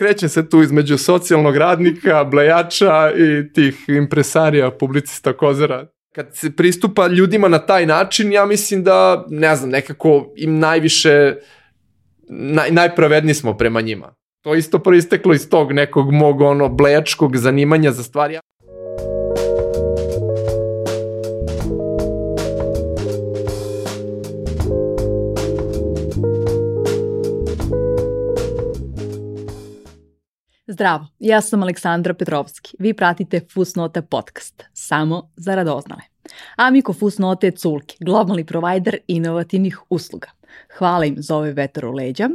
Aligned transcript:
krećem 0.00 0.28
se 0.28 0.48
tu 0.48 0.62
između 0.62 0.98
socijalnog 0.98 1.56
radnika, 1.56 2.24
blejača 2.24 3.12
i 3.16 3.52
tih 3.52 3.84
impresarija, 3.88 4.70
publicista 4.70 5.32
kozara. 5.32 5.86
Kad 6.14 6.36
se 6.36 6.56
pristupa 6.56 7.06
ljudima 7.06 7.48
na 7.48 7.58
taj 7.58 7.86
način, 7.86 8.32
ja 8.32 8.46
mislim 8.46 8.84
da, 8.84 9.26
ne 9.28 9.56
znam, 9.56 9.70
nekako 9.70 10.32
im 10.36 10.58
najviše, 10.58 11.34
naj, 12.28 12.70
najpravedni 12.70 13.34
smo 13.34 13.56
prema 13.56 13.80
njima. 13.80 14.14
To 14.44 14.54
isto 14.54 14.78
proisteklo 14.78 15.34
iz 15.34 15.48
tog 15.48 15.72
nekog 15.72 16.12
mog 16.12 16.40
ono 16.40 16.68
blejačkog 16.68 17.36
zanimanja 17.36 17.92
za 17.92 18.02
stvari. 18.02 18.38
Zdravo, 30.70 31.06
ja 31.18 31.40
sam 31.40 31.62
Aleksandra 31.62 32.14
Petrovski. 32.14 32.76
Vi 32.78 32.94
pratite 32.94 33.40
Fusnota 33.52 34.02
podcast, 34.02 34.64
samo 34.72 35.30
za 35.36 35.54
radoznale. 35.54 36.02
Amiko 36.56 36.92
Fusnote 36.92 37.46
je 37.46 37.50
Culki, 37.50 37.96
globalni 38.00 38.44
provider 38.44 38.96
inovativnih 39.06 39.78
usluga. 39.88 40.28
Hvala 40.78 41.04
im 41.04 41.16
za 41.18 41.36
ove 41.36 41.52
vetar 41.52 41.86
u 41.86 41.92
leđa. 41.92 42.28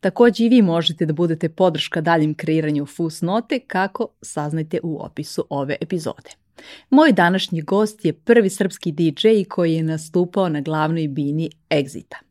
Takođe 0.00 0.44
i 0.44 0.48
vi 0.48 0.62
možete 0.62 1.06
da 1.06 1.12
budete 1.12 1.48
podrška 1.48 2.00
daljim 2.00 2.34
kreiranju 2.34 2.86
Fusnote 2.86 3.58
kako 3.58 4.08
saznajte 4.22 4.80
u 4.82 5.02
opisu 5.02 5.46
ove 5.48 5.76
epizode. 5.80 6.30
Moj 6.90 7.12
današnji 7.12 7.62
gost 7.62 8.04
je 8.04 8.12
prvi 8.12 8.50
srpski 8.50 8.92
DJ 8.92 9.28
koji 9.48 9.74
je 9.74 9.82
nastupao 9.82 10.48
na 10.48 10.60
glavnoj 10.60 11.08
bini 11.08 11.50
Exita. 11.70 12.29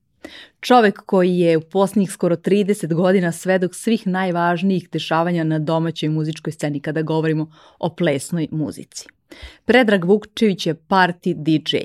Čovek 0.59 0.99
koji 1.05 1.37
je 1.37 1.57
u 1.57 1.61
posljednjih 1.61 2.11
skoro 2.11 2.35
30 2.35 2.93
godina 2.93 3.31
svedok 3.31 3.75
svih 3.75 4.07
najvažnijih 4.07 4.89
dešavanja 4.91 5.43
na 5.43 5.59
domaćoj 5.59 6.09
muzičkoj 6.09 6.53
sceni 6.53 6.79
kada 6.79 7.01
govorimo 7.01 7.51
o 7.79 7.95
plesnoj 7.95 8.47
muzici. 8.51 9.05
Predrag 9.65 10.05
Vukčević 10.05 10.67
je 10.67 10.75
party 10.75 11.33
DJ, 11.35 11.77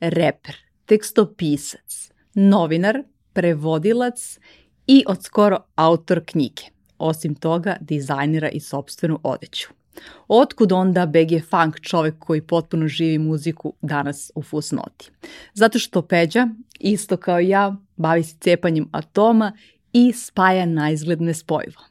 reper, 0.00 0.56
tekstopisac, 0.86 2.12
novinar, 2.34 3.02
prevodilac 3.32 4.38
i 4.86 5.04
od 5.06 5.22
skoro 5.22 5.58
autor 5.74 6.24
knjige. 6.26 6.62
Osim 6.98 7.34
toga, 7.34 7.76
dizajnira 7.80 8.48
i 8.48 8.60
sobstvenu 8.60 9.20
odeću. 9.22 9.79
Otkud 10.28 10.72
onda 10.72 11.06
BG 11.06 11.44
Funk 11.50 11.80
čovek 11.80 12.14
koji 12.18 12.42
potpuno 12.42 12.88
živi 12.88 13.18
muziku 13.18 13.74
danas 13.82 14.30
u 14.34 14.42
fusnoti? 14.42 15.10
Zato 15.54 15.78
što 15.78 16.02
Peđa, 16.02 16.48
isto 16.80 17.16
kao 17.16 17.38
ja, 17.38 17.76
bavi 17.96 18.22
se 18.22 18.36
cepanjem 18.40 18.88
atoma 18.92 19.52
i 19.92 20.12
spaja 20.12 20.66
na 20.66 20.90
izgled 20.90 21.20
nespojivo. 21.20 21.82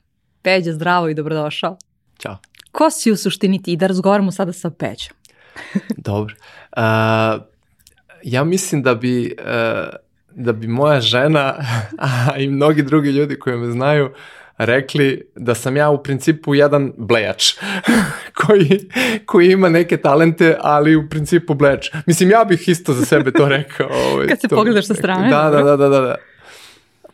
Peđa, 0.41 0.73
zdravo 0.73 1.09
i 1.09 1.13
dobrodošao. 1.13 1.77
Ćao. 2.19 2.37
Ko 2.71 2.89
si 2.89 3.11
u 3.11 3.17
suštini 3.17 3.63
ti? 3.63 3.75
Da 3.75 3.87
razgovaramo 3.87 4.31
sada 4.31 4.53
sa 4.53 4.69
Peđom. 4.69 5.13
Dobro. 5.97 6.35
Uh, 6.77 6.83
ja 8.23 8.43
mislim 8.43 8.83
da 8.83 8.95
bi, 8.95 9.35
uh, 9.39 9.45
da 10.31 10.53
bi 10.53 10.67
moja 10.67 11.01
žena, 11.01 11.55
a 12.29 12.37
i 12.37 12.47
mnogi 12.47 12.83
drugi 12.83 13.09
ljudi 13.09 13.39
koji 13.39 13.57
me 13.57 13.71
znaju, 13.71 14.05
uh, 14.05 14.11
rekli 14.59 15.21
da 15.35 15.55
sam 15.55 15.77
ja 15.77 15.89
u 15.89 16.03
principu 16.03 16.55
jedan 16.55 16.93
blejač 16.97 17.43
koji, 18.45 18.79
koji 19.25 19.51
ima 19.51 19.69
neke 19.69 19.97
talente, 19.97 20.57
ali 20.61 20.95
u 20.95 21.09
principu 21.09 21.53
blejač. 21.53 21.89
Mislim, 22.05 22.29
ja 22.29 22.45
bih 22.45 22.67
isto 22.67 22.93
za 22.93 23.05
sebe 23.05 23.31
to 23.31 23.49
rekao. 23.57 23.89
Ovaj, 24.11 24.27
Kad 24.27 24.41
se 24.41 24.47
to, 24.47 24.55
pogledaš 24.55 24.87
sa 24.87 24.93
strane. 24.93 25.29
Da, 25.29 25.49
da, 25.49 25.63
da, 25.63 25.77
da, 25.77 25.89
da. 25.89 26.15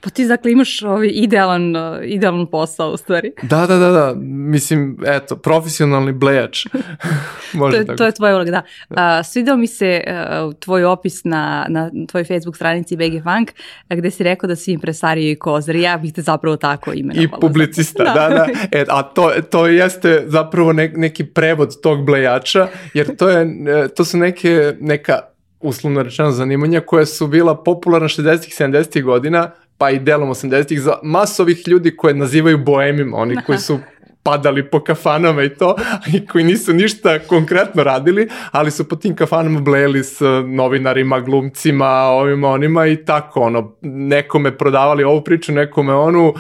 Pa 0.06 0.10
ti 0.10 0.26
dakle 0.26 0.52
imaš 0.52 0.82
ovaj 0.82 1.10
idealan, 1.14 1.76
uh, 1.76 1.98
idealan 2.04 2.48
posao 2.48 2.92
u 2.92 2.98
stvari. 2.98 3.32
Da, 3.42 3.66
da, 3.68 3.78
da, 3.78 3.92
da. 3.92 4.14
Mislim, 4.26 4.98
eto, 5.06 5.36
profesionalni 5.36 6.12
blejač. 6.14 6.66
Može 7.54 7.72
to, 7.72 7.78
je, 7.78 7.86
tako. 7.86 7.98
to 7.98 8.06
je 8.06 8.12
tvoj 8.12 8.34
uloga, 8.34 8.52
da. 8.52 8.62
da. 8.90 9.20
Uh, 9.20 9.26
svidao 9.26 9.58
mi 9.58 9.68
se 9.68 10.04
uh, 10.08 10.54
tvoj 10.54 10.84
opis 10.84 11.24
na, 11.24 11.66
na 11.70 11.92
tvojoj 12.08 12.26
Facebook 12.26 12.56
stranici 12.56 12.96
BG 12.96 13.24
Funk, 13.24 13.52
gde 13.90 14.12
si 14.12 14.24
rekao 14.24 14.48
da 14.48 14.56
si 14.56 14.72
impresario 14.72 15.32
i 15.32 15.36
kozar. 15.36 15.76
Ja 15.76 15.98
bih 15.98 16.14
te 16.14 16.22
zapravo 16.22 16.58
tako 16.58 16.94
imenovala. 16.94 17.38
I 17.38 17.42
publicista, 17.42 18.04
da, 18.04 18.14
da. 18.14 18.30
da. 18.30 18.46
E, 18.80 18.86
a 18.90 19.04
to, 19.04 19.32
to 19.50 19.68
jeste 19.68 20.24
zapravo 20.28 20.74
ne, 20.74 20.94
neki 20.96 21.24
prevod 21.24 21.82
tog 21.82 22.06
blejača, 22.06 22.68
jer 22.94 23.16
to, 23.16 23.30
je, 23.30 23.42
e, 23.68 23.88
to 23.88 24.06
su 24.06 24.18
neke, 24.18 24.74
neka 24.80 25.20
uslovno 25.60 26.04
rečeno 26.04 26.32
zanimanja 26.32 26.82
koja 26.82 27.06
su 27.06 27.28
bila 27.28 27.64
popularna 27.64 28.08
60-ih, 28.08 28.54
70-ih 28.60 29.04
godina, 29.04 29.52
pa 29.78 29.90
i 29.92 30.00
delom 30.00 30.30
80-ih 30.30 30.82
za 30.82 30.94
masovih 31.04 31.68
ljudi 31.68 31.96
koje 31.96 32.14
nazivaju 32.14 32.58
boemima, 32.58 33.18
oni 33.18 33.36
koji 33.46 33.58
su 33.58 33.80
padali 34.24 34.70
po 34.70 34.80
kafanama 34.80 35.44
i 35.44 35.50
to, 35.50 35.76
i 36.14 36.26
koji 36.26 36.44
nisu 36.44 36.74
ništa 36.74 37.20
konkretno 37.20 37.84
radili, 37.84 38.28
ali 38.52 38.72
su 38.72 38.90
po 38.90 38.96
tim 38.96 39.16
kafanama 39.16 39.60
blejeli 39.60 40.04
s 40.04 40.22
novinarima, 40.48 41.20
glumcima, 41.20 41.90
ovima, 41.90 42.50
onima 42.50 42.88
i 42.88 43.06
tako, 43.06 43.42
ono, 43.42 43.76
nekome 43.82 44.58
prodavali 44.58 45.04
ovu 45.04 45.22
priču, 45.24 45.52
nekome 45.52 45.94
onu, 45.94 46.30
uh, 46.30 46.36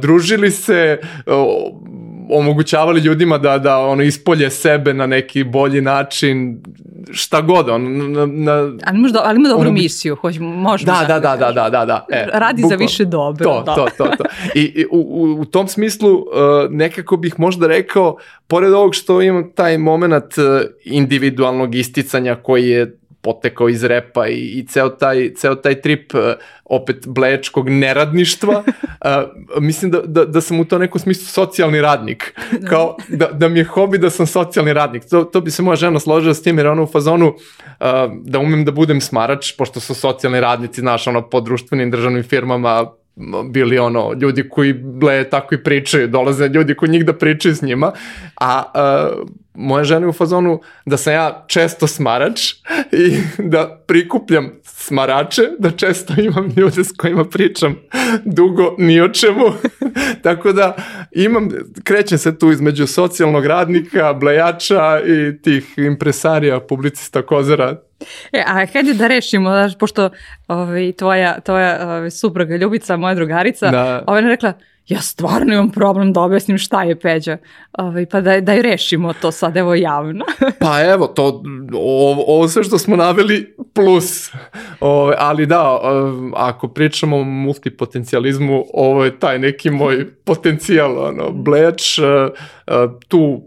družili 0.00 0.50
se, 0.50 0.98
uh, 1.26 1.34
omogućavali 2.30 3.00
ljudima 3.00 3.38
da, 3.38 3.58
da 3.58 3.78
ono 3.78 4.02
ispolje 4.02 4.50
sebe 4.50 4.94
na 4.94 5.06
neki 5.06 5.44
bolji 5.44 5.80
način, 5.80 6.62
šta 7.12 7.40
god, 7.40 7.68
on, 7.68 8.12
na, 8.12 8.26
na, 8.26 8.52
ali, 8.84 8.98
možda, 8.98 9.22
ali 9.24 9.36
ima 9.36 9.48
dobru 9.48 9.68
ono, 9.68 9.72
misiju, 9.72 10.16
hoć, 10.16 10.38
možemo 10.40 10.92
da, 10.92 11.04
da, 11.08 11.20
da, 11.20 11.36
da, 11.36 11.52
da, 11.52 11.70
da, 11.70 11.84
da, 11.84 12.06
e, 12.10 12.26
Radi 12.32 12.62
bukval, 12.62 12.78
za 12.78 12.84
više 12.84 13.04
dobro. 13.04 13.44
To, 13.44 13.62
da. 13.66 13.74
to, 13.74 13.86
to, 13.98 14.04
to. 14.18 14.24
I, 14.54 14.60
i 14.60 14.84
u, 14.90 14.98
u, 14.98 15.40
u 15.40 15.44
tom 15.44 15.68
smislu 15.68 16.14
uh, 16.14 16.24
nekako 16.70 17.16
bih 17.16 17.34
možda 17.38 17.66
rekao, 17.66 18.16
pored 18.46 18.72
ovog 18.72 18.94
što 18.94 19.22
imam 19.22 19.52
taj 19.54 19.78
moment 19.78 20.38
uh, 20.38 20.44
individualnog 20.84 21.74
isticanja 21.74 22.34
koji 22.34 22.68
je 22.68 22.99
potekao 23.22 23.68
iz 23.68 23.84
repa 23.84 24.28
i, 24.28 24.58
i 24.58 24.66
ceo, 24.66 24.88
taj, 24.88 25.34
ceo 25.34 25.54
taj 25.54 25.80
trip 25.80 26.14
uh, 26.14 26.20
opet 26.64 27.06
blečkog 27.06 27.68
neradništva, 27.68 28.62
uh, 28.66 29.60
mislim 29.66 29.90
da, 29.90 30.00
da, 30.04 30.24
da 30.24 30.40
sam 30.40 30.60
u 30.60 30.64
to 30.64 30.78
nekom 30.78 31.00
smislu 31.00 31.26
socijalni 31.26 31.80
radnik. 31.80 32.34
Da. 32.52 32.68
Kao 32.68 32.96
da, 33.08 33.26
da 33.26 33.48
mi 33.48 33.58
je 33.58 33.64
hobi 33.64 33.98
da 33.98 34.10
sam 34.10 34.26
socijalni 34.26 34.72
radnik. 34.72 35.04
To, 35.10 35.24
to 35.24 35.40
bi 35.40 35.50
se 35.50 35.62
moja 35.62 35.76
žena 35.76 36.00
složila 36.00 36.34
s 36.34 36.42
tim 36.42 36.58
jer 36.58 36.66
ona 36.66 36.82
u 36.82 36.86
fazonu 36.86 37.28
uh, 37.28 37.36
da 38.22 38.38
umem 38.38 38.64
da 38.64 38.72
budem 38.72 39.00
smarač, 39.00 39.52
pošto 39.56 39.80
su 39.80 39.94
socijalni 39.94 40.40
radnici, 40.40 40.80
znaš, 40.80 41.06
ono, 41.06 41.28
po 41.28 41.40
društvenim 41.40 41.90
državnim 41.90 42.22
firmama, 42.22 42.86
bili 43.50 43.78
ono 43.78 44.12
ljudi 44.12 44.48
koji 44.48 44.72
ble 44.72 45.30
tako 45.30 45.54
i 45.54 45.62
pričaju, 45.62 46.08
dolaze 46.08 46.48
ljudi 46.48 46.74
koji 46.74 46.90
njih 46.90 47.04
da 47.04 47.12
pričaju 47.12 47.54
s 47.54 47.62
njima, 47.62 47.92
a 48.40 48.62
uh, 48.74 49.28
moja 49.60 49.84
žena 49.84 50.06
je 50.06 50.08
u 50.08 50.12
fazonu 50.12 50.60
da 50.86 50.96
sam 50.96 51.12
ja 51.12 51.44
često 51.48 51.86
smarač 51.86 52.40
i 52.92 53.20
da 53.38 53.82
prikupljam 53.86 54.60
smarače, 54.64 55.42
da 55.58 55.70
često 55.70 56.12
imam 56.20 56.52
ljude 56.56 56.84
s 56.84 56.92
kojima 56.96 57.24
pričam 57.24 57.76
dugo 58.24 58.74
ni 58.78 59.00
o 59.00 59.08
čemu. 59.08 59.44
Tako 60.22 60.52
da 60.52 60.76
imam, 61.12 61.48
krećem 61.84 62.18
se 62.18 62.38
tu 62.38 62.50
između 62.50 62.86
socijalnog 62.86 63.46
radnika, 63.46 64.12
blejača 64.12 65.00
i 65.06 65.42
tih 65.42 65.74
impresarija, 65.76 66.60
publicista 66.60 67.22
kozara, 67.22 67.76
E, 68.32 68.44
a 68.46 68.66
hajde 68.72 68.94
da 68.94 69.06
rešimo, 69.06 69.50
znaš, 69.50 69.78
pošto 69.78 70.10
ovaj, 70.48 70.92
tvoja, 70.92 71.40
tvoja 71.40 71.78
ovaj, 71.82 72.10
supruga 72.10 72.56
Ljubica, 72.56 72.96
moja 72.96 73.14
drugarica, 73.14 73.70
da. 73.70 74.04
ovaj, 74.06 74.22
rekla, 74.22 74.52
ja 74.90 75.00
stvarno 75.00 75.54
imam 75.54 75.70
problem 75.70 76.12
da 76.12 76.20
objasnim 76.20 76.58
šta 76.58 76.82
je 76.82 77.00
Peđa, 77.00 77.36
ovaj, 77.72 78.06
pa 78.06 78.20
da, 78.20 78.40
da 78.40 78.60
rešimo 78.60 79.12
to 79.12 79.32
sad 79.32 79.56
evo 79.56 79.74
javno. 79.74 80.24
pa 80.60 80.82
evo, 80.84 81.06
to, 81.06 81.42
ovo, 81.74 82.24
ovo 82.26 82.48
sve 82.48 82.64
što 82.64 82.78
smo 82.78 82.96
naveli 82.96 83.54
plus, 83.74 84.30
ovaj, 84.80 85.16
ali 85.18 85.46
da, 85.46 85.80
ako 86.34 86.68
pričamo 86.68 87.16
o 87.16 87.24
multipotencijalizmu, 87.24 88.64
ovo 88.74 89.04
je 89.04 89.18
taj 89.18 89.38
neki 89.38 89.70
moj 89.70 90.14
potencijal, 90.24 90.98
ono, 90.98 91.30
bleč, 91.30 91.98
eh, 91.98 92.02
eh, 92.66 92.72
tu 93.08 93.42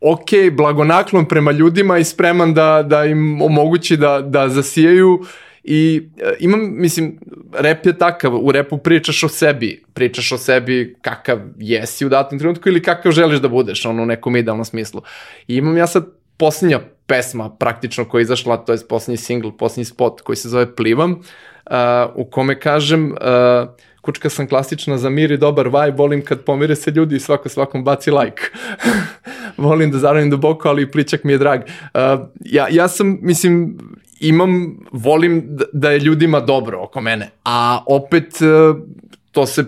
ok, 0.00 0.56
blagonaklon 0.56 1.24
prema 1.24 1.52
ljudima 1.52 1.98
i 1.98 2.04
spreman 2.04 2.54
da, 2.54 2.82
da 2.82 3.04
im 3.04 3.42
omogući 3.42 3.96
da, 3.96 4.20
da 4.20 4.48
zasijaju 4.48 5.24
i 5.64 6.08
e, 6.18 6.34
imam, 6.40 6.60
mislim, 6.80 7.18
rep 7.52 7.86
je 7.86 7.98
takav, 7.98 8.34
u 8.36 8.52
repu 8.52 8.78
pričaš 8.78 9.24
o 9.24 9.28
sebi, 9.28 9.82
pričaš 9.94 10.32
o 10.32 10.38
sebi 10.38 10.96
kakav 11.02 11.38
jesi 11.58 12.06
u 12.06 12.08
datom 12.08 12.38
trenutku 12.38 12.68
ili 12.68 12.82
kakav 12.82 13.12
želiš 13.12 13.40
da 13.40 13.48
budeš, 13.48 13.86
ono 13.86 14.02
u 14.02 14.06
nekom 14.06 14.36
idealnom 14.36 14.64
smislu. 14.64 15.02
I 15.48 15.56
imam 15.56 15.76
ja 15.76 15.86
sad 15.86 16.06
posljednja 16.36 16.80
pesma 17.06 17.50
praktično 17.50 18.04
koja 18.04 18.20
je 18.20 18.22
izašla, 18.22 18.56
to 18.56 18.72
je 18.72 18.78
posljednji 18.88 19.16
single, 19.16 19.56
posljednji 19.58 19.84
spot 19.84 20.20
koji 20.20 20.36
se 20.36 20.48
zove 20.48 20.74
Plivam, 20.74 21.12
uh, 21.12 21.76
u 22.14 22.24
kome 22.24 22.60
kažem 22.60 23.12
uh, 23.12 23.68
kučka 24.00 24.30
sam 24.30 24.48
klasična 24.48 24.98
za 24.98 25.10
mir 25.10 25.32
i 25.32 25.36
dobar 25.36 25.66
vibe, 25.66 25.96
volim 25.96 26.24
kad 26.24 26.44
pomire 26.44 26.76
se 26.76 26.90
ljudi 26.90 27.16
i 27.16 27.20
svako 27.20 27.48
svakom 27.48 27.84
baci 27.84 28.10
like. 28.10 28.42
volim 29.56 29.90
da 29.90 29.98
zaravim 29.98 30.30
duboko, 30.30 30.68
ali 30.68 30.90
pličak 30.90 31.24
mi 31.24 31.32
je 31.32 31.38
drag. 31.38 31.60
Uh, 31.60 32.00
ja, 32.44 32.66
ja 32.70 32.88
sam, 32.88 33.18
mislim, 33.22 33.78
imam, 34.28 34.76
volim 34.92 35.42
da, 35.46 35.64
da 35.72 35.90
je 35.90 35.98
ljudima 35.98 36.40
dobro 36.40 36.82
oko 36.82 37.00
mene, 37.00 37.30
a 37.44 37.82
opet 37.86 38.34
uh, 38.40 38.76
to 39.32 39.46
se, 39.46 39.64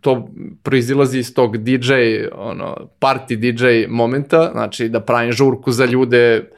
to 0.00 0.28
proizilazi 0.62 1.18
iz 1.18 1.34
tog 1.34 1.56
DJ, 1.58 1.92
ono, 2.34 2.76
party 3.00 3.36
DJ 3.36 3.86
momenta, 3.88 4.50
znači 4.52 4.88
da 4.88 5.00
pravim 5.00 5.32
žurku 5.32 5.72
za 5.72 5.84
ljude 5.84 6.50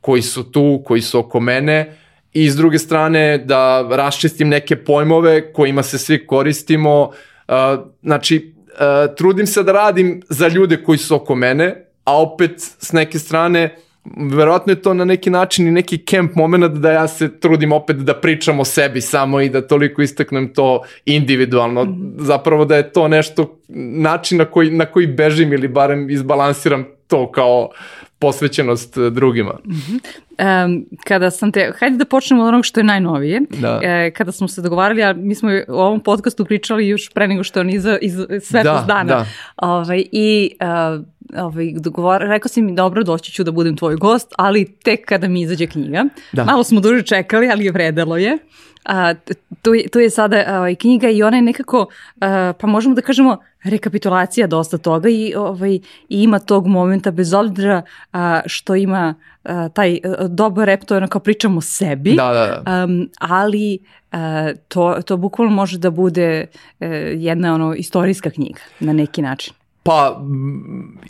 koji 0.00 0.22
su 0.22 0.50
tu, 0.52 0.82
koji 0.84 1.00
su 1.00 1.18
oko 1.18 1.40
mene, 1.40 1.96
i 2.32 2.50
s 2.50 2.56
druge 2.56 2.78
strane 2.78 3.38
da 3.38 3.88
raščistim 3.90 4.48
neke 4.48 4.76
pojmove 4.76 5.52
kojima 5.52 5.82
se 5.82 5.98
svi 5.98 6.26
koristimo, 6.26 7.02
uh, 7.02 7.54
znači 8.02 8.54
uh, 8.66 9.14
trudim 9.16 9.46
se 9.46 9.62
da 9.62 9.72
radim 9.72 10.22
za 10.28 10.48
ljude 10.48 10.82
koji 10.82 10.98
su 10.98 11.14
oko 11.14 11.34
mene, 11.34 11.86
a 12.04 12.22
opet 12.22 12.54
s 12.58 12.92
neke 12.92 13.18
strane 13.18 13.76
verovatno 14.16 14.72
je 14.72 14.82
to 14.82 14.94
na 14.94 15.04
neki 15.04 15.30
način 15.30 15.68
i 15.68 15.70
neki 15.70 16.04
camp 16.10 16.34
moment 16.34 16.64
da 16.64 16.92
ja 16.92 17.08
se 17.08 17.40
trudim 17.40 17.72
opet 17.72 17.96
da 17.96 18.14
pričam 18.14 18.60
o 18.60 18.64
sebi 18.64 19.00
samo 19.00 19.40
i 19.40 19.48
da 19.48 19.66
toliko 19.66 20.02
istaknem 20.02 20.54
to 20.54 20.82
individualno. 21.04 21.84
Mm 21.84 21.88
-hmm. 21.88 22.12
Zapravo 22.18 22.64
da 22.64 22.76
je 22.76 22.92
to 22.92 23.08
nešto 23.08 23.58
način 23.76 24.38
na 24.38 24.44
koji, 24.44 24.70
na 24.70 24.86
koji 24.86 25.06
bežim 25.06 25.52
ili 25.52 25.68
barem 25.68 26.10
izbalansiram 26.10 26.84
to 27.06 27.30
kao 27.32 27.70
posvećenost 28.18 28.98
drugima. 28.98 29.52
Mm 29.64 29.72
-hmm. 29.72 30.64
um, 30.64 30.86
kada 31.06 31.30
sam 31.30 31.52
te, 31.52 31.72
hajde 31.78 31.96
da 31.96 32.04
počnemo 32.04 32.42
od 32.42 32.48
onog 32.48 32.64
što 32.64 32.80
je 32.80 32.84
najnovije. 32.84 33.40
Da. 33.60 33.80
E, 33.82 34.10
kada 34.10 34.32
smo 34.32 34.48
se 34.48 34.62
dogovarali, 34.62 35.02
a 35.02 35.12
mi 35.12 35.34
smo 35.34 35.50
o 35.68 35.84
ovom 35.84 36.00
podcastu 36.00 36.44
pričali 36.44 36.88
još 36.88 37.10
pre 37.14 37.28
nego 37.28 37.44
što 37.44 37.60
on 37.60 37.70
iza, 37.70 37.98
iz 38.02 38.14
svetlost 38.40 38.86
da, 38.86 38.94
dana. 38.94 39.04
Da. 39.04 39.26
Ovaj, 39.56 40.04
I 40.12 40.50
uh, 40.60 41.04
ovaj, 41.36 41.72
dogovor, 41.76 42.20
rekao 42.20 42.48
si 42.48 42.62
mi 42.62 42.74
dobro 42.74 43.04
doći 43.04 43.32
ću 43.32 43.44
da 43.44 43.50
budem 43.50 43.76
tvoj 43.76 43.96
gost, 43.96 44.32
ali 44.38 44.76
tek 44.84 45.04
kada 45.04 45.28
mi 45.28 45.40
izađe 45.40 45.66
knjiga. 45.66 46.04
Da. 46.32 46.44
Malo 46.44 46.64
smo 46.64 46.80
duže 46.80 47.02
čekali, 47.02 47.50
ali 47.50 47.64
je 47.64 47.72
vredelo 47.72 48.16
je. 48.16 48.38
A, 48.84 49.14
tu, 49.62 49.74
je, 49.74 49.88
tu 49.88 49.98
je 49.98 50.10
sada 50.10 50.44
ovaj, 50.48 50.74
knjiga 50.74 51.08
i 51.08 51.22
ona 51.22 51.36
je 51.36 51.42
nekako, 51.42 51.86
a, 52.20 52.52
pa 52.60 52.66
možemo 52.66 52.94
da 52.94 53.00
kažemo, 53.00 53.38
rekapitulacija 53.64 54.46
dosta 54.46 54.78
toga 54.78 55.08
i, 55.08 55.32
ovaj, 55.36 55.74
i 55.74 55.80
ima 56.08 56.38
tog 56.38 56.66
momenta 56.66 57.10
bez 57.10 57.34
obzira 57.34 57.82
a, 58.12 58.40
što 58.46 58.74
ima 58.74 59.14
a, 59.44 59.68
taj 59.68 59.98
a, 60.04 60.28
dobar 60.28 60.66
rep, 60.66 60.84
to 60.84 60.94
je 60.94 60.98
ono 60.98 61.08
kao 61.08 61.20
pričamo 61.20 61.58
o 61.58 61.60
sebi, 61.60 62.14
da, 62.14 62.32
da, 62.32 62.62
da. 62.64 62.84
Um, 62.84 63.08
ali 63.18 63.78
a, 64.12 64.52
to, 64.68 65.02
to 65.06 65.16
bukvalno 65.16 65.54
može 65.54 65.78
da 65.78 65.90
bude 65.90 66.46
a, 66.80 66.84
e, 66.84 66.88
jedna 67.16 67.54
ono 67.54 67.74
istorijska 67.74 68.30
knjiga 68.30 68.60
na 68.80 68.92
neki 68.92 69.22
način. 69.22 69.54
Pa, 69.84 70.22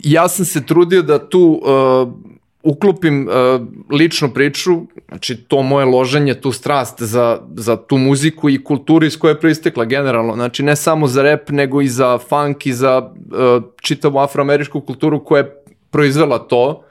ja 0.03 0.27
sam 0.27 0.45
se 0.45 0.65
trudio 0.65 1.01
da 1.01 1.29
tu 1.29 1.61
uh, 1.63 2.13
uklopim 2.63 3.27
uh, 3.27 3.61
ličnu 3.91 4.29
priču, 4.33 4.81
znači 5.07 5.35
to 5.37 5.61
moje 5.61 5.85
loženje, 5.85 6.33
tu 6.33 6.51
strast 6.51 7.01
za, 7.01 7.39
za 7.55 7.75
tu 7.77 7.97
muziku 7.97 8.49
i 8.49 8.63
kulturu 8.63 9.05
iz 9.05 9.17
koje 9.17 9.31
je 9.31 9.39
proistekla 9.39 9.85
generalno, 9.85 10.33
znači 10.33 10.63
ne 10.63 10.75
samo 10.75 11.07
za 11.07 11.23
rap, 11.23 11.49
nego 11.49 11.81
i 11.81 11.87
za 11.87 12.17
funk 12.17 12.65
i 12.65 12.73
za 12.73 12.97
uh, 12.97 13.63
čitavu 13.81 14.17
afroameričku 14.17 14.81
kulturu 14.81 15.23
koja 15.23 15.39
je 15.39 15.63
proizvela 15.89 16.39
to. 16.39 16.83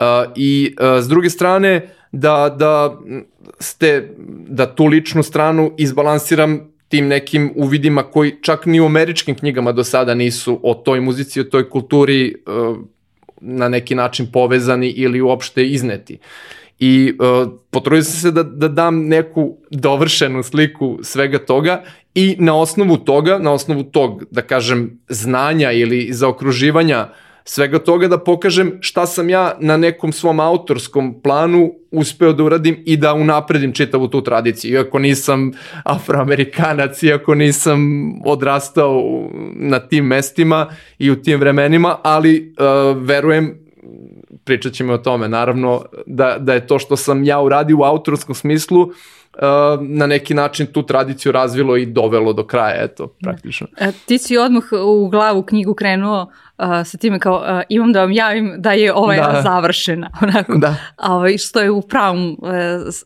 Uh, 0.00 0.06
I 0.36 0.76
uh, 0.80 1.04
s 1.04 1.08
druge 1.08 1.30
strane, 1.30 1.94
da, 2.12 2.56
da, 2.58 2.98
ste, 3.58 4.14
da 4.48 4.74
tu 4.74 4.86
ličnu 4.86 5.22
stranu 5.22 5.72
izbalansiram 5.78 6.69
tim 6.90 7.08
nekim 7.08 7.52
uvidima 7.56 8.02
koji 8.02 8.32
čak 8.42 8.66
ni 8.66 8.80
u 8.80 8.86
američkim 8.86 9.34
knjigama 9.34 9.72
do 9.72 9.84
sada 9.84 10.14
nisu 10.14 10.60
o 10.62 10.74
toj 10.74 11.00
muzici, 11.00 11.40
o 11.40 11.44
toj 11.44 11.68
kulturi 11.70 12.34
uh, 12.46 12.78
na 13.40 13.68
neki 13.68 13.94
način 13.94 14.26
povezani 14.32 14.88
ili 14.88 15.20
uopšte 15.20 15.66
izneti. 15.66 16.18
I 16.78 17.12
uh, 17.18 17.52
potrudio 17.70 18.02
sam 18.02 18.20
se 18.20 18.30
da, 18.30 18.42
da 18.42 18.68
dam 18.68 19.06
neku 19.06 19.56
dovršenu 19.70 20.42
sliku 20.42 20.98
svega 21.02 21.38
toga 21.38 21.82
i 22.14 22.36
na 22.38 22.56
osnovu 22.56 22.96
toga, 22.96 23.38
na 23.38 23.52
osnovu 23.52 23.82
tog, 23.82 24.24
da 24.30 24.42
kažem, 24.42 24.98
znanja 25.08 25.72
ili 25.72 26.08
zaokruživanja 26.12 27.00
uh, 27.00 27.29
svega 27.44 27.78
toga 27.78 28.08
da 28.08 28.18
pokažem 28.18 28.78
šta 28.80 29.06
sam 29.06 29.30
ja 29.30 29.56
na 29.60 29.76
nekom 29.76 30.12
svom 30.12 30.40
autorskom 30.40 31.20
planu 31.22 31.72
uspeo 31.90 32.32
da 32.32 32.44
uradim 32.44 32.82
i 32.86 32.96
da 32.96 33.14
unapredim 33.14 33.72
čitavu 33.72 34.08
tu 34.08 34.22
tradiciju. 34.24 34.72
Iako 34.72 34.98
nisam 34.98 35.52
afroamerikanac, 35.84 37.02
iako 37.02 37.34
nisam 37.34 37.80
odrastao 38.24 39.02
na 39.54 39.78
tim 39.78 40.06
mestima 40.06 40.66
i 40.98 41.10
u 41.10 41.22
tim 41.22 41.40
vremenima, 41.40 41.96
ali 42.02 42.54
uh, 42.58 43.02
verujem 43.02 43.60
pričat 44.44 44.72
ćemo 44.72 44.92
o 44.92 44.98
tome, 44.98 45.28
naravno, 45.28 45.84
da, 46.06 46.36
da 46.38 46.54
je 46.54 46.66
to 46.66 46.78
što 46.78 46.96
sam 46.96 47.24
ja 47.24 47.40
uradio 47.40 47.78
u 47.78 47.82
autorskom 47.82 48.34
smislu, 48.34 48.80
uh, 48.82 48.90
na 49.80 50.06
neki 50.06 50.34
način 50.34 50.66
tu 50.66 50.82
tradiciju 50.82 51.32
razvilo 51.32 51.76
i 51.76 51.86
dovelo 51.86 52.32
do 52.32 52.46
kraja, 52.46 52.84
eto, 52.84 53.14
praktično. 53.22 53.66
E, 53.76 53.92
ti 54.06 54.18
si 54.18 54.38
odmah 54.38 54.64
u 54.72 55.08
glavu 55.08 55.42
knjigu 55.42 55.74
krenuo 55.74 56.32
uh, 56.60 56.86
sa 56.86 56.98
time 56.98 57.18
kao 57.18 57.34
uh, 57.34 57.62
imam 57.68 57.92
da 57.92 58.00
vam 58.00 58.12
javim 58.12 58.54
da 58.58 58.72
je 58.72 58.94
ova 58.94 59.16
da. 59.16 59.40
završena, 59.42 60.10
onako, 60.22 60.54
da. 60.54 60.74
ovaj, 60.96 61.38
što 61.38 61.60
je 61.60 61.70
u 61.70 61.82
pravom, 61.82 62.36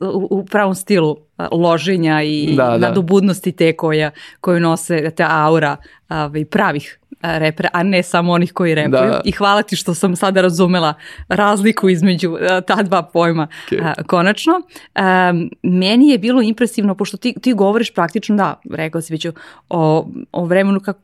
uh, 0.00 0.20
u 0.30 0.44
pravom 0.44 0.74
stilu 0.74 1.16
loženja 1.52 2.22
i 2.22 2.54
da, 2.56 2.64
da. 2.64 2.78
nadobudnosti 2.78 3.52
te 3.52 3.72
koja, 3.72 4.10
koju 4.40 4.60
nose 4.60 5.10
ta 5.10 5.26
aura 5.30 5.76
ovaj, 6.08 6.44
pravih 6.44 6.98
repera, 7.22 7.68
a 7.72 7.82
ne 7.82 8.02
samo 8.02 8.32
onih 8.32 8.52
koji 8.52 8.74
repuju. 8.74 8.90
Da. 8.90 9.20
I 9.24 9.32
hvala 9.32 9.62
ti 9.62 9.76
što 9.76 9.94
sam 9.94 10.16
sada 10.16 10.40
razumela 10.40 10.94
razliku 11.28 11.88
između 11.88 12.36
ta 12.66 12.82
dva 12.82 13.02
pojma 13.02 13.46
okay. 13.70 14.06
konačno. 14.06 14.52
Um, 14.52 15.50
meni 15.62 16.08
je 16.08 16.18
bilo 16.18 16.42
impresivno, 16.42 16.94
pošto 16.94 17.16
ti, 17.16 17.34
ti 17.42 17.52
govoriš 17.52 17.94
praktično, 17.94 18.36
da, 18.36 18.60
rekao 18.70 19.00
si 19.00 19.12
već 19.12 19.26
o, 19.68 20.08
o 20.32 20.44
vremenu 20.44 20.80
kako 20.80 21.00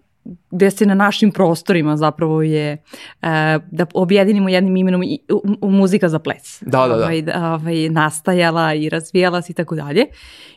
gde 0.50 0.70
se 0.70 0.87
na 0.87 0.94
našim 0.94 1.32
prostorima 1.32 1.96
zapravo 1.96 2.43
je 2.43 2.82
uh, 3.22 3.28
da 3.70 3.87
objedinimo 3.94 4.49
jednim 4.49 4.76
imenom 4.76 5.02
i, 5.02 5.19
u, 5.32 5.43
u 5.61 5.70
muzika 5.70 6.08
za 6.08 6.19
ples. 6.19 6.62
Da, 6.62 6.87
da, 6.88 6.96
da. 6.96 7.05
Ovaj, 7.05 7.25
ovaj, 7.37 7.88
nastajala 7.88 8.75
i 8.75 8.88
razvijala 8.88 9.43
se 9.43 9.52
i 9.52 9.55
tako 9.55 9.75
dalje. 9.75 10.06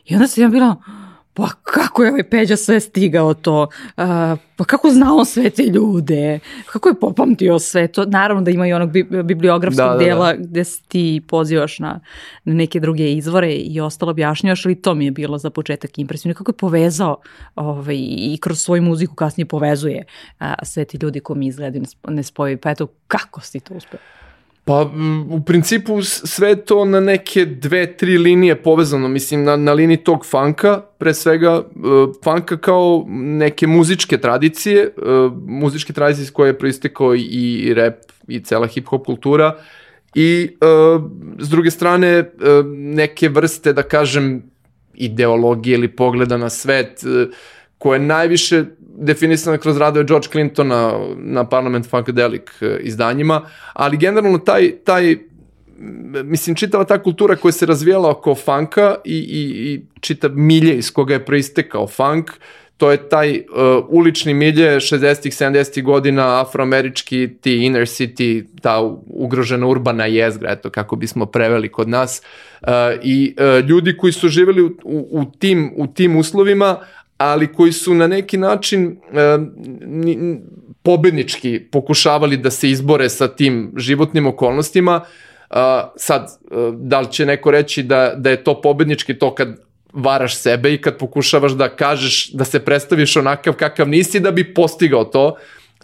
I 0.04 0.14
onda 0.14 0.26
sam 0.26 0.42
ja 0.42 0.48
bila, 0.48 0.76
pa 1.34 1.48
kako 1.62 2.04
je 2.04 2.10
ovaj 2.10 2.22
Peđa 2.22 2.56
sve 2.56 2.80
stigao 2.80 3.34
to, 3.34 3.62
uh, 3.62 4.04
pa 4.56 4.64
kako 4.66 4.90
znao 4.90 5.24
sve 5.24 5.50
te 5.50 5.62
ljude, 5.62 6.38
kako 6.66 6.88
je 6.88 7.00
popamtio 7.00 7.58
sve 7.58 7.88
to, 7.88 8.04
naravno 8.04 8.42
da 8.42 8.50
ima 8.50 8.66
i 8.66 8.72
onog 8.72 8.90
bibliografskog 9.24 9.86
da, 9.86 9.92
da, 9.92 9.98
dela 9.98 10.32
da. 10.32 10.38
gde 10.38 10.64
se 10.64 10.82
ti 10.88 11.22
pozivaš 11.28 11.78
na, 11.78 12.00
na 12.44 12.54
neke 12.54 12.80
druge 12.80 13.12
izvore 13.12 13.52
i 13.52 13.80
ostalo 13.80 14.10
objašnjavaš, 14.10 14.66
ali 14.66 14.82
to 14.82 14.94
mi 14.94 15.04
je 15.04 15.10
bilo 15.10 15.38
za 15.38 15.50
početak 15.50 15.98
impresivno, 15.98 16.34
kako 16.34 16.50
je 16.50 16.56
povezao 16.56 17.16
ovaj, 17.54 17.96
i 17.98 18.38
kroz 18.40 18.58
svoju 18.58 18.82
muziku 18.82 19.14
kasnije 19.14 19.46
povezuje 19.46 20.04
uh, 20.40 20.46
sve 20.62 20.84
ti 20.84 20.98
ljudi 21.02 21.20
ko 21.20 21.34
mi 21.34 21.46
izgledaju 21.46 21.84
ne 22.08 22.22
spoji, 22.22 22.56
pa 22.56 22.70
eto, 22.70 22.86
kako 23.06 23.40
si 23.40 23.60
to 23.60 23.74
uspeo? 23.74 24.00
Pa 24.66 24.90
u 25.30 25.40
principu 25.46 26.02
sve 26.02 26.56
to 26.56 26.84
na 26.84 27.00
neke 27.00 27.44
dve, 27.44 27.96
tri 27.96 28.18
linije 28.18 28.62
povezano, 28.62 29.08
mislim 29.08 29.44
na, 29.44 29.56
na 29.56 29.72
liniji 29.72 29.96
tog 29.96 30.26
funka, 30.26 30.80
pre 30.98 31.14
svega 31.14 31.58
uh, 31.58 32.14
funka 32.24 32.56
kao 32.56 33.04
neke 33.08 33.66
muzičke 33.66 34.18
tradicije, 34.18 34.90
uh, 34.96 35.32
muzičke 35.46 35.92
tradicije 35.92 36.22
iz 36.22 36.32
koje 36.32 36.48
je 36.48 36.58
proistekao 36.58 37.14
i 37.14 37.74
rap 37.76 37.94
i 38.28 38.40
cela 38.40 38.66
hip-hop 38.66 39.04
kultura 39.04 39.56
i 40.14 40.48
uh, 40.60 41.02
s 41.38 41.48
druge 41.48 41.70
strane 41.70 42.20
uh, 42.20 42.66
neke 42.72 43.28
vrste, 43.28 43.72
da 43.72 43.82
kažem, 43.82 44.42
ideologije 44.94 45.74
ili 45.74 45.88
pogleda 45.88 46.36
na 46.36 46.50
svet 46.50 47.02
uh, 47.04 47.34
koje 47.78 48.00
najviše 48.00 48.64
definisana 48.96 49.58
kroz 49.58 49.78
radove 49.78 50.04
George 50.04 50.28
Clintona 50.32 50.92
na 51.16 51.44
Parliament 51.48 51.90
Funkadelic 51.90 52.62
e, 52.62 52.78
izdanjima, 52.80 53.42
ali 53.72 53.96
generalno 53.96 54.38
taj, 54.38 54.72
taj 54.84 55.16
mislim, 56.24 56.56
čitava 56.56 56.84
ta 56.84 57.02
kultura 57.02 57.36
koja 57.36 57.52
se 57.52 57.66
razvijala 57.66 58.10
oko 58.10 58.34
funka 58.34 58.94
i, 59.04 59.18
i, 59.18 59.72
i 59.72 59.82
čitav 60.00 60.30
milje 60.34 60.78
iz 60.78 60.92
koga 60.92 61.14
je 61.14 61.24
proistekao 61.24 61.86
funk, 61.86 62.30
to 62.76 62.90
je 62.90 63.08
taj 63.08 63.38
uh, 63.38 63.84
ulični 63.88 64.34
milje 64.34 64.76
60-ih, 64.76 65.32
70-ih 65.32 65.84
godina, 65.84 66.40
afroamerički, 66.40 67.28
ti 67.40 67.56
inner 67.64 67.82
city, 67.82 68.44
ta 68.62 68.80
ugrožena 69.06 69.66
urbana 69.66 70.06
jezgra, 70.06 70.52
eto 70.52 70.70
kako 70.70 70.96
bismo 70.96 71.26
preveli 71.26 71.68
kod 71.72 71.88
nas. 71.88 72.22
Uh, 72.62 72.68
I 73.02 73.36
uh, 73.38 73.68
ljudi 73.68 73.96
koji 73.96 74.12
su 74.12 74.28
živeli 74.28 74.62
u, 74.62 74.66
u, 74.84 75.08
u, 75.10 75.24
tim, 75.38 75.72
u 75.76 75.86
tim 75.86 76.16
uslovima, 76.16 76.78
ali 77.24 77.52
koji 77.52 77.72
su 77.72 77.94
na 77.94 78.06
neki 78.06 78.36
način 78.36 78.86
e, 78.86 79.38
pobednički 80.82 81.60
pokušavali 81.72 82.36
da 82.36 82.50
se 82.50 82.70
izbore 82.70 83.08
sa 83.08 83.28
tim 83.28 83.72
životnim 83.76 84.26
okolnostima. 84.26 85.00
E, 85.50 85.54
sad, 85.96 86.22
e, 86.22 86.54
da 86.72 87.00
li 87.00 87.12
će 87.12 87.26
neko 87.26 87.50
reći 87.50 87.82
da, 87.82 88.14
da 88.16 88.30
je 88.30 88.44
to 88.44 88.60
pobednički 88.60 89.18
to 89.18 89.34
kad 89.34 89.48
varaš 89.92 90.36
sebe 90.36 90.74
i 90.74 90.80
kad 90.80 90.98
pokušavaš 90.98 91.52
da 91.52 91.68
kažeš, 91.68 92.32
da 92.32 92.44
se 92.44 92.60
predstaviš 92.60 93.16
onakav 93.16 93.54
kakav 93.54 93.88
nisi 93.88 94.20
da 94.20 94.30
bi 94.30 94.54
postigao 94.54 95.04
to, 95.04 95.36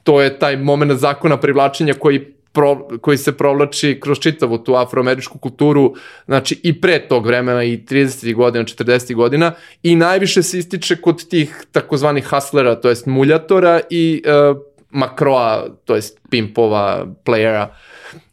to 0.04 0.20
je 0.23 0.38
taj 0.38 0.56
moment 0.56 0.92
zakona 0.92 1.37
privlačenja 1.37 1.94
koji 1.94 2.39
pro, 2.52 2.88
koji 3.00 3.19
se 3.19 3.37
provlači 3.37 3.99
kroz 4.00 4.19
čitavu 4.19 4.59
tu 4.59 4.75
afroameričku 4.75 5.38
kulturu, 5.38 5.95
znači 6.26 6.61
i 6.62 6.80
pre 6.80 7.09
tog 7.09 7.26
vremena 7.26 7.64
i 7.64 7.78
30. 7.78 8.35
godina, 8.35 8.64
40. 8.64 9.14
godina 9.14 9.52
i 9.83 9.97
najviše 9.97 10.42
se 10.42 10.59
ističe 10.59 10.97
kod 10.97 11.28
tih 11.28 11.64
takozvanih 11.73 12.25
haslera, 12.25 12.75
to 12.75 12.88
jest 12.88 13.07
muljatora 13.07 13.80
i 13.90 14.23
uh, 14.26 14.57
makroa, 14.90 15.66
to 15.85 15.95
jest 15.95 16.19
pimpova, 16.30 17.07
playera. 17.25 17.66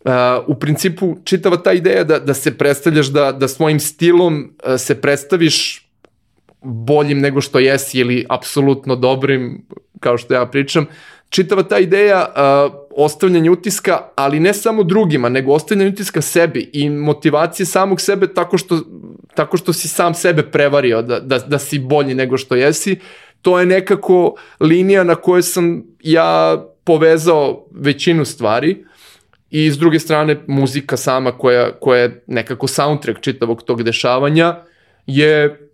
Uh, 0.05 0.11
u 0.47 0.55
principu 0.59 1.17
čitava 1.23 1.57
ta 1.57 1.73
ideja 1.73 2.03
da, 2.03 2.19
da 2.19 2.33
se 2.33 2.57
predstavljaš, 2.57 3.07
da, 3.07 3.31
da 3.31 3.47
svojim 3.47 3.79
stilom 3.79 4.53
uh, 4.65 4.75
se 4.77 5.01
predstaviš 5.01 5.87
boljim 6.61 7.19
nego 7.19 7.41
što 7.41 7.59
jesi 7.59 7.99
ili 7.99 8.25
apsolutno 8.29 8.95
dobrim, 8.95 9.65
kao 9.99 10.17
što 10.17 10.33
ja 10.33 10.45
pričam, 10.45 10.85
čitava 11.29 11.63
ta 11.63 11.79
ideja 11.79 12.27
uh, 12.27 12.86
ostavljanja 12.99 13.51
utiska, 13.51 13.99
ali 14.15 14.39
ne 14.39 14.53
samo 14.53 14.83
drugima, 14.83 15.29
nego 15.29 15.53
ostavljanja 15.53 15.89
utiska 15.89 16.21
sebi 16.21 16.69
i 16.73 16.89
motivacije 16.89 17.65
samog 17.65 18.01
sebe 18.01 18.33
tako 18.33 18.57
što, 18.57 18.79
tako 19.35 19.57
što 19.57 19.73
si 19.73 19.87
sam 19.87 20.13
sebe 20.13 20.43
prevario 20.43 21.01
da, 21.01 21.19
da, 21.19 21.39
da 21.39 21.59
si 21.59 21.79
bolji 21.79 22.15
nego 22.15 22.37
što 22.37 22.55
jesi, 22.55 22.99
to 23.41 23.59
je 23.59 23.65
nekako 23.65 24.35
linija 24.59 25.03
na 25.03 25.15
kojoj 25.15 25.41
sam 25.41 25.83
ja 26.03 26.63
povezao 26.83 27.67
većinu 27.71 28.25
stvari. 28.25 28.85
I 29.49 29.71
s 29.71 29.77
druge 29.77 29.99
strane 29.99 30.43
muzika 30.47 30.97
sama 30.97 31.31
koja, 31.31 31.71
koja 31.79 32.01
je 32.01 32.23
nekako 32.27 32.67
soundtrack 32.67 33.21
čitavog 33.21 33.63
tog 33.63 33.83
dešavanja 33.83 34.55
je 35.07 35.66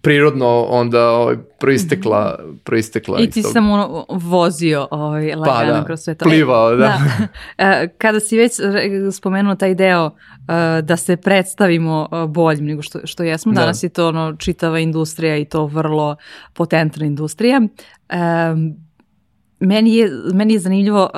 prirodno 0.00 0.62
onda 0.62 1.10
ovaj, 1.10 1.36
proistekla, 1.60 2.38
mhm. 2.40 2.56
proistekla 2.64 3.20
I 3.20 3.30
ti 3.30 3.42
sam 3.42 3.70
ono 3.70 4.06
vozio 4.08 4.88
ovaj, 4.90 5.34
lagano 5.34 5.72
pa, 5.72 5.78
da, 5.78 5.84
kroz 5.84 6.00
sve 6.00 6.14
to. 6.14 6.24
plivao, 6.24 6.70
da. 6.70 6.76
da. 6.76 7.28
E, 7.64 7.88
kada 7.98 8.20
si 8.20 8.36
već 8.36 8.52
spomenuo 9.12 9.54
taj 9.54 9.74
deo 9.74 10.06
e, 10.06 10.82
da 10.82 10.96
se 10.96 11.16
predstavimo 11.16 12.08
e, 12.12 12.26
boljim 12.26 12.66
nego 12.66 12.82
što, 12.82 12.98
što 13.04 13.22
jesmo, 13.22 13.52
da. 13.52 13.60
danas 13.60 13.82
je 13.82 13.88
to 13.88 14.08
ono, 14.08 14.36
čitava 14.36 14.78
industrija 14.78 15.36
i 15.36 15.44
to 15.44 15.66
vrlo 15.66 16.16
potentna 16.52 17.06
industrija. 17.06 17.60
Um, 17.60 18.76
meni 19.60 19.96
je, 19.96 20.10
meni 20.34 20.52
je 20.52 20.58
zanimljivo 20.58 21.10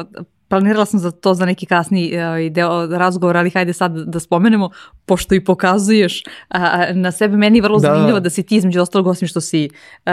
planirala 0.50 0.86
sam 0.86 1.00
za 1.00 1.10
to 1.10 1.34
za 1.34 1.46
neki 1.46 1.66
kasni 1.66 2.12
uh, 2.12 2.52
deo 2.52 2.86
razgovora, 2.86 3.38
ali 3.40 3.50
hajde 3.50 3.72
sad 3.72 3.92
da 3.92 4.20
spomenemo, 4.20 4.70
pošto 5.06 5.34
i 5.34 5.44
pokazuješ 5.44 6.22
uh, 6.22 6.60
na 6.94 7.12
sebe, 7.12 7.36
meni 7.36 7.58
je 7.58 7.62
vrlo 7.62 7.78
da. 7.78 7.88
zanimljivo 7.88 8.20
da 8.20 8.30
si 8.30 8.42
ti 8.42 8.56
između 8.56 8.80
ostalog, 8.80 9.06
osim 9.06 9.28
što 9.28 9.40
si 9.40 9.68
uh, 10.06 10.12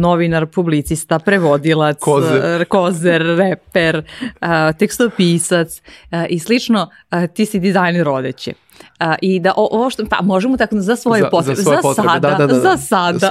novinar, 0.00 0.46
publicista, 0.46 1.18
prevodilac, 1.18 1.98
kozer, 2.00 2.64
kozer 2.64 3.22
reper, 3.22 3.96
uh, 3.98 4.48
tekstopisac 4.78 5.82
uh, 6.12 6.18
i 6.28 6.38
slično, 6.38 6.88
uh, 7.12 7.26
ti 7.34 7.46
si 7.46 7.58
dizajner 7.58 8.04
rodeće. 8.04 8.52
Uh, 9.00 9.14
I 9.22 9.40
da 9.40 9.52
ovo 9.56 9.90
što, 9.90 10.04
pa 10.10 10.22
možemo 10.22 10.56
tako 10.56 10.80
za 10.80 10.96
svoje 10.96 11.22
za, 11.22 11.28
potrebe, 11.28 11.56
za, 11.56 11.62
svoje 11.62 11.76
za 11.76 11.82
potrebe. 11.82 12.08
sada, 12.08 12.30
da, 12.30 12.46
da, 12.46 12.46
da, 12.46 12.60
za 12.60 12.76
sada. 12.76 13.18
Za 13.18 13.30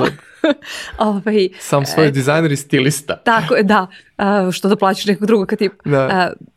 ovaj, 0.98 1.50
Sam 1.60 1.86
svoj 1.86 2.08
e, 2.08 2.12
dizajner 2.12 2.52
i 2.52 2.56
stilista. 2.56 3.16
Tako 3.16 3.56
je, 3.56 3.64
da, 3.64 3.88
uh, 4.18 4.52
što 4.52 4.70
da 4.70 4.76
plaćaš 4.76 5.06
nekog 5.06 5.28
drugog 5.28 5.48
kad 5.48 5.60
ti... 5.60 5.70
Da. 5.86 6.32
Uh, 6.32 6.48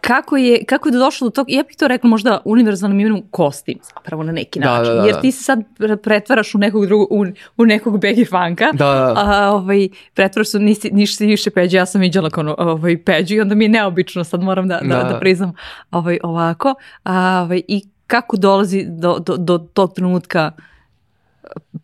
kako 0.00 0.36
je, 0.36 0.64
kako 0.64 0.88
je 0.88 0.92
došlo 0.92 1.26
do 1.26 1.30
toga, 1.30 1.52
ja 1.52 1.62
bih 1.62 1.76
to 1.76 1.88
rekla 1.88 2.10
možda 2.10 2.40
univerzalnom 2.44 3.00
imenom 3.00 3.22
kostim, 3.30 3.78
zapravo 3.94 4.22
na 4.22 4.32
neki 4.32 4.60
da, 4.60 4.66
način, 4.66 4.92
da, 4.92 4.94
da, 4.94 5.00
da. 5.00 5.06
jer 5.06 5.20
ti 5.20 5.32
se 5.32 5.42
sad 5.44 5.62
pretvaraš 6.02 6.54
u 6.54 6.58
nekog 6.58 6.86
drugog, 6.86 7.08
u, 7.10 7.26
u 7.56 7.66
nekog 7.66 8.00
begi 8.00 8.24
fanka, 8.24 8.72
da, 8.72 8.84
da. 8.84 9.14
a 9.16 9.50
ovaj, 9.52 9.88
pretvaraš 10.14 10.48
se, 10.48 10.58
nisi, 10.58 10.90
nisi 10.92 11.26
više 11.26 11.50
peđe, 11.50 11.76
ja 11.76 11.86
sam 11.86 12.00
viđala 12.00 12.30
kao 12.30 12.54
ovaj, 12.58 13.04
peđu 13.04 13.34
i 13.34 13.40
onda 13.40 13.54
mi 13.54 13.64
je 13.64 13.68
neobično, 13.68 14.24
sad 14.24 14.42
moram 14.42 14.68
da, 14.68 14.80
da, 14.82 14.96
da, 14.96 15.12
da 15.12 15.18
priznam 15.18 15.52
ovaj, 15.90 16.18
ovako, 16.22 16.74
a, 17.04 17.42
ovaj, 17.44 17.62
i 17.68 17.82
kako 18.08 18.36
dolazi 18.36 18.84
do, 18.88 19.18
do, 19.18 19.36
do 19.36 19.58
tog 19.58 19.94
trenutka 19.94 20.50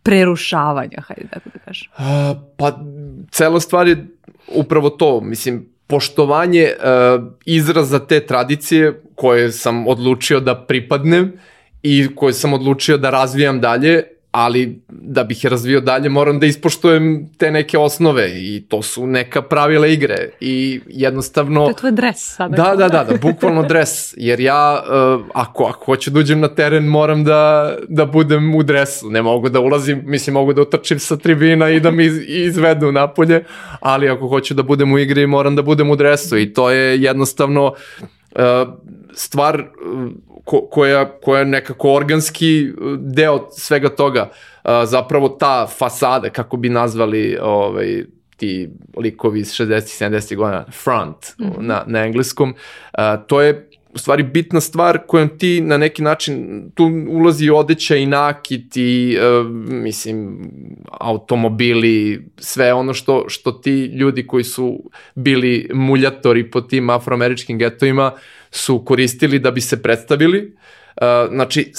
prerušavanja, 0.03 1.01
hajde 1.07 1.27
tako 1.33 1.49
da 1.53 1.59
kažem? 1.59 1.89
Pa, 2.57 2.79
cela 3.31 3.59
stvar 3.59 3.87
je 3.87 4.07
upravo 4.55 4.89
to, 4.89 5.21
mislim, 5.21 5.69
poštovanje 5.87 6.69
uh, 6.73 7.23
izraza 7.45 7.99
te 7.99 8.19
tradicije 8.25 9.01
koje 9.15 9.51
sam 9.51 9.87
odlučio 9.87 10.39
da 10.39 10.55
pripadnem 10.55 11.33
i 11.83 12.15
koje 12.15 12.33
sam 12.33 12.53
odlučio 12.53 12.97
da 12.97 13.09
razvijam 13.09 13.61
dalje, 13.61 14.03
ali 14.35 14.81
da 14.89 15.23
bih 15.23 15.43
je 15.43 15.49
razvio 15.49 15.81
dalje 15.81 16.09
moram 16.09 16.39
da 16.39 16.45
ispoštujem 16.45 17.29
te 17.37 17.51
neke 17.51 17.77
osnove 17.77 18.29
i 18.35 18.65
to 18.69 18.81
su 18.81 19.07
neka 19.07 19.41
pravila 19.41 19.87
igre. 19.87 20.29
I 20.39 20.81
jednostavno... 20.87 21.63
To 21.63 21.69
je 21.69 21.75
tvoj 21.75 21.91
dres 21.91 22.35
sada. 22.35 22.55
Da, 22.55 22.75
da, 22.75 22.89
da, 22.89 23.03
da, 23.03 23.17
bukvalno 23.21 23.63
dres, 23.63 24.13
jer 24.17 24.39
ja 24.39 24.83
uh, 24.83 25.25
ako, 25.33 25.63
ako 25.65 25.85
hoću 25.85 26.11
da 26.11 26.19
uđem 26.19 26.39
na 26.39 26.47
teren 26.47 26.85
moram 26.85 27.23
da, 27.23 27.75
da 27.87 28.05
budem 28.05 28.55
u 28.55 28.63
dresu, 28.63 29.09
ne 29.09 29.21
mogu 29.21 29.49
da 29.49 29.59
ulazim, 29.59 30.01
mislim 30.05 30.33
mogu 30.33 30.53
da 30.53 30.61
utrčim 30.61 30.99
sa 30.99 31.17
tribina 31.17 31.69
i 31.69 31.79
da 31.79 31.91
mi 31.91 32.05
izvedu 32.27 32.91
napolje, 32.91 33.43
ali 33.79 34.09
ako 34.09 34.27
hoću 34.27 34.53
da 34.53 34.63
budem 34.63 34.93
u 34.93 34.99
igri 34.99 35.27
moram 35.27 35.55
da 35.55 35.61
budem 35.61 35.89
u 35.89 35.95
dresu. 35.95 36.37
I 36.37 36.53
to 36.53 36.69
je 36.69 37.01
jednostavno 37.01 37.65
uh, 37.65 38.41
stvar 39.13 39.63
ko, 40.45 40.67
koja, 40.71 41.19
koja 41.19 41.39
je 41.39 41.45
nekako 41.45 41.93
organski 41.93 42.69
uh, 42.69 42.93
deo 42.99 43.47
svega 43.51 43.89
toga. 43.89 44.29
Uh, 44.63 44.71
zapravo 44.85 45.29
ta 45.29 45.67
fasada, 45.67 46.29
kako 46.29 46.57
bi 46.57 46.69
nazvali 46.69 47.37
ovaj, 47.41 48.03
ti 48.37 48.69
likovi 48.97 49.39
iz 49.39 49.47
60 49.47 50.09
70 50.09 50.35
godina, 50.35 50.65
front 50.83 51.17
mm 51.39 51.43
-hmm. 51.43 51.59
na, 51.59 51.83
na 51.87 52.05
engleskom, 52.05 52.49
uh, 52.49 53.27
to 53.27 53.41
je 53.41 53.69
u 53.95 53.97
stvari 53.97 54.23
bitna 54.23 54.61
stvar 54.61 54.99
kojom 55.07 55.37
ti 55.37 55.61
na 55.61 55.77
neki 55.77 56.01
način, 56.01 56.63
tu 56.73 56.91
ulazi 57.09 57.49
odeća 57.49 57.95
i 57.95 58.05
nakit 58.05 58.77
i 58.77 59.17
uh, 59.17 59.47
mislim 59.67 60.49
automobili, 60.91 62.25
sve 62.37 62.73
ono 62.73 62.93
što, 62.93 63.25
što 63.27 63.51
ti 63.51 63.85
ljudi 63.85 64.27
koji 64.27 64.43
su 64.43 64.89
bili 65.15 65.69
muljatori 65.73 66.51
po 66.51 66.61
tim 66.61 66.89
afroameričkim 66.89 67.57
getovima 67.57 68.11
su 68.51 68.85
koristili 68.85 69.39
da 69.39 69.51
bi 69.51 69.61
se 69.61 69.81
predstavili. 69.81 70.55
Uh, 70.95 71.33
znači, 71.33 71.71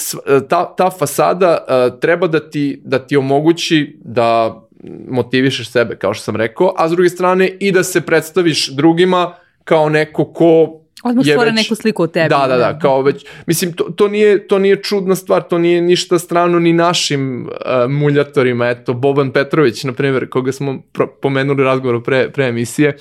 ta, 0.49 0.75
ta 0.75 0.89
fasada 0.99 1.57
uh, 1.57 1.99
treba 1.99 2.27
da 2.27 2.49
ti, 2.49 2.81
da 2.83 2.99
ti 2.99 3.17
omogući 3.17 3.97
da 4.03 4.61
motivišeš 5.09 5.71
sebe, 5.71 5.95
kao 5.95 6.13
što 6.13 6.23
sam 6.23 6.35
rekao, 6.35 6.73
a 6.77 6.89
s 6.89 6.91
druge 6.91 7.09
strane 7.09 7.57
i 7.59 7.71
da 7.71 7.83
se 7.83 8.01
predstaviš 8.01 8.69
drugima 8.69 9.33
kao 9.63 9.89
neko 9.89 10.25
ko 10.25 10.81
Odmah 11.07 11.25
stvore 11.25 11.51
neku 11.51 11.75
sliku 11.75 12.03
o 12.03 12.07
tebi. 12.07 12.29
Da, 12.29 12.47
da, 12.47 12.57
da, 12.57 12.79
kao 12.79 13.01
već, 13.01 13.25
mislim, 13.45 13.73
to, 13.73 13.83
to, 13.83 14.07
nije, 14.07 14.47
to 14.47 14.59
nije 14.59 14.83
čudna 14.83 15.15
stvar, 15.15 15.41
to 15.41 15.57
nije 15.57 15.81
ništa 15.81 16.19
strano 16.19 16.59
ni 16.59 16.73
našim 16.73 17.45
uh, 17.45 17.91
muljatorima, 17.91 18.69
eto, 18.69 18.93
Boban 18.93 19.31
Petrović, 19.31 19.83
na 19.83 19.93
primjer, 19.93 20.29
koga 20.29 20.51
smo 20.51 20.81
pro, 20.91 21.07
pomenuli 21.07 21.63
razgovoru 21.63 22.03
pre, 22.03 22.29
pre 22.31 22.45
emisije, 22.45 22.97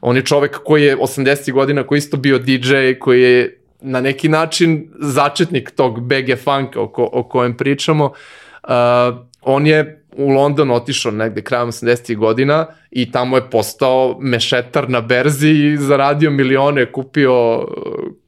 on 0.00 0.16
je 0.16 0.22
čovek 0.22 0.58
koji 0.64 0.82
je 0.82 0.96
80. 0.96 1.52
godina, 1.52 1.82
koji 1.82 1.98
isto 1.98 2.16
bio 2.16 2.38
DJ, 2.38 2.92
koji 3.00 3.22
je 3.22 3.58
na 3.80 4.00
neki 4.00 4.28
način 4.28 4.88
začetnik 5.00 5.70
tog 5.70 6.00
BG 6.00 6.38
funka 6.44 6.80
o, 6.80 6.88
ko, 6.88 7.08
o 7.12 7.22
kojem 7.22 7.56
pričamo. 7.56 8.04
Uh, 8.04 8.70
on 9.42 9.66
je 9.66 10.03
u 10.16 10.28
London 10.28 10.70
otišao 10.70 11.12
negde 11.12 11.42
krajem 11.42 11.68
80. 11.68 12.16
godina 12.16 12.66
i 12.90 13.10
tamo 13.12 13.36
je 13.36 13.50
postao 13.50 14.16
mešetar 14.20 14.90
na 14.90 15.00
berzi 15.00 15.48
i 15.48 15.76
zaradio 15.76 16.30
milione, 16.30 16.92
kupio 16.92 17.58
uh, 17.58 17.64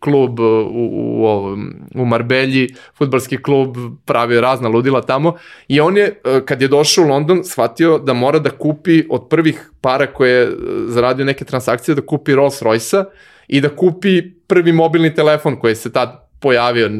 klub 0.00 0.40
u, 0.40 0.42
u, 0.42 1.24
u, 1.24 1.56
u 1.94 2.04
Marbelji, 2.04 2.68
futbalski 2.98 3.42
klub, 3.42 3.76
pravio 4.04 4.40
razna 4.40 4.68
ludila 4.68 5.02
tamo 5.02 5.34
i 5.68 5.80
on 5.80 5.96
je, 5.96 6.20
uh, 6.24 6.44
kad 6.44 6.62
je 6.62 6.68
došao 6.68 7.04
u 7.04 7.08
London, 7.08 7.44
shvatio 7.44 7.98
da 7.98 8.12
mora 8.12 8.38
da 8.38 8.50
kupi 8.50 9.04
od 9.10 9.28
prvih 9.28 9.70
para 9.80 10.06
koje 10.06 10.30
je 10.30 10.48
uh, 10.48 10.54
zaradio 10.86 11.24
neke 11.24 11.44
transakcije, 11.44 11.94
da 11.94 12.06
kupi 12.06 12.34
Rolls 12.34 12.62
Royce-a 12.62 13.04
i 13.48 13.60
da 13.60 13.68
kupi 13.68 14.22
prvi 14.46 14.72
mobilni 14.72 15.14
telefon 15.14 15.56
koji 15.56 15.74
se 15.74 15.92
tad 15.92 16.26
pojavio 16.40 16.90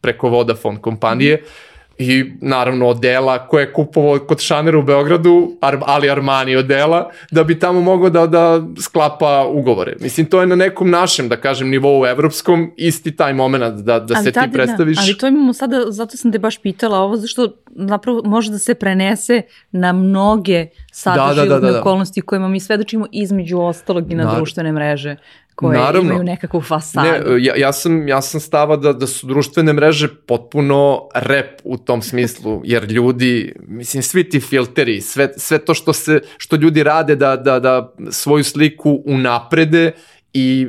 preko 0.00 0.28
Vodafone 0.28 0.80
kompanije 0.80 1.36
mm 1.36 1.71
i 1.98 2.32
naravno 2.40 2.88
odela 2.88 3.46
koje 3.46 3.62
je 3.62 3.72
kupovao 3.72 4.18
kod 4.18 4.40
Šanera 4.40 4.78
u 4.78 4.82
Beogradu, 4.82 5.52
ali 5.60 6.10
Armani 6.10 6.56
odela, 6.56 7.10
da 7.30 7.44
bi 7.44 7.58
tamo 7.58 7.80
mogao 7.80 8.10
da, 8.10 8.26
da 8.26 8.62
sklapa 8.80 9.46
ugovore. 9.48 9.96
Mislim, 10.00 10.26
to 10.26 10.40
je 10.40 10.46
na 10.46 10.56
nekom 10.56 10.90
našem, 10.90 11.28
da 11.28 11.36
kažem, 11.36 11.70
nivou 11.70 12.06
evropskom, 12.06 12.72
isti 12.76 13.16
taj 13.16 13.32
moment 13.32 13.74
da, 13.74 14.00
da 14.00 14.14
ali 14.16 14.24
se 14.24 14.32
tada, 14.32 14.46
ti 14.46 14.52
predstaviš. 14.52 14.96
Da, 14.96 15.02
ali 15.02 15.18
to 15.18 15.26
imamo 15.26 15.52
sada, 15.52 15.84
zato 15.88 16.16
sam 16.16 16.32
te 16.32 16.38
baš 16.38 16.58
pitala 16.58 16.98
ovo, 16.98 17.16
zašto 17.16 17.48
napravo 17.70 18.22
može 18.24 18.50
da 18.50 18.58
se 18.58 18.74
prenese 18.74 19.42
na 19.72 19.92
mnoge 19.92 20.66
sada 20.92 21.26
da, 21.26 21.34
da, 21.34 21.44
da, 21.44 21.60
da, 21.60 21.72
da. 21.72 21.80
okolnosti 21.80 22.20
kojima 22.20 22.48
mi 22.48 22.60
svedočimo 22.60 23.06
između 23.12 23.58
ostalog 23.58 24.12
i 24.12 24.14
na 24.14 24.24
da. 24.24 24.34
društvene 24.34 24.72
mreže 24.72 25.16
koje 25.62 25.78
Naravno. 25.78 26.10
imaju 26.10 26.24
nekakvu 26.24 26.60
fasadu. 26.60 27.08
Ne, 27.08 27.44
ja, 27.44 27.54
ja, 27.56 27.72
sam, 27.72 28.08
ja 28.08 28.22
sam 28.22 28.40
stava 28.40 28.76
da, 28.76 28.92
da 28.92 29.06
su 29.06 29.26
društvene 29.26 29.72
mreže 29.72 30.08
potpuno 30.26 31.08
rep 31.14 31.60
u 31.64 31.78
tom 31.78 32.02
smislu, 32.02 32.60
jer 32.72 32.90
ljudi, 32.92 33.54
mislim, 33.66 34.02
svi 34.02 34.28
ti 34.28 34.40
filteri, 34.40 35.00
sve, 35.00 35.32
sve 35.36 35.58
to 35.58 35.74
što, 35.74 35.92
se, 35.92 36.20
što 36.36 36.56
ljudi 36.56 36.82
rade 36.82 37.16
da, 37.16 37.36
da, 37.36 37.58
da 37.60 37.94
svoju 38.10 38.44
sliku 38.44 39.02
unaprede 39.06 39.92
i 40.34 40.66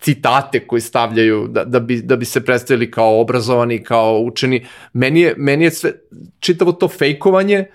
citate 0.00 0.66
koji 0.66 0.80
stavljaju 0.80 1.48
da, 1.48 1.64
da, 1.64 1.80
bi, 1.80 2.02
da 2.02 2.16
bi 2.16 2.24
se 2.24 2.44
predstavili 2.44 2.90
kao 2.90 3.20
obrazovani, 3.20 3.82
kao 3.82 4.20
učeni. 4.20 4.66
Meni 4.92 5.20
je, 5.20 5.34
meni 5.36 5.64
je 5.64 5.70
sve, 5.70 5.92
čitavo 6.40 6.72
to 6.72 6.88
fejkovanje, 6.88 7.56
e, 7.56 7.68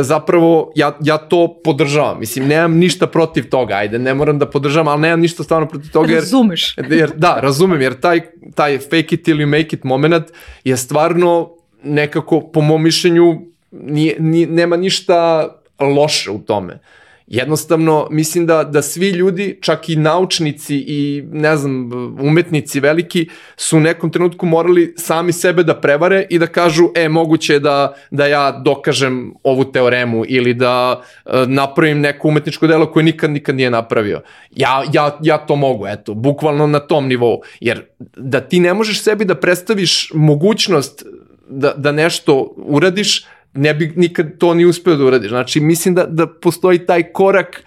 zapravo 0.00 0.72
ja, 0.74 0.96
ja 1.00 1.18
to 1.18 1.60
podržavam. 1.64 2.20
Mislim, 2.20 2.48
nemam 2.48 2.72
ništa 2.76 3.06
protiv 3.06 3.48
toga, 3.48 3.74
ajde, 3.74 3.98
ne 3.98 4.14
moram 4.14 4.38
da 4.38 4.50
podržavam, 4.50 4.88
ali 4.88 5.00
nemam 5.00 5.20
ništa 5.20 5.42
stvarno 5.42 5.68
protiv 5.68 5.90
toga. 5.90 6.12
Jer, 6.12 6.20
Razumeš. 6.20 6.76
Jer, 6.90 7.10
da, 7.16 7.38
razumem, 7.40 7.80
jer 7.80 8.00
taj, 8.00 8.20
taj 8.54 8.78
fake 8.78 9.14
it 9.14 9.28
ili 9.28 9.46
make 9.46 9.76
it 9.76 9.84
moment 9.84 10.26
je 10.64 10.76
stvarno 10.76 11.50
nekako, 11.82 12.40
po 12.40 12.60
mom 12.60 12.82
mišljenju, 12.82 13.40
nije, 13.70 14.16
nije, 14.18 14.46
nema 14.46 14.76
ništa 14.76 15.48
loše 15.80 16.30
u 16.30 16.38
tome. 16.38 16.78
Jednostavno, 17.26 18.08
mislim 18.10 18.46
da, 18.46 18.64
da 18.64 18.82
svi 18.82 19.10
ljudi, 19.10 19.58
čak 19.60 19.88
i 19.88 19.96
naučnici 19.96 20.76
i, 20.76 21.24
ne 21.32 21.56
znam, 21.56 21.90
umetnici 22.20 22.80
veliki, 22.80 23.28
su 23.56 23.76
u 23.76 23.80
nekom 23.80 24.10
trenutku 24.12 24.46
morali 24.46 24.94
sami 24.98 25.32
sebe 25.32 25.62
da 25.62 25.80
prevare 25.80 26.26
i 26.30 26.38
da 26.38 26.46
kažu, 26.46 26.88
e, 26.94 27.08
moguće 27.08 27.52
je 27.52 27.60
da, 27.60 27.94
da 28.10 28.26
ja 28.26 28.52
dokažem 28.64 29.34
ovu 29.42 29.64
teoremu 29.64 30.24
ili 30.28 30.54
da 30.54 31.02
e, 31.24 31.30
napravim 31.46 32.00
neko 32.00 32.28
umetničko 32.28 32.66
delo 32.66 32.92
koje 32.92 33.04
nikad, 33.04 33.30
nikad 33.30 33.54
nije 33.54 33.70
napravio. 33.70 34.22
Ja, 34.50 34.84
ja, 34.92 35.18
ja 35.22 35.38
to 35.38 35.56
mogu, 35.56 35.86
eto, 35.86 36.14
bukvalno 36.14 36.66
na 36.66 36.78
tom 36.78 37.08
nivou. 37.08 37.42
Jer 37.60 37.84
da 38.16 38.40
ti 38.40 38.60
ne 38.60 38.74
možeš 38.74 39.02
sebi 39.02 39.24
da 39.24 39.34
predstaviš 39.34 40.10
mogućnost 40.14 41.02
da, 41.48 41.72
da 41.76 41.92
nešto 41.92 42.54
uradiš, 42.56 43.26
ne 43.56 43.74
bi 43.74 43.92
nikad 43.96 44.38
to 44.38 44.54
ni 44.54 44.64
uspeo 44.64 44.96
da 44.96 45.04
uradiš. 45.04 45.28
Znači, 45.28 45.60
mislim 45.60 45.94
da, 45.94 46.06
da 46.06 46.26
postoji 46.26 46.86
taj 46.86 47.12
korak 47.12 47.62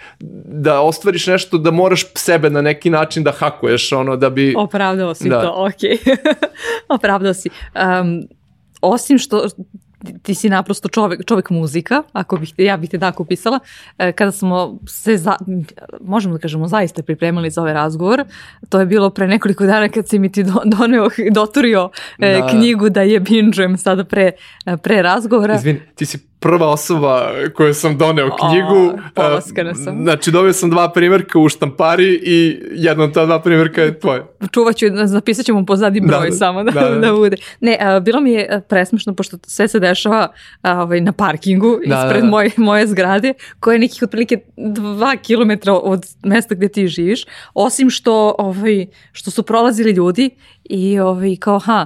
da 0.45 0.81
ostvariš 0.81 1.27
nešto 1.27 1.57
da 1.57 1.71
moraš 1.71 2.05
sebe 2.15 2.49
na 2.49 2.61
neki 2.61 2.89
način 2.89 3.23
da 3.23 3.31
hakuješ, 3.31 3.91
ono, 3.91 4.15
da 4.15 4.29
bi... 4.29 4.53
Opravdao 4.57 5.15
si 5.15 5.29
Da. 5.29 5.41
to, 5.41 5.53
ok. 5.67 6.15
Opravdao 6.97 7.33
si. 7.33 7.49
Um, 7.75 8.27
osim 8.81 9.17
što 9.17 9.47
ti 10.21 10.35
si 10.35 10.49
naprosto 10.49 10.89
čovek, 10.89 11.25
čovek 11.25 11.49
muzika, 11.49 12.03
ako 12.13 12.37
bih 12.37 12.53
ja 12.57 12.77
bih 12.77 12.89
te 12.89 12.99
tako 12.99 13.25
pisala, 13.25 13.59
e, 13.97 14.11
kada 14.11 14.31
smo 14.31 14.79
se, 14.87 15.17
za, 15.17 15.35
možemo 16.01 16.33
da 16.33 16.41
kažemo, 16.41 16.67
zaista 16.67 17.03
pripremali 17.03 17.49
za 17.49 17.61
ovaj 17.61 17.73
razgovor, 17.73 18.23
to 18.69 18.79
je 18.79 18.85
bilo 18.85 19.09
pre 19.09 19.27
nekoliko 19.27 19.65
dana 19.65 19.89
kad 19.89 20.07
si 20.07 20.19
mi 20.19 20.31
ti 20.31 20.43
do, 20.43 20.61
doneo, 20.65 21.09
doturio 21.31 21.89
e, 22.19 22.39
Da. 22.39 22.47
knjigu 22.47 22.89
da 22.89 23.01
je 23.01 23.19
binđujem 23.19 23.77
sada 23.77 24.03
pre, 24.03 24.31
e, 24.65 24.77
pre 24.77 25.01
razgovora. 25.01 25.55
Izvini, 25.55 25.81
ti 25.95 26.05
si 26.05 26.28
prva 26.39 26.67
osoba 26.67 27.31
koju 27.55 27.73
sam 27.73 27.97
doneo 27.97 28.29
knjigu. 28.35 28.99
polaskana 29.13 29.69
A, 29.69 29.75
sam. 29.75 30.03
Znači, 30.03 30.31
dobio 30.31 30.53
sam 30.53 30.69
dva 30.69 30.91
primjerka 30.91 31.39
u 31.39 31.49
štampari 31.49 32.19
i 32.23 32.59
jedna 32.71 33.03
od 33.03 33.13
ta 33.13 33.25
dva 33.25 33.39
primjerka 33.41 33.81
je 33.81 33.99
tvoje. 33.99 34.25
čuvat 34.51 34.75
ću, 34.75 34.85
zapisat 35.05 35.45
ćemo 35.45 35.65
pozadi 35.65 36.01
broj 36.01 36.19
Da, 36.19 36.29
da, 36.29 36.31
samo 36.35 36.63
da, 36.63 36.71
da, 36.71 36.89
da, 36.89 36.95
da. 36.95 37.13
bude. 37.13 37.37
Ne, 37.59 37.77
a, 37.81 37.99
bilo 37.99 38.21
mi 38.21 38.31
je 38.31 38.47
a, 38.51 38.61
presmešno 38.61 39.15
pošto 39.15 39.37
sve 39.47 39.67
se 39.67 39.79
dešava 39.79 40.27
a, 40.61 40.81
ovaj, 40.81 41.01
na 41.01 41.11
parkingu 41.11 41.79
Da, 41.87 41.95
ispred 41.95 42.21
da, 42.21 42.25
da. 42.25 42.27
Moje, 42.27 42.51
moje 42.57 42.87
zgrade 42.87 43.33
koja 43.59 43.73
je 43.73 43.79
nekih 43.79 44.03
otprilike 44.03 44.37
dva 44.57 45.15
kilometra 45.15 45.73
od 45.73 46.05
mesta 46.23 46.55
gde 46.55 46.67
ti 46.67 46.87
živiš, 46.87 47.25
osim 47.53 47.89
što, 47.89 48.35
ovaj, 48.37 48.85
što 49.11 49.31
su 49.31 49.43
prolazili 49.43 49.91
ljudi 49.91 50.29
i 50.69 50.99
ovaj, 50.99 51.35
kao, 51.35 51.59
ha, 51.59 51.85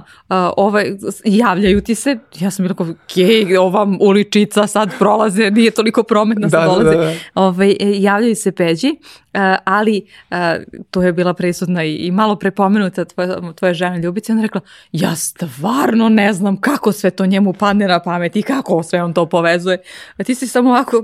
ovaj, 0.56 0.84
javljaju 1.24 1.80
ti 1.80 1.94
se, 1.94 2.18
ja 2.34 2.50
sam 2.50 2.62
bila 2.62 2.74
kao, 2.74 2.86
okej, 3.04 3.56
ova 3.56 3.96
uličica 4.00 4.66
sad 4.66 4.98
prolaze, 4.98 5.50
nije 5.50 5.70
toliko 5.70 6.02
prometna, 6.02 6.50
sad 6.50 6.60
Da, 6.60 6.66
da, 6.66 6.74
dolaze. 6.74 6.96
da, 6.96 7.04
da. 7.04 7.12
Ovaj, 7.34 7.70
e, 7.70 7.76
javljaju 7.80 8.34
se 8.36 8.52
peđi, 8.52 8.96
a, 9.32 9.56
ali 9.64 10.06
a, 10.30 10.56
to 10.90 11.02
je 11.02 11.12
bila 11.12 11.34
prisutna 11.34 11.84
i, 11.84 11.94
i 11.94 12.10
malo 12.10 12.36
prepomenuta 12.36 13.04
tvoja, 13.04 13.52
tvoja 13.52 13.74
žena 13.74 13.96
Ljubica 13.96 14.32
ona 14.32 14.42
rekla, 14.42 14.60
ja 14.92 15.16
stvarno 15.16 16.08
ne 16.08 16.32
znam 16.32 16.56
kako 16.56 16.92
sve 16.92 17.10
to 17.10 17.26
njemu 17.26 17.52
padne 17.52 17.86
na 17.88 18.02
pamet 18.02 18.36
i 18.36 18.42
kako 18.42 18.82
sve 18.82 19.02
on 19.02 19.14
to 19.14 19.26
povezuje. 19.26 19.78
A 20.16 20.24
ti 20.24 20.34
si 20.34 20.46
samo 20.46 20.70
ovako, 20.70 21.02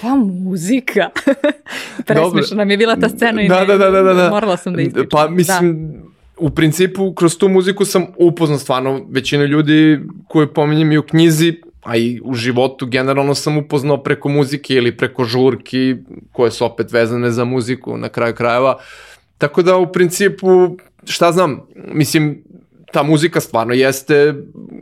pa 0.00 0.08
muzika. 0.08 1.08
Presmešna 2.06 2.56
nam 2.56 2.70
je 2.70 2.76
bila 2.76 2.96
ta 2.96 3.08
scena 3.08 3.42
i 3.42 3.48
Da, 3.48 3.60
ne- 3.60 3.66
da, 3.66 3.76
da, 3.76 3.90
da, 3.90 4.02
da, 4.02 4.14
da. 4.14 4.30
morala 4.30 4.56
sam 4.56 4.74
da 4.74 4.82
ispričam. 4.82 5.08
Pa 5.10 5.28
mislim, 5.28 6.02
u 6.38 6.50
principu, 6.50 7.14
kroz 7.14 7.38
tu 7.38 7.48
muziku 7.48 7.84
sam 7.84 8.06
upoznao 8.16 8.58
stvarno 8.58 9.06
većinu 9.10 9.44
ljudi 9.44 10.00
koje 10.28 10.54
pominjem 10.54 10.92
i 10.92 10.98
u 10.98 11.02
knjizi, 11.02 11.54
a 11.82 11.96
i 11.96 12.20
u 12.24 12.34
životu 12.34 12.86
generalno 12.86 13.34
sam 13.34 13.58
upoznao 13.58 14.02
preko 14.02 14.28
muzike 14.28 14.74
ili 14.74 14.96
preko 14.96 15.24
žurki 15.24 15.96
koje 16.32 16.50
su 16.50 16.64
opet 16.64 16.92
vezane 16.92 17.30
za 17.30 17.44
muziku 17.44 17.96
na 17.96 18.08
kraju 18.08 18.34
krajeva. 18.34 18.78
Tako 19.38 19.62
da 19.62 19.76
u 19.76 19.92
principu, 19.92 20.76
šta 21.04 21.32
znam, 21.32 21.60
mislim, 21.92 22.42
ta 22.92 23.02
muzika 23.02 23.40
stvarno 23.40 23.74
jeste 23.74 24.34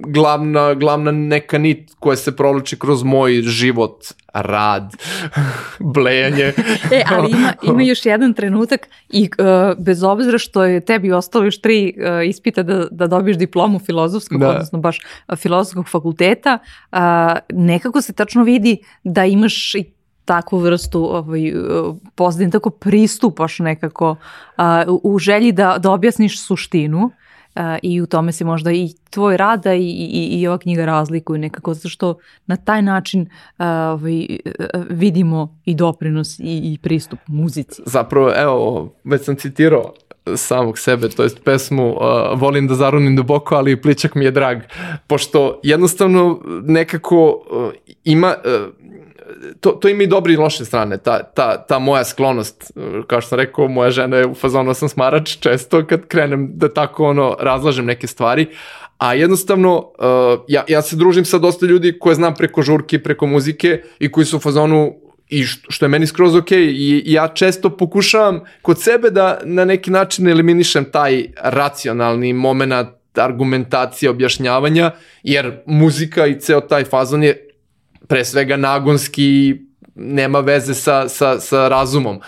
glavna, 0.07 0.75
glavna 0.75 1.11
neka 1.11 1.59
nit 1.59 1.91
koja 1.99 2.17
se 2.17 2.37
provlači 2.37 2.79
kroz 2.79 3.03
moj 3.03 3.33
život, 3.43 4.05
rad, 4.35 4.93
blejanje. 5.95 6.53
E, 6.93 7.03
ali 7.11 7.31
ima, 7.31 7.53
ima 7.63 7.83
još 7.83 8.07
jedan 8.07 8.35
trenutak 8.35 8.89
i 9.09 9.29
uh, 9.39 9.85
bez 9.85 10.03
obzira 10.03 10.39
što 10.39 10.65
je 10.65 10.81
tebi 10.81 11.13
ostalo 11.13 11.45
još 11.45 11.61
tri 11.61 11.95
uh, 11.97 12.29
ispita 12.29 12.63
da, 12.63 12.87
da 12.91 13.07
dobiješ 13.07 13.37
diplomu 13.37 13.79
filozofskog, 13.79 14.41
Da. 14.41 14.51
odnosno 14.51 14.79
baš 14.79 14.99
uh, 15.29 15.39
filozofskog 15.39 15.89
fakulteta, 15.89 16.59
uh, 16.93 16.99
nekako 17.53 18.01
se 18.01 18.13
tačno 18.13 18.45
vidi 18.45 18.79
da 19.05 19.25
imaš 19.25 19.75
i 19.75 19.85
takvu 20.25 20.59
vrstu 20.59 21.17
ovaj, 21.17 21.53
pozadin, 22.15 22.51
tako 22.51 22.71
pristupaš 22.71 23.59
nekako 23.59 24.11
uh, 24.11 24.65
u, 24.89 25.15
u 25.15 25.19
želji 25.19 25.53
da, 25.53 25.77
da 25.79 25.91
objasniš 25.91 26.41
suštinu 26.41 27.11
i 27.83 28.01
u 28.01 28.07
tome 28.07 28.33
se 28.33 28.45
možda 28.45 28.73
i 28.73 28.89
tvoj 29.11 29.37
rada 29.37 29.75
i, 29.75 29.89
i, 29.89 30.41
i 30.41 30.47
ova 30.47 30.59
knjiga 30.59 30.85
razlikuju 30.85 31.39
nekako, 31.39 31.75
zato 31.75 31.89
što 31.89 32.19
na 32.47 32.57
taj 32.57 32.83
način 32.83 33.29
ovaj, 33.59 34.27
vidimo 34.91 35.59
i 35.65 35.75
doprinos 35.75 36.39
i, 36.39 36.43
i 36.43 36.79
pristup 36.83 37.19
muzici. 37.27 37.83
Zapravo, 37.87 38.33
evo, 38.37 38.93
već 39.05 39.25
sam 39.25 39.37
citirao 39.37 39.93
samog 40.37 40.79
sebe, 40.79 41.09
to 41.09 41.23
jest 41.23 41.45
pesmu 41.45 41.91
uh, 41.91 41.99
Volim 42.41 42.67
da 42.67 42.75
zarunim 42.75 43.17
duboko, 43.17 43.55
ali 43.55 43.81
pličak 43.81 44.15
mi 44.15 44.25
je 44.25 44.31
drag. 44.31 44.59
Pošto 45.07 45.61
jednostavno 45.63 46.41
nekako 46.63 47.43
uh, 47.51 47.73
ima... 48.05 48.35
Uh, 48.45 48.84
to, 49.65 49.71
to 49.71 49.89
ima 49.89 50.03
i 50.03 50.07
dobre 50.07 50.33
i 50.33 50.37
loše 50.37 50.65
strane, 50.65 50.99
ta, 50.99 51.23
ta, 51.23 51.65
ta 51.67 51.79
moja 51.79 52.05
sklonost, 52.05 52.73
uh, 52.75 53.05
kao 53.07 53.21
što 53.21 53.29
sam 53.29 53.39
rekao, 53.39 53.69
moja 53.69 53.91
žena 53.91 54.17
je 54.17 54.27
u 54.27 54.35
fazonu 54.35 54.75
sam 54.75 54.89
smarač 54.89 55.39
često 55.41 55.87
kad 55.87 56.07
krenem 56.07 56.51
da 56.55 56.69
tako 56.69 57.07
ono 57.09 57.37
razlažem 57.41 57.87
neke 57.87 58.07
stvari, 58.07 58.47
a 58.99 59.15
jednostavno 59.15 59.77
uh, 59.79 60.45
ja, 60.49 60.65
ja 60.69 60.83
se 60.83 60.97
družim 60.97 61.25
sa 61.25 61.39
dosta 61.39 61.67
ljudi 61.67 61.99
koje 61.99 62.15
znam 62.15 62.35
preko 62.35 62.63
žurke, 62.63 63.03
preko 63.03 63.27
muzike 63.27 63.83
i 63.99 64.13
koji 64.13 64.27
su 64.27 64.37
u 64.37 64.41
fazonu 64.41 64.95
i 65.29 65.45
što, 65.45 65.85
je 65.85 65.89
meni 65.89 66.07
skroz 66.07 66.35
ok 66.35 66.53
i 66.53 67.03
ja 67.07 67.29
često 67.29 67.71
pokušavam 67.71 68.41
kod 68.63 68.83
sebe 68.83 69.11
da 69.11 69.41
na 69.45 69.65
neki 69.65 69.91
način 69.91 70.29
eliminišem 70.29 70.85
taj 70.85 71.25
racionalni 71.41 72.33
moment 72.33 72.73
argumentacije, 73.15 74.11
objašnjavanja, 74.11 74.91
jer 75.23 75.63
muzika 75.67 76.27
i 76.27 76.41
ceo 76.41 76.61
taj 76.61 76.85
fazon 76.85 77.23
je 77.23 77.54
pre 78.09 78.25
svega 78.25 78.57
nagonski, 78.57 79.61
nema 79.95 80.41
veze 80.41 80.75
sa, 80.75 81.09
sa, 81.09 81.41
sa 81.41 81.69
razumom. 81.69 82.21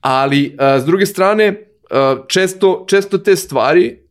Ali, 0.00 0.56
a, 0.58 0.78
s 0.80 0.84
druge 0.84 1.06
strane, 1.06 1.54
a, 1.90 2.24
često, 2.28 2.84
često 2.88 3.18
te 3.18 3.36
stvari, 3.36 4.07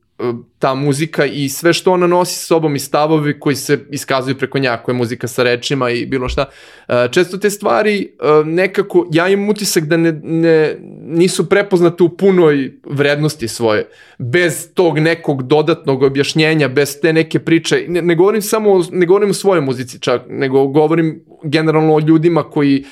ta 0.59 0.75
muzika 0.75 1.25
i 1.25 1.49
sve 1.49 1.73
što 1.73 1.91
ona 1.91 2.07
nosi 2.07 2.35
sa 2.35 2.45
sobom 2.45 2.75
i 2.75 2.79
stavovi 2.79 3.39
koji 3.39 3.55
se 3.55 3.79
iskazuju 3.89 4.37
preko 4.37 4.59
nja, 4.59 4.77
koja 4.77 4.93
je 4.93 4.97
muzika 4.97 5.27
sa 5.27 5.43
rečima 5.43 5.89
i 5.89 6.05
bilo 6.05 6.29
šta, 6.29 6.45
a, 6.87 7.07
često 7.07 7.37
te 7.37 7.49
stvari 7.49 8.11
a, 8.19 8.43
nekako, 8.45 9.07
ja 9.11 9.27
imam 9.27 9.49
utisak 9.49 9.85
da 9.85 9.97
ne, 9.97 10.11
ne, 10.23 10.75
nisu 11.01 11.49
prepoznate 11.49 12.03
u 12.03 12.09
punoj 12.09 12.71
vrednosti 12.83 13.47
svoje, 13.47 13.89
bez 14.17 14.73
tog 14.73 14.99
nekog 14.99 15.43
dodatnog 15.43 16.03
objašnjenja, 16.03 16.67
bez 16.67 17.01
te 17.01 17.13
neke 17.13 17.39
priče, 17.39 17.85
ne, 17.87 18.01
ne 18.01 18.15
govorim 18.15 18.41
samo, 18.41 18.83
ne 18.91 19.05
govorim 19.05 19.29
o 19.29 19.33
svojoj 19.33 19.61
muzici 19.61 19.99
čak, 19.99 20.21
nego 20.29 20.67
govorim 20.67 21.23
generalno 21.43 21.93
o 21.93 21.99
ljudima 21.99 22.43
koji 22.43 22.85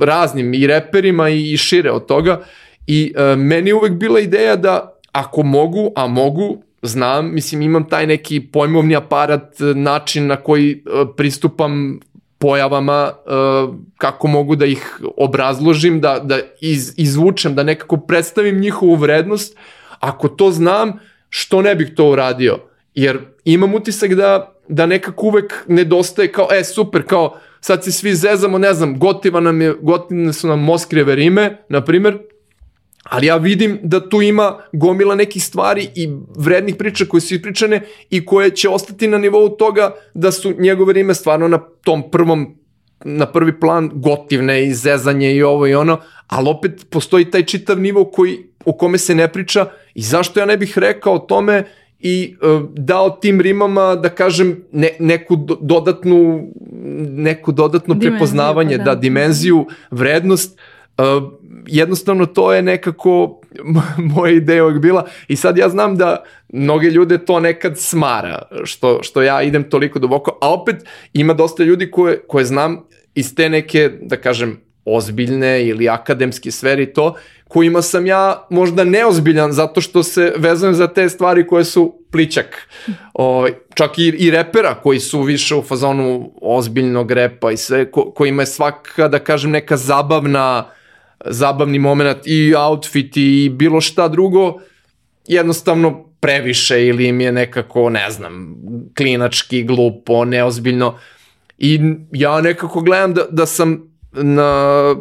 raznim 0.00 0.54
i 0.54 0.66
reperima 0.66 1.28
i, 1.28 1.52
i 1.52 1.56
šire 1.56 1.90
od 1.90 2.06
toga. 2.06 2.40
I 2.86 3.12
e, 3.16 3.36
meni 3.36 3.70
je 3.70 3.74
uvek 3.74 3.92
bila 3.92 4.20
ideja 4.20 4.56
da 4.56 4.99
ako 5.12 5.42
mogu, 5.42 5.92
a 5.96 6.06
mogu, 6.06 6.62
znam, 6.82 7.34
mislim 7.34 7.62
imam 7.62 7.88
taj 7.88 8.06
neki 8.06 8.40
pojmovni 8.40 8.96
aparat, 8.96 9.60
e, 9.60 9.64
način 9.64 10.26
na 10.26 10.36
koji 10.36 10.72
e, 10.72 10.80
pristupam 11.16 12.00
pojavama, 12.38 13.12
e, 13.12 13.30
kako 13.96 14.28
mogu 14.28 14.56
da 14.56 14.66
ih 14.66 15.00
obrazložim, 15.16 16.00
da, 16.00 16.18
da 16.24 16.38
iz, 16.60 16.94
izvučem, 16.96 17.54
da 17.54 17.62
nekako 17.62 17.96
predstavim 17.96 18.60
njihovu 18.60 18.94
vrednost, 18.94 19.56
ako 20.00 20.28
to 20.28 20.50
znam, 20.50 20.98
što 21.28 21.62
ne 21.62 21.74
bih 21.74 21.92
to 21.96 22.10
uradio? 22.10 22.58
Jer 22.94 23.18
imam 23.44 23.74
utisak 23.74 24.14
da, 24.14 24.54
da 24.68 24.86
nekako 24.86 25.26
uvek 25.26 25.64
nedostaje 25.68 26.32
kao, 26.32 26.48
e 26.52 26.64
super, 26.64 27.06
kao 27.06 27.38
sad 27.60 27.84
se 27.84 27.92
svi 27.92 28.14
zezamo, 28.14 28.58
ne 28.58 28.74
znam, 28.74 28.98
gotiva 28.98 29.40
nam 29.40 29.62
je, 29.62 29.74
gotivne 29.80 30.32
su 30.32 30.48
nam 30.48 30.60
Moskrijeve 30.60 31.14
rime, 31.14 31.56
na 31.68 31.84
primer, 31.84 32.18
ali 33.10 33.26
ja 33.26 33.36
vidim 33.36 33.78
da 33.82 34.08
tu 34.08 34.22
ima 34.22 34.58
gomila 34.72 35.14
nekih 35.14 35.44
stvari 35.44 35.88
i 35.94 36.08
vrednih 36.36 36.76
priča 36.76 37.04
koje 37.04 37.20
su 37.20 37.34
ispričane 37.34 37.82
i 38.10 38.24
koje 38.26 38.50
će 38.50 38.68
ostati 38.68 39.08
na 39.08 39.18
nivou 39.18 39.48
toga 39.48 39.94
da 40.14 40.32
su 40.32 40.54
njegove 40.58 40.92
rime 40.92 41.14
stvarno 41.14 41.48
na 41.48 41.58
tom 41.58 42.10
prvom 42.10 42.56
na 43.04 43.26
prvi 43.26 43.60
plan 43.60 43.90
gotivne 43.94 44.64
i 44.64 44.74
zezanje 44.74 45.34
i 45.34 45.42
ovo 45.42 45.66
i 45.66 45.74
ono, 45.74 46.00
ali 46.26 46.48
opet 46.48 46.86
postoji 46.90 47.30
taj 47.30 47.44
čitav 47.44 47.80
nivo 47.80 48.04
koji, 48.04 48.38
o 48.64 48.72
kome 48.72 48.98
se 48.98 49.14
ne 49.14 49.28
priča 49.32 49.66
i 49.94 50.02
zašto 50.02 50.40
ja 50.40 50.46
ne 50.46 50.56
bih 50.56 50.78
rekao 50.78 51.14
o 51.14 51.18
tome 51.18 51.64
i 51.98 52.36
uh, 52.42 52.68
dao 52.74 53.10
tim 53.10 53.40
rimama 53.40 53.94
da 53.94 54.08
kažem 54.08 54.64
ne, 54.72 54.90
neku 55.00 55.36
do, 55.36 55.58
dodatnu 55.60 56.48
neku 57.08 57.52
dodatno 57.52 57.94
dimenziju, 57.94 58.10
prepoznavanje, 58.10 58.78
pa 58.78 58.84
da. 58.84 58.94
da 58.94 59.00
dimenziju, 59.00 59.66
vrednost 59.90 60.58
uh, 60.98 61.04
jednostavno 61.66 62.26
to 62.26 62.52
je 62.52 62.62
nekako 62.62 63.40
moja 64.14 64.32
ideja 64.32 64.64
uvijek 64.64 64.82
bila 64.82 65.06
i 65.28 65.36
sad 65.36 65.58
ja 65.58 65.68
znam 65.68 65.96
da 65.96 66.24
mnoge 66.48 66.90
ljude 66.90 67.24
to 67.24 67.40
nekad 67.40 67.78
smara 67.78 68.42
što, 68.64 69.02
što 69.02 69.22
ja 69.22 69.42
idem 69.42 69.70
toliko 69.70 69.98
duboko, 69.98 70.38
a 70.40 70.52
opet 70.52 70.76
ima 71.12 71.34
dosta 71.34 71.62
ljudi 71.64 71.90
koje, 71.90 72.22
koje 72.28 72.44
znam 72.44 72.84
iz 73.14 73.34
te 73.34 73.48
neke, 73.48 73.90
da 74.02 74.16
kažem, 74.16 74.60
ozbiljne 74.84 75.66
ili 75.66 75.88
akademske 75.88 76.50
sferi 76.50 76.92
to, 76.92 77.14
kojima 77.48 77.82
sam 77.82 78.06
ja 78.06 78.46
možda 78.50 78.84
neozbiljan 78.84 79.52
zato 79.52 79.80
što 79.80 80.02
se 80.02 80.32
vezujem 80.36 80.74
za 80.74 80.88
te 80.88 81.08
stvari 81.08 81.46
koje 81.46 81.64
su 81.64 81.94
pličak. 82.10 82.68
O, 83.14 83.46
čak 83.74 83.98
i, 83.98 84.06
i 84.06 84.30
repera 84.30 84.74
koji 84.74 85.00
su 85.00 85.22
više 85.22 85.54
u 85.54 85.62
fazonu 85.62 86.32
ozbiljnog 86.42 87.10
repa 87.10 87.52
i 87.52 87.56
sve, 87.56 87.90
ko, 87.90 88.10
kojima 88.10 88.42
je 88.42 88.46
svaka, 88.46 89.08
da 89.08 89.18
kažem, 89.18 89.50
neka 89.50 89.76
zabavna, 89.76 90.70
zabavni 91.24 91.78
moment 91.78 92.18
i 92.26 92.54
outfit 92.56 93.16
i 93.16 93.50
bilo 93.54 93.80
šta 93.80 94.08
drugo, 94.08 94.60
jednostavno 95.26 96.04
previše 96.20 96.86
ili 96.86 97.06
im 97.08 97.20
je 97.20 97.32
nekako, 97.32 97.90
ne 97.90 98.10
znam, 98.10 98.56
klinački, 98.96 99.62
glupo, 99.62 100.24
neozbiljno. 100.24 100.98
I 101.58 101.80
ja 102.12 102.40
nekako 102.40 102.80
gledam 102.80 103.14
da, 103.14 103.26
da 103.30 103.46
sam 103.46 103.90
na 104.12 104.94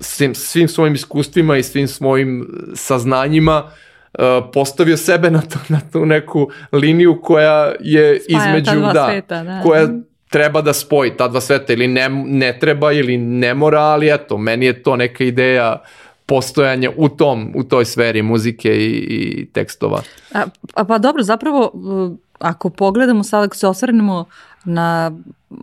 svim, 0.00 0.34
svim 0.34 0.68
svojim 0.68 0.94
iskustvima 0.94 1.56
i 1.56 1.62
svim 1.62 1.88
svojim 1.88 2.48
saznanjima 2.74 3.62
uh, 3.64 4.24
postavio 4.52 4.96
sebe 4.96 5.30
na, 5.30 5.40
to, 5.40 5.58
na 5.68 5.80
tu 5.92 6.06
neku 6.06 6.50
liniju 6.72 7.20
koja 7.22 7.72
je 7.80 8.20
Spaja 8.20 8.58
između, 8.58 8.80
da, 8.80 9.08
sveta, 9.10 9.42
da, 9.42 9.60
koja 9.62 9.88
treba 10.30 10.62
da 10.62 10.72
spoji 10.72 11.16
ta 11.16 11.28
dva 11.28 11.40
sveta 11.40 11.72
ili 11.72 11.88
ne, 11.88 12.08
ne 12.08 12.58
treba 12.58 12.92
ili 12.92 13.16
ne 13.16 13.54
mora, 13.54 13.80
ali 13.80 14.14
eto, 14.14 14.38
meni 14.38 14.66
je 14.66 14.82
to 14.82 14.96
neka 14.96 15.24
ideja 15.24 15.82
postojanja 16.26 16.90
u 16.96 17.08
tom, 17.08 17.52
u 17.56 17.64
toj 17.64 17.84
sferi 17.84 18.22
muzike 18.22 18.68
i, 18.76 18.90
i 18.90 19.46
tekstova. 19.52 20.02
A, 20.34 20.44
a 20.74 20.84
pa 20.84 20.98
dobro, 20.98 21.22
zapravo 21.22 21.72
ako 22.38 22.70
pogledamo 22.70 23.24
sad, 23.24 23.44
ako 23.44 23.56
se 23.56 23.66
osvrnemo 23.66 24.24
na 24.64 25.12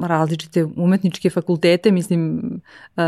različite 0.01 0.65
umetničke 0.75 1.29
fakultete, 1.29 1.91
mislim, 1.91 2.41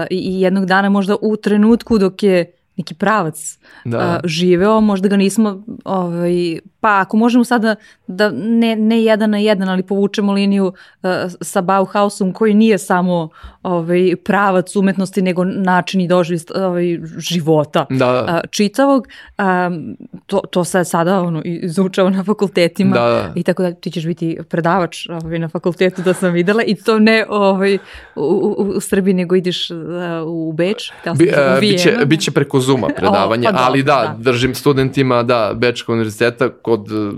i 0.09 0.41
jednog 0.41 0.65
dana 0.65 0.89
možda 0.89 1.15
u 1.21 1.35
trenutku 1.35 1.97
dok 1.97 2.23
je 2.23 2.51
neki 2.79 2.95
pravac 2.95 3.57
da. 3.85 4.19
živeo, 4.23 4.81
možda 4.81 5.07
ga 5.07 5.17
nismo 5.17 5.63
ovaj, 5.85 6.59
pa 6.79 6.99
ako 6.99 7.17
možemo 7.17 7.43
sada 7.43 7.75
da 8.07 8.31
ne, 8.31 8.75
ne 8.75 9.03
jedan 9.03 9.29
na 9.29 9.37
jedan, 9.37 9.69
ali 9.69 9.83
povučemo 9.83 10.33
liniju 10.33 10.65
uh, 10.65 11.09
sa 11.41 11.61
Bauhausom 11.61 12.33
koji 12.33 12.53
nije 12.53 12.77
samo 12.77 13.29
ovaj, 13.63 14.15
pravac 14.23 14.75
umetnosti, 14.75 15.21
nego 15.21 15.43
način 15.43 16.01
i 16.01 16.07
doživ 16.07 16.39
ovaj, 16.55 16.99
života 17.17 17.85
da. 17.89 18.23
uh, 18.23 18.49
čitavog, 18.49 19.07
um, 19.37 19.97
to, 20.25 20.41
to 20.51 20.63
se 20.63 20.83
sada 20.83 21.21
ono, 21.21 21.41
izučava 21.45 22.09
na 22.09 22.23
fakultetima 22.23 22.95
da, 22.95 23.01
da. 23.01 23.33
i 23.35 23.43
tako 23.43 23.63
da 23.63 23.73
ti 23.73 23.91
ćeš 23.91 24.05
biti 24.05 24.37
predavač 24.49 25.09
ovaj, 25.09 25.39
na 25.39 25.49
fakultetu 25.49 26.01
da 26.01 26.13
sam 26.13 26.33
videla 26.33 26.63
i 26.63 26.75
to 26.75 26.99
ne 26.99 27.25
ovaj, 27.29 27.75
u, 28.15 28.21
u, 28.21 28.73
u 28.75 28.79
Srbiji, 28.79 29.13
nego 29.13 29.35
ideš 29.35 29.71
uh, 29.71 29.77
u 30.25 30.53
Beč. 30.53 30.91
Bi, 31.17 31.27
uh, 31.27 31.59
biće, 31.59 31.97
biće 32.05 32.31
preko 32.31 32.59
Zuma 32.69 32.87
predavanje, 32.97 33.49
o, 33.49 33.51
pa 33.51 33.57
ali 33.59 33.83
da, 33.83 34.15
da, 34.17 34.31
držim 34.31 34.55
studentima 34.55 35.23
da, 35.23 35.51
Bečkog 35.55 35.93
univerziteta 35.93 36.49
kod 36.49 36.91
e, 36.91 37.11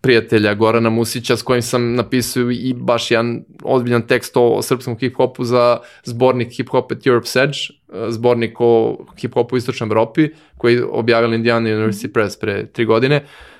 prijatelja 0.00 0.54
Gorana 0.54 0.90
Musića 0.90 1.36
s 1.36 1.42
kojim 1.42 1.62
sam 1.62 1.94
napisao 1.94 2.50
i 2.50 2.74
baš 2.76 3.10
jedan 3.10 3.42
ozbiljan 3.62 4.02
tekst 4.02 4.32
o 4.36 4.62
srpskom 4.62 4.96
hip-hopu 4.96 5.44
za 5.44 5.78
zbornik 6.04 6.48
Hip-Hop 6.48 6.92
at 6.92 6.98
Europe's 6.98 7.42
Edge, 7.42 7.58
e, 8.06 8.10
zbornik 8.10 8.60
o 8.60 8.96
hip-hopu 9.22 9.54
u 9.54 9.56
Istočnoj 9.56 9.86
Evropi, 9.86 10.28
koji 10.56 10.74
je 10.74 10.84
objavila 10.84 11.34
Indiana 11.34 11.68
University 11.68 12.12
Press 12.12 12.38
pre 12.38 12.66
tri 12.66 12.84
godine. 12.84 13.16
Uh, 13.16 13.57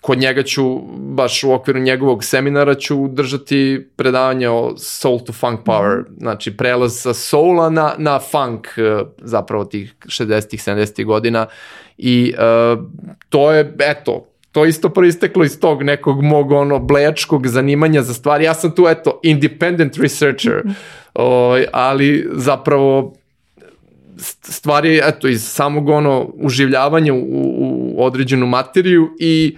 kod 0.00 0.18
njega 0.18 0.42
ću, 0.42 0.80
baš 0.96 1.44
u 1.44 1.52
okviru 1.52 1.80
njegovog 1.80 2.24
seminara 2.24 2.74
ću 2.74 3.08
držati 3.08 3.88
predavanje 3.96 4.48
o 4.48 4.74
soul 4.76 5.20
to 5.20 5.32
funk 5.32 5.60
power, 5.64 6.00
mm. 6.00 6.14
znači 6.18 6.56
prelaz 6.56 7.00
sa 7.00 7.14
soula 7.14 7.70
na, 7.70 7.94
na 7.98 8.18
funk 8.18 8.66
uh, 8.66 9.08
zapravo 9.18 9.64
tih 9.64 9.94
60-ih, 10.04 10.60
70-ih 10.60 11.06
godina 11.06 11.46
i 11.98 12.34
uh, 12.34 12.84
to 13.28 13.52
je, 13.52 13.74
eto, 13.78 14.26
to 14.52 14.64
isto 14.64 14.88
proisteklo 14.88 15.44
iz 15.44 15.60
tog 15.60 15.82
nekog 15.82 16.22
mog 16.22 16.52
ono 16.52 16.78
blejačkog 16.78 17.46
zanimanja 17.46 18.02
za 18.02 18.14
stvari. 18.14 18.44
Ja 18.44 18.54
sam 18.54 18.74
tu 18.74 18.88
eto 18.88 19.20
independent 19.22 19.96
researcher, 19.96 20.62
-hmm. 20.64 20.72
o, 21.14 21.56
ali 21.72 22.28
zapravo 22.32 23.14
stvari 24.42 25.00
eto 25.04 25.28
iz 25.28 25.44
samog 25.44 25.88
ono 25.88 26.30
uživljavanja 26.34 27.14
u, 27.14 27.26
u 27.30 27.94
određenu 28.04 28.46
materiju 28.46 29.08
i 29.20 29.56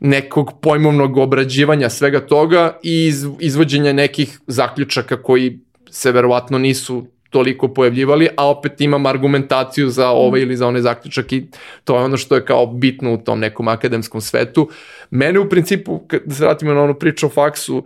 nekog 0.00 0.52
pojmovnog 0.60 1.16
obrađivanja 1.16 1.90
svega 1.90 2.20
toga 2.20 2.78
i 2.82 3.06
iz, 3.06 3.26
izvođenja 3.40 3.92
nekih 3.92 4.40
zaključaka 4.46 5.22
koji 5.22 5.58
se 5.90 6.12
verovatno 6.12 6.58
nisu 6.58 7.06
toliko 7.30 7.68
pojavljivali, 7.68 8.28
a 8.36 8.48
opet 8.48 8.80
imam 8.80 9.06
argumentaciju 9.06 9.88
za 9.88 10.08
ovaj 10.10 10.40
ili 10.40 10.56
za 10.56 10.66
onaj 10.66 10.82
zaključak 10.82 11.32
i 11.32 11.46
to 11.84 11.96
je 11.96 12.04
ono 12.04 12.16
što 12.16 12.34
je 12.34 12.44
kao 12.44 12.66
bitno 12.66 13.14
u 13.14 13.18
tom 13.18 13.40
nekom 13.40 13.68
akademskom 13.68 14.20
svetu. 14.20 14.68
Mene 15.10 15.38
u 15.38 15.48
principu, 15.48 16.00
da 16.24 16.34
se 16.34 16.44
vratimo 16.44 16.74
na 16.74 16.82
onu 16.82 16.94
priču 16.94 17.26
o 17.26 17.30
faksu, 17.30 17.76
uh, 17.76 17.84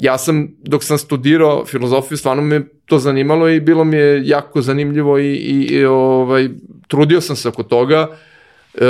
ja 0.00 0.18
sam, 0.18 0.48
dok 0.62 0.84
sam 0.84 0.98
studirao 0.98 1.64
filozofiju, 1.64 2.18
stvarno 2.18 2.42
me 2.42 2.60
to 2.86 2.98
zanimalo 2.98 3.48
i 3.48 3.60
bilo 3.60 3.84
mi 3.84 3.96
je 3.96 4.28
jako 4.28 4.62
zanimljivo 4.62 5.18
i, 5.18 5.34
i, 5.36 5.66
i 5.70 5.84
ovaj, 5.84 6.48
trudio 6.88 7.20
sam 7.20 7.36
se 7.36 7.48
oko 7.48 7.62
toga 7.62 8.08
uh, 8.74 8.80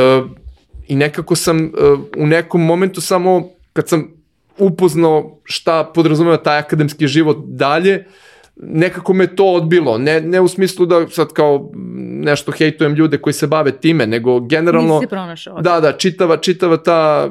i 0.88 0.96
nekako 0.96 1.36
sam 1.36 1.64
uh, 1.64 2.00
u 2.16 2.26
nekom 2.26 2.64
momentu 2.64 3.00
samo, 3.00 3.48
kad 3.72 3.88
sam 3.88 4.08
upoznao 4.58 5.40
šta 5.44 5.84
podrazumeva 5.94 6.36
taj 6.36 6.58
akademski 6.58 7.06
život 7.06 7.36
dalje, 7.46 8.04
uh, 8.06 8.12
nekako 8.62 9.12
me 9.12 9.36
to 9.36 9.44
odbilo, 9.44 9.98
ne, 9.98 10.20
ne 10.20 10.40
u 10.40 10.48
smislu 10.48 10.86
da 10.86 11.08
sad 11.08 11.32
kao 11.32 11.70
nešto 12.22 12.52
hejtujem 12.52 12.94
ljude 12.94 13.18
koji 13.18 13.34
se 13.34 13.46
bave 13.46 13.72
time, 13.72 14.06
nego 14.06 14.40
generalno... 14.40 14.94
Nisi 14.94 15.08
pronašao. 15.08 15.60
Da, 15.60 15.80
da, 15.80 15.92
čitava, 15.92 16.36
čitava 16.36 16.76
ta 16.76 17.30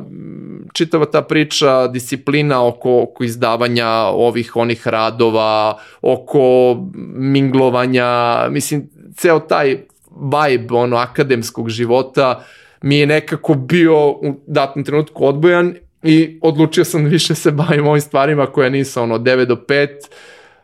čitava 0.73 1.05
ta 1.05 1.21
priča, 1.21 1.87
disciplina 1.87 2.67
oko, 2.67 3.01
oko 3.01 3.23
izdavanja 3.23 3.87
ovih 4.13 4.55
onih 4.55 4.87
radova, 4.87 5.79
oko 6.01 6.75
minglovanja, 7.15 8.47
mislim, 8.49 8.89
ceo 9.17 9.39
taj 9.39 9.77
vibe 10.09 10.73
ono, 10.73 10.97
akademskog 10.97 11.69
života 11.69 12.43
mi 12.81 12.97
je 12.97 13.05
nekako 13.05 13.53
bio 13.53 14.09
u 14.09 14.41
datnom 14.47 14.85
trenutku 14.85 15.25
odbojan 15.25 15.75
i 16.03 16.39
odlučio 16.41 16.85
sam 16.85 17.03
da 17.03 17.09
više 17.09 17.35
se 17.35 17.51
bavim 17.51 17.87
ovim 17.87 18.01
stvarima 18.01 18.45
koje 18.45 18.69
nisu 18.69 19.01
ono 19.01 19.17
9 19.17 19.45
do 19.45 19.55
5, 19.55 19.87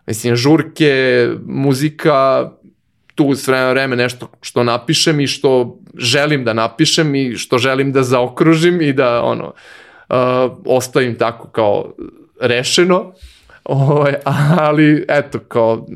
Mislim, 0.07 0.35
žurke, 0.35 1.27
muzika, 1.45 2.49
tu 3.15 3.35
s 3.35 3.47
vremena 3.47 3.71
vreme 3.71 3.95
nešto 3.95 4.29
što 4.41 4.63
napišem 4.63 5.19
i 5.19 5.27
što 5.27 5.79
želim 5.97 6.43
da 6.43 6.53
napišem 6.53 7.15
i 7.15 7.37
što 7.37 7.57
želim 7.57 7.91
da 7.91 8.03
zaokružim 8.03 8.81
i 8.81 8.93
da 8.93 9.23
ono 9.23 9.53
uh, 10.09 10.15
ostavim 10.65 11.15
tako 11.17 11.47
kao 11.47 11.93
rešeno. 12.41 13.13
Ovaj, 13.63 14.13
ali 14.57 15.05
eto, 15.09 15.39
kao 15.39 15.87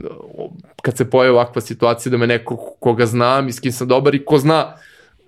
kad 0.82 0.98
se 0.98 1.10
pojavi 1.10 1.34
ovakva 1.34 1.62
situacija 1.62 2.12
da 2.12 2.18
me 2.18 2.28
neko 2.28 2.58
koga 2.80 3.06
znam 3.06 3.48
i 3.48 3.52
s 3.52 3.60
kim 3.60 3.72
sam 3.72 3.88
dobar 3.88 4.16
i 4.16 4.26
ko 4.26 4.38
zna 4.38 4.74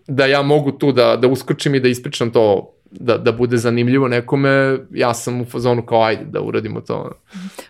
da 0.07 0.25
ja 0.25 0.41
mogu 0.41 0.71
tu 0.71 0.91
da, 0.91 1.15
da 1.15 1.27
uskočim 1.27 1.75
i 1.75 1.79
da 1.79 1.87
ispričam 1.87 2.31
to 2.31 2.73
da, 2.91 3.17
da 3.17 3.31
bude 3.31 3.57
zanimljivo 3.57 4.07
nekome, 4.07 4.77
ja 4.91 5.13
sam 5.13 5.41
u 5.41 5.45
fazonu 5.45 5.85
kao 5.85 6.03
ajde 6.03 6.25
da 6.25 6.41
uradimo 6.41 6.81
to. 6.81 7.11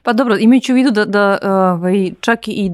Pa 0.04 0.14
dobro, 0.14 0.38
imajući 0.38 0.72
u 0.72 0.76
vidu 0.76 0.92
da, 0.92 1.06
da 1.06 1.38
ovaj, 1.44 2.12
čak 2.22 2.48
i 2.48 2.72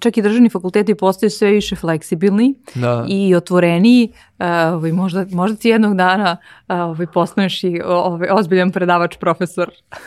čak 0.00 0.16
i 0.16 0.22
državni 0.22 0.48
fakulteti 0.48 0.94
postaju 0.94 1.30
sve 1.30 1.50
više 1.50 1.76
fleksibilni 1.76 2.54
da. 2.74 3.06
i 3.08 3.34
otvoreniji. 3.34 4.12
Ovaj, 4.38 4.92
možda, 4.92 5.26
možda 5.30 5.56
ti 5.56 5.68
jednog 5.68 5.96
dana 5.96 6.36
ovaj, 6.68 7.06
postaneš 7.06 7.64
i 7.64 7.80
ovaj, 7.84 8.28
ozbiljan 8.30 8.70
predavač 8.70 9.16
profesor. 9.16 9.70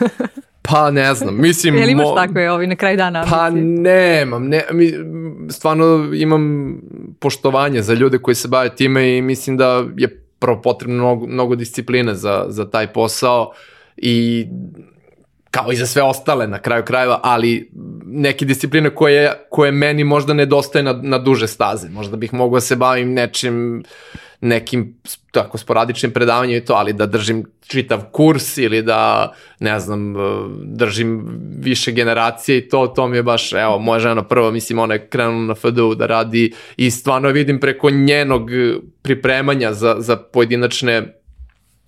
Pa 0.62 0.90
ne 0.90 1.14
znam, 1.14 1.40
mislim... 1.40 1.76
Jel 1.76 1.88
imaš 1.88 2.06
mo... 2.08 2.14
takve 2.14 2.50
ovi 2.50 2.66
na 2.66 2.76
kraju 2.76 2.96
dana 2.96 3.18
ambicije? 3.18 3.38
Pa 3.38 3.50
nemam, 3.90 4.48
ne, 4.48 4.64
mi, 4.72 4.92
stvarno 5.48 6.10
imam 6.14 6.74
poštovanje 7.18 7.82
za 7.82 7.94
ljude 7.94 8.18
koji 8.18 8.34
se 8.34 8.48
bave 8.48 8.74
time 8.74 9.16
i 9.16 9.22
mislim 9.22 9.56
da 9.56 9.84
je 9.96 10.24
prvo 10.38 10.62
potrebno 10.62 10.96
mnogo, 10.96 11.26
mnogo 11.26 11.54
discipline 11.54 12.14
za, 12.14 12.44
za 12.48 12.70
taj 12.70 12.92
posao 12.92 13.52
i 13.96 14.46
kao 15.50 15.72
i 15.72 15.76
za 15.76 15.86
sve 15.86 16.02
ostale 16.02 16.46
na 16.46 16.58
kraju 16.58 16.84
krajeva, 16.84 17.20
ali 17.22 17.70
neke 18.04 18.44
discipline 18.44 18.90
koje, 18.90 19.46
koje 19.50 19.72
meni 19.72 20.04
možda 20.04 20.34
nedostaje 20.34 20.82
na, 20.82 20.92
na 20.92 21.18
duže 21.18 21.48
staze. 21.48 21.88
Možda 21.88 22.16
bih 22.16 22.34
mogao 22.34 22.56
da 22.56 22.60
se 22.60 22.76
bavim 22.76 23.12
nečim, 23.12 23.84
nekim 24.40 25.00
tako 25.30 25.58
sporadičnim 25.58 26.12
predavanjem 26.12 26.56
i 26.56 26.64
to, 26.64 26.74
ali 26.74 26.92
da 26.92 27.06
držim 27.06 27.44
čitav 27.66 28.04
kurs 28.12 28.58
ili 28.58 28.82
da, 28.82 29.32
ne 29.60 29.80
znam, 29.80 30.14
držim 30.64 31.26
više 31.58 31.92
generacije 31.92 32.58
i 32.58 32.68
to, 32.68 32.86
to 32.86 33.08
mi 33.08 33.16
je 33.16 33.22
baš, 33.22 33.52
evo, 33.52 33.78
moja 33.78 34.00
žena 34.00 34.22
prva, 34.22 34.50
mislim, 34.50 34.78
ona 34.78 34.94
je 34.94 35.06
krenula 35.08 35.46
na 35.46 35.54
FDU 35.54 35.94
da 35.94 36.06
radi 36.06 36.52
i 36.76 36.90
stvarno 36.90 37.28
vidim 37.28 37.60
preko 37.60 37.90
njenog 37.90 38.50
pripremanja 39.02 39.72
za, 39.72 39.96
za 39.98 40.16
pojedinačne 40.16 41.19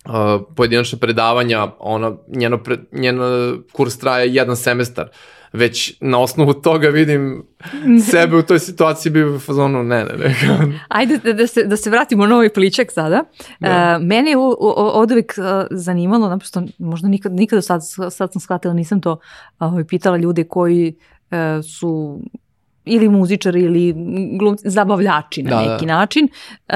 uh, 0.05 0.41
pojedinačne 0.55 0.99
predavanja, 0.99 1.67
ona, 1.79 2.11
njeno, 2.27 2.57
pre, 2.57 2.77
njeno 2.91 3.57
kurs 3.71 3.97
traje 3.97 4.33
jedan 4.33 4.55
semestar, 4.55 5.09
već 5.53 5.97
na 6.01 6.19
osnovu 6.19 6.53
toga 6.53 6.87
vidim 6.87 7.43
sebe 8.11 8.37
u 8.37 8.41
toj 8.41 8.59
situaciji 8.59 9.11
bi 9.11 9.23
u 9.23 9.39
fazonu 9.39 9.83
ne, 9.83 10.05
ne, 10.05 10.17
ne. 10.17 10.79
Ajde 10.87 11.17
da, 11.17 11.33
da, 11.33 11.47
se, 11.47 11.63
da 11.63 11.77
se 11.77 11.89
vratimo 11.89 12.27
na 12.27 12.35
ovaj 12.35 12.49
pličak 12.49 12.91
sada. 12.91 13.23
Da. 13.59 13.97
Uh, 13.99 14.05
mene 14.07 14.31
je 14.31 14.37
od 14.77 15.11
uvijek 15.11 15.33
uh, 15.37 15.45
zanimalo, 15.71 16.29
naprosto 16.29 16.63
možda 16.77 17.07
nikad, 17.07 17.31
nikada 17.31 17.61
sad, 17.61 17.81
sad 18.11 18.31
sam 18.33 18.41
shvatila, 18.41 18.73
nisam 18.73 19.01
to 19.01 19.19
uh, 19.59 19.73
pitala 19.87 20.17
ljude 20.17 20.43
koji 20.43 20.95
uh, 21.31 21.37
su 21.79 22.19
ili 22.85 23.09
muzičari 23.09 23.61
ili 23.61 23.93
glumci, 24.39 24.69
zabavljači 24.69 25.43
na 25.43 25.49
da, 25.49 25.71
neki 25.71 25.85
da. 25.85 25.93
način. 25.93 26.27
Uh, 26.69 26.75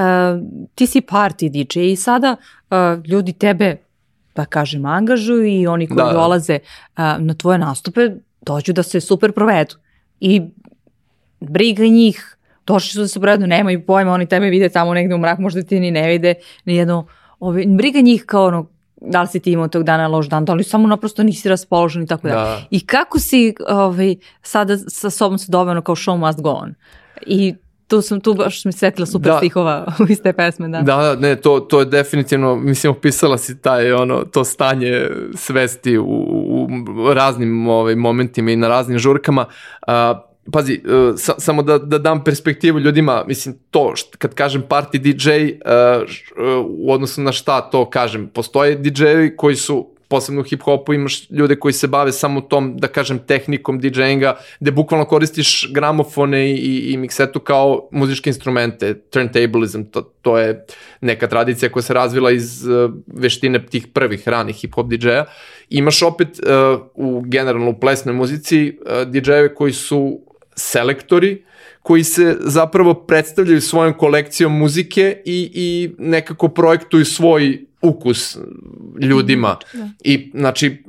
ti 0.75 0.87
si 0.87 1.01
party 1.01 1.49
DJ 1.49 1.79
i 1.79 1.95
sada 1.95 2.35
uh, 2.69 3.05
ljudi 3.05 3.33
tebe 3.33 3.77
pa 4.33 4.45
kažem 4.45 4.85
angažuju 4.85 5.45
i 5.45 5.67
oni 5.67 5.87
koji 5.87 5.97
da, 5.97 6.03
da. 6.03 6.13
dolaze 6.13 6.59
uh, 6.59 7.03
na 7.19 7.33
tvoje 7.33 7.57
nastupe 7.57 8.09
dođu 8.41 8.73
da 8.73 8.83
se 8.83 9.01
super 9.01 9.31
provedu. 9.31 9.75
I 10.19 10.41
briga 11.39 11.83
njih, 11.83 12.37
došli 12.67 12.89
su 12.89 12.99
da 12.99 13.07
se 13.07 13.19
provedu, 13.19 13.47
nemaju 13.47 13.85
pojma, 13.85 14.11
oni 14.11 14.25
tebe 14.25 14.49
vide 14.49 14.69
tamo 14.69 14.93
negde 14.93 15.15
u 15.15 15.17
mrak, 15.17 15.39
možda 15.39 15.63
ti 15.63 15.79
ni 15.79 15.91
ne 15.91 16.07
vide, 16.07 16.33
ni 16.65 16.75
jedno, 16.75 17.07
ove, 17.39 17.65
briga 17.67 17.99
njih 18.01 18.23
kao 18.25 18.45
ono, 18.45 18.69
da 19.01 19.21
li 19.21 19.27
si 19.27 19.39
ti 19.39 19.51
imao 19.51 19.67
tog 19.67 19.83
dana 19.83 20.07
loš 20.07 20.29
dan, 20.29 20.45
da 20.45 20.53
li 20.53 20.63
samo 20.63 20.87
naprosto 20.87 21.23
nisi 21.23 21.49
raspoložen 21.49 22.03
i 22.03 22.07
tako 22.07 22.27
da. 22.27 22.33
da. 22.33 22.61
I 22.71 22.85
kako 22.85 23.19
si 23.19 23.53
ovaj, 23.69 24.15
sada 24.41 24.77
sa 24.77 25.09
sobom 25.09 25.37
se 25.37 25.51
doveo 25.51 25.81
kao 25.81 25.95
show 25.95 26.17
must 26.17 26.41
go 26.41 26.49
on? 26.49 26.73
I 27.25 27.55
tu 27.87 28.01
sam, 28.01 28.21
tu 28.21 28.33
baš 28.33 28.65
mi 28.65 28.71
setila 28.71 29.05
super 29.05 29.31
da. 29.31 29.37
stihova 29.37 29.85
iz 30.09 30.21
te 30.21 30.33
pesme, 30.33 30.67
da. 30.67 30.81
Da, 30.81 31.15
ne, 31.15 31.35
to, 31.35 31.59
to 31.59 31.79
je 31.79 31.85
definitivno, 31.85 32.55
mislim, 32.55 32.91
opisala 32.91 33.37
si 33.37 33.61
taj, 33.61 33.91
ono, 33.91 34.23
to 34.23 34.43
stanje 34.43 35.09
svesti 35.35 35.97
u, 35.97 36.05
u 36.05 37.13
raznim 37.13 37.67
ovaj, 37.67 37.95
momentima 37.95 38.51
i 38.51 38.55
na 38.55 38.67
raznim 38.67 38.99
žurkama. 38.99 39.45
Uh, 39.87 40.26
pazi, 40.51 40.81
uh, 40.85 41.15
sa, 41.17 41.33
samo 41.37 41.63
da, 41.63 41.77
da 41.77 41.97
dam 41.97 42.23
perspektivu 42.23 42.79
ljudima, 42.79 43.23
mislim, 43.27 43.55
to, 43.71 43.95
št, 43.95 44.15
kad 44.15 44.33
kažem 44.33 44.63
party 44.69 44.97
DJ, 44.97 45.29
uh, 45.31 46.65
u 46.65 46.91
odnosu 46.91 47.21
na 47.21 47.31
šta 47.31 47.61
to 47.61 47.89
kažem, 47.89 48.27
postoje 48.27 48.77
DJ-evi 48.79 49.35
koji 49.35 49.55
su 49.55 49.97
posebno 50.07 50.41
u 50.41 50.43
hip-hopu 50.43 50.93
imaš 50.93 51.29
ljude 51.29 51.55
koji 51.55 51.73
se 51.73 51.87
bave 51.87 52.11
samo 52.11 52.41
tom, 52.41 52.77
da 52.77 52.87
kažem, 52.87 53.19
tehnikom 53.19 53.79
DJ-inga, 53.81 54.35
gde 54.59 54.71
bukvalno 54.71 55.05
koristiš 55.05 55.69
gramofone 55.73 56.51
i, 56.51 56.93
i 56.93 56.97
miksetu 56.97 57.39
kao 57.39 57.89
muzičke 57.91 58.29
instrumente, 58.29 58.93
turntablism, 58.93 59.81
to, 59.91 60.01
to 60.01 60.37
je 60.37 60.65
neka 61.01 61.27
tradicija 61.27 61.69
koja 61.69 61.83
se 61.83 61.93
razvila 61.93 62.31
iz 62.31 62.67
uh, 62.67 62.91
veštine 63.07 63.65
tih 63.65 63.87
prvih 63.87 64.27
ranih 64.27 64.55
hip-hop 64.55 64.87
DJ-a. 64.87 65.25
Imaš 65.69 66.01
opet 66.03 66.27
uh, 66.39 66.79
u 66.93 67.21
generalno 67.25 67.69
u 67.69 67.79
plesnoj 67.79 68.15
muzici 68.15 68.77
uh, 68.81 69.07
DJ-eve 69.07 69.55
koji 69.55 69.73
su 69.73 70.26
selektori, 70.57 71.43
koji 71.81 72.03
se 72.03 72.37
zapravo 72.39 72.93
predstavljaju 72.93 73.61
svojom 73.61 73.93
kolekcijom 73.93 74.57
muzike 74.57 75.21
i, 75.25 75.51
i 75.53 75.89
nekako 75.97 76.47
projektuju 76.47 77.05
svoj 77.05 77.65
ukus 77.81 78.37
ljudima 79.01 79.57
da. 79.73 79.89
i 80.03 80.31
znači 80.33 80.83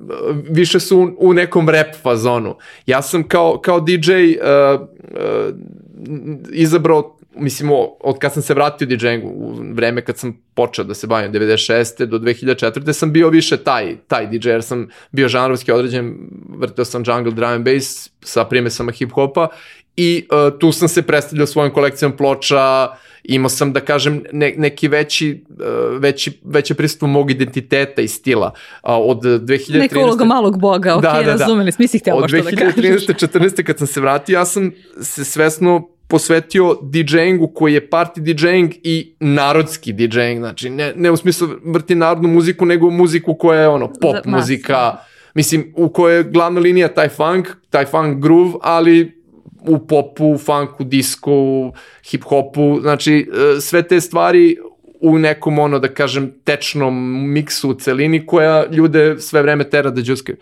više 0.50 0.81
su 0.81 0.98
u, 0.98 1.28
u 1.28 1.33
nekom 1.33 1.68
rap 1.68 1.94
fazonu. 2.02 2.57
Ja 2.87 3.02
sam 3.02 3.28
kao, 3.28 3.61
kao 3.64 3.81
DJ 3.81 4.12
uh, 4.12 4.81
uh, 4.81 5.54
izabrao 6.52 7.17
mislim, 7.37 7.71
od 8.01 8.19
kad 8.19 8.33
sam 8.33 8.43
se 8.43 8.55
vratio 8.55 8.87
DJ-ingu, 8.87 9.29
u 9.29 9.75
vreme 9.75 10.05
kad 10.05 10.19
sam 10.19 10.43
počeo 10.55 10.85
da 10.85 10.95
se 10.95 11.07
bavim 11.07 11.33
96. 11.33 12.05
do 12.05 12.19
2004. 12.19 12.93
sam 12.93 13.12
bio 13.12 13.29
više 13.29 13.57
taj, 13.57 13.97
taj 14.07 14.27
DJ, 14.27 14.49
jer 14.49 14.62
sam 14.62 14.88
bio 15.12 15.29
žanrovski 15.29 15.73
određen, 15.73 16.17
vrteo 16.49 16.85
sam 16.85 17.03
jungle, 17.07 17.33
drum 17.33 17.51
and 17.51 17.64
bass 17.64 18.11
sa 18.21 18.45
primesama 18.45 18.93
hip-hopa 18.93 19.49
i 19.97 20.27
uh, 20.31 20.59
tu 20.59 20.73
sam 20.73 20.88
se 20.88 21.03
predstavljao 21.03 21.47
svojom 21.47 21.73
kolekcijom 21.73 22.17
ploča, 22.17 22.88
imao 23.25 23.49
sam 23.49 23.73
da 23.73 23.81
kažem 23.81 24.23
ne, 24.33 24.55
neki 24.57 24.88
veći, 24.88 25.45
uh, 25.51 26.01
veći, 26.01 26.41
veće 26.45 26.75
prisustvo 26.75 27.09
mog 27.09 27.31
identiteta 27.31 28.03
i 28.03 28.09
stila. 28.09 28.47
Uh, 28.47 28.91
od 28.91 29.23
2013. 29.23 29.79
Neka 29.79 30.01
uloga 30.01 30.25
malog 30.25 30.61
boga, 30.61 30.97
ok, 30.97 31.03
da, 31.03 31.12
da, 31.12 31.23
da. 31.23 31.33
razumeli, 31.33 31.73
smisli 31.73 31.99
htjela 31.99 32.29
što 32.29 32.37
da 32.37 32.43
kažeš. 32.43 32.62
Od 32.62 32.85
2013. 32.85 33.38
14. 33.38 33.62
kad 33.62 33.79
sam 33.79 33.87
se 33.87 34.01
vratio, 34.01 34.35
ja 34.35 34.45
sam 34.45 34.71
se 35.01 35.25
svesno 35.25 35.98
posvetio 36.09 36.79
DJ-ingu 36.83 37.53
koji 37.55 37.75
je 37.75 37.90
party 37.90 38.21
DJ-ing 38.21 38.75
i 38.83 39.14
narodski 39.21 39.92
DJ-ing, 39.92 40.38
znači 40.38 40.71
ne, 40.71 40.92
ne 40.97 41.11
u 41.11 41.16
smislu 41.16 41.49
vrti 41.64 41.94
narodnu 41.94 42.29
muziku, 42.29 42.66
nego 42.66 42.90
muziku 42.90 43.35
koja 43.35 43.61
je 43.61 43.68
ono 43.68 43.92
pop 44.01 44.16
Za, 44.25 44.31
muzika, 44.31 44.97
mislim 45.35 45.73
u 45.77 45.88
kojoj 45.88 46.16
je 46.16 46.25
glavna 46.25 46.61
linija 46.61 46.88
taj 46.88 47.09
funk, 47.09 47.49
taj 47.71 47.87
funk 47.87 48.23
groove, 48.23 48.53
ali 48.62 49.23
u 49.61 49.79
popu, 49.79 50.38
funku, 50.38 50.85
disku, 50.85 51.73
hip-hopu, 52.11 52.81
znači 52.81 53.31
e, 53.57 53.61
sve 53.61 53.83
te 53.83 54.01
stvari 54.01 54.57
u 55.01 55.18
nekom 55.18 55.59
ono 55.59 55.79
da 55.79 55.88
kažem 55.88 56.33
tečnom 56.44 57.23
miksu 57.33 57.71
u 57.71 57.75
celini 57.75 58.27
koja 58.27 58.66
ljude 58.71 59.21
sve 59.21 59.42
vreme 59.42 59.71
tera 59.71 59.90
da 59.90 60.03
džuskaju. 60.03 60.37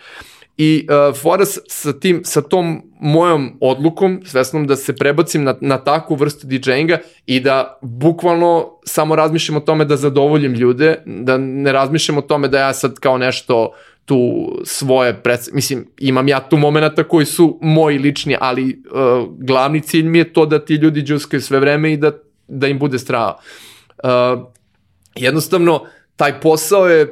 I 0.58 0.86
uh, 0.88 1.16
fora 1.16 1.44
sa, 1.44 1.92
tim, 1.92 2.22
sa 2.24 2.40
tom 2.42 2.82
mojom 3.00 3.58
odlukom, 3.60 4.22
svesnom 4.24 4.66
da 4.66 4.76
se 4.76 4.96
prebacim 4.96 5.44
na, 5.44 5.54
na 5.60 5.78
takvu 5.78 6.16
vrstu 6.16 6.46
DJ-inga 6.46 6.98
i 7.26 7.40
da 7.40 7.78
bukvalno 7.82 8.78
samo 8.84 9.16
razmišljam 9.16 9.56
o 9.56 9.60
tome 9.60 9.84
da 9.84 9.96
zadovoljim 9.96 10.54
ljude, 10.54 11.02
da 11.06 11.38
ne 11.38 11.72
razmišljam 11.72 12.18
o 12.18 12.22
tome 12.22 12.48
da 12.48 12.58
ja 12.58 12.72
sad 12.72 12.94
kao 12.94 13.18
nešto 13.18 13.72
tu 14.04 14.48
svoje 14.64 15.14
predstav... 15.22 15.54
mislim, 15.54 15.86
imam 15.98 16.28
ja 16.28 16.40
tu 16.48 16.56
momenta 16.56 17.04
koji 17.04 17.26
su 17.26 17.58
moji 17.62 17.98
lični, 17.98 18.36
ali 18.40 18.64
uh, 18.64 19.28
glavni 19.38 19.80
cilj 19.80 20.08
mi 20.08 20.18
je 20.18 20.32
to 20.32 20.46
da 20.46 20.64
ti 20.64 20.74
ljudi 20.74 21.02
džuskaju 21.02 21.40
sve 21.40 21.60
vreme 21.60 21.92
i 21.92 21.96
da, 21.96 22.12
da 22.48 22.66
im 22.66 22.78
bude 22.78 22.98
strava. 22.98 23.38
Uh, 24.04 24.42
jednostavno, 25.14 25.84
taj 26.16 26.40
posao 26.40 26.88
je 26.88 27.02
uh, 27.02 27.10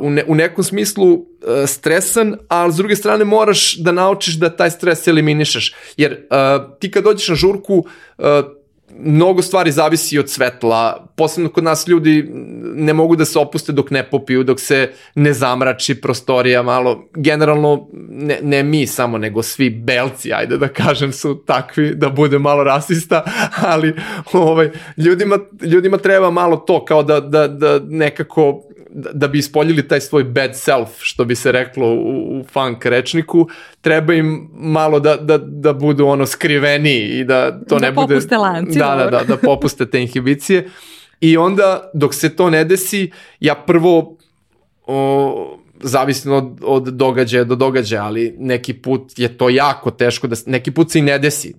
u, 0.00 0.10
ne, 0.10 0.24
u 0.26 0.34
nekom 0.34 0.64
smislu 0.64 1.12
uh, 1.12 1.22
stresan, 1.66 2.36
ali 2.48 2.72
s 2.72 2.76
druge 2.76 2.96
strane 2.96 3.24
moraš 3.24 3.76
da 3.76 3.92
naučiš 3.92 4.34
da 4.34 4.56
taj 4.56 4.70
stres 4.70 5.06
eliminišeš. 5.06 5.74
Jer 5.96 6.12
uh, 6.12 6.78
ti 6.80 6.90
kad 6.90 7.04
dođeš 7.04 7.28
na 7.28 7.34
žurku, 7.34 7.86
uh, 8.18 8.24
mnogo 8.98 9.42
stvari 9.42 9.72
zavisi 9.72 10.18
od 10.18 10.30
svetla, 10.30 11.06
posebno 11.16 11.50
kod 11.50 11.64
nas 11.64 11.88
ljudi 11.88 12.30
ne 12.74 12.92
mogu 12.92 13.16
da 13.16 13.24
se 13.24 13.38
opuste 13.38 13.72
dok 13.72 13.90
ne 13.90 14.10
popiju, 14.10 14.44
dok 14.44 14.60
se 14.60 14.90
ne 15.14 15.32
zamrači 15.32 16.00
prostorija 16.00 16.62
malo, 16.62 17.08
generalno 17.14 17.88
ne, 18.08 18.38
ne 18.42 18.62
mi 18.62 18.86
samo, 18.86 19.18
nego 19.18 19.42
svi 19.42 19.70
belci, 19.70 20.32
ajde 20.32 20.58
da 20.58 20.68
kažem, 20.68 21.12
su 21.12 21.42
takvi, 21.46 21.94
da 21.94 22.08
bude 22.08 22.38
malo 22.38 22.64
rasista, 22.64 23.24
ali 23.62 23.94
ovaj, 24.32 24.70
ljudima, 24.96 25.38
ljudima 25.62 25.98
treba 25.98 26.30
malo 26.30 26.56
to, 26.56 26.84
kao 26.84 27.02
da, 27.02 27.20
da, 27.20 27.48
da 27.48 27.80
nekako 27.88 28.62
Da, 28.98 29.28
bi 29.28 29.38
ispoljili 29.38 29.88
taj 29.88 30.00
svoj 30.00 30.24
bad 30.24 30.56
self, 30.56 30.88
što 30.98 31.24
bi 31.24 31.34
se 31.34 31.52
reklo 31.52 31.88
u, 31.88 32.40
u 32.40 32.44
funk 32.44 32.86
rečniku, 32.86 33.48
treba 33.80 34.14
im 34.14 34.48
malo 34.52 35.00
da, 35.00 35.16
da, 35.16 35.38
da 35.38 35.72
budu 35.72 36.06
ono 36.06 36.26
skriveni 36.26 36.96
i 36.98 37.24
da 37.24 37.60
to 37.64 37.78
da 37.78 37.86
ne 37.86 37.92
bude... 37.92 38.06
Da 38.06 38.14
popuste 38.14 38.36
lanci. 38.36 38.78
Da, 38.78 38.96
da, 38.96 39.10
da, 39.10 39.24
da 39.24 39.36
popuste 39.36 39.86
te 39.90 40.00
inhibicije. 40.00 40.68
I 41.20 41.36
onda, 41.36 41.90
dok 41.94 42.14
se 42.14 42.36
to 42.36 42.50
ne 42.50 42.64
desi, 42.64 43.10
ja 43.40 43.54
prvo 43.54 44.16
o, 44.86 45.58
zavisno 45.86 46.36
od, 46.36 46.58
od 46.62 46.84
događaja 46.84 47.44
do 47.44 47.54
događaja, 47.54 48.04
ali 48.04 48.34
neki 48.38 48.74
put 48.74 49.18
je 49.18 49.28
to 49.38 49.48
jako 49.48 49.90
teško, 49.90 50.26
da, 50.26 50.36
neki 50.46 50.70
put 50.70 50.90
se 50.90 50.98
i 50.98 51.02
ne 51.02 51.18
desi. 51.18 51.54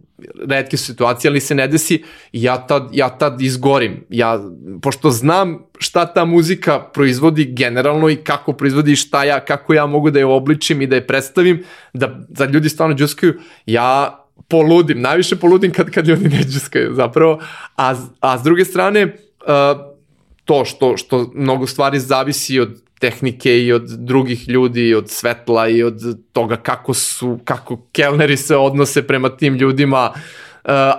Redke 0.50 0.78
su 0.78 0.86
situacije, 0.86 1.30
ali 1.30 1.40
se 1.40 1.56
ne 1.56 1.68
desi 1.68 2.04
i 2.32 2.44
ja 2.44 2.68
tad, 2.68 2.90
ja 2.92 3.10
tad 3.10 3.42
izgorim. 3.42 4.06
Ja, 4.10 4.40
pošto 4.82 5.12
znam 5.12 5.60
šta 5.78 6.06
ta 6.13 6.26
muzika 6.26 6.80
proizvodi 6.80 7.46
generalno 7.46 8.10
i 8.10 8.16
kako 8.16 8.54
proizvodi 8.54 8.96
šta 8.96 9.24
ja, 9.24 9.40
kako 9.40 9.74
ja 9.74 9.86
mogu 9.86 10.12
da 10.12 10.20
je 10.20 10.26
obličim 10.26 10.82
i 10.82 10.88
da 10.88 10.96
je 10.96 11.08
predstavim, 11.08 11.63
da, 11.94 12.20
da 12.30 12.46
ljudi 12.46 12.70
stvarno 12.70 12.96
džuskaju, 12.96 13.34
ja 13.66 14.24
poludim, 14.48 15.02
najviše 15.02 15.36
poludim 15.36 15.72
kad, 15.72 15.90
kad 15.90 16.08
ljudi 16.08 16.30
ne 16.30 16.44
džuskaju 16.44 16.94
zapravo, 16.94 17.40
a, 17.76 17.96
a 18.20 18.38
s 18.38 18.44
druge 18.44 18.66
strane, 18.66 19.04
uh, 19.06 19.98
to 20.46 20.66
što, 20.66 20.98
što 20.98 21.32
mnogo 21.36 21.68
stvari 21.68 22.00
zavisi 22.00 22.60
od 22.60 22.87
tehnike 23.00 23.64
i 23.64 23.74
od 23.74 23.84
drugih 23.84 24.50
ljudi, 24.50 24.88
i 24.88 24.96
od 24.96 25.10
svetla 25.10 25.68
i 25.68 25.84
od 25.84 26.02
toga 26.32 26.56
kako 26.56 26.94
su, 26.94 27.40
kako 27.44 27.88
kelneri 27.92 28.38
se 28.38 28.56
odnose 28.56 29.08
prema 29.08 29.30
tim 29.30 29.56
ljudima, 29.56 30.12
uh, 30.14 30.22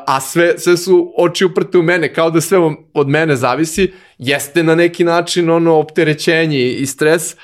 a 0.06 0.20
sve, 0.20 0.58
sve 0.58 0.76
su 0.76 1.12
oči 1.16 1.44
uprte 1.44 1.78
u 1.78 1.82
mene, 1.82 2.14
kao 2.14 2.30
da 2.30 2.40
sve 2.40 2.58
od 2.94 3.08
mene 3.08 3.36
zavisi, 3.36 3.92
jeste 4.18 4.62
na 4.62 4.74
neki 4.74 5.04
način 5.04 5.50
ono 5.50 5.74
opterećenje 5.74 6.72
i 6.72 6.86
stres, 6.86 7.36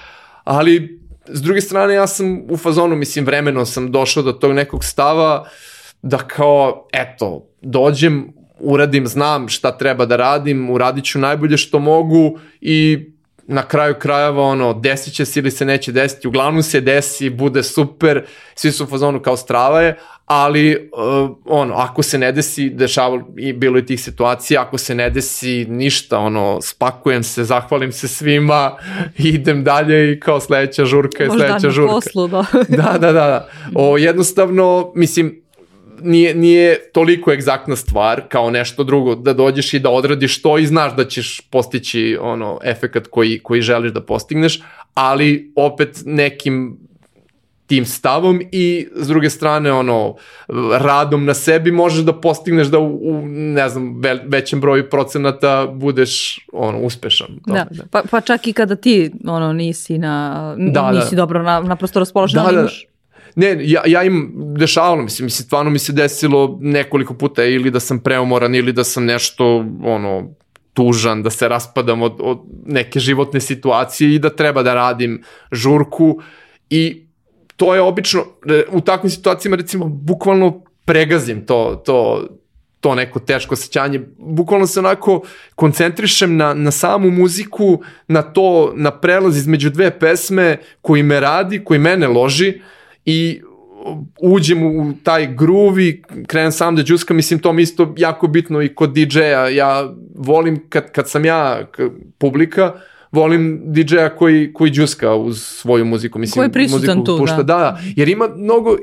ali 0.45 1.01
s 1.27 1.43
druge 1.43 1.61
strane 1.61 1.95
ja 1.95 2.07
sam 2.07 2.43
u 2.51 2.57
fazonu, 2.57 2.97
mislim 2.97 3.25
vremeno 3.25 3.65
sam 3.67 3.93
došao 3.93 4.23
do 4.23 4.33
tog 4.33 4.53
nekog 4.53 4.85
stava 4.85 5.49
da 6.03 6.19
kao, 6.19 6.89
eto, 6.93 7.49
dođem, 7.63 8.33
uradim, 8.59 9.07
znam 9.07 9.49
šta 9.49 9.79
treba 9.79 10.07
da 10.07 10.17
radim, 10.17 10.71
uradit 10.71 11.05
ću 11.05 11.19
najbolje 11.19 11.57
što 11.57 11.79
mogu 11.79 12.39
i 12.61 13.11
na 13.47 13.63
kraju 13.63 13.95
krajeva 13.95 14.43
ono, 14.43 14.75
desit 14.75 15.15
će 15.15 15.25
se 15.25 15.41
ili 15.41 15.51
se 15.51 15.65
neće 15.65 15.93
desiti, 15.93 16.29
uglavnom 16.29 16.63
se 16.63 16.81
desi, 16.81 17.31
bude 17.31 17.63
super, 17.63 18.25
svi 18.55 18.73
su 18.73 18.85
u 18.85 18.87
fazonu 18.87 19.21
kao 19.21 19.37
strava 19.37 19.83
je, 19.83 19.99
ali 20.27 20.91
uh, 20.93 21.31
ono, 21.45 21.75
ako 21.75 22.03
se 22.03 22.19
ne 22.19 22.33
desi, 22.33 22.71
dešava 22.71 23.23
i 23.37 23.53
bilo 23.53 23.77
je 23.77 23.87
tih 23.87 24.01
situacija, 24.01 24.63
ako 24.63 24.79
se 24.79 24.95
ne 24.95 25.11
desi 25.11 25.67
ništa, 25.69 26.19
ono, 26.19 26.59
spakujem 26.63 27.23
se, 27.23 27.45
zahvalim 27.45 27.93
se 27.93 28.09
svima, 28.09 28.77
idem 29.19 29.65
dalje 29.65 30.13
i 30.13 30.21
kao 30.21 30.41
sledeća 30.41 30.85
žurka 30.85 31.23
je 31.23 31.31
sledeća 31.31 31.71
žurka. 31.71 31.93
Možda 31.93 32.11
poslu, 32.11 32.29
da. 32.77 32.93
da, 32.93 32.99
da, 32.99 33.13
da. 33.13 33.49
O, 33.75 33.99
jednostavno, 33.99 34.93
mislim, 34.95 35.44
nije, 36.03 36.35
nije 36.35 36.91
toliko 36.93 37.33
egzaktna 37.33 37.77
stvar 37.77 38.23
kao 38.29 38.51
nešto 38.51 38.85
drugo, 38.85 39.15
da 39.15 39.33
dođeš 39.33 39.75
i 39.75 39.79
da 39.79 39.91
odradiš 39.91 40.43
to 40.43 40.59
i 40.59 40.67
znaš 40.67 40.97
da 40.97 41.05
ćeš 41.05 41.41
postići 41.51 42.19
ono 42.21 42.59
efekat 42.65 43.07
koji, 43.07 43.39
koji 43.39 43.61
želiš 43.61 43.93
da 43.93 44.01
postigneš, 44.01 44.63
ali 44.95 45.53
opet 45.57 46.03
nekim 46.05 46.79
tim 47.67 47.85
stavom 47.87 48.41
i 48.53 48.89
s 48.95 49.09
druge 49.09 49.31
strane 49.31 49.73
ono 49.73 50.15
radom 50.79 51.25
na 51.25 51.35
sebi 51.35 51.73
možeš 51.73 52.05
da 52.05 52.13
postigneš 52.21 52.67
da 52.67 52.79
u, 52.79 53.01
u 53.03 53.23
ne 53.27 53.69
znam 53.69 54.01
ve, 54.01 54.25
većem 54.27 54.61
broju 54.61 54.91
procenata 54.91 55.67
budeš 55.67 56.41
ono 56.53 56.79
uspešan. 56.79 57.29
Da, 57.47 57.67
da. 57.71 57.85
Pa, 57.91 58.03
pa 58.11 58.21
čak 58.21 58.47
i 58.47 58.53
kada 58.53 58.77
ti 58.77 59.11
ono 59.27 59.53
nisi 59.53 59.99
na 59.99 60.55
da, 60.59 60.71
da. 60.81 60.93
nisi 60.93 61.15
da. 61.15 61.23
dobro 61.23 61.43
na 61.43 61.61
naprosto 61.61 61.99
raspoložen, 61.99 62.43
da, 62.43 62.53
da. 62.53 62.61
imaš 62.61 62.87
Ne, 63.35 63.57
ja, 63.61 63.83
ja 63.87 64.03
im 64.03 64.33
dešavalo, 64.35 65.03
mislim, 65.03 65.25
mislim, 65.25 65.47
stvarno 65.47 65.71
mi 65.71 65.79
se 65.79 65.93
desilo 65.93 66.59
nekoliko 66.61 67.15
puta 67.15 67.45
ili 67.45 67.71
da 67.71 67.81
sam 67.81 67.99
preumoran 67.99 68.55
ili 68.55 68.73
da 68.73 68.85
sam 68.85 69.05
nešto, 69.05 69.65
ono, 69.83 70.35
tužan, 70.75 71.23
da 71.23 71.31
se 71.31 71.49
raspadam 71.49 72.03
od, 72.03 72.15
od 72.21 72.39
neke 72.67 73.01
životne 73.01 73.41
situacije 73.41 74.15
i 74.15 74.19
da 74.19 74.31
treba 74.31 74.63
da 74.63 74.75
radim 74.75 75.23
žurku 75.53 76.21
i 76.71 77.07
to 77.57 77.75
je 77.75 77.81
obično, 77.81 78.25
u 78.71 78.81
takvim 78.81 79.11
situacijama 79.11 79.57
recimo 79.57 79.89
bukvalno 79.89 80.65
pregazim 80.85 81.47
to, 81.47 81.83
to, 81.87 82.27
to 82.81 82.95
neko 82.95 83.21
teško 83.21 83.55
osjećanje. 83.55 84.01
Bukvalno 84.19 84.67
se 84.67 84.79
onako 84.79 85.23
koncentrišem 85.55 86.37
na, 86.37 86.55
na 86.55 86.71
samu 86.71 87.11
muziku, 87.11 87.83
na 88.09 88.23
to, 88.23 88.73
na 88.77 88.91
prelaz 88.91 89.37
između 89.37 89.71
dve 89.71 89.99
pesme 89.99 90.59
koji 90.81 91.03
me 91.03 91.21
radi, 91.21 91.65
koji 91.65 91.81
mene 91.81 92.09
loži 92.09 92.61
i 93.05 93.41
uđem 94.21 94.63
u 94.63 94.93
taj 95.03 95.35
groove 95.35 95.85
i 95.85 96.03
krenem 96.27 96.53
sam 96.53 96.77
da 96.77 96.83
džuskam, 96.83 97.17
mislim 97.17 97.41
to 97.41 97.53
mi 97.53 97.63
isto 97.63 97.95
jako 97.97 98.27
bitno 98.27 98.63
i 98.63 98.75
kod 98.75 98.95
DJ-a, 98.95 99.49
ja 99.49 99.95
volim 100.15 100.69
kad, 100.69 100.93
kad 100.93 101.11
sam 101.11 101.25
ja 101.25 101.67
publika, 102.19 102.73
volim 103.13 103.63
DJ-a 103.67 104.09
koji, 104.09 104.53
koji 104.53 104.71
džuska 104.71 105.15
uz 105.15 105.43
svoju 105.43 105.85
muziku. 105.85 106.19
Mislim, 106.19 106.41
koji 106.41 106.47
je 106.47 106.53
prisutan 106.53 106.99
muziku 106.99 107.05
tu, 107.05 107.19
pušta, 107.19 107.37
da. 107.37 107.43
da. 107.43 107.81
Jer 107.97 108.09
ima 108.09 108.29
mnogo, 108.37 108.77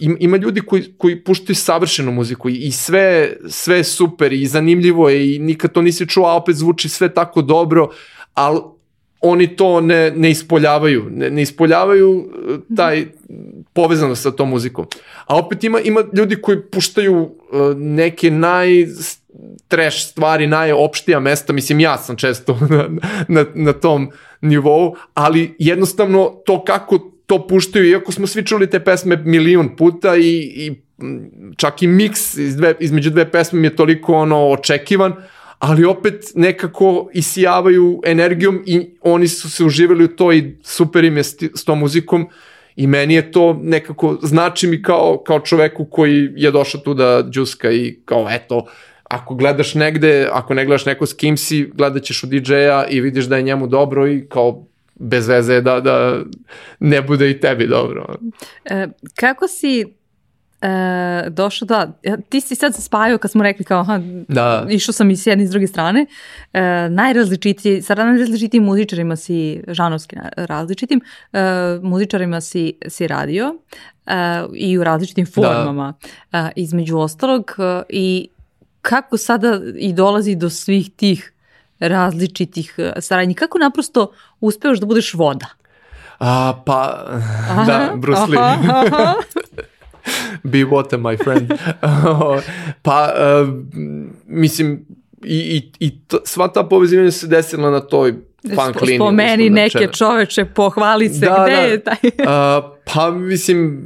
ima, 0.00 0.16
ima 0.20 0.36
ljudi 0.36 0.60
koji, 0.60 0.92
koji 0.98 1.24
puštaju 1.24 1.56
savršenu 1.56 2.12
muziku 2.12 2.48
i 2.48 2.72
sve, 2.72 3.36
sve 3.48 3.84
super 3.84 4.32
i 4.32 4.46
zanimljivo 4.46 5.08
je 5.08 5.34
i 5.34 5.38
nikad 5.38 5.72
to 5.72 5.82
nisi 5.82 6.08
čuo, 6.08 6.26
a 6.26 6.36
opet 6.36 6.56
zvuči 6.56 6.88
sve 6.88 7.14
tako 7.14 7.42
dobro, 7.42 7.88
ali 8.34 8.60
oni 9.24 9.56
to 9.56 9.80
ne, 9.80 10.10
ne 10.10 10.30
ispoljavaju, 10.30 11.06
ne, 11.10 11.30
ne 11.30 11.42
ispoljavaju 11.42 12.10
uh, 12.10 12.76
taj 12.76 13.06
povezano 13.72 14.14
sa 14.14 14.30
tom 14.30 14.50
muzikom. 14.50 14.86
A 15.26 15.38
opet 15.38 15.64
ima, 15.64 15.80
ima 15.80 16.04
ljudi 16.12 16.36
koji 16.36 16.62
puštaju 16.62 17.22
uh, 17.22 17.30
neke 17.76 18.30
naj 18.30 18.68
trash 19.68 19.98
stvari, 19.98 20.46
najopštija 20.46 21.20
mesta, 21.20 21.52
mislim 21.52 21.80
ja 21.80 21.98
sam 21.98 22.16
često 22.16 22.58
na, 22.70 22.88
na, 23.28 23.44
na 23.54 23.72
tom 23.72 24.10
nivou, 24.40 24.96
ali 25.14 25.54
jednostavno 25.58 26.32
to 26.46 26.64
kako 26.64 26.98
to 27.26 27.46
puštaju, 27.46 27.90
iako 27.90 28.12
smo 28.12 28.26
svi 28.26 28.46
čuli 28.46 28.70
te 28.70 28.84
pesme 28.84 29.16
milion 29.16 29.76
puta 29.76 30.16
i, 30.16 30.38
i 30.56 30.72
čak 31.56 31.82
i 31.82 31.86
miks 31.86 32.36
iz 32.36 32.56
dve, 32.56 32.74
između 32.80 33.10
dve 33.10 33.30
pesme 33.30 33.60
mi 33.60 33.66
je 33.66 33.76
toliko 33.76 34.14
ono 34.14 34.48
očekivan, 34.48 35.12
ali 35.66 35.84
opet 35.84 36.32
nekako 36.34 37.10
isijavaju 37.12 38.00
energijom 38.04 38.62
i 38.66 38.86
oni 39.00 39.28
su 39.28 39.50
se 39.50 39.64
uživali 39.64 40.04
u 40.04 40.16
to 40.16 40.32
i 40.32 40.56
super 40.62 41.04
im 41.04 41.16
je 41.16 41.24
s 41.24 41.64
tom 41.64 41.78
muzikom 41.78 42.28
i 42.76 42.86
meni 42.86 43.14
je 43.14 43.32
to 43.32 43.60
nekako, 43.62 44.18
znači 44.22 44.66
mi 44.66 44.82
kao, 44.82 45.22
kao 45.26 45.40
čoveku 45.40 45.84
koji 45.84 46.28
je 46.36 46.50
došao 46.50 46.80
tu 46.80 46.94
da 46.94 47.24
džuska 47.30 47.70
i 47.70 47.98
kao 48.04 48.26
eto, 48.30 48.66
ako 49.04 49.34
gledaš 49.34 49.74
negde, 49.74 50.28
ako 50.32 50.54
ne 50.54 50.64
gledaš 50.64 50.86
neko 50.86 51.06
s 51.06 51.12
kim 51.12 51.36
si, 51.36 51.70
gledat 51.74 52.02
ćeš 52.02 52.24
u 52.24 52.26
DJ-a 52.26 52.84
i 52.90 53.00
vidiš 53.00 53.24
da 53.24 53.36
je 53.36 53.42
njemu 53.42 53.66
dobro 53.66 54.08
i 54.08 54.26
kao 54.28 54.66
bez 54.94 55.28
veze 55.28 55.60
da, 55.60 55.80
da 55.80 56.20
ne 56.80 57.02
bude 57.02 57.30
i 57.30 57.40
tebi 57.40 57.66
dobro. 57.66 58.14
E, 58.64 58.88
kako 59.14 59.48
si 59.48 59.84
e, 60.64 61.30
došao 61.30 61.66
da, 61.66 61.92
ti 62.28 62.40
si 62.40 62.54
sad 62.54 62.74
spajao 62.74 63.18
kad 63.18 63.30
smo 63.30 63.42
rekli 63.42 63.64
kao, 63.64 63.80
aha, 63.80 64.00
da. 64.28 64.66
išao 64.70 64.92
sam 64.92 65.10
i 65.10 65.16
s 65.16 65.26
jedne 65.26 65.44
i 65.44 65.46
s 65.46 65.50
druge 65.50 65.66
strane, 65.66 66.06
e, 66.52 66.88
najrazličitiji, 66.88 67.82
sa 67.82 67.94
najrazličitijim 67.94 68.64
muzičarima 68.64 69.16
si, 69.16 69.62
žanovski 69.68 70.16
različitim, 70.36 71.00
e, 71.32 71.40
muzičarima 71.82 72.40
si, 72.40 72.72
si 72.88 73.06
radio 73.06 73.54
e, 74.06 74.14
i 74.54 74.78
u 74.78 74.84
različitim 74.84 75.24
da. 75.24 75.30
formama, 75.30 75.94
da. 76.32 76.38
e, 76.38 76.52
između 76.56 76.98
ostalog, 76.98 77.54
e, 77.58 77.82
i 77.88 78.28
kako 78.82 79.16
sada 79.16 79.60
i 79.76 79.92
dolazi 79.92 80.34
do 80.34 80.50
svih 80.50 80.90
tih 80.96 81.32
različitih 81.80 82.74
e, 82.78 82.92
saradnji, 83.00 83.34
kako 83.34 83.58
naprosto 83.58 84.12
uspevaš 84.40 84.78
da 84.78 84.86
budeš 84.86 85.14
voda? 85.14 85.46
A, 86.18 86.62
pa, 86.66 87.04
aha, 87.50 87.64
da, 87.64 87.92
Bruce 87.96 88.22
Lee. 88.28 88.38
Aha, 88.38 88.84
aha. 88.86 89.14
Be 90.52 90.64
water, 90.64 90.98
my 90.98 91.16
friend. 91.24 91.52
pa, 92.82 93.12
uh, 93.16 93.48
mislim, 94.26 94.86
i, 95.24 95.36
i, 95.36 95.86
i 95.86 95.98
to, 95.98 96.18
sva 96.24 96.48
ta 96.48 96.64
povezivanja 96.64 97.10
se 97.10 97.26
desila 97.26 97.70
na 97.70 97.80
toj 97.80 98.14
punk 98.42 98.80
liniji. 98.80 98.98
Spomeni 98.98 99.50
neke 99.50 99.88
čoveče, 99.92 100.44
pohvali 100.44 101.08
se, 101.08 101.26
da, 101.26 101.44
gde 101.46 101.56
da. 101.56 101.60
je 101.60 101.80
taj? 101.80 101.96
uh, 102.04 102.64
pa, 102.94 103.10
mislim, 103.10 103.80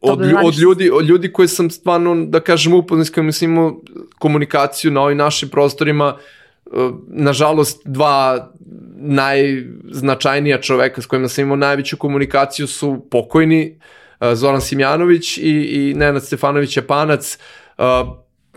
od, 0.00 0.20
od, 0.44 0.58
ljudi, 0.58 0.90
od 0.90 1.04
ljudi 1.04 1.32
koje 1.32 1.48
sam 1.48 1.70
stvarno, 1.70 2.26
da 2.26 2.40
kažem, 2.40 2.74
upoznat 2.74 3.06
s 3.06 3.10
kojima 3.10 3.32
sam 3.32 3.50
imao 3.50 3.80
komunikaciju 4.18 4.90
na 4.90 5.00
ovim 5.00 5.18
našim 5.18 5.48
prostorima, 5.48 6.16
uh, 6.64 6.90
nažalost, 7.08 7.82
dva 7.84 8.50
najznačajnija 8.96 10.60
čoveka 10.60 11.02
s 11.02 11.06
kojima 11.06 11.28
sam 11.28 11.44
imao 11.44 11.56
najveću 11.56 11.96
komunikaciju 11.96 12.66
su 12.66 13.06
pokojni, 13.10 13.76
Uh, 13.76 13.86
Zoran 14.34 14.60
Simjanović 14.60 15.38
i, 15.38 15.42
i 15.42 15.94
Nenad 15.96 16.24
Stefanović 16.24 16.76
Japanac. 16.76 17.38
Uh, 17.78 17.84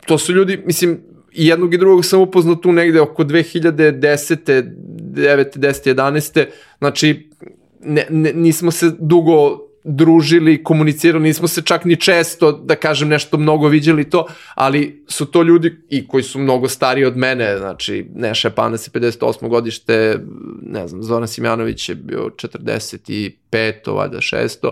to 0.05 0.17
su 0.17 0.33
ljudi, 0.33 0.61
mislim, 0.65 0.99
i 1.31 1.47
jednog 1.47 1.73
i 1.73 1.77
drugog 1.77 2.05
sam 2.05 2.21
upoznao 2.21 2.55
tu 2.55 2.71
negde 2.71 3.01
oko 3.01 3.23
2010. 3.23 4.63
9. 5.09 5.57
10. 5.57 5.93
11. 5.93 6.45
Znači, 6.77 7.29
ne, 7.81 8.05
ne, 8.09 8.33
nismo 8.33 8.71
se 8.71 8.91
dugo 8.99 9.69
družili, 9.83 10.63
komunicirali, 10.63 11.23
nismo 11.23 11.47
se 11.47 11.61
čak 11.61 11.85
ni 11.85 11.95
često, 11.95 12.51
da 12.51 12.75
kažem, 12.75 13.07
nešto 13.09 13.37
mnogo 13.37 13.67
viđali 13.67 14.09
to, 14.09 14.27
ali 14.55 15.05
su 15.07 15.25
to 15.25 15.43
ljudi 15.43 15.77
i 15.89 16.07
koji 16.07 16.23
su 16.23 16.39
mnogo 16.39 16.67
stariji 16.67 17.05
od 17.05 17.17
mene, 17.17 17.57
znači 17.57 18.09
Neša 18.15 18.49
Panas 18.49 18.87
je 18.87 18.91
58. 18.91 19.49
godište, 19.49 20.19
ne 20.61 20.87
znam, 20.87 21.03
Zoran 21.03 21.27
Simjanović 21.27 21.89
je 21.89 21.95
bio 21.95 22.19
45. 22.19 23.95
valjda 23.95 24.17
6. 24.17 24.71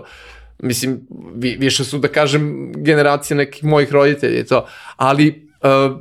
Mislim, 0.58 1.00
vi, 1.34 1.56
više 1.60 1.84
su, 1.84 1.98
da 1.98 2.08
kažem, 2.08 2.72
generacije 2.76 3.36
nekih 3.36 3.64
mojih 3.64 3.92
roditelja 3.92 4.40
i 4.40 4.44
to, 4.44 4.66
ali 4.96 5.50
uh, 5.62 5.98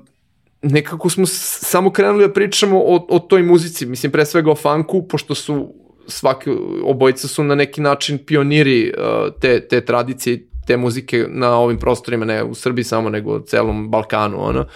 nekako 0.62 1.10
smo 1.10 1.26
samo 1.26 1.91
krenuli 1.91 2.28
da 2.28 2.34
pričamo 2.34 2.80
o, 2.80 3.05
o 3.10 3.20
toj 3.20 3.43
muzici, 3.43 3.86
mislim, 3.86 4.12
pre 4.12 4.26
svega 4.26 4.51
o 4.51 4.55
funku, 4.55 5.08
pošto 5.08 5.36
su 5.36 5.74
svaki, 6.08 6.49
obojica 6.84 7.28
su 7.28 7.43
na 7.43 7.55
neki 7.55 7.82
način 7.82 8.18
pioniri 8.26 8.93
uh, 8.97 9.34
te, 9.41 9.68
te 9.68 9.82
tradicije, 9.86 10.47
te 10.68 10.78
muzike 10.78 11.26
na 11.30 11.58
ovim 11.58 11.80
prostorima, 11.80 12.26
ne 12.26 12.43
u 12.43 12.55
Srbiji 12.55 12.84
samo, 12.84 13.10
nego 13.10 13.36
u 13.36 13.39
celom 13.39 13.89
Balkanu, 13.89 14.43
ono. 14.43 14.68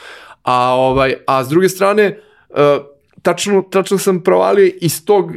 A, 0.43 0.73
ovaj, 0.73 1.15
a 1.27 1.43
s 1.43 1.47
druge 1.47 1.69
strane, 1.69 2.19
uh, 2.49 2.57
tačno, 3.21 3.61
tačno 3.61 3.97
sam 3.97 4.23
provalio 4.23 4.71
iz 4.82 5.05
tog 5.05 5.25
uh, 5.25 5.36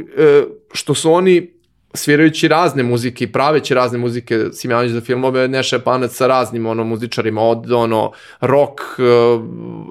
što 0.73 0.93
su 0.93 1.13
oni 1.13 1.54
svirajući 1.95 2.47
razne 2.47 2.83
muzike 2.83 3.23
i 3.23 3.31
praveći 3.31 3.73
razne 3.73 3.97
muzike 3.97 4.45
Simjanović 4.53 4.91
za 4.91 5.01
filmove, 5.01 5.47
Neša 5.47 5.79
Panac 5.79 6.11
sa 6.11 6.27
raznim 6.27 6.65
ono, 6.65 6.83
muzičarima, 6.83 7.41
od 7.41 7.71
ono, 7.71 8.11
rock, 8.41 8.81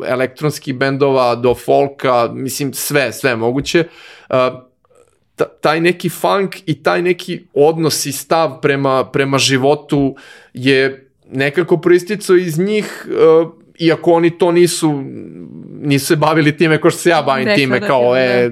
elektronskih 0.06 0.74
bendova 0.74 1.34
do 1.34 1.54
folka, 1.54 2.28
mislim 2.32 2.74
sve, 2.74 3.12
sve 3.12 3.36
moguće. 3.36 3.84
Uh, 4.30 4.36
taj 5.60 5.80
neki 5.80 6.08
funk 6.08 6.56
i 6.66 6.82
taj 6.82 7.02
neki 7.02 7.44
odnos 7.54 8.06
i 8.06 8.12
stav 8.12 8.60
prema, 8.60 9.04
prema 9.04 9.38
životu 9.38 10.16
je 10.54 11.10
nekako 11.30 11.76
proisticao 11.76 12.36
iz 12.36 12.58
njih, 12.58 13.06
uh, 13.08 13.63
iako 13.78 14.12
oni 14.12 14.38
to 14.38 14.52
nisu, 14.52 15.04
nisu 15.80 16.06
se 16.06 16.16
bavili 16.16 16.56
time 16.56 16.80
kao 16.80 16.90
što 16.90 17.00
se 17.00 17.10
ja 17.10 17.22
bavim 17.22 17.46
Rekla 17.46 17.56
time, 17.56 17.80
da 17.80 17.86
kao 17.86 18.14
da, 18.14 18.20
e, 18.20 18.50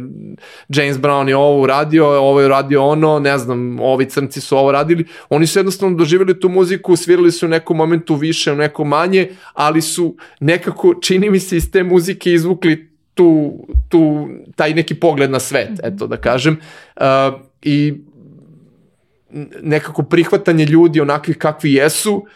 James 0.68 0.96
Brown 0.96 1.28
je 1.28 1.36
ovo 1.36 1.62
uradio, 1.62 2.06
ovo 2.06 2.40
je 2.40 2.46
uradio 2.46 2.84
ono, 2.84 3.18
ne 3.18 3.38
znam, 3.38 3.80
ovi 3.80 4.08
crnci 4.08 4.40
su 4.40 4.56
ovo 4.56 4.72
radili. 4.72 5.04
Oni 5.28 5.46
su 5.46 5.58
jednostavno 5.58 5.96
doživjeli 5.96 6.40
tu 6.40 6.48
muziku, 6.48 6.96
svirali 6.96 7.32
su 7.32 7.46
u 7.46 7.48
nekom 7.48 7.76
momentu 7.76 8.14
više, 8.14 8.52
u 8.52 8.56
nekom 8.56 8.88
manje, 8.88 9.28
ali 9.52 9.82
su 9.82 10.16
nekako, 10.40 10.94
čini 10.94 11.30
mi 11.30 11.40
se, 11.40 11.56
iz 11.56 11.70
te 11.70 11.82
muzike 11.82 12.32
izvukli 12.32 12.92
tu, 13.14 13.52
tu, 13.88 14.28
taj 14.56 14.74
neki 14.74 14.94
pogled 14.94 15.30
na 15.30 15.40
svet, 15.40 15.70
mm 15.70 15.74
-hmm. 15.74 15.94
eto 15.94 16.06
da 16.06 16.16
kažem. 16.16 16.60
Uh, 16.96 17.04
I 17.62 17.94
nekako 19.62 20.02
prihvatanje 20.02 20.64
ljudi 20.64 21.00
onakvih 21.00 21.38
kakvi 21.38 21.72
jesu, 21.72 22.14
uh, 22.14 22.28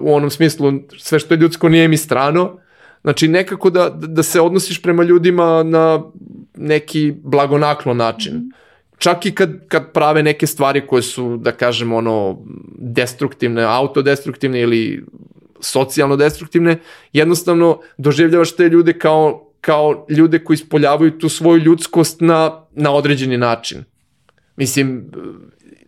u 0.00 0.14
onom 0.14 0.30
smislu 0.30 0.72
sve 0.98 1.18
što 1.18 1.34
je 1.34 1.38
ljudsko 1.38 1.68
nije 1.68 1.88
mi 1.88 1.96
strano, 1.96 2.58
znači 3.02 3.28
nekako 3.28 3.70
da, 3.70 3.90
da 3.90 4.22
se 4.22 4.40
odnosiš 4.40 4.82
prema 4.82 5.02
ljudima 5.02 5.62
na 5.62 6.02
neki 6.56 7.14
blagonaklon 7.22 7.96
način. 7.96 8.34
Mm 8.34 8.38
-hmm. 8.38 8.52
Čak 8.98 9.26
i 9.26 9.34
kad, 9.34 9.68
kad 9.68 9.92
prave 9.92 10.22
neke 10.22 10.46
stvari 10.46 10.86
koje 10.86 11.02
su, 11.02 11.36
da 11.36 11.52
kažem, 11.52 11.92
ono, 11.92 12.38
destruktivne, 12.78 13.62
autodestruktivne 13.62 14.60
ili 14.60 15.04
socijalno 15.60 16.16
destruktivne, 16.16 16.78
jednostavno 17.12 17.80
doživljavaš 17.98 18.56
te 18.56 18.68
ljude 18.68 18.98
kao 18.98 19.52
kao 19.62 20.06
ljude 20.08 20.38
koji 20.38 20.54
ispoljavaju 20.54 21.18
tu 21.18 21.28
svoju 21.28 21.62
ljudskost 21.62 22.20
na, 22.20 22.64
na 22.72 22.92
određeni 22.92 23.38
način. 23.38 23.84
Mislim, 24.56 25.10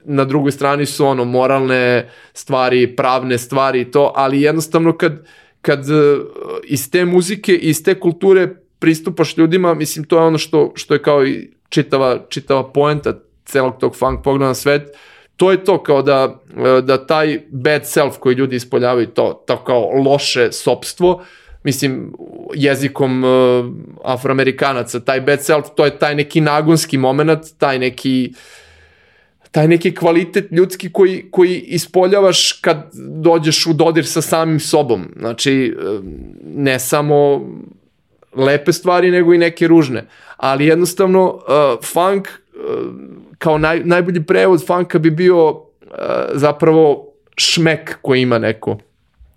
na 0.05 0.25
drugoj 0.25 0.53
strani 0.53 0.87
su 0.87 1.07
ono 1.07 1.25
moralne 1.25 2.11
stvari, 2.33 2.97
pravne 2.97 3.39
stvari 3.39 3.81
i 3.81 3.91
to, 3.91 4.13
ali 4.17 4.43
jednostavno 4.43 4.97
kad, 4.97 5.27
kad 5.63 5.81
uh, 5.81 6.21
iz 6.65 6.91
te 6.91 7.05
muzike, 7.05 7.55
iz 7.55 7.83
te 7.83 8.01
kulture 8.01 8.49
pristupaš 8.79 9.37
ljudima, 9.37 9.75
mislim 9.75 10.05
to 10.05 10.17
je 10.17 10.23
ono 10.23 10.39
što, 10.39 10.73
što 10.75 10.95
je 10.95 11.03
kao 11.03 11.27
i 11.27 11.51
čitava, 11.69 12.19
čitava 12.29 12.73
poenta 12.73 13.15
celog 13.45 13.79
tog 13.81 13.97
funk 13.97 14.21
pogleda 14.25 14.47
na 14.47 14.55
svet, 14.55 14.97
to 15.37 15.51
je 15.51 15.65
to 15.65 15.83
kao 15.83 16.03
da, 16.03 16.25
uh, 16.57 16.85
da 16.85 17.07
taj 17.07 17.41
bad 17.51 17.87
self 17.87 18.19
koji 18.19 18.35
ljudi 18.35 18.57
ispoljavaju, 18.57 19.07
to, 19.07 19.45
to 19.47 19.65
kao 19.65 19.91
loše 20.05 20.53
sobstvo, 20.53 21.25
mislim, 21.65 22.13
jezikom 22.55 23.25
uh, 23.25 23.31
afroamerikanaca, 24.05 25.01
taj 25.01 25.21
bad 25.21 25.43
self, 25.43 25.65
to 25.77 25.85
je 25.85 25.99
taj 25.99 26.15
neki 26.15 26.41
nagonski 26.41 26.99
moment, 26.99 27.41
taj 27.59 27.79
neki 27.79 28.33
taj 29.55 29.69
neki 29.69 29.95
kvalitet 29.95 30.51
ljudski 30.51 30.93
koji, 30.93 31.25
koji 31.31 31.59
ispoljavaš 31.59 32.53
kad 32.53 32.91
dođeš 33.23 33.67
u 33.67 33.73
dodir 33.73 34.07
sa 34.07 34.23
samim 34.23 34.61
sobom. 34.61 35.05
Znači, 35.19 35.77
uh, 35.79 36.05
ne 36.57 36.79
samo 36.79 37.47
lepe 38.37 38.73
stvari, 38.73 39.11
nego 39.11 39.35
i 39.35 39.39
neke 39.39 39.69
ružne. 39.69 40.07
Ali 40.37 40.67
jednostavno, 40.67 41.29
uh, 41.35 41.85
funk, 41.85 42.29
uh, 42.29 42.95
kao 43.39 43.59
naj, 43.59 43.85
najbolji 43.85 44.25
prevod 44.27 44.67
funka 44.67 44.99
bi 44.99 45.11
bio 45.11 45.49
uh, 45.51 45.59
zapravo 46.33 47.13
šmek 47.37 47.99
koji 48.03 48.23
ima 48.23 48.39
neko. 48.39 48.79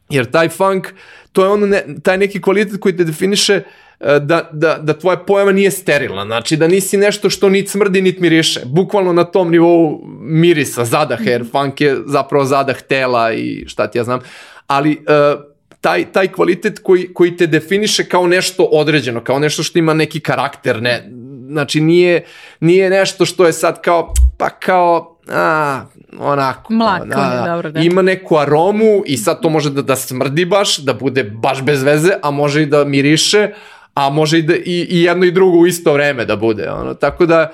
Jer 0.09 0.31
taj 0.31 0.49
funk, 0.49 0.87
to 1.31 1.43
je 1.43 1.49
ono 1.49 1.65
ne, 1.65 1.83
taj 2.03 2.17
neki 2.17 2.41
kvalitet 2.41 2.79
koji 2.79 2.97
te 2.97 3.03
definiše 3.03 3.53
e, 3.53 3.63
da, 3.99 4.49
da, 4.51 4.77
da 4.81 4.93
tvoja 4.93 5.17
pojava 5.17 5.51
nije 5.51 5.71
sterilna, 5.71 6.25
znači 6.25 6.57
da 6.57 6.67
nisi 6.67 6.97
nešto 6.97 7.29
što 7.29 7.49
nit 7.49 7.69
smrdi 7.69 8.01
nit 8.01 8.19
miriše, 8.19 8.61
bukvalno 8.65 9.13
na 9.13 9.23
tom 9.23 9.51
nivou 9.51 10.01
mirisa, 10.19 10.85
zadah, 10.85 11.19
jer 11.25 11.41
mhm. 11.41 11.51
funk 11.51 11.81
je 11.81 11.97
zapravo 12.05 12.45
zadah 12.45 12.81
tela 12.81 13.33
i 13.33 13.65
šta 13.67 13.87
ti 13.87 13.97
ja 13.97 14.03
znam, 14.03 14.19
ali 14.67 14.91
uh, 14.91 15.41
taj, 15.81 16.05
taj 16.11 16.27
kvalitet 16.27 16.79
koji, 16.79 17.13
koji 17.13 17.37
te 17.37 17.47
definiše 17.47 18.03
kao 18.03 18.27
nešto 18.27 18.63
određeno, 18.63 19.23
kao 19.23 19.39
nešto 19.39 19.63
što 19.63 19.79
ima 19.79 19.93
neki 19.93 20.19
karakter, 20.19 20.81
ne, 20.81 21.09
znači 21.49 21.81
nije, 21.81 22.25
nije 22.59 22.89
nešto 22.89 23.25
što 23.25 23.45
je 23.45 23.53
sad 23.53 23.81
kao, 23.81 24.13
pa 24.37 24.49
kao, 24.49 25.17
a, 25.29 25.81
onako. 26.19 26.73
Mlako, 26.73 27.05
da, 27.05 27.15
da, 27.15 27.51
dobro, 27.51 27.71
da. 27.71 27.79
Ima 27.79 28.01
neku 28.01 28.37
aromu 28.37 29.03
i 29.05 29.17
sad 29.17 29.41
to 29.41 29.49
može 29.49 29.69
da, 29.69 29.81
da 29.81 29.95
smrdi 29.95 30.45
baš, 30.45 30.77
da 30.77 30.93
bude 30.93 31.23
baš 31.23 31.61
bez 31.61 31.83
veze, 31.83 32.13
a 32.21 32.31
može 32.31 32.61
i 32.61 32.65
da 32.65 32.85
miriše, 32.85 33.51
a 33.97 34.09
može 34.09 34.39
i, 34.39 34.41
da, 34.41 34.55
i, 34.55 34.87
i 34.89 35.01
jedno 35.03 35.25
i 35.25 35.31
drugo 35.31 35.57
u 35.57 35.67
isto 35.67 35.93
vreme 35.93 36.25
da 36.25 36.35
bude. 36.35 36.69
Ono. 36.69 36.93
Tako 36.93 37.25
da, 37.25 37.51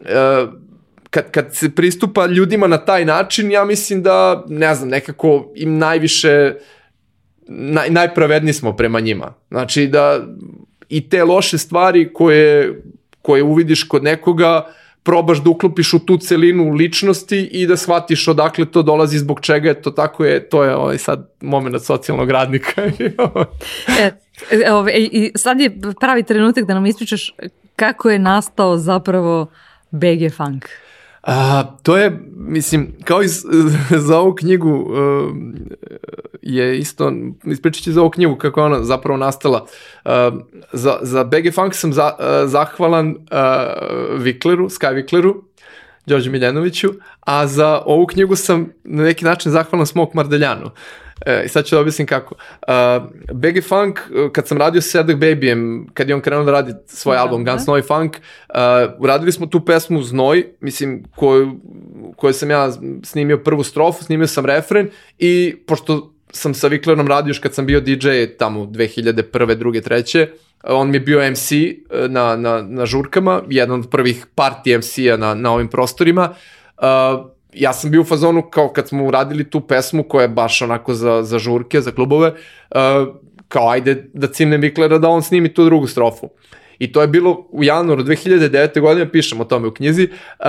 e, 0.00 0.46
kad, 1.10 1.30
kad 1.30 1.54
se 1.54 1.70
pristupa 1.74 2.26
ljudima 2.26 2.66
na 2.66 2.78
taj 2.78 3.04
način, 3.04 3.50
ja 3.50 3.64
mislim 3.64 4.02
da, 4.02 4.44
ne 4.48 4.74
znam, 4.74 4.88
nekako 4.88 5.52
im 5.54 5.78
najviše, 5.78 6.54
naj, 7.48 7.90
najpravedni 7.90 8.52
smo 8.52 8.76
prema 8.76 9.00
njima. 9.00 9.34
Znači 9.48 9.86
da 9.86 10.20
i 10.88 11.08
te 11.08 11.24
loše 11.24 11.58
stvari 11.58 12.12
koje, 12.12 12.82
koje 13.22 13.42
uvidiš 13.42 13.82
kod 13.82 14.04
nekoga, 14.04 14.66
probaš 15.02 15.38
da 15.38 15.50
uklopiš 15.50 15.94
u 15.94 15.98
tu 15.98 16.18
celinu 16.18 16.72
ličnosti 16.72 17.38
i 17.52 17.66
da 17.66 17.76
shvatiš 17.76 18.28
odakle 18.28 18.64
to 18.70 18.82
dolazi, 18.82 19.18
zbog 19.18 19.40
čega 19.40 19.68
je 19.68 19.82
to 19.82 19.90
tako 19.90 20.24
je, 20.24 20.48
to 20.48 20.64
je 20.64 20.76
ovaj 20.76 20.98
sad 20.98 21.30
moment 21.40 21.82
socijalnog 21.82 22.30
radnika. 22.30 22.82
e, 24.02 24.10
ove, 24.52 24.72
ovaj, 24.72 24.92
I 24.96 25.32
sad 25.34 25.60
je 25.60 25.78
pravi 26.00 26.22
trenutak 26.22 26.64
da 26.64 26.74
nam 26.74 26.86
ispričaš 26.86 27.34
kako 27.76 28.10
je 28.10 28.18
nastao 28.18 28.78
zapravo 28.78 29.46
BG 29.90 30.32
Funk. 30.36 30.64
A, 31.22 31.62
to 31.82 31.96
je, 31.96 32.20
mislim, 32.36 32.92
kao 33.04 33.22
i 33.22 33.28
za 34.08 34.18
ovu 34.18 34.34
knjigu 34.34 34.70
uh, 34.70 35.36
je 36.42 36.78
isto, 36.78 37.12
ispričat 37.44 37.84
ću 37.84 37.92
za 37.92 38.00
ovu 38.00 38.10
knjigu 38.10 38.36
kako 38.36 38.60
je 38.60 38.64
ona 38.66 38.84
zapravo 38.84 39.16
nastala. 39.16 39.66
Uh, 40.04 40.10
za, 40.72 40.98
za 41.02 41.24
BG 41.24 41.54
Funk 41.54 41.74
sam 41.74 41.92
za, 41.92 42.12
uh, 42.18 42.50
zahvalan 42.50 43.08
uh, 43.08 44.20
Vikleru, 44.20 44.68
Sky 44.68 44.94
Vikleru, 44.94 45.44
Đorđe 46.06 46.30
Miljanoviću, 46.30 46.88
a 47.20 47.46
za 47.46 47.82
ovu 47.86 48.06
knjigu 48.06 48.36
sam 48.36 48.72
na 48.84 49.02
neki 49.02 49.24
način 49.24 49.52
zahvalan 49.52 49.86
Smok 49.86 50.14
Mardeljanu. 50.14 50.70
E, 51.26 51.48
sad 51.48 51.64
ću 51.64 51.74
da 51.74 51.80
objasnim 51.80 52.06
kako. 52.06 52.34
Uh, 52.34 52.74
BG 53.32 53.64
Funk, 53.68 54.00
kad 54.32 54.48
sam 54.48 54.58
radio 54.58 54.80
sa 54.80 54.88
Sedek 54.90 55.16
Babyem, 55.16 55.86
kad 55.94 56.08
je 56.08 56.14
on 56.14 56.20
krenuo 56.20 56.44
da 56.44 56.52
radi 56.52 56.74
svoj 56.86 57.16
da, 57.16 57.22
album 57.22 57.44
da. 57.44 57.52
Guns 57.52 57.66
Noy 57.66 57.86
Funk, 57.86 58.16
uh, 58.16 58.56
uradili 58.98 59.32
smo 59.32 59.46
tu 59.46 59.64
pesmu 59.64 60.02
Znoj, 60.02 60.46
mislim, 60.60 61.04
koju, 61.16 61.60
koju 62.16 62.32
sam 62.32 62.50
ja 62.50 62.72
snimio 63.02 63.38
prvu 63.38 63.62
strofu, 63.62 64.04
snimio 64.04 64.26
sam 64.26 64.46
refren 64.46 64.90
i 65.18 65.56
pošto 65.66 66.12
sam 66.30 66.54
sa 66.54 66.68
Viklerom 66.68 67.08
radio 67.08 67.30
još 67.30 67.38
kad 67.38 67.54
sam 67.54 67.66
bio 67.66 67.80
DJ 67.80 68.08
tamo 68.38 68.64
2001. 68.64 69.54
druge, 69.54 69.80
treće, 69.80 70.28
on 70.64 70.90
mi 70.90 70.96
je 70.96 71.00
bio 71.00 71.30
MC 71.30 71.52
e, 71.52 71.76
na, 72.08 72.36
na, 72.36 72.62
na 72.62 72.86
žurkama, 72.86 73.42
jedan 73.48 73.80
od 73.80 73.90
prvih 73.90 74.26
party 74.36 74.78
MC-a 74.78 75.16
na, 75.16 75.34
na 75.34 75.52
ovim 75.52 75.68
prostorima. 75.68 76.34
Uh, 76.78 77.35
ja 77.56 77.72
sam 77.72 77.90
bio 77.90 78.00
u 78.00 78.04
fazonu 78.04 78.42
kao 78.42 78.68
kad 78.68 78.88
smo 78.88 79.04
uradili 79.06 79.50
tu 79.50 79.60
pesmu 79.60 80.02
koja 80.02 80.22
je 80.22 80.28
baš 80.28 80.62
onako 80.62 80.94
za, 80.94 81.22
za 81.22 81.38
žurke, 81.38 81.80
za 81.80 81.90
klubove, 81.90 82.28
uh, 82.28 83.14
kao 83.48 83.68
ajde 83.68 84.10
da 84.12 84.26
cimnem 84.26 84.60
Viklera 84.60 84.98
da 84.98 85.08
on 85.08 85.22
snimi 85.22 85.54
tu 85.54 85.64
drugu 85.64 85.86
strofu. 85.86 86.30
I 86.78 86.92
to 86.92 87.00
je 87.00 87.08
bilo 87.08 87.46
u 87.50 87.64
januaru 87.64 88.02
2009. 88.02 88.80
godine, 88.80 89.12
pišem 89.12 89.40
o 89.40 89.44
tome 89.44 89.68
u 89.68 89.74
knjizi, 89.74 90.08
uh, 90.38 90.46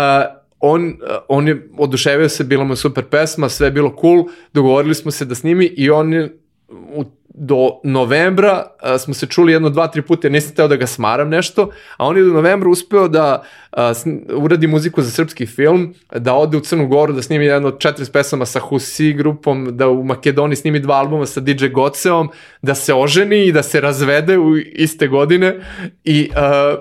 on, 0.60 0.98
on 1.28 1.48
je 1.48 1.70
oduševio 1.78 2.30
se, 2.30 2.44
bila 2.44 2.64
mu 2.64 2.76
super 2.76 3.04
pesma, 3.04 3.50
sve 3.50 3.68
je 3.68 3.72
bilo 3.72 3.96
cool, 4.02 4.26
dogovorili 4.54 4.96
smo 4.96 5.12
se 5.12 5.26
da 5.26 5.36
snimi 5.36 5.66
i 5.66 5.90
on 5.90 6.14
je 6.14 6.38
u 6.70 7.04
do 7.40 7.80
novembra 7.84 8.64
a, 8.80 8.98
smo 8.98 9.14
se 9.14 9.26
čuli 9.26 9.54
jedno, 9.54 9.70
dva, 9.70 9.88
tri 9.88 10.02
puta, 10.02 10.28
jer 10.28 10.32
nisam 10.32 10.56
teo 10.56 10.68
da 10.68 10.76
ga 10.76 10.88
smaram 10.88 11.30
nešto, 11.30 11.70
a 11.98 12.06
on 12.06 12.18
je 12.18 12.24
do 12.24 12.34
novembra 12.34 12.70
uspeo 12.70 13.08
da 13.08 13.44
a, 13.72 13.94
uradi 14.34 14.68
muziku 14.68 15.02
za 15.02 15.12
srpski 15.12 15.46
film, 15.46 15.94
da 16.16 16.34
ode 16.34 16.58
u 16.58 16.60
Crnu 16.60 16.88
Goru, 16.88 17.14
da 17.14 17.22
snimi 17.22 17.46
jedno 17.46 17.68
od 17.68 17.78
40 17.78 18.12
pesama 18.12 18.46
sa 18.46 18.60
Husi 18.60 19.14
grupom, 19.14 19.78
da 19.78 19.88
u 19.90 20.04
Makedoniji 20.04 20.56
snimi 20.56 20.80
dva 20.80 20.96
albuma 20.96 21.26
sa 21.26 21.40
DJ 21.40 21.68
Goceom, 21.68 22.30
da 22.62 22.76
se 22.76 22.94
oženi 22.94 23.46
i 23.46 23.52
da 23.52 23.64
se 23.64 23.82
razvede 23.82 24.38
u 24.38 24.58
iste 24.58 25.08
godine 25.08 25.60
i 26.04 26.30
a, 26.36 26.76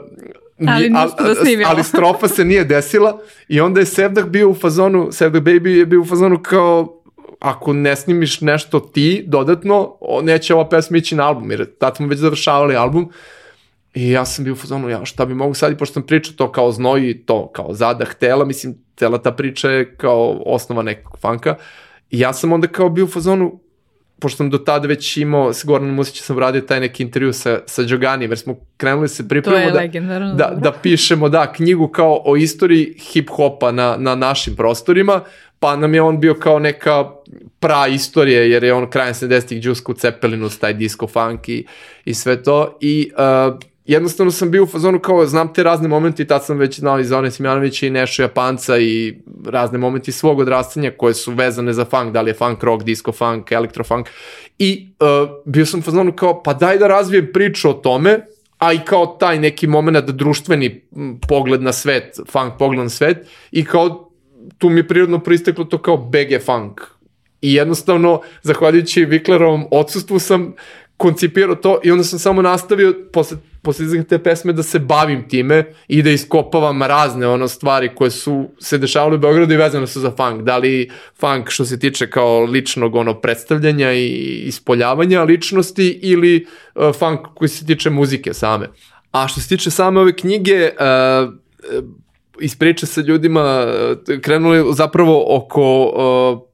ali, 0.66 0.92
al, 0.94 1.08
da 1.08 1.68
ali 1.68 1.84
strofa 1.84 2.28
se 2.28 2.44
nije 2.44 2.64
desila 2.64 3.20
i 3.48 3.60
onda 3.60 3.80
je 3.80 3.86
Sevdah 3.86 4.24
bio 4.24 4.48
u 4.48 4.54
fazonu, 4.54 5.08
Sevdah 5.12 5.42
Baby 5.42 5.68
je 5.68 5.86
bio 5.86 6.00
u 6.00 6.04
fazonu 6.04 6.42
kao 6.42 6.95
ako 7.38 7.72
ne 7.72 7.96
snimiš 7.96 8.40
nešto 8.40 8.80
ti 8.80 9.24
dodatno, 9.26 9.94
neće 10.22 10.54
ova 10.54 10.68
pesma 10.68 10.96
ići 10.98 11.14
na 11.14 11.26
album, 11.26 11.50
jer 11.50 11.66
tad 11.78 11.96
smo 11.96 12.06
već 12.06 12.18
završavali 12.18 12.76
album. 12.76 13.10
I 13.94 14.10
ja 14.10 14.24
sam 14.24 14.44
bio 14.44 14.52
u 14.52 14.56
fazonu, 14.56 14.88
ja 14.88 15.04
šta 15.04 15.26
bi 15.26 15.34
mogu 15.34 15.54
sad, 15.54 15.72
i 15.72 15.76
pošto 15.76 15.92
sam 15.92 16.02
pričao 16.02 16.34
to 16.36 16.52
kao 16.52 16.72
znoj 16.72 17.10
i 17.10 17.18
to 17.18 17.52
kao 17.52 17.74
zadah 17.74 18.14
tela, 18.14 18.44
mislim, 18.44 18.74
cela 18.96 19.18
ta 19.18 19.32
priča 19.32 19.70
je 19.70 19.96
kao 19.96 20.42
osnova 20.46 20.82
nekog 20.82 21.18
fanka. 21.18 21.54
I 22.10 22.20
ja 22.20 22.32
sam 22.32 22.52
onda 22.52 22.66
kao 22.66 22.88
bio 22.88 23.04
u 23.04 23.08
fazonu, 23.08 23.60
pošto 24.20 24.36
sam 24.36 24.50
do 24.50 24.58
tada 24.58 24.88
već 24.88 25.16
imao, 25.16 25.52
s 25.52 25.64
Goranom 25.64 25.94
Musića 25.94 26.22
sam 26.22 26.38
radio 26.38 26.60
taj 26.60 26.80
neki 26.80 27.02
intervju 27.02 27.32
sa, 27.32 27.58
sa 27.66 27.82
Džoganijem, 27.82 28.30
jer 28.30 28.38
smo 28.38 28.56
krenuli 28.76 29.08
se 29.08 29.28
pripremamo 29.28 29.70
da, 29.70 29.86
da, 30.34 30.54
da 30.54 30.72
pišemo 30.72 31.28
da, 31.28 31.52
knjigu 31.52 31.88
kao 31.88 32.22
o 32.24 32.36
istoriji 32.36 32.94
hip-hopa 32.98 33.72
na, 33.72 33.96
na 33.98 34.14
našim 34.14 34.56
prostorima, 34.56 35.20
pa 35.60 35.76
nam 35.76 35.94
je 35.94 36.02
on 36.02 36.20
bio 36.20 36.34
kao 36.34 36.58
neka 36.58 37.10
pra 37.60 37.86
istorija, 37.86 38.42
jer 38.42 38.64
je 38.64 38.74
on 38.74 38.90
krajem 38.90 39.14
70-ih 39.14 39.62
džusko 39.62 39.92
u 39.92 40.48
taj 40.60 40.74
disco 40.74 41.06
funk 41.06 41.48
i, 41.48 41.66
i 42.04 42.14
sve 42.14 42.42
to. 42.42 42.78
I 42.80 43.10
uh, 43.16 43.58
jednostavno 43.84 44.32
sam 44.32 44.50
bio 44.50 44.62
u 44.62 44.66
fazonu 44.66 44.98
kao, 44.98 45.26
znam 45.26 45.54
te 45.54 45.62
razne 45.62 45.88
momenti, 45.88 46.26
tad 46.26 46.44
sam 46.44 46.58
već 46.58 46.78
znao 46.78 47.00
i 47.00 47.04
Zone 47.04 47.30
Simjanovića 47.30 47.86
i 47.86 47.90
Nešo 47.90 48.22
Japanca 48.22 48.78
i 48.78 49.14
razne 49.46 49.78
momenti 49.78 50.12
svog 50.12 50.38
odrastanja 50.38 50.90
koje 50.98 51.14
su 51.14 51.32
vezane 51.32 51.72
za 51.72 51.84
funk, 51.84 52.12
da 52.12 52.22
li 52.22 52.30
je 52.30 52.34
funk 52.34 52.62
rock, 52.62 52.84
disco 52.84 53.12
funk, 53.12 53.52
elektrofunk. 53.52 54.08
I 54.58 54.88
uh, 55.00 55.28
bio 55.44 55.66
sam 55.66 55.80
u 55.80 55.82
fazonu 55.82 56.12
kao, 56.12 56.42
pa 56.42 56.54
daj 56.54 56.78
da 56.78 56.86
razvijem 56.86 57.30
priču 57.32 57.70
o 57.70 57.72
tome, 57.72 58.20
a 58.58 58.72
i 58.72 58.78
kao 58.78 59.06
taj 59.06 59.38
neki 59.38 59.66
moment 59.66 60.10
društveni 60.10 60.82
pogled 61.28 61.62
na 61.62 61.72
svet, 61.72 62.20
funk 62.32 62.52
pogled 62.58 62.82
na 62.82 62.88
svet 62.88 63.26
i 63.50 63.64
kao 63.64 64.05
tu 64.58 64.68
mi 64.68 64.80
je 64.80 64.88
prirodno 64.88 65.18
proisteklo 65.18 65.64
to 65.64 65.78
kao 65.78 65.96
BG 65.96 66.44
funk. 66.44 66.80
I 67.40 67.54
jednostavno, 67.54 68.20
zahvaljujući 68.42 69.04
Viklerovom 69.04 69.64
odsustvu 69.70 70.18
sam 70.18 70.54
koncipirao 70.96 71.54
to 71.54 71.80
i 71.84 71.90
onda 71.90 72.04
sam 72.04 72.18
samo 72.18 72.42
nastavio 72.42 72.94
posle, 73.12 73.36
posle 73.62 74.04
te 74.04 74.18
pesme 74.18 74.52
da 74.52 74.62
se 74.62 74.78
bavim 74.78 75.28
time 75.28 75.64
i 75.88 76.02
da 76.02 76.10
iskopavam 76.10 76.82
razne 76.82 77.26
ono 77.26 77.48
stvari 77.48 77.90
koje 77.94 78.10
su 78.10 78.48
se 78.60 78.78
dešavale 78.78 79.14
u 79.14 79.18
Beogradu 79.18 79.54
i 79.54 79.56
vezane 79.56 79.86
su 79.86 80.00
za 80.00 80.10
funk. 80.10 80.42
Da 80.42 80.58
li 80.58 80.90
funk 81.20 81.50
što 81.50 81.64
se 81.64 81.78
tiče 81.78 82.10
kao 82.10 82.40
ličnog 82.40 82.94
ono 82.94 83.20
predstavljanja 83.20 83.92
i 83.92 84.08
ispoljavanja 84.46 85.22
ličnosti 85.22 85.98
ili 86.02 86.46
uh, 86.74 86.94
funk 86.98 87.20
koji 87.34 87.48
se 87.48 87.66
tiče 87.66 87.90
muzike 87.90 88.34
same. 88.34 88.68
A 89.10 89.28
što 89.28 89.40
se 89.40 89.48
tiče 89.48 89.70
same 89.70 90.00
ove 90.00 90.16
knjige, 90.16 90.70
uh, 90.70 91.34
iz 92.40 92.56
priče 92.56 92.86
sa 92.86 93.00
ljudima 93.00 93.66
krenuli 94.22 94.74
zapravo 94.74 95.36
oko 95.36 95.84
uh, 95.84 96.48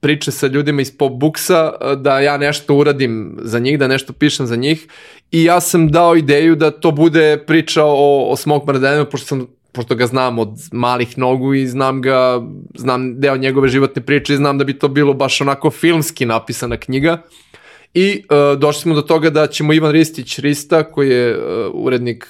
priče 0.00 0.30
sa 0.30 0.46
ljudima 0.46 0.82
iz 0.82 0.96
pop 0.96 1.12
buksa 1.12 1.72
da 1.96 2.20
ja 2.20 2.36
nešto 2.36 2.74
uradim 2.74 3.38
za 3.42 3.58
njih, 3.58 3.78
da 3.78 3.88
nešto 3.88 4.12
pišem 4.12 4.46
za 4.46 4.56
njih 4.56 4.86
i 5.30 5.44
ja 5.44 5.60
sam 5.60 5.88
dao 5.88 6.16
ideju 6.16 6.56
da 6.56 6.70
to 6.70 6.90
bude 6.90 7.44
priča 7.46 7.84
o, 7.84 8.30
o 8.30 8.36
Smoke 8.36 8.66
Mardenenu, 8.66 9.06
pošto 9.10 9.26
sam 9.26 9.46
pošto 9.72 9.94
ga 9.94 10.06
znam 10.06 10.38
od 10.38 10.48
malih 10.72 11.18
nogu 11.18 11.54
i 11.54 11.66
znam 11.66 12.02
ga, 12.02 12.42
znam 12.74 13.20
deo 13.20 13.36
njegove 13.36 13.68
životne 13.68 14.02
priče 14.02 14.34
i 14.34 14.36
znam 14.36 14.58
da 14.58 14.64
bi 14.64 14.78
to 14.78 14.88
bilo 14.88 15.14
baš 15.14 15.40
onako 15.40 15.70
filmski 15.70 16.26
napisana 16.26 16.76
knjiga. 16.76 17.12
Uh, 17.12 17.49
I 17.94 18.24
uh, 18.30 18.58
došli 18.58 18.80
smo 18.80 18.94
do 18.94 19.02
toga 19.02 19.30
da 19.30 19.46
ćemo 19.46 19.72
Ivan 19.72 19.92
Ristić 19.92 20.38
Rista, 20.38 20.82
koji 20.82 21.10
je 21.10 21.38
uh, 21.38 21.70
urednik 21.74 22.28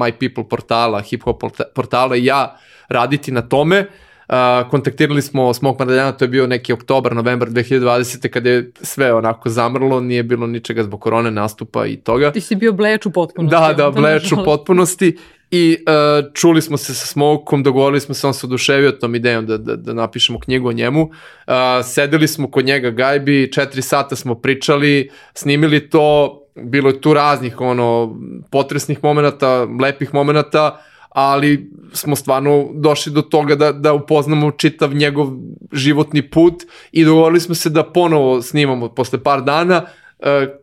My 0.00 0.12
People 0.12 0.48
portala, 0.48 1.00
hip 1.00 1.22
hop 1.22 1.42
portala 1.74 2.16
i 2.16 2.24
ja 2.24 2.56
raditi 2.88 3.32
na 3.32 3.42
tome. 3.42 3.86
Uh, 4.28 4.70
kontaktirali 4.70 5.22
smo 5.22 5.54
Smok 5.54 5.78
Madaljana, 5.78 6.12
to 6.12 6.24
je 6.24 6.28
bio 6.28 6.46
neki 6.46 6.72
oktobar, 6.72 7.14
novembar 7.14 7.48
2020. 7.48 8.28
kada 8.28 8.50
je 8.50 8.70
sve 8.82 9.14
onako 9.14 9.48
zamrlo, 9.48 10.00
nije 10.00 10.22
bilo 10.22 10.46
ničega 10.46 10.82
zbog 10.82 11.00
korone 11.00 11.30
nastupa 11.30 11.86
i 11.86 11.96
toga. 11.96 12.32
Ti 12.32 12.40
si 12.40 12.56
bio 12.56 12.72
bleč 12.72 13.06
u 13.06 13.10
potpunosti. 13.10 13.56
Da, 13.56 13.72
da, 13.76 13.90
bleč 13.90 14.32
u 14.32 14.36
potpunosti 14.44 15.16
I 15.50 15.76
uh, 15.80 16.32
čuli 16.34 16.62
smo 16.62 16.76
se 16.76 16.94
sa 16.94 17.06
Smokom, 17.06 17.62
dogovorili 17.62 18.00
smo 18.00 18.14
se, 18.14 18.26
on 18.26 18.34
se 18.34 18.46
oduševio 18.46 18.92
tom 18.92 19.14
idejom 19.14 19.46
da, 19.46 19.58
da, 19.58 19.76
da 19.76 19.92
napišemo 19.94 20.38
knjigu 20.38 20.68
o 20.68 20.72
njemu. 20.72 21.02
Uh, 21.02 21.54
sedeli 21.84 22.28
smo 22.28 22.50
kod 22.50 22.64
njega 22.64 22.90
gajbi, 22.90 23.52
četiri 23.52 23.82
sata 23.82 24.16
smo 24.16 24.34
pričali, 24.34 25.10
snimili 25.34 25.90
to, 25.90 26.40
bilo 26.54 26.88
je 26.88 27.00
tu 27.00 27.14
raznih 27.14 27.60
ono, 27.60 28.18
potresnih 28.50 28.98
momenta, 29.02 29.66
lepih 29.82 30.14
momenta, 30.14 30.80
ali 31.08 31.70
smo 31.92 32.16
stvarno 32.16 32.68
došli 32.74 33.12
do 33.12 33.22
toga 33.22 33.54
da, 33.54 33.72
da 33.72 33.92
upoznamo 33.92 34.50
čitav 34.50 34.94
njegov 34.94 35.28
životni 35.72 36.30
put 36.30 36.62
i 36.92 37.04
dogovorili 37.04 37.40
smo 37.40 37.54
se 37.54 37.70
da 37.70 37.84
ponovo 37.84 38.42
snimamo 38.42 38.88
posle 38.88 39.22
par 39.22 39.42
dana, 39.42 39.86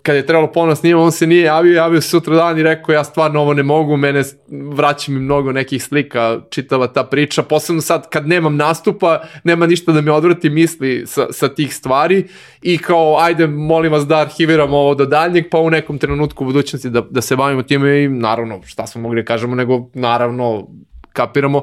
kad 0.03 0.15
je 0.15 0.25
trebalo 0.25 0.51
ponovno 0.51 0.75
snimati, 0.75 1.03
on 1.03 1.11
se 1.11 1.27
nije 1.27 1.43
javio, 1.43 1.75
javio 1.75 2.01
se 2.01 2.09
sutra 2.09 2.35
dan 2.35 2.59
i 2.59 2.63
rekao 2.63 2.93
ja 2.93 3.03
stvarno 3.03 3.41
ovo 3.41 3.53
ne 3.53 3.63
mogu, 3.63 3.97
mene 3.97 4.23
vraća 4.47 5.11
mi 5.11 5.19
mnogo 5.19 5.51
nekih 5.51 5.83
slika, 5.83 6.41
čitava 6.49 6.87
ta 6.87 7.03
priča, 7.03 7.43
posebno 7.43 7.81
sad 7.81 8.09
kad 8.09 8.27
nemam 8.27 8.55
nastupa, 8.55 9.21
nema 9.43 9.67
ništa 9.67 9.91
da 9.91 10.01
me 10.01 10.11
odvrati 10.11 10.49
misli 10.49 11.03
sa, 11.05 11.27
sa 11.31 11.49
tih 11.49 11.75
stvari 11.75 12.27
i 12.61 12.77
kao 12.77 13.17
ajde 13.19 13.47
molim 13.47 13.91
vas 13.91 14.07
da 14.07 14.17
arhiviramo 14.17 14.77
ovo 14.77 14.95
do 14.95 15.05
daljnjeg, 15.05 15.45
pa 15.51 15.59
u 15.59 15.69
nekom 15.69 15.97
trenutku 15.97 16.43
u 16.43 16.47
budućnosti 16.47 16.89
da, 16.89 17.01
da 17.09 17.21
se 17.21 17.35
bavimo 17.35 17.63
time 17.63 18.03
i 18.03 18.07
naravno 18.07 18.61
šta 18.65 18.87
smo 18.87 19.01
mogli 19.01 19.21
da 19.21 19.25
kažemo, 19.25 19.55
nego 19.55 19.89
naravno 19.93 20.67
kapiramo. 21.13 21.61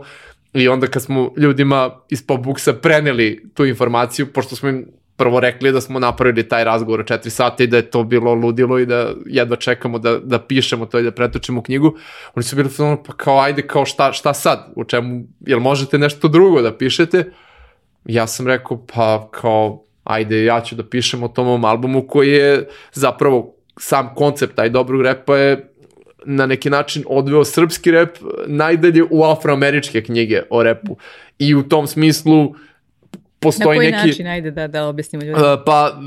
I 0.52 0.68
onda 0.68 0.86
kad 0.86 1.02
smo 1.02 1.32
ljudima 1.36 1.90
iz 2.10 2.26
Popbooksa 2.26 2.72
preneli 2.72 3.50
tu 3.54 3.64
informaciju, 3.64 4.26
pošto 4.26 4.56
smo 4.56 4.68
im 4.68 4.86
prvo 5.16 5.40
rekli 5.40 5.72
da 5.72 5.80
smo 5.80 5.98
napravili 5.98 6.48
taj 6.48 6.64
razgovor 6.64 7.00
o 7.00 7.04
četiri 7.04 7.30
sata 7.30 7.64
i 7.64 7.66
da 7.66 7.76
je 7.76 7.90
to 7.90 8.04
bilo 8.04 8.34
ludilo 8.34 8.78
i 8.78 8.86
da 8.86 9.12
jedva 9.26 9.56
čekamo 9.56 9.98
da, 9.98 10.18
da 10.18 10.38
pišemo 10.38 10.86
to 10.86 10.98
i 10.98 11.02
da 11.02 11.10
pretočimo 11.10 11.62
knjigu. 11.62 11.96
Oni 12.34 12.44
su 12.44 12.56
bili 12.56 12.70
ono, 12.78 13.02
pa 13.02 13.12
kao 13.12 13.40
ajde, 13.40 13.66
kao 13.66 13.84
šta, 13.84 14.12
šta 14.12 14.34
sad? 14.34 14.72
U 14.76 14.84
čemu, 14.84 15.24
jel 15.40 15.60
možete 15.60 15.98
nešto 15.98 16.28
drugo 16.28 16.62
da 16.62 16.76
pišete? 16.76 17.32
Ja 18.04 18.26
sam 18.26 18.46
rekao, 18.46 18.86
pa 18.94 19.28
kao, 19.30 19.84
ajde, 20.04 20.44
ja 20.44 20.60
ću 20.60 20.74
da 20.74 20.88
pišem 20.88 21.22
o 21.22 21.28
tom 21.28 21.64
albumu 21.64 22.06
koji 22.06 22.30
je 22.30 22.68
zapravo 22.92 23.54
sam 23.78 24.14
koncept 24.14 24.54
taj 24.54 24.70
dobrog 24.70 25.02
repa 25.02 25.36
je 25.36 25.70
na 26.24 26.46
neki 26.46 26.70
način 26.70 27.04
odveo 27.06 27.44
srpski 27.44 27.90
rep 27.90 28.16
najdalje 28.46 29.04
u 29.10 29.24
afroameričke 29.24 30.02
knjige 30.02 30.42
o 30.50 30.62
repu. 30.62 30.96
I 31.38 31.54
u 31.54 31.62
tom 31.68 31.86
smislu 31.86 32.54
postoji 33.44 33.78
neki... 33.78 33.92
Na 33.92 33.98
koji 33.98 34.08
način, 34.08 34.26
ajde 34.26 34.50
da, 34.50 34.66
da 34.66 34.86
objasnimo 34.86 35.24
ljudima. 35.24 35.52
Uh, 35.52 35.60
pa, 35.66 36.00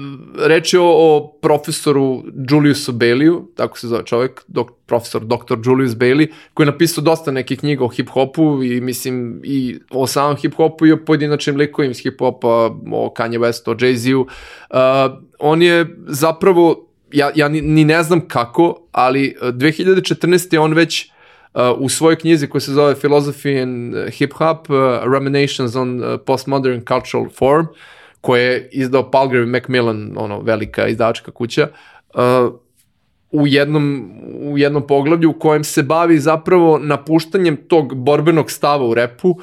reč 0.48 0.74
je 0.74 0.80
o, 0.80 0.86
o 0.86 1.32
profesoru 1.42 2.24
Juliusu 2.50 2.94
Bailey-u, 2.94 3.48
tako 3.56 3.80
se 3.80 3.88
zove 3.88 4.06
čovjek, 4.06 4.44
dok, 4.48 4.72
profesor 4.86 5.26
dr. 5.26 5.58
Julius 5.66 5.92
Bailey, 5.92 6.28
koji 6.54 6.68
je 6.68 6.72
napisao 6.72 7.04
dosta 7.04 7.32
nekih 7.32 7.60
knjiga 7.60 7.86
o 7.86 7.88
hip-hopu 7.88 8.64
i 8.64 8.82
mislim 8.82 9.42
i 9.44 9.80
o 9.92 10.08
samom 10.08 10.36
hip-hopu 10.36 10.88
i 10.88 10.92
o 10.92 11.06
pojedinačnim 11.06 11.56
likovima 11.56 11.92
iz 11.92 12.04
hip-hopa, 12.04 12.78
o 12.92 13.14
Kanye 13.18 13.40
Westu, 13.40 13.72
o 13.72 13.76
Jay-Z-u. 13.76 14.22
Uh, 14.22 14.78
on 15.40 15.62
je 15.62 15.86
zapravo, 16.08 16.88
ja, 17.12 17.32
ja 17.36 17.48
ni, 17.48 17.62
ni 17.62 17.86
ne 17.86 18.04
znam 18.04 18.28
kako, 18.28 18.88
ali 18.92 19.36
2014. 19.42 20.54
je 20.54 20.60
on 20.60 20.74
već 20.74 21.10
Uh, 21.10 21.17
u 21.78 21.90
svojoj 21.90 22.16
knjizi 22.16 22.48
koja 22.48 22.62
se 22.62 22.72
zove 22.72 22.96
Philosophy 22.96 23.62
and 23.62 23.96
Hip 24.12 24.34
Hop, 24.34 24.70
uh, 24.70 24.76
Ruminations 25.04 25.76
on 25.76 26.04
uh, 26.04 26.20
Postmodern 26.26 26.82
Cultural 26.88 27.30
Form, 27.30 27.66
koje 28.22 28.44
je 28.44 28.70
izdao 28.72 29.12
Palgrave 29.12 29.46
Macmillan, 29.46 30.14
ono, 30.16 30.42
velika 30.42 30.88
izdavačka 30.88 31.32
kuća, 31.32 31.68
uh, 32.14 32.54
u 33.32 33.48
jednom, 33.48 34.12
u 34.42 34.58
jednom 34.58 34.88
poglavlju 34.88 35.30
u 35.30 35.40
kojem 35.40 35.64
se 35.64 35.84
bavi 35.84 36.20
zapravo 36.20 36.80
napuštanjem 36.80 37.58
tog 37.68 37.96
borbenog 37.96 38.52
stava 38.52 38.86
u 38.86 38.94
repu, 38.94 39.30
uh, 39.30 39.40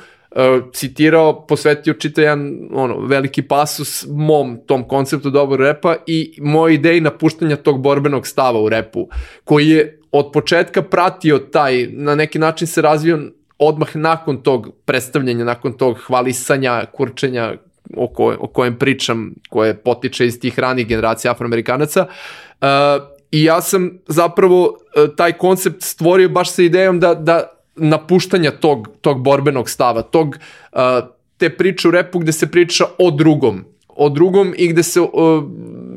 citirao, 0.72 1.46
posvetio 1.46 1.94
čita 1.94 2.22
jedan 2.22 2.68
ono, 2.72 2.98
veliki 3.06 3.42
pasus 3.42 4.06
mom 4.10 4.58
tom 4.66 4.88
konceptu 4.88 5.30
dobrog 5.30 5.60
repa 5.60 5.96
i 6.06 6.38
moje 6.40 6.74
ideji 6.74 7.00
napuštanja 7.00 7.56
tog 7.56 7.82
borbenog 7.82 8.26
stava 8.26 8.60
u 8.60 8.68
repu, 8.68 9.08
koji 9.44 9.68
je 9.68 10.00
od 10.16 10.30
početka 10.32 10.82
pratio 10.82 11.38
taj, 11.38 11.88
na 11.92 12.14
neki 12.14 12.38
način 12.38 12.66
se 12.66 12.82
razvio 12.82 13.18
odmah 13.58 13.96
nakon 13.96 14.42
tog 14.42 14.68
predstavljanja, 14.84 15.44
nakon 15.44 15.72
tog 15.72 15.98
hvalisanja, 16.06 16.84
kurčenja 16.92 17.52
o, 17.96 18.08
ko, 18.08 18.36
o 18.40 18.46
kojem 18.46 18.78
pričam, 18.78 19.34
koje 19.48 19.74
potiče 19.74 20.26
iz 20.26 20.40
tih 20.40 20.58
ranih 20.58 20.86
generacija 20.86 21.32
afroamerikanaca, 21.32 22.06
uh, 22.06 22.68
i 23.30 23.44
ja 23.44 23.60
sam 23.60 23.90
zapravo 24.06 24.62
uh, 24.62 25.16
taj 25.16 25.32
koncept 25.32 25.82
stvorio 25.82 26.28
baš 26.28 26.52
sa 26.52 26.62
idejom 26.62 27.00
da, 27.00 27.14
da 27.14 27.42
napuštanja 27.76 28.50
tog, 28.50 28.88
tog 29.00 29.22
borbenog 29.22 29.70
stava, 29.70 30.02
tog, 30.02 30.38
uh, 30.72 30.78
te 31.36 31.50
priče 31.50 31.88
u 31.88 31.90
repu 31.90 32.18
gde 32.18 32.32
se 32.32 32.50
priča 32.50 32.84
o 32.98 33.10
drugom, 33.10 33.64
o 33.88 34.08
drugom 34.08 34.54
i 34.56 34.68
gde 34.68 34.82
se 34.82 35.00
uh, 35.00 35.10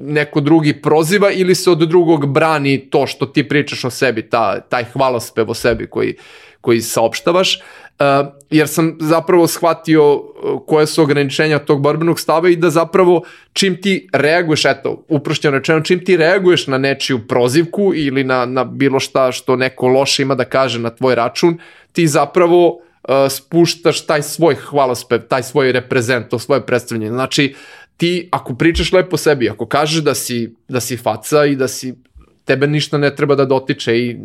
neko 0.07 0.41
drugi 0.41 0.81
proziva 0.81 1.31
ili 1.31 1.55
se 1.55 1.71
od 1.71 1.77
drugog 1.77 2.25
brani 2.33 2.89
to 2.89 3.07
što 3.07 3.25
ti 3.25 3.47
pričaš 3.47 3.85
o 3.85 3.89
sebi, 3.89 4.29
ta, 4.29 4.61
taj 4.61 4.83
hvalospev 4.83 5.51
o 5.51 5.53
sebi 5.53 5.87
koji, 5.87 6.15
koji 6.61 6.81
saopštavaš. 6.81 7.59
Uh, 7.99 8.27
jer 8.49 8.67
sam 8.67 8.97
zapravo 8.99 9.47
shvatio 9.47 10.15
uh, 10.15 10.23
koje 10.67 10.87
su 10.87 11.01
ograničenja 11.01 11.59
tog 11.59 11.81
borbenog 11.81 12.19
stava 12.19 12.49
i 12.49 12.55
da 12.55 12.69
zapravo 12.69 13.23
čim 13.53 13.81
ti 13.81 14.09
reaguješ, 14.13 14.65
eto, 14.65 15.03
uprošćeno 15.07 15.57
rečeno, 15.57 15.81
čim 15.81 16.05
ti 16.05 16.17
reaguješ 16.17 16.67
na 16.67 16.77
nečiju 16.77 17.27
prozivku 17.27 17.91
ili 17.95 18.23
na, 18.23 18.45
na 18.45 18.63
bilo 18.63 18.99
šta 18.99 19.31
što 19.31 19.55
neko 19.55 19.87
loše 19.87 20.23
ima 20.23 20.35
da 20.35 20.45
kaže 20.45 20.79
na 20.79 20.89
tvoj 20.89 21.15
račun, 21.15 21.57
ti 21.91 22.07
zapravo 22.07 22.67
uh, 22.67 22.79
spuštaš 23.29 24.05
taj 24.05 24.21
svoj 24.21 24.55
hvalospev, 24.55 25.19
taj 25.27 25.43
svoj 25.43 25.71
reprezent, 25.71 26.29
to 26.29 26.39
svoje 26.39 26.61
predstavljanje. 26.65 27.09
Znači, 27.09 27.55
ti 27.97 28.29
ako 28.31 28.55
pričaš 28.55 28.91
lepo 28.91 29.17
sebi, 29.17 29.49
ako 29.49 29.65
kažeš 29.65 30.03
da 30.03 30.15
si, 30.15 30.55
da 30.67 30.79
si 30.79 30.97
faca 30.97 31.45
i 31.45 31.55
da 31.55 31.67
si 31.67 31.95
tebe 32.45 32.67
ništa 32.67 32.97
ne 32.97 33.15
treba 33.15 33.35
da 33.35 33.45
dotiče 33.45 33.97
i 33.97 34.17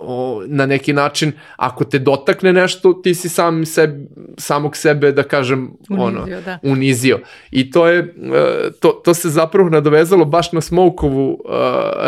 o, 0.00 0.42
na 0.46 0.66
neki 0.66 0.92
način 0.92 1.32
ako 1.56 1.84
te 1.84 1.98
dotakne 1.98 2.52
nešto 2.52 2.92
ti 2.92 3.14
si 3.14 3.28
sam 3.28 3.66
seb, 3.66 3.90
samog 4.38 4.76
sebe 4.76 5.12
da 5.12 5.22
kažem 5.22 5.70
unizio, 5.88 6.06
ono 6.06 6.26
da. 6.44 6.58
unizio 6.62 7.20
i 7.50 7.70
to 7.70 7.86
je 7.86 7.98
e, 7.98 8.70
to, 8.80 8.88
to 9.04 9.14
se 9.14 9.28
zapravo 9.28 9.68
nadovezalo 9.68 10.24
baš 10.24 10.52
na 10.52 10.60
Smokeovu 10.60 11.30
uh, 11.32 11.50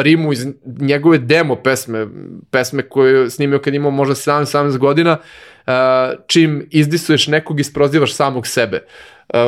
rimu 0.00 0.32
iz 0.32 0.46
njegove 0.64 1.18
demo 1.18 1.56
pesme 1.56 2.06
pesme 2.50 2.82
koju 2.82 3.22
je 3.22 3.30
snimio 3.30 3.58
kad 3.58 3.74
imao 3.74 3.90
možda 3.90 4.14
17-18 4.14 4.78
godina 4.78 5.16
uh, 5.66 5.72
čim 6.26 6.68
izdisuješ 6.70 7.26
nekog 7.26 7.60
isprozivaš 7.60 8.14
samog 8.14 8.46
sebe 8.46 8.84
uh, 9.34 9.38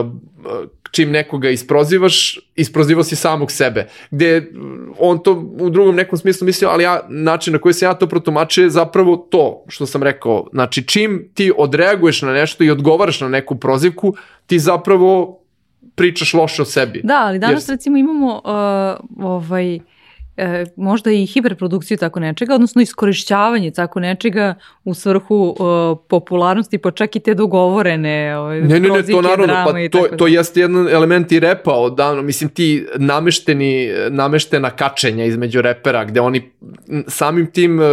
čim 0.92 1.10
nekoga 1.10 1.50
isprozivaš, 1.50 2.38
isprozivao 2.56 3.04
si 3.04 3.16
samog 3.16 3.52
sebe. 3.52 3.88
Gde 4.10 4.50
on 4.98 5.22
to 5.22 5.32
u 5.60 5.70
drugom 5.70 5.96
nekom 5.96 6.18
smislu 6.18 6.46
mislio, 6.46 6.70
ali 6.70 6.84
ja, 6.84 7.00
način 7.08 7.52
na 7.52 7.58
koji 7.58 7.74
se 7.74 7.84
ja 7.84 7.94
to 7.94 8.06
protumačio 8.06 8.64
je 8.64 8.70
zapravo 8.70 9.16
to 9.16 9.64
što 9.68 9.86
sam 9.86 10.02
rekao. 10.02 10.48
Znači, 10.52 10.82
čim 10.82 11.30
ti 11.34 11.52
odreaguješ 11.56 12.22
na 12.22 12.32
nešto 12.32 12.64
i 12.64 12.70
odgovaraš 12.70 13.20
na 13.20 13.28
neku 13.28 13.54
prozivku, 13.54 14.14
ti 14.46 14.58
zapravo 14.58 15.38
pričaš 15.94 16.34
loše 16.34 16.62
o 16.62 16.64
sebi. 16.64 17.00
Da, 17.04 17.22
ali 17.26 17.38
danas 17.38 17.68
Jer... 17.68 17.74
recimo 17.74 17.96
imamo 17.96 18.34
uh, 18.34 19.24
ovaj 19.24 19.78
e, 20.36 20.64
možda 20.76 21.10
i 21.10 21.26
hiperprodukciju 21.26 21.96
tako 21.96 22.20
nečega, 22.20 22.54
odnosno 22.54 22.82
iskorišćavanje 22.82 23.70
tako 23.70 24.00
nečega 24.00 24.54
u 24.84 24.94
svrhu 24.94 25.56
e, 25.56 25.62
popularnosti, 26.08 26.78
pa 26.78 26.90
čak 26.90 27.16
i 27.16 27.20
te 27.20 27.34
dogovorene 27.34 28.38
ovaj, 28.38 28.60
ne, 28.60 28.80
ne, 28.80 28.88
ne, 28.88 29.02
to 29.02 29.22
naravno, 29.22 29.54
pa 29.64 29.98
to, 29.98 30.16
to 30.16 30.26
jeste 30.26 30.60
jedan 30.60 30.88
element 30.88 31.32
i 31.32 31.40
repa 31.40 31.72
odavno, 31.72 32.22
mislim 32.22 32.50
ti 32.50 32.86
namešteni, 32.96 33.90
nameštena 34.10 34.70
kačenja 34.70 35.24
između 35.24 35.62
repera, 35.62 36.04
gde 36.04 36.20
oni 36.20 36.50
samim 37.08 37.46
tim 37.52 37.78
uh, 37.78 37.84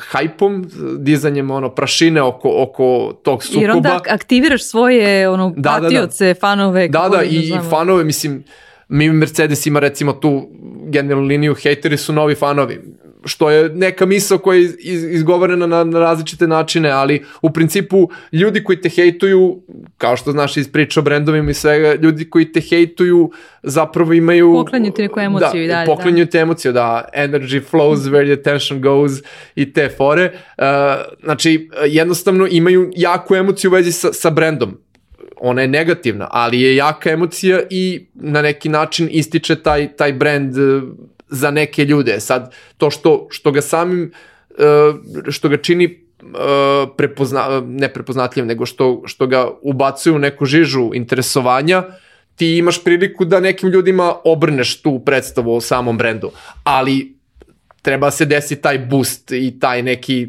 hajpom, 0.00 0.70
dizanjem 0.98 1.50
ono 1.50 1.68
prašine 1.68 2.22
oko, 2.22 2.52
oko 2.56 3.12
tog 3.22 3.44
sukoba. 3.44 3.62
Jer 3.62 3.70
onda 3.70 4.00
aktiviraš 4.08 4.64
svoje 4.64 5.28
ono, 5.28 5.52
da, 5.56 5.78
patioce, 5.80 6.26
da, 6.26 6.34
da. 6.34 6.40
fanove. 6.40 6.88
Da, 6.88 7.08
da, 7.08 7.22
i, 7.22 7.36
i 7.36 7.58
fanove, 7.70 8.04
mislim, 8.04 8.44
mi 8.90 9.12
Mercedes 9.12 9.66
ima 9.66 9.80
recimo 9.80 10.12
tu 10.12 10.48
generalnu 10.86 11.26
liniju, 11.26 11.54
hejteri 11.54 11.96
su 11.96 12.12
novi 12.12 12.34
fanovi, 12.34 12.80
što 13.24 13.50
je 13.50 13.68
neka 13.68 14.06
misla 14.06 14.38
koja 14.38 14.58
je 14.58 14.74
izgovorena 15.10 15.66
na, 15.66 15.84
na 15.84 16.00
različite 16.00 16.46
načine, 16.46 16.90
ali 16.90 17.24
u 17.42 17.50
principu 17.50 18.08
ljudi 18.32 18.64
koji 18.64 18.80
te 18.80 18.88
hejtuju, 18.88 19.62
kao 19.98 20.16
što 20.16 20.32
znaš 20.32 20.56
iz 20.56 20.72
priča 20.72 21.00
o 21.00 21.02
brendovima 21.02 21.50
i 21.50 21.54
svega, 21.54 21.94
ljudi 21.94 22.30
koji 22.30 22.52
te 22.52 22.60
hejtuju 22.60 23.30
zapravo 23.62 24.12
imaju... 24.12 24.52
Poklanju 24.52 24.92
ti 24.92 25.02
neku 25.02 25.20
emociju 25.20 25.60
da, 25.60 25.64
i 25.64 25.66
dalje. 25.66 25.86
Poklanju 25.86 26.24
da. 26.24 26.30
ti 26.30 26.38
emociju, 26.38 26.72
da, 26.72 27.08
energy 27.16 27.62
flows 27.72 27.96
where 27.96 28.34
the 28.34 28.40
attention 28.40 28.80
goes 28.80 29.12
i 29.54 29.72
te 29.72 29.88
fore. 29.96 30.32
Uh, 30.58 30.64
znači, 31.22 31.70
jednostavno 31.86 32.46
imaju 32.50 32.90
jaku 32.96 33.34
emociju 33.34 33.70
u 33.70 33.74
vezi 33.74 33.92
sa, 33.92 34.12
sa 34.12 34.30
brendom 34.30 34.78
ona 35.40 35.62
je 35.62 35.68
negativna, 35.68 36.28
ali 36.30 36.60
je 36.60 36.76
jaka 36.76 37.10
emocija 37.10 37.60
i 37.70 38.06
na 38.14 38.42
neki 38.42 38.68
način 38.68 39.08
ističe 39.10 39.56
taj, 39.56 39.96
taj 39.96 40.12
brand 40.12 40.58
e, 40.58 40.80
za 41.28 41.50
neke 41.50 41.84
ljude. 41.84 42.20
Sad, 42.20 42.54
to 42.76 42.90
što, 42.90 43.26
što 43.30 43.52
ga 43.52 43.62
samim, 43.62 44.12
e, 44.50 44.62
što 45.30 45.48
ga 45.48 45.56
čini 45.56 45.84
e, 45.84 45.96
prepozna, 46.96 47.62
ne 47.66 47.88
prepoznatljiv, 47.92 48.46
nego 48.46 48.66
što, 48.66 49.02
što 49.06 49.26
ga 49.26 49.48
ubacuju 49.62 50.14
u 50.14 50.18
neku 50.18 50.44
žižu 50.44 50.90
interesovanja, 50.94 51.84
ti 52.36 52.56
imaš 52.56 52.84
priliku 52.84 53.24
da 53.24 53.40
nekim 53.40 53.68
ljudima 53.68 54.14
obrneš 54.24 54.82
tu 54.82 55.02
predstavu 55.04 55.54
o 55.54 55.60
samom 55.60 55.98
brendu. 55.98 56.30
Ali 56.64 57.16
treba 57.82 58.10
se 58.10 58.24
desi 58.24 58.56
taj 58.56 58.78
boost 58.78 59.32
i 59.32 59.58
taj 59.60 59.82
neki 59.82 60.28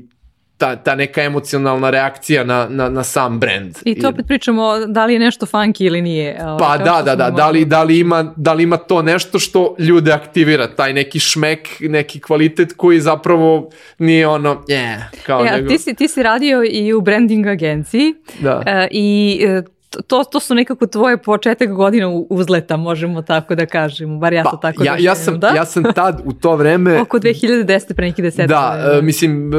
ta, 0.62 0.76
ta 0.76 0.95
neka 0.95 1.24
emocionalna 1.24 1.89
reakcija 1.89 2.43
na, 2.43 2.68
na, 2.70 2.89
na 2.89 3.03
sam 3.03 3.39
brand. 3.39 3.78
I 3.86 3.99
to 3.99 4.09
opet 4.09 4.28
pričamo 4.28 4.80
da 4.88 5.05
li 5.05 5.14
je 5.14 5.20
nešto 5.20 5.45
funky 5.45 5.86
ili 5.86 6.01
nije. 6.01 6.38
Pa 6.59 6.78
da, 6.78 7.01
da, 7.05 7.16
da, 7.16 7.30
da 7.30 7.49
li, 7.49 7.66
da, 7.66 7.84
li 7.84 7.99
ima, 7.99 8.34
da 8.38 8.53
li 8.53 8.64
ima 8.64 8.78
to 8.78 9.01
nešto 9.01 9.39
što 9.39 9.76
ljude 9.80 10.12
aktivira, 10.12 10.68
taj 10.76 10.93
neki 10.93 11.20
šmek, 11.20 11.68
neki 11.80 12.20
kvalitet 12.20 12.74
koji 12.78 12.99
zapravo 12.99 13.70
nije 13.97 14.28
ono, 14.28 14.64
yeah, 14.68 14.97
kao 15.26 15.45
e, 15.45 15.51
nego... 15.51 15.70
Ti 15.70 15.78
si, 15.78 15.93
ti 15.93 16.07
si 16.07 16.24
radio 16.24 16.64
i 16.64 16.93
u 16.93 17.01
branding 17.01 17.47
agenciji 17.47 18.14
da. 18.39 18.57
Uh, 18.57 18.64
i 18.91 19.41
uh, 19.57 19.80
to, 20.07 20.23
to 20.23 20.39
su 20.39 20.55
nekako 20.55 20.87
tvoje 20.87 21.17
početak 21.17 21.73
godina 21.73 22.09
uzleta, 22.29 22.77
možemo 22.77 23.21
tako 23.21 23.55
da 23.55 23.65
kažemo, 23.65 24.17
bar 24.17 24.33
ja 24.33 24.43
pa, 24.43 24.49
to 24.51 24.57
tako 24.57 24.83
ja, 24.83 24.91
da 24.91 24.97
ja 24.99 25.15
sam, 25.15 25.39
da? 25.39 25.47
ja 25.47 25.65
sam 25.65 25.83
tad 25.95 26.21
u 26.25 26.33
to 26.33 26.55
vreme... 26.55 27.01
Oko 27.01 27.19
2010. 27.19 27.93
pre 27.93 28.07
nekih 28.07 28.23
deseta. 28.23 28.47
Da, 28.47 28.97
uh, 28.97 29.03
mislim, 29.03 29.51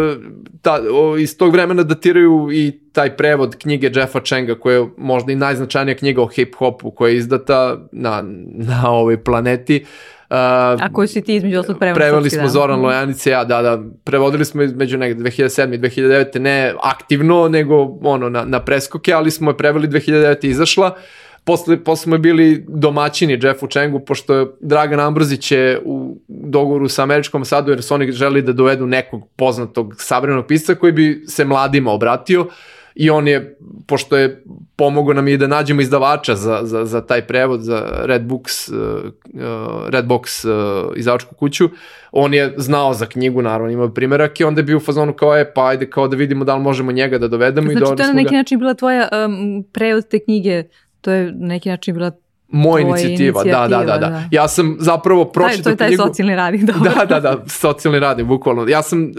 ta, 0.63 0.81
o, 0.93 1.17
iz 1.17 1.39
tog 1.39 1.53
vremena 1.53 1.83
datiraju 1.83 2.49
i 2.53 2.81
taj 2.93 3.17
prevod 3.17 3.57
knjige 3.57 3.91
Jeffa 3.95 4.21
Chenga, 4.21 4.55
koja 4.55 4.77
je 4.77 4.87
možda 4.97 5.33
i 5.33 5.37
najznačajnija 5.37 5.97
knjiga 5.97 6.23
o 6.23 6.27
hip-hopu, 6.27 6.95
koja 6.95 7.11
je 7.11 7.17
izdata 7.17 7.79
na, 7.93 8.25
na 8.53 8.91
ovoj 8.91 9.25
planeti. 9.25 9.83
Uh, 9.83 9.89
A 10.35 10.89
koju 10.93 11.09
si 11.09 11.23
ti 11.23 11.35
između 11.35 11.59
ostalog 11.59 11.79
preveli? 11.79 11.97
Preveli 11.97 12.31
smo 12.31 12.43
da? 12.43 12.49
Zoran. 12.49 12.81
Lojanice, 12.81 13.31
ja, 13.31 13.45
da, 13.45 13.63
da, 13.63 13.83
prevodili 14.05 14.45
smo 14.45 14.63
između 14.63 14.99
negde 14.99 15.31
2007. 15.31 15.75
i 15.75 15.79
2009. 15.79 16.39
ne 16.39 16.75
aktivno, 16.83 17.49
nego 17.49 17.99
ono, 18.03 18.29
na, 18.29 18.45
na 18.45 18.61
preskoke, 18.61 19.13
ali 19.13 19.31
smo 19.31 19.51
je 19.51 19.57
preveli 19.57 19.89
2009. 19.89 20.47
izašla. 20.47 20.87
Uh, 20.87 21.03
Posle, 21.45 21.85
posle 21.85 22.03
smo 22.03 22.19
bili 22.19 22.65
domaćini 22.69 23.39
Jeffu 23.43 23.67
Chengu, 23.67 24.01
pošto 24.01 24.57
Dragan 24.61 25.01
Ambrozić 25.01 25.53
je 25.53 25.81
u 25.85 26.17
dogovoru 26.29 26.89
sa 26.89 27.03
američkom 27.03 27.45
sadu, 27.45 27.71
jer 27.71 27.83
su 27.83 27.95
oni 27.95 28.13
želi 28.13 28.43
da 28.43 28.53
dovedu 28.53 28.87
nekog 28.87 29.29
poznatog 29.37 29.95
savremenog 29.99 30.47
pisca 30.47 30.75
koji 30.75 30.93
bi 30.93 31.25
se 31.29 31.45
mladima 31.45 31.93
obratio 31.93 32.47
i 32.95 33.11
on 33.11 33.29
je, 33.29 33.59
pošto 33.87 34.17
je 34.17 34.45
pomogao 34.77 35.15
nam 35.15 35.29
i 35.29 35.37
da 35.37 35.47
nađemo 35.47 35.81
izdavača 35.81 36.35
za, 36.35 36.61
za, 36.63 36.85
za 36.85 37.07
taj 37.07 37.27
prevod, 37.27 37.61
za 37.61 38.03
Red 38.05 38.23
Books, 38.23 38.69
uh, 38.69 38.77
uh 38.77 39.89
Red 39.89 40.05
Box 40.05 40.49
uh, 40.49 40.93
izdavačku 40.97 41.35
kuću, 41.35 41.69
on 42.13 42.35
je 42.35 42.55
znao 42.57 42.95
za 42.95 43.07
knjigu, 43.07 43.43
naravno 43.43 43.73
imao 43.73 43.89
primjerak 43.89 44.41
i 44.41 44.45
onda 44.45 44.61
je 44.61 44.65
bio 44.65 44.77
u 44.77 44.81
fazonu 44.81 45.13
kao 45.13 45.37
je, 45.37 45.53
pa 45.55 45.67
ajde 45.67 45.91
kao 45.91 46.09
da 46.09 46.17
vidimo 46.17 46.45
da 46.45 46.55
li 46.55 46.63
možemo 46.63 46.93
njega 46.93 47.19
da 47.19 47.29
dovedemo. 47.29 47.71
Znači, 47.71 47.93
i 47.93 47.97
to 47.97 48.03
je 48.03 48.09
na 48.09 48.13
neki 48.13 48.31
ga... 48.31 48.37
način 48.37 48.59
bila 48.59 48.75
tvoja 48.75 49.09
um, 49.27 49.65
prevod 49.73 50.09
te 50.09 50.19
knjige 50.19 50.65
to 51.03 51.13
je 51.13 51.33
neki 51.33 51.69
način 51.69 51.95
bila 51.95 52.11
Moja 52.53 52.83
inicijativa, 52.83 53.43
inicijativa, 53.43 53.69
da, 53.69 53.77
da, 53.77 53.85
da, 53.85 53.99
da. 53.99 54.09
da. 54.09 54.23
Ja 54.31 54.49
sam 54.49 54.77
zapravo 54.81 55.25
pročitao 55.25 55.63
To 55.63 55.71
je 55.71 55.77
taj 55.77 55.89
knjigu... 55.89 56.03
socijalni 56.03 56.37
radnik, 56.37 56.63
dobro. 56.73 56.91
Da, 56.91 57.05
da, 57.05 57.21
da, 57.21 57.45
socijalni 57.47 58.01
radnik, 58.01 58.27
bukvalno. 58.27 58.69
Ja 58.69 58.83
sam 58.83 59.03
uh, 59.03 59.13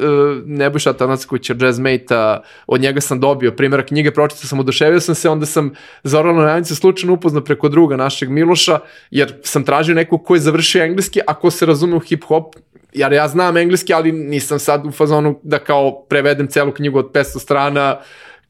Nebojša 0.45 0.93
Tanackovića, 0.93 1.55
jazzmate 1.61 2.39
od 2.67 2.81
njega 2.81 3.01
sam 3.01 3.19
dobio 3.19 3.51
primjera 3.51 3.85
knjige, 3.85 4.11
pročitao 4.11 4.47
sam, 4.47 4.59
oduševio 4.59 4.99
sam 4.99 5.15
se, 5.15 5.29
onda 5.29 5.45
sam 5.45 5.71
Zorana 6.03 6.45
Ranicu 6.45 6.75
slučajno 6.75 7.13
upoznao 7.13 7.43
preko 7.43 7.69
druga 7.69 7.95
našeg 7.95 8.29
Miloša, 8.29 8.79
jer 9.11 9.33
sam 9.43 9.63
tražio 9.63 9.95
nekog 9.95 10.23
ko 10.23 10.35
je 10.35 10.41
završio 10.41 10.83
engleski, 10.83 11.19
a 11.27 11.33
ko 11.33 11.51
se 11.51 11.65
razume 11.65 11.95
u 11.95 11.99
hip-hop, 11.99 12.55
jer 12.93 13.13
ja 13.13 13.27
znam 13.27 13.57
engleski, 13.57 13.93
ali 13.93 14.11
nisam 14.11 14.59
sad 14.59 14.85
u 14.85 14.91
fazonu 14.91 15.39
da 15.43 15.59
kao 15.59 16.05
prevedem 16.09 16.47
celu 16.47 16.71
knjigu 16.71 16.99
od 16.99 17.11
500 17.11 17.39
strana 17.39 17.99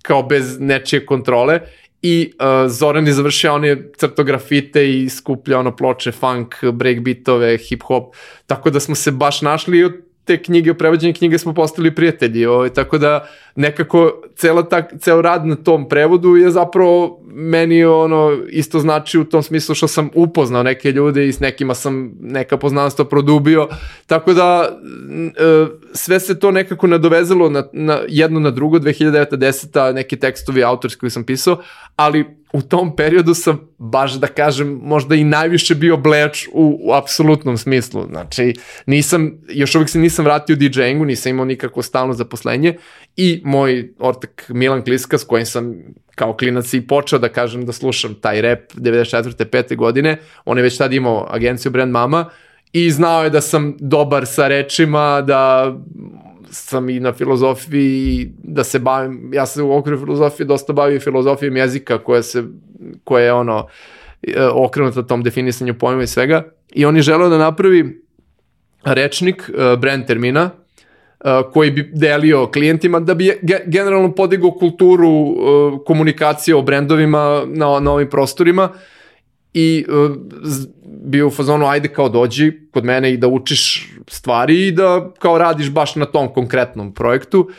kao 0.02 0.24
bez 0.24 0.60
nečije 0.60 1.06
kontrole 1.06 1.60
i 2.04 2.34
uh, 2.34 2.72
Zoran 2.72 3.08
je 3.08 3.14
završio 3.14 3.54
on 3.54 3.66
je 3.66 3.92
crtografite 3.98 4.90
i 4.90 5.10
skuplja 5.10 5.60
ono 5.60 5.76
ploče, 5.76 6.12
funk, 6.12 6.56
breakbeatove, 6.74 7.58
hip 7.58 7.84
hop, 7.84 8.16
tako 8.46 8.70
da 8.70 8.80
smo 8.80 8.96
se 8.96 9.12
baš 9.12 9.42
našli 9.42 9.78
i 9.78 9.84
od 9.84 9.94
te 10.26 10.44
knjige, 10.44 10.74
prevođenje 10.74 11.14
knjige 11.14 11.38
smo 11.38 11.54
postali 11.54 11.96
prijatelji, 11.96 12.46
ovaj, 12.46 12.70
tako 12.70 12.98
da 12.98 13.28
nekako 13.56 14.22
cela 14.36 14.70
ta, 14.70 14.88
ceo 15.00 15.22
rad 15.22 15.46
na 15.46 15.56
tom 15.56 15.90
prevodu 15.90 16.36
je 16.36 16.52
zapravo 16.52 17.20
meni 17.34 17.86
ono 17.86 18.38
isto 18.50 18.80
znači 18.80 19.20
u 19.20 19.26
tom 19.26 19.44
smislu 19.44 19.76
što 19.76 19.88
sam 19.88 20.10
upoznao 20.16 20.64
neke 20.64 20.92
ljude 20.92 21.28
i 21.28 21.34
s 21.34 21.40
nekima 21.40 21.74
sam 21.76 22.12
neka 22.22 22.58
poznanstva 22.58 23.06
produbio, 23.06 23.68
tako 24.08 24.34
da 24.34 24.70
e, 25.38 25.66
sve 25.94 26.20
se 26.20 26.40
to 26.40 26.52
nekako 26.52 26.88
nadovezalo 26.88 27.50
na, 27.50 27.68
na 27.74 28.00
jedno 28.08 28.40
na 28.40 28.52
drugo, 28.52 28.80
2009-10, 28.80 29.94
neki 29.94 30.16
tekstovi 30.16 30.64
autorski 30.64 31.00
koji 31.00 31.10
sam 31.10 31.24
pisao, 31.24 31.62
ali 31.96 32.26
u 32.54 32.62
tom 32.62 32.96
periodu 32.96 33.34
sam, 33.34 33.60
baš 33.78 34.14
da 34.14 34.28
kažem, 34.28 34.80
možda 34.84 35.16
i 35.16 35.24
najviše 35.24 35.76
bio 35.76 35.98
bleč 35.98 36.48
u, 36.54 36.80
u 36.82 36.94
apsolutnom 36.94 37.58
smislu. 37.58 38.06
Znači, 38.10 38.54
nisam, 38.86 39.32
još 39.50 39.76
uvijek 39.76 39.90
se 39.90 40.00
nisam 40.00 40.26
vratio 40.26 40.56
DJ-ingu, 40.56 41.06
nisam 41.06 41.30
imao 41.30 41.46
nikakvo 41.46 41.82
stalno 41.82 42.14
zaposlenje 42.14 42.78
i 43.18 43.42
moj 43.46 43.94
ortak 44.00 44.46
Milan 44.50 44.84
Kliska 44.84 45.18
s 45.18 45.24
kojim 45.24 45.46
sam 45.46 45.76
kao 46.16 46.34
klinac 46.34 46.74
i 46.74 46.88
počeo 46.88 47.20
da 47.20 47.30
kažem 47.30 47.66
da 47.66 47.72
slušam 47.72 48.16
taj 48.16 48.42
rap 48.42 48.60
94. 48.74 49.46
5. 49.46 49.76
godine, 49.76 50.18
on 50.46 50.58
je 50.58 50.64
već 50.64 50.78
tad 50.78 50.94
imao 50.94 51.28
agenciju 51.30 51.72
Brand 51.72 51.92
Mama 51.92 52.30
i 52.74 52.92
znao 52.92 53.24
je 53.24 53.30
da 53.30 53.42
sam 53.42 53.76
dobar 53.80 54.26
sa 54.26 54.48
rečima, 54.48 55.22
da 55.22 55.74
sam 56.50 56.90
i 56.90 57.00
na 57.00 57.14
filozofiji 57.14 58.32
da 58.44 58.64
se 58.64 58.80
bavim, 58.80 59.30
ja 59.34 59.46
se 59.46 59.62
u 59.62 59.78
okviru 59.78 60.00
filozofije 60.00 60.46
dosta 60.46 60.74
bavim 60.74 61.00
filozofijom 61.00 61.58
jezika 61.58 61.98
koja 61.98 62.24
se, 62.24 62.44
koja 63.04 63.26
je 63.26 63.34
ono 63.34 63.68
e, 64.22 64.46
okrenuta 64.46 65.04
tom 65.04 65.24
definisanju 65.24 65.74
pojma 65.74 66.04
i 66.04 66.08
svega 66.08 66.44
i 66.72 66.86
on 66.86 66.96
je 66.96 67.02
želeo 67.02 67.30
da 67.30 67.38
napravi 67.38 68.04
rečnik 68.84 69.50
uh, 69.50 69.80
brand 69.80 70.06
termina 70.06 70.50
koji 71.54 71.72
bi 71.72 71.92
delio 71.94 72.48
klijentima 72.48 73.00
da 73.00 73.14
bi 73.14 73.40
generalno 73.66 74.12
podigao 74.12 74.52
kulturu 74.52 75.36
komunikacije 75.86 76.56
o 76.56 76.62
brendovima 76.62 77.44
na, 77.48 77.80
na 77.80 77.92
ovim 77.92 78.10
prostorima 78.10 78.70
i 79.54 79.86
bio 80.86 81.28
u 81.28 81.32
fazonu 81.32 81.66
ajde 81.66 81.88
kao 81.88 82.10
dođi 82.10 82.52
kod 82.72 82.86
mene 82.86 83.14
i 83.14 83.18
da 83.18 83.28
učiš 83.28 83.90
stvari 84.08 84.68
i 84.68 84.72
da 84.72 85.12
kao 85.20 85.38
radiš 85.38 85.70
baš 85.70 85.96
na 85.96 86.06
tom 86.06 86.34
konkretnom 86.34 86.94
projektu. 86.94 87.50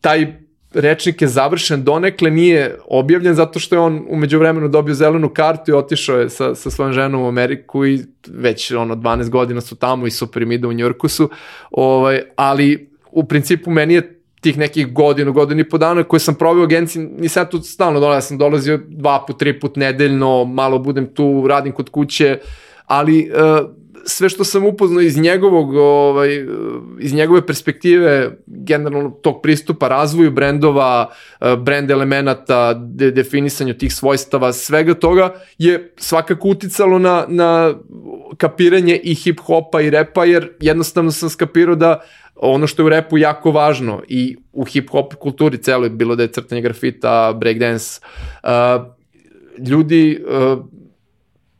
Taj 0.00 0.43
rečnik 0.74 1.22
je 1.22 1.28
završen 1.28 1.84
donekle, 1.84 2.30
nije 2.30 2.78
objavljen 2.86 3.34
zato 3.34 3.58
što 3.58 3.74
je 3.74 3.80
on 3.80 4.06
umeđu 4.08 4.38
vremenu 4.38 4.68
dobio 4.68 4.94
zelenu 4.94 5.28
kartu 5.28 5.70
i 5.70 5.74
otišao 5.74 6.18
je 6.18 6.30
sa, 6.30 6.54
sa 6.54 6.70
svojom 6.70 6.92
ženom 6.92 7.22
u 7.22 7.28
Ameriku 7.28 7.86
i 7.86 8.04
već 8.28 8.72
ono 8.72 8.94
12 8.94 9.30
godina 9.30 9.60
su 9.60 9.76
tamo 9.76 10.06
i 10.06 10.10
super 10.10 10.42
im 10.42 10.52
ide 10.52 10.66
u 10.66 10.72
Njorku 10.72 11.08
su, 11.08 11.30
ovaj, 11.70 12.22
ali 12.36 12.90
u 13.10 13.24
principu 13.24 13.70
meni 13.70 13.94
je 13.94 14.20
tih 14.40 14.58
nekih 14.58 14.92
godinu, 14.92 15.32
godinu 15.32 15.60
i 15.60 15.68
po 15.68 15.78
dana 15.78 16.02
koje 16.02 16.20
sam 16.20 16.34
proveo 16.34 16.62
u 16.62 16.64
agenciji, 16.64 17.02
nisam 17.18 17.40
ja 17.40 17.48
tu 17.48 17.58
stalno 17.62 18.00
dolazio, 18.00 18.16
ja 18.16 18.20
sam 18.20 18.38
dolazio 18.38 18.80
dva 18.88 19.24
put, 19.26 19.38
tri 19.38 19.60
put 19.60 19.76
nedeljno, 19.76 20.44
malo 20.44 20.78
budem 20.78 21.06
tu, 21.06 21.46
radim 21.48 21.72
kod 21.72 21.90
kuće, 21.90 22.38
ali 22.86 23.30
uh, 23.30 23.70
sve 24.06 24.28
što 24.28 24.44
sam 24.44 24.66
upoznao 24.66 25.00
iz 25.00 25.16
njegovog, 25.16 25.74
ovaj, 25.74 26.46
iz 27.00 27.14
njegove 27.14 27.46
perspektive, 27.46 28.30
generalno 28.46 29.10
tog 29.10 29.42
pristupa 29.42 29.88
razvoju 29.88 30.30
brendova, 30.30 31.10
e, 31.40 31.56
brend 31.56 31.90
elemenata, 31.90 32.74
de, 32.74 33.10
definisanju 33.10 33.74
tih 33.74 33.94
svojstava, 33.94 34.52
svega 34.52 34.94
toga 34.94 35.34
je 35.58 35.92
svakako 35.96 36.48
uticalo 36.48 36.98
na, 36.98 37.24
na 37.28 37.74
kapiranje 38.36 39.00
i 39.02 39.14
hip-hopa 39.14 39.82
i 39.82 39.90
repa, 39.90 40.24
jer 40.24 40.52
jednostavno 40.60 41.10
sam 41.10 41.30
skapirao 41.30 41.74
da 41.74 42.00
ono 42.36 42.66
što 42.66 42.82
je 42.82 42.86
u 42.86 42.88
repu 42.88 43.18
jako 43.18 43.50
važno 43.50 44.02
i 44.08 44.36
u 44.52 44.64
hip-hop 44.64 45.14
kulturi 45.14 45.58
celoj, 45.58 45.88
bilo 45.88 46.16
da 46.16 46.22
je 46.22 46.32
crtanje 46.32 46.60
grafita, 46.60 47.32
breakdance, 47.32 48.00
uh, 48.42 48.50
ljudi 49.68 50.24
uh, 50.28 50.64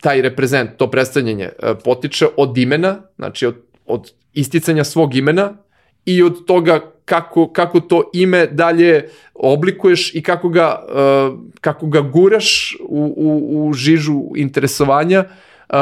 taj 0.04 0.22
reprezent, 0.22 0.76
to 0.76 0.90
predstavljanje 0.90 1.48
uh, 1.48 1.78
potiče 1.84 2.26
od 2.36 2.58
imena, 2.58 2.96
znači 3.16 3.46
od, 3.46 3.56
od 3.86 4.12
isticanja 4.34 4.84
svog 4.84 5.14
imena 5.14 5.56
i 6.04 6.22
od 6.22 6.44
toga 6.46 6.80
kako, 7.04 7.52
kako 7.52 7.80
to 7.80 8.10
ime 8.14 8.46
dalje 8.46 9.08
oblikuješ 9.34 10.14
i 10.14 10.22
kako 10.22 10.48
ga, 10.48 10.84
uh, 10.88 11.38
kako 11.60 11.86
ga 11.86 12.00
guraš 12.00 12.76
u, 12.80 13.14
u, 13.16 13.68
u 13.68 13.72
žižu 13.72 14.22
interesovanja 14.36 15.24
uh, 15.24 15.76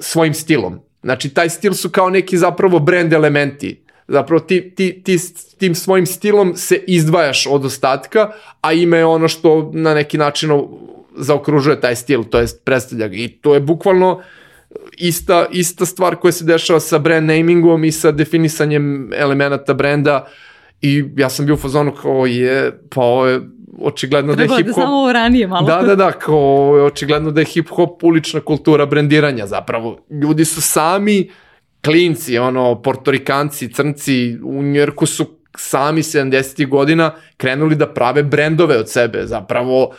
svojim 0.00 0.34
stilom. 0.34 0.80
Znači, 1.02 1.28
taj 1.34 1.50
stil 1.50 1.72
su 1.72 1.90
kao 1.90 2.10
neki 2.10 2.38
zapravo 2.38 2.78
brand 2.78 3.12
elementi 3.12 3.82
Zapravo 4.08 4.40
ti, 4.40 4.72
ti, 4.74 5.02
ti 5.04 5.18
tim 5.58 5.74
svojim 5.74 6.06
stilom 6.06 6.56
se 6.56 6.80
izdvajaš 6.86 7.46
od 7.46 7.64
ostatka, 7.64 8.30
a 8.60 8.72
ime 8.72 8.98
je 8.98 9.04
ono 9.04 9.28
što 9.28 9.70
na 9.74 9.94
neki 9.94 10.18
način 10.18 10.50
zaokružuje 11.18 11.80
taj 11.80 11.96
stil, 11.96 12.24
to 12.24 12.38
jest 12.38 12.64
predstavlja 12.64 13.08
ga. 13.08 13.16
I 13.16 13.28
to 13.28 13.54
je 13.54 13.60
bukvalno 13.60 14.20
ista, 14.96 15.46
ista 15.50 15.86
stvar 15.86 16.16
koja 16.16 16.32
se 16.32 16.44
dešava 16.44 16.80
sa 16.80 16.98
brand 16.98 17.26
namingom 17.26 17.84
i 17.84 17.92
sa 17.92 18.12
definisanjem 18.12 19.10
elemenata 19.14 19.74
brenda 19.74 20.26
i 20.82 21.04
ja 21.16 21.28
sam 21.28 21.46
bio 21.46 21.54
u 21.54 21.58
fazonu 21.58 21.92
kao 21.92 22.26
je, 22.26 22.80
pa 22.94 23.00
ovo 23.02 23.26
je 23.26 23.40
očigledno 23.80 24.34
Treba 24.34 24.54
da 24.54 24.58
je 24.58 24.64
hip 24.64 24.74
hop... 24.74 24.76
da 24.76 24.82
samo 24.82 25.12
ranije 25.12 25.46
malo. 25.46 25.66
Da, 25.66 25.82
da, 25.82 25.94
da, 25.94 26.12
kao 26.12 26.74
je 26.76 26.82
očigledno 26.82 27.30
da 27.30 27.40
je 27.40 27.44
hip 27.44 27.68
hop 27.68 28.04
ulična 28.04 28.40
kultura 28.40 28.86
brendiranja 28.86 29.46
zapravo. 29.46 29.98
Ljudi 30.22 30.44
su 30.44 30.60
sami 30.60 31.30
klinci, 31.84 32.38
ono, 32.38 32.82
portorikanci, 32.82 33.72
crnci 33.72 34.38
u 34.44 34.62
Njujorku 34.62 35.06
su 35.06 35.26
sami 35.56 36.02
70. 36.02 36.68
godina 36.68 37.14
krenuli 37.36 37.76
da 37.76 37.86
prave 37.86 38.22
brendove 38.22 38.78
od 38.78 38.90
sebe, 38.90 39.26
zapravo 39.26 39.94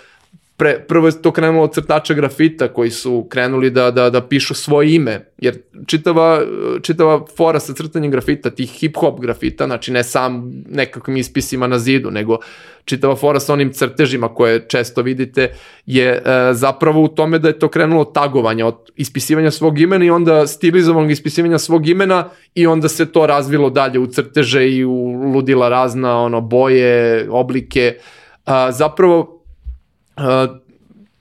pre, 0.60 0.80
prvo 0.88 1.08
je 1.08 1.22
to 1.22 1.32
krenulo 1.32 1.64
od 1.64 1.74
crtača 1.74 2.14
grafita 2.14 2.68
koji 2.68 2.92
su 2.92 3.28
krenuli 3.30 3.70
da, 3.70 3.92
da, 3.92 4.10
da 4.10 4.22
pišu 4.22 4.54
svoje 4.54 4.96
ime, 4.96 5.32
jer 5.38 5.62
čitava, 5.88 6.42
čitava 6.82 7.26
fora 7.38 7.60
sa 7.60 7.74
crtanjem 7.74 8.12
grafita, 8.12 8.50
tih 8.50 8.72
hip-hop 8.82 9.22
grafita, 9.22 9.66
znači 9.66 9.92
ne 9.92 10.04
sam 10.04 10.52
nekakvim 10.70 11.18
ispisima 11.18 11.68
na 11.68 11.80
zidu, 11.80 12.12
nego 12.12 12.38
čitava 12.86 13.16
fora 13.16 13.40
sa 13.40 13.54
onim 13.54 13.72
crtežima 13.74 14.28
koje 14.34 14.66
često 14.68 15.02
vidite, 15.02 15.54
je 15.86 16.12
e, 16.12 16.22
zapravo 16.54 17.04
u 17.04 17.08
tome 17.08 17.40
da 17.40 17.48
je 17.48 17.60
to 17.60 17.68
krenulo 17.68 18.02
od 18.02 18.14
tagovanja, 18.14 18.68
od 18.68 18.92
ispisivanja 18.96 19.52
svog 19.52 19.80
imena 19.80 20.06
i 20.06 20.10
onda 20.10 20.48
stilizovanog 20.48 21.12
ispisivanja 21.12 21.58
svog 21.58 21.88
imena 21.88 22.30
i 22.56 22.68
onda 22.68 22.90
se 22.90 23.12
to 23.12 23.26
razvilo 23.26 23.70
dalje 23.70 24.00
u 24.00 24.08
crteže 24.08 24.70
i 24.70 24.86
u 24.86 24.94
ludila 25.34 25.70
razna 25.70 26.20
ono, 26.20 26.42
boje, 26.42 27.28
oblike. 27.32 27.98
A, 28.46 28.72
zapravo 28.72 29.39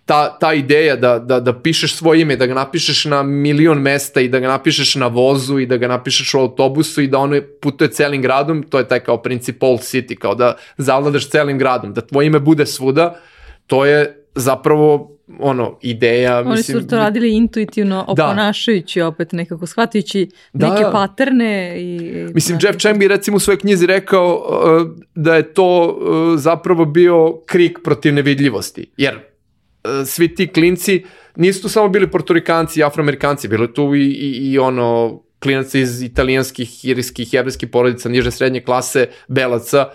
ta, 0.08 0.38
ta 0.38 0.54
ideja 0.54 0.96
da, 0.96 1.18
da, 1.18 1.40
da 1.40 1.52
pišeš 1.52 1.94
svoje 1.94 2.20
ime, 2.20 2.36
da 2.36 2.46
ga 2.46 2.54
napišeš 2.54 3.04
na 3.04 3.22
milion 3.22 3.78
mesta 3.78 4.20
i 4.20 4.28
da 4.28 4.38
ga 4.40 4.48
napišeš 4.48 4.94
na 4.94 5.06
vozu 5.06 5.58
i 5.58 5.66
da 5.66 5.76
ga 5.76 5.88
napišeš 5.88 6.34
u 6.34 6.38
autobusu 6.38 7.02
i 7.02 7.06
da 7.06 7.18
ono 7.18 7.40
putuje 7.60 7.90
celim 7.92 8.22
gradom, 8.22 8.62
to 8.62 8.78
je 8.78 8.88
taj 8.88 9.00
kao 9.00 9.22
princip 9.22 9.62
Old 9.62 9.80
City, 9.80 10.16
kao 10.18 10.34
da 10.34 10.56
zavladaš 10.76 11.28
celim 11.28 11.58
gradom, 11.58 11.92
da 11.92 12.00
tvoje 12.00 12.26
ime 12.26 12.38
bude 12.38 12.66
svuda, 12.66 13.20
to 13.66 13.84
je 13.84 14.17
zapravo 14.38 15.18
ono, 15.40 15.78
ideja. 15.82 16.38
Oni 16.38 16.50
mislim, 16.50 16.80
su 16.80 16.88
to 16.88 16.96
radili 16.96 17.34
intuitivno, 17.34 17.96
Da. 18.16 18.24
oponašajući 18.26 19.00
opet 19.00 19.32
nekako, 19.32 19.66
shvatajući 19.66 20.28
Da. 20.52 20.70
neke 20.70 20.82
paterne. 20.92 21.74
I, 21.80 21.98
Mislim, 22.34 22.58
da. 22.58 22.68
Jeff 22.68 22.78
Chang 22.78 22.98
bi 22.98 23.08
recimo 23.08 23.36
u 23.36 23.40
svojoj 23.40 23.58
knjizi 23.58 23.86
rekao 23.86 24.34
uh, 24.34 24.88
da 25.14 25.34
je 25.34 25.54
to 25.54 25.86
uh, 25.86 26.38
zapravo 26.40 26.84
bio 26.84 27.40
krik 27.46 27.78
protiv 27.84 28.14
nevidljivosti, 28.14 28.90
jer 28.96 29.14
uh, 29.14 29.90
svi 30.06 30.34
ti 30.34 30.46
klinci 30.46 31.04
nisu 31.36 31.62
tu 31.62 31.68
samo 31.68 31.88
bili 31.88 32.10
portorikanci 32.10 32.80
i 32.80 32.84
afroamerikanci, 32.84 33.48
bilo 33.48 33.64
je 33.64 33.74
tu 33.74 33.94
i, 33.94 34.04
i, 34.04 34.52
i 34.52 34.58
ono 34.58 35.20
klinaca 35.38 35.78
iz 35.78 36.02
italijanskih, 36.02 36.84
irijskih, 36.84 37.34
jebreskih 37.34 37.68
porodica, 37.68 38.08
niže 38.08 38.30
srednje 38.30 38.60
klase, 38.60 39.06
belaca, 39.28 39.86
Uh, 39.88 39.94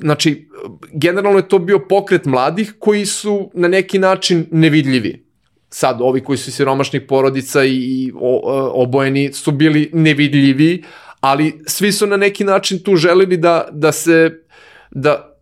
znači, 0.00 0.48
generalno 0.92 1.38
je 1.38 1.48
to 1.48 1.58
bio 1.58 1.78
pokret 1.78 2.24
mladih 2.24 2.74
koji 2.78 3.06
su 3.06 3.50
na 3.54 3.68
neki 3.68 3.98
način 3.98 4.46
nevidljivi. 4.50 5.26
Sad 5.70 5.96
ovi 6.00 6.20
koji 6.20 6.38
su 6.38 6.52
siromašnih 6.52 7.02
porodica 7.08 7.64
i, 7.64 8.12
o, 8.14 8.40
obojeni 8.82 9.32
su 9.32 9.52
bili 9.52 9.90
nevidljivi, 9.92 10.84
ali 11.20 11.62
svi 11.66 11.92
su 11.92 12.06
na 12.06 12.16
neki 12.16 12.44
način 12.44 12.78
tu 12.78 12.96
želeli 12.96 13.36
da, 13.36 13.68
da 13.72 13.92
se 13.92 14.42
da, 14.90 15.38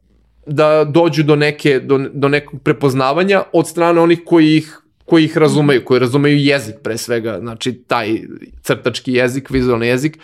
da 0.47 0.85
dođu 0.85 1.23
do 1.23 1.37
neke 1.37 1.81
do, 1.81 1.99
do 2.13 2.29
nekog 2.29 2.61
prepoznavanja 2.63 3.43
od 3.53 3.69
strane 3.69 4.01
onih 4.01 4.21
koji 4.25 4.57
ih 4.57 4.81
koji 5.05 5.25
ih 5.25 5.39
razumeju, 5.39 5.85
koji 5.85 6.01
razumeju 6.01 6.37
jezik 6.37 6.75
pre 6.83 6.99
svega, 6.99 7.39
znači 7.41 7.73
taj 7.73 8.21
crtački 8.63 9.13
jezik, 9.13 9.51
vizualni 9.51 9.87
jezik. 9.87 10.19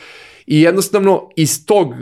I 0.47 0.61
jednostavno 0.61 1.29
iz 1.37 1.67
tog 1.67 1.89
uh, 1.91 1.97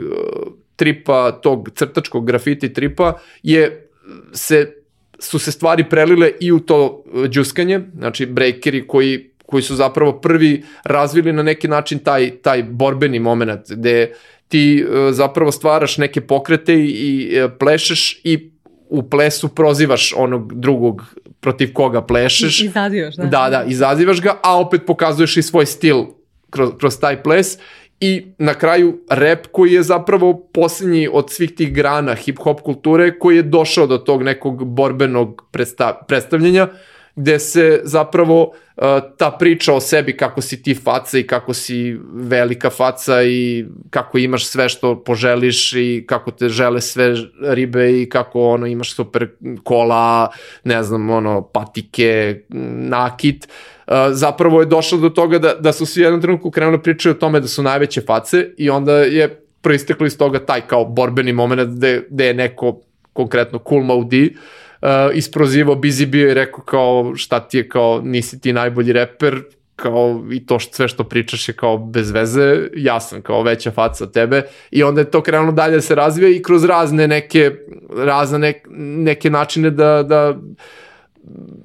tripa, 0.79 1.31
tog 1.31 1.69
crtačkog 1.75 2.25
grafiti 2.25 2.73
tripa 2.73 3.13
je 3.43 3.89
se 4.33 4.73
su 5.19 5.39
se 5.39 5.51
stvari 5.51 5.83
prelile 5.89 6.31
i 6.39 6.51
u 6.51 6.59
to 6.59 7.03
uh, 7.05 7.25
džuskanje, 7.25 7.81
znači 7.97 8.25
breakeri 8.25 8.87
koji 8.87 9.29
koji 9.49 9.63
su 9.63 9.75
zapravo 9.75 10.13
prvi 10.21 10.63
razvili 10.83 11.33
na 11.33 11.43
neki 11.43 11.67
način 11.67 11.99
taj, 11.99 12.29
taj 12.29 12.63
borbeni 12.63 13.19
moment, 13.19 13.71
gde 13.71 14.13
ti 14.47 14.85
uh, 14.85 15.13
zapravo 15.13 15.51
stvaraš 15.51 15.97
neke 15.97 16.21
pokrete 16.21 16.73
i, 16.73 16.85
i 16.85 17.41
uh, 17.43 17.51
plešeš 17.59 18.21
i 18.23 18.51
u 18.89 19.09
plesu 19.09 19.47
prozivaš 19.55 20.13
onog 20.17 20.53
drugog 20.59 21.15
protiv 21.39 21.73
koga 21.73 22.01
plešeš. 22.01 22.61
I, 22.61 22.65
izazivaš, 22.65 23.15
da. 23.15 23.23
Da, 23.23 23.49
da, 23.49 23.63
izazivaš 23.67 24.21
ga, 24.21 24.37
a 24.43 24.59
opet 24.59 24.81
pokazuješ 24.87 25.37
i 25.37 25.41
svoj 25.41 25.65
stil 25.65 26.05
kroz, 26.49 26.69
kroz 26.79 26.99
taj 26.99 27.23
ples 27.23 27.57
i 27.99 28.33
na 28.37 28.53
kraju 28.53 28.99
rap 29.09 29.47
koji 29.51 29.73
je 29.73 29.83
zapravo 29.83 30.47
posljednji 30.53 31.07
od 31.11 31.31
svih 31.31 31.55
tih 31.55 31.73
grana 31.73 32.15
hip-hop 32.15 32.61
kulture 32.61 33.19
koji 33.19 33.35
je 33.35 33.43
došao 33.43 33.87
do 33.87 33.97
tog 33.97 34.23
nekog 34.23 34.65
borbenog 34.65 35.47
predstav, 35.51 35.93
predstavljenja 36.07 36.67
gde 37.15 37.39
se 37.39 37.81
zapravo 37.83 38.43
uh, 38.43 38.83
ta 39.17 39.31
priča 39.31 39.73
o 39.73 39.79
sebi 39.79 40.17
kako 40.17 40.41
si 40.41 40.63
ti 40.63 40.75
faca 40.75 41.19
i 41.19 41.27
kako 41.27 41.53
si 41.53 41.97
velika 42.13 42.69
faca 42.69 43.23
i 43.23 43.65
kako 43.89 44.17
imaš 44.17 44.45
sve 44.45 44.69
što 44.69 45.03
poželiš 45.03 45.73
i 45.73 46.05
kako 46.07 46.31
te 46.31 46.49
žele 46.49 46.81
sve 46.81 47.15
ribe 47.41 48.01
i 48.01 48.09
kako 48.09 48.41
ono 48.41 48.67
imaš 48.67 48.93
super 48.95 49.27
kola, 49.63 50.29
ne 50.63 50.83
znam, 50.83 51.09
ono 51.09 51.41
patike, 51.41 52.41
nakit. 52.89 53.45
Uh, 53.45 53.78
zapravo 54.11 54.59
je 54.59 54.65
došlo 54.65 54.97
do 54.97 55.09
toga 55.09 55.39
da, 55.39 55.53
da 55.53 55.73
su 55.73 55.85
svi 55.85 56.01
jednom 56.01 56.21
trenutku 56.21 56.51
krenuli 56.51 56.81
pričaju 56.81 57.15
o 57.15 57.19
tome 57.19 57.39
da 57.39 57.47
su 57.47 57.63
najveće 57.63 58.01
face 58.01 58.53
i 58.57 58.69
onda 58.69 58.97
je 58.97 59.41
proisteklo 59.61 60.05
iz 60.05 60.17
toga 60.17 60.39
taj 60.39 60.61
kao 60.61 60.85
borbeni 60.85 61.33
moment 61.33 61.69
gde, 61.69 62.07
gde 62.09 62.25
je 62.25 62.33
neko 62.33 62.81
konkretno 63.13 63.59
Cool 63.69 63.83
Maudi 63.83 64.35
uh, 64.35 64.39
uh, 64.81 64.87
isprozivao 65.13 65.75
Busy 65.75 66.05
bio 66.05 66.29
i 66.29 66.33
rekao 66.33 66.63
kao 66.63 67.15
šta 67.15 67.39
ti 67.39 67.57
je 67.57 67.69
kao 67.69 68.01
nisi 68.03 68.41
ti 68.41 68.53
najbolji 68.53 68.93
reper, 68.93 69.41
kao 69.75 70.23
i 70.31 70.45
to 70.45 70.59
što, 70.59 70.73
sve 70.73 70.87
što 70.87 71.03
pričaš 71.03 71.49
je 71.49 71.53
kao 71.53 71.77
bez 71.77 72.11
veze, 72.11 72.67
ja 72.75 72.99
sam 72.99 73.21
kao 73.21 73.43
veća 73.43 73.71
faca 73.71 74.03
od 74.03 74.13
tebe. 74.13 74.41
I 74.71 74.83
onda 74.83 75.01
je 75.01 75.11
to 75.11 75.21
krenulo 75.21 75.51
dalje 75.51 75.75
da 75.75 75.81
se 75.81 75.95
razvija 75.95 76.29
i 76.29 76.41
kroz 76.41 76.63
razne 76.63 77.07
neke, 77.07 77.51
razne 77.97 78.39
nek, 78.39 78.67
neke 78.77 79.29
načine 79.29 79.69
da, 79.69 80.03
da 80.03 80.37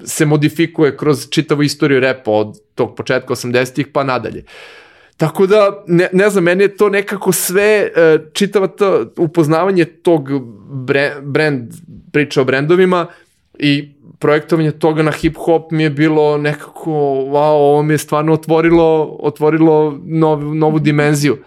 se 0.05 0.27
modifikuje 0.27 0.97
kroz 0.97 1.29
čitavu 1.31 1.63
istoriju 1.63 2.01
repa 2.01 2.31
od 2.31 2.61
tog 2.75 2.97
početka 2.97 3.35
80-ih 3.35 3.87
pa 3.93 4.05
nadalje. 4.05 4.45
Tako 5.17 5.47
da, 5.47 5.85
ne, 5.87 6.09
ne 6.13 6.31
znam, 6.31 6.45
meni 6.45 6.65
je 6.65 6.77
to 6.77 6.89
nekako 6.89 7.33
sve, 7.33 7.91
e, 7.97 8.19
čitava 8.33 8.67
to 8.67 9.07
upoznavanje 9.17 9.85
tog 9.85 10.29
brand, 11.23 11.73
priča 12.13 12.41
o 12.41 12.45
brendovima 12.45 13.07
i 13.59 13.95
projektovanje 14.19 14.71
toga 14.71 15.03
na 15.03 15.11
hip 15.11 15.37
hop 15.37 15.71
mi 15.71 15.83
je 15.83 15.91
bilo 15.91 16.39
nekako, 16.39 16.91
wow, 16.91 17.53
ovo 17.53 17.83
mi 17.83 17.95
je 17.95 17.99
stvarno 17.99 18.33
otvorilo, 18.33 19.17
otvorilo 19.21 19.99
nov, 20.05 20.55
novu 20.55 20.79
dimenziju. 20.79 21.39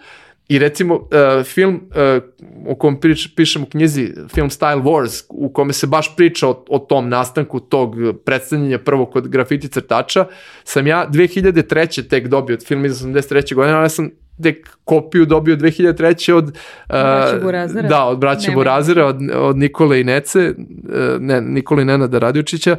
I 0.48 0.58
recimo 0.58 0.94
uh, 0.94 1.44
film 1.44 1.74
uh, 1.74 2.72
o 2.72 2.74
kom 2.74 3.00
prič, 3.00 3.28
pišem 3.36 3.62
u 3.62 3.66
knjizi, 3.66 4.12
film 4.34 4.48
Style 4.48 4.82
Wars, 4.82 5.24
u 5.28 5.52
kome 5.52 5.72
se 5.72 5.86
baš 5.86 6.16
priča 6.16 6.48
o, 6.48 6.64
o 6.68 6.78
tom 6.78 7.08
nastanku 7.08 7.60
tog 7.60 7.96
predstavljanja 8.24 8.78
prvo 8.78 9.06
kod 9.06 9.28
grafiti 9.28 9.68
crtača, 9.68 10.26
sam 10.64 10.86
ja 10.86 11.08
2003. 11.12 12.08
tek 12.08 12.28
dobio, 12.28 12.58
film 12.66 12.84
iz 12.84 13.02
83. 13.02 13.54
godine, 13.54 13.74
ali 13.74 13.84
ja 13.84 13.88
sam 13.88 14.10
tek 14.42 14.76
kopiju 14.84 15.26
dobio 15.26 15.56
2003. 15.56 16.32
od 16.32 16.44
uh, 16.44 17.42
Burazera. 17.42 17.88
Da, 17.88 18.04
od 18.04 18.18
braća 18.18 18.52
Burazera, 18.52 19.06
od, 19.06 19.16
od 19.34 19.56
Nikole 19.56 20.00
i 20.00 20.04
Nece, 20.04 20.54
uh, 20.58 21.20
ne, 21.20 21.40
Nikole 21.40 21.82
i 21.82 21.84
Nenada 21.84 22.18
Radiočića. 22.18 22.76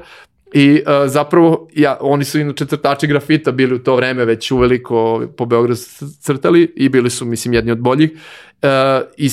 I 0.53 0.81
uh, 0.81 1.09
zapravo, 1.09 1.67
ja, 1.75 1.97
oni 2.01 2.25
su 2.25 2.39
inače 2.39 2.65
crtači 2.65 3.07
grafita 3.07 3.51
bili 3.51 3.75
u 3.75 3.83
to 3.83 3.95
vreme 3.95 4.25
već 4.25 4.51
uveliko 4.51 5.27
po 5.37 5.45
Beogradu 5.45 5.81
crtali 6.19 6.73
i 6.75 6.89
bili 6.89 7.09
su, 7.09 7.25
mislim, 7.25 7.53
jedni 7.53 7.71
od 7.71 7.79
boljih. 7.79 8.11
Uh, 8.11 8.69
I 9.17 9.29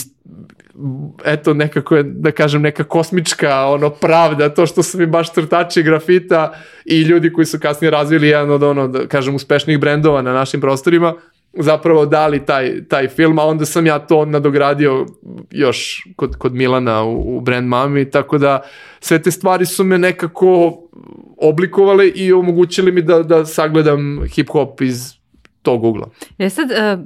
eto 1.24 1.54
nekako 1.54 1.96
je, 1.96 2.02
da 2.02 2.30
kažem, 2.30 2.62
neka 2.62 2.84
kosmička 2.84 3.66
ono 3.66 3.90
pravda, 3.90 4.48
to 4.48 4.66
što 4.66 4.82
su 4.82 4.98
mi 4.98 5.06
baš 5.06 5.32
crtači 5.32 5.82
grafita 5.82 6.52
i 6.84 7.02
ljudi 7.02 7.32
koji 7.32 7.44
su 7.44 7.58
kasnije 7.58 7.90
razvili 7.90 8.28
jedan 8.28 8.50
od 8.50 8.62
ono, 8.62 8.88
da 8.88 9.06
kažem, 9.06 9.34
uspešnijih 9.34 9.80
brendova 9.80 10.22
na 10.22 10.32
našim 10.32 10.60
prostorima, 10.60 11.14
zapravo 11.58 12.06
dali 12.06 12.44
taj, 12.44 12.84
taj 12.88 13.08
film, 13.08 13.38
a 13.38 13.44
onda 13.44 13.64
sam 13.64 13.86
ja 13.86 13.98
to 13.98 14.24
nadogradio 14.24 15.06
još 15.50 16.06
kod, 16.16 16.36
kod 16.36 16.54
Milana 16.54 17.02
u, 17.04 17.36
u 17.36 17.40
Brand 17.40 17.68
Mami, 17.68 18.10
tako 18.10 18.38
da 18.38 18.62
sve 19.00 19.22
te 19.22 19.30
stvari 19.30 19.66
su 19.66 19.84
me 19.84 19.98
nekako 19.98 20.82
oblikovale 21.36 22.08
i 22.08 22.32
omogućili 22.32 22.92
mi 22.92 23.02
da, 23.02 23.22
da 23.22 23.46
sagledam 23.46 24.20
hip-hop 24.20 24.82
iz 24.82 25.14
tog 25.62 25.84
ugla. 25.84 26.08
E 26.38 26.50
sad, 26.50 26.70
uh, 26.70 27.04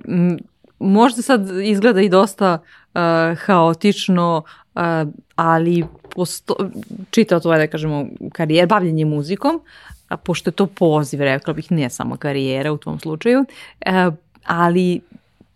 možda 0.79 1.23
sad 1.23 1.49
izgleda 1.63 2.01
i 2.01 2.09
dosta 2.09 2.59
uh, 2.59 3.01
haotično, 3.39 4.43
uh, 4.75 4.83
ali 5.37 5.85
posto, 6.15 6.57
čitao 7.11 7.41
tvoje, 7.41 7.59
da 7.59 7.67
kažemo, 7.67 8.07
karijer, 8.33 8.69
bavljenje 8.69 9.05
muzikom, 9.05 9.61
a 10.09 10.17
pošto 10.17 10.51
je 10.51 10.55
to 10.55 10.67
poziv, 10.67 11.21
rekla 11.21 11.55
bih, 11.55 11.73
ne 11.73 11.91
samo 11.91 12.17
karijera 12.17 12.73
u 12.73 12.79
tvom 12.79 13.01
slučaju, 13.01 13.41
uh, 13.41 14.15
ali 14.45 15.01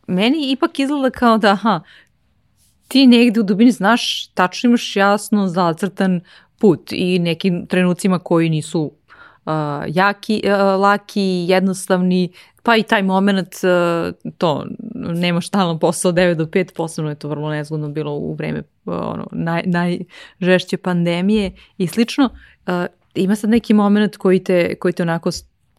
meni 0.07 0.51
ipak 0.51 0.79
izgleda 0.79 1.11
kao 1.11 1.39
da, 1.39 1.51
aha, 1.51 1.81
ti 2.89 3.07
negde 3.07 3.41
u 3.41 3.43
dubini 3.43 3.71
znaš, 3.71 4.29
tačno 4.35 4.69
imaš 4.69 4.97
jasno 4.97 5.49
zacrtan 5.49 6.21
put 6.59 6.93
i 6.93 7.19
nekim 7.19 7.67
trenucima 7.67 8.19
koji 8.19 8.49
nisu 8.49 8.83
uh, 9.45 9.53
jaki, 9.89 10.43
uh, 10.45 10.81
laki, 10.81 11.47
jednostavni, 11.49 12.33
pa 12.63 12.77
i 12.77 12.83
taj 12.83 13.03
moment, 13.03 13.55
uh, 13.63 14.31
to, 14.39 14.67
nemaš 14.95 15.49
stalan 15.49 15.79
posao 15.79 16.13
9 16.13 16.35
do 16.35 16.45
5, 16.47 16.75
posebno 16.77 17.11
je 17.11 17.19
to 17.19 17.29
vrlo 17.29 17.51
nezgodno 17.51 17.89
bilo 17.89 18.13
u 18.13 18.35
vreme 18.35 18.63
uh, 18.85 18.95
ono, 18.95 19.27
naj, 19.33 19.63
najžešće 19.67 20.77
pandemije 20.77 21.53
i 21.79 21.87
slično. 21.87 22.31
Uh, 22.67 22.73
ima 23.15 23.37
sad 23.37 23.51
neki 23.51 23.75
moment 23.75 24.17
koji 24.17 24.45
te, 24.45 24.75
koji 24.75 24.93
te 24.93 25.03
onako 25.03 25.31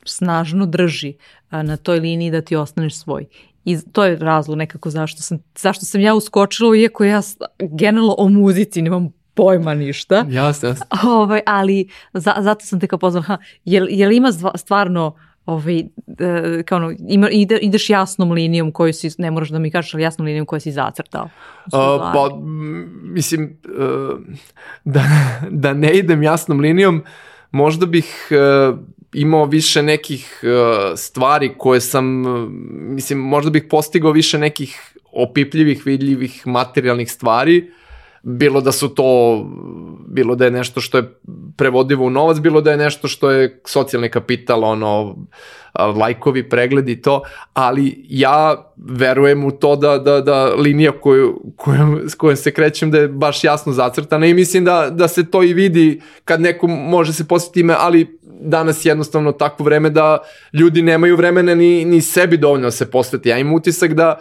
snažno 0.05 0.65
drži 0.65 1.13
a, 1.49 1.63
na 1.63 1.77
toj 1.77 1.99
liniji 1.99 2.31
da 2.31 2.41
ti 2.41 2.55
ostaneš 2.55 2.95
svoj. 2.95 3.25
I 3.65 3.77
to 3.91 4.05
je 4.05 4.15
razlog 4.15 4.57
nekako 4.57 4.89
zašto 4.89 5.21
sam, 5.21 5.37
zašto 5.57 5.85
sam 5.85 6.01
ja 6.01 6.15
uskočila, 6.15 6.75
iako 6.75 7.03
ja 7.03 7.21
generalno 7.59 8.15
o 8.17 8.29
muzici 8.29 8.81
nemam 8.81 9.09
pojma 9.35 9.73
ništa. 9.73 10.25
Jasno, 10.29 10.69
jasno. 10.69 10.85
Ovaj, 11.19 11.41
ali 11.45 11.89
za, 12.13 12.33
zato 12.39 12.65
sam 12.65 12.79
te 12.79 12.87
kao 12.87 12.99
pozvala, 12.99 13.25
ha, 13.25 13.37
je, 13.65 13.87
je 13.89 14.07
li 14.07 14.17
ima 14.17 14.31
stvarno 14.55 15.15
ovaj, 15.45 15.79
e, 15.79 16.63
kao 16.65 16.77
ono, 16.77 16.93
ima, 17.07 17.29
ide, 17.29 17.57
ideš 17.57 17.89
jasnom 17.89 18.31
linijom 18.31 18.71
koju 18.71 18.93
si, 18.93 19.09
ne 19.17 19.31
moraš 19.31 19.49
da 19.49 19.59
mi 19.59 19.71
kažeš, 19.71 19.93
ali 19.93 20.03
jasnom 20.03 20.25
linijom 20.25 20.45
koju 20.45 20.59
si 20.59 20.71
zacrtao? 20.71 21.23
Uh, 21.65 21.71
pa, 22.13 22.29
mislim, 23.03 23.57
uh, 23.77 24.19
da, 24.83 25.03
da 25.49 25.73
ne 25.73 25.93
idem 25.93 26.23
jasnom 26.23 26.59
linijom, 26.59 27.03
možda 27.51 27.85
bih 27.85 28.27
uh, 28.31 28.79
imao 29.13 29.45
više 29.45 29.83
nekih 29.83 30.43
uh, 30.43 30.97
stvari 30.97 31.53
koje 31.57 31.81
sam, 31.81 32.25
uh, 32.25 32.49
mislim, 32.69 33.19
možda 33.19 33.51
bih 33.51 33.63
postigao 33.69 34.11
više 34.11 34.37
nekih 34.37 34.95
opipljivih, 35.11 35.85
vidljivih 35.85 36.47
materijalnih 36.47 37.11
stvari, 37.11 37.71
bilo 38.25 38.61
da 38.61 38.71
su 38.71 38.89
to, 38.89 39.41
bilo 40.07 40.35
da 40.35 40.45
je 40.45 40.51
nešto 40.51 40.81
što 40.81 40.97
je 40.97 41.19
prevodivo 41.57 42.05
u 42.05 42.09
novac, 42.09 42.39
bilo 42.39 42.61
da 42.61 42.71
je 42.71 42.77
nešto 42.77 43.07
što 43.07 43.31
je 43.31 43.61
socijalni 43.65 44.09
kapital, 44.09 44.63
ono, 44.63 45.15
lajkovi, 45.79 46.49
pregledi 46.49 47.01
to, 47.01 47.21
ali 47.53 48.05
ja 48.09 48.71
verujem 48.77 49.45
u 49.45 49.51
to 49.51 49.75
da, 49.75 49.97
da, 49.97 50.21
da 50.21 50.45
linija 50.45 50.91
koju, 50.91 51.41
koju, 51.55 52.09
s 52.09 52.15
kojom 52.15 52.35
se 52.35 52.51
krećem 52.51 52.91
da 52.91 52.97
je 52.97 53.07
baš 53.07 53.43
jasno 53.43 53.73
zacrtana 53.73 54.25
i 54.25 54.33
mislim 54.33 54.65
da, 54.65 54.89
da 54.89 55.07
se 55.07 55.31
to 55.31 55.43
i 55.43 55.53
vidi 55.53 56.01
kad 56.25 56.41
neko 56.41 56.67
može 56.67 57.13
se 57.13 57.27
posjetiti 57.27 57.59
ime, 57.59 57.75
ali 57.79 58.19
danas 58.41 58.85
jednostavno 58.85 59.31
takvo 59.31 59.63
vreme 59.63 59.89
da 59.89 60.17
ljudi 60.53 60.81
nemaju 60.81 61.15
vremena 61.15 61.55
ni, 61.55 61.85
ni 61.85 62.01
sebi 62.01 62.37
dovoljno 62.37 62.67
da 62.67 62.71
se 62.71 62.91
posveti. 62.91 63.29
Ja 63.29 63.37
imam 63.37 63.53
utisak 63.53 63.93
da 63.93 64.19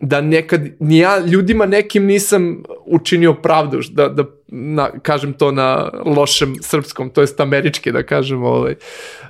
da 0.00 0.20
nekad, 0.20 0.62
ni 0.80 0.98
ja 0.98 1.18
ljudima 1.18 1.66
nekim 1.66 2.04
nisam 2.04 2.62
učinio 2.86 3.34
pravdu, 3.34 3.80
da, 3.90 4.08
da 4.08 4.24
na, 4.48 4.90
kažem 5.02 5.32
to 5.32 5.52
na 5.52 5.90
lošem 6.06 6.54
srpskom, 6.60 7.10
to 7.10 7.20
jest 7.20 7.40
američki 7.40 7.92
da 7.92 8.02
kažem, 8.02 8.42
ovaj, 8.42 8.74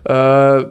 uh, 0.05 0.11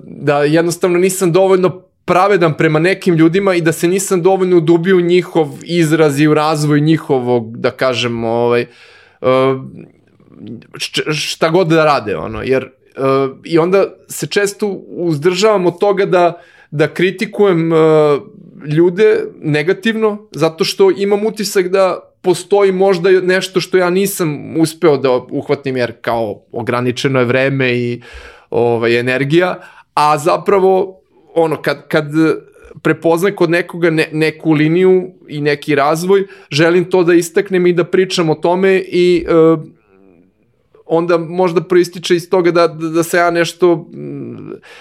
da 0.04 0.44
jednostavno 0.44 1.00
nisam 1.00 1.32
dovoljno 1.32 1.82
pravedan 2.06 2.54
prema 2.54 2.80
nekim 2.80 3.16
ljudima 3.16 3.56
i 3.56 3.62
da 3.62 3.72
se 3.72 3.88
nisam 3.88 4.22
dovoljno 4.22 4.58
udubio 4.58 4.98
u 4.98 5.02
njihov 5.02 5.48
izraz 5.64 6.20
i 6.20 6.28
u 6.28 6.34
razvoj 6.34 6.80
njihovog, 6.82 7.58
da 7.58 7.72
kažem, 7.72 8.24
ovaj, 8.24 8.66
uh, 9.22 9.28
šta 11.14 11.50
god 11.50 11.68
da 11.68 11.86
rade, 11.86 12.18
ono, 12.18 12.41
jer 12.41 12.64
uh, 12.98 13.38
i 13.44 13.60
onda 13.60 13.86
se 14.08 14.28
često 14.28 14.68
uzdržavam 14.88 15.66
od 15.66 15.80
toga 15.80 16.06
da, 16.06 16.41
da 16.72 16.88
kritikujem 16.88 17.72
uh, 17.72 17.80
ljude 18.66 19.26
negativno, 19.41 20.28
zato 20.32 20.64
što 20.64 20.91
imam 20.91 21.26
utisak 21.26 21.68
da 21.68 22.14
postoji 22.22 22.72
možda 22.72 23.09
nešto 23.09 23.61
što 23.61 23.78
ja 23.78 23.89
nisam 23.89 24.57
uspeo 24.57 24.97
da 24.97 25.11
uhvatim 25.11 25.78
jer 25.78 25.93
kao 26.01 26.43
ograničeno 26.51 27.20
je 27.20 27.26
vreme 27.26 27.74
i 27.74 28.01
ovaj, 28.49 28.99
energija, 28.99 29.59
a 29.93 30.18
zapravo 30.18 31.01
ono 31.36 31.61
kad, 31.61 31.88
kad 31.88 32.05
prepozna 32.82 33.32
kod 33.32 33.49
nekoga 33.49 33.89
ne, 33.89 34.09
neku 34.11 34.51
liniju 34.51 35.11
i 35.28 35.41
neki 35.41 35.76
razvoj, 35.76 36.28
želim 36.51 36.89
to 36.89 37.03
da 37.03 37.14
istaknem 37.14 37.68
i 37.68 37.74
da 37.74 37.84
pričam 37.84 38.30
o 38.30 38.36
tome 38.36 38.84
i 38.88 39.26
uh, 39.28 39.59
onda 40.86 41.18
možda 41.18 41.62
proističe 41.62 42.16
iz 42.16 42.30
toga 42.30 42.52
da, 42.52 42.68
da, 42.68 42.90
da 42.90 43.04
se 43.04 43.18
ja 43.18 43.32
nešto, 43.32 43.90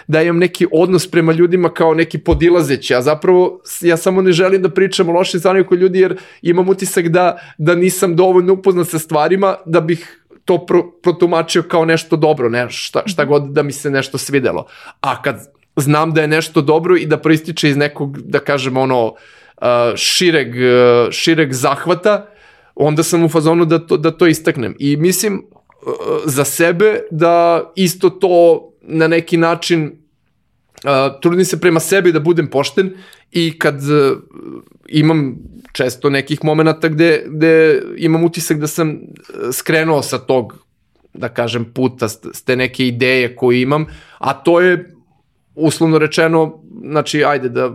da 0.07 0.23
imam 0.23 0.39
neki 0.39 0.67
odnos 0.73 1.11
prema 1.11 1.33
ljudima 1.33 1.69
kao 1.69 1.95
neki 1.95 2.19
podilazeći, 2.19 2.95
a 2.95 3.03
zapravo 3.03 3.61
ja 3.81 3.97
samo 3.97 4.23
ne 4.23 4.33
želim 4.33 4.63
da 4.63 4.69
pričam 4.69 5.09
o 5.09 5.13
lošim 5.13 5.41
stvarima 5.41 5.67
kod 5.67 5.81
ljudi 5.81 6.01
jer 6.01 6.17
imam 6.43 6.69
utisak 6.69 7.09
da, 7.09 7.39
da 7.59 7.75
nisam 7.75 8.17
dovoljno 8.17 8.53
upoznat 8.53 8.89
sa 8.89 8.99
stvarima 8.99 9.57
da 9.67 9.81
bih 9.81 10.19
to 10.45 10.67
pro, 10.67 10.91
protumačio 11.03 11.63
kao 11.63 11.85
nešto 11.85 12.17
dobro, 12.17 12.49
ne, 12.49 12.67
šta, 12.71 13.03
šta 13.07 13.25
god 13.25 13.43
da 13.43 13.63
mi 13.63 13.73
se 13.73 13.91
nešto 13.91 14.19
svidelo. 14.19 14.67
A 15.01 15.23
kad 15.23 15.53
znam 15.77 16.15
da 16.15 16.21
je 16.21 16.29
nešto 16.29 16.61
dobro 16.61 16.97
i 16.97 17.07
da 17.07 17.17
proističe 17.17 17.69
iz 17.69 17.77
nekog, 17.77 18.19
da 18.19 18.39
kažem, 18.39 18.77
ono, 18.77 19.15
šireg, 19.97 20.49
šireg 21.11 21.53
zahvata, 21.53 22.27
onda 22.75 23.03
sam 23.03 23.25
u 23.25 23.29
fazonu 23.29 23.65
da 23.65 23.79
to, 23.79 23.97
da 23.97 24.11
to 24.11 24.27
istaknem. 24.27 24.75
I 24.79 24.97
mislim, 24.97 25.43
za 26.25 26.45
sebe 26.45 27.01
da 27.11 27.73
isto 27.77 28.11
to 28.11 28.69
na 28.83 29.09
neki 29.09 29.37
način 29.37 29.85
uh, 30.85 31.21
trudim 31.21 31.45
se 31.45 31.61
prema 31.61 31.81
sebi 31.81 32.13
da 32.13 32.21
budem 32.21 32.47
pošten 32.47 32.95
i 33.31 33.59
kad 33.59 33.75
uh, 33.75 34.19
imam 34.89 35.37
često 35.73 36.11
nekih 36.11 36.45
momenta 36.45 36.89
gde, 36.89 37.25
gde 37.27 37.83
imam 37.97 38.25
utisak 38.25 38.59
da 38.59 38.67
sam 38.67 38.99
skrenuo 39.53 40.03
sa 40.03 40.19
tog 40.19 40.65
da 41.15 41.29
kažem 41.29 41.73
puta, 41.75 42.09
s 42.09 42.43
te 42.45 42.57
neke 42.57 42.87
ideje 42.87 43.37
koje 43.37 43.63
imam, 43.63 43.87
a 44.19 44.33
to 44.33 44.61
je 44.61 44.95
uslovno 45.55 45.99
rečeno, 45.99 46.63
znači 46.91 47.25
ajde 47.25 47.49
da 47.49 47.71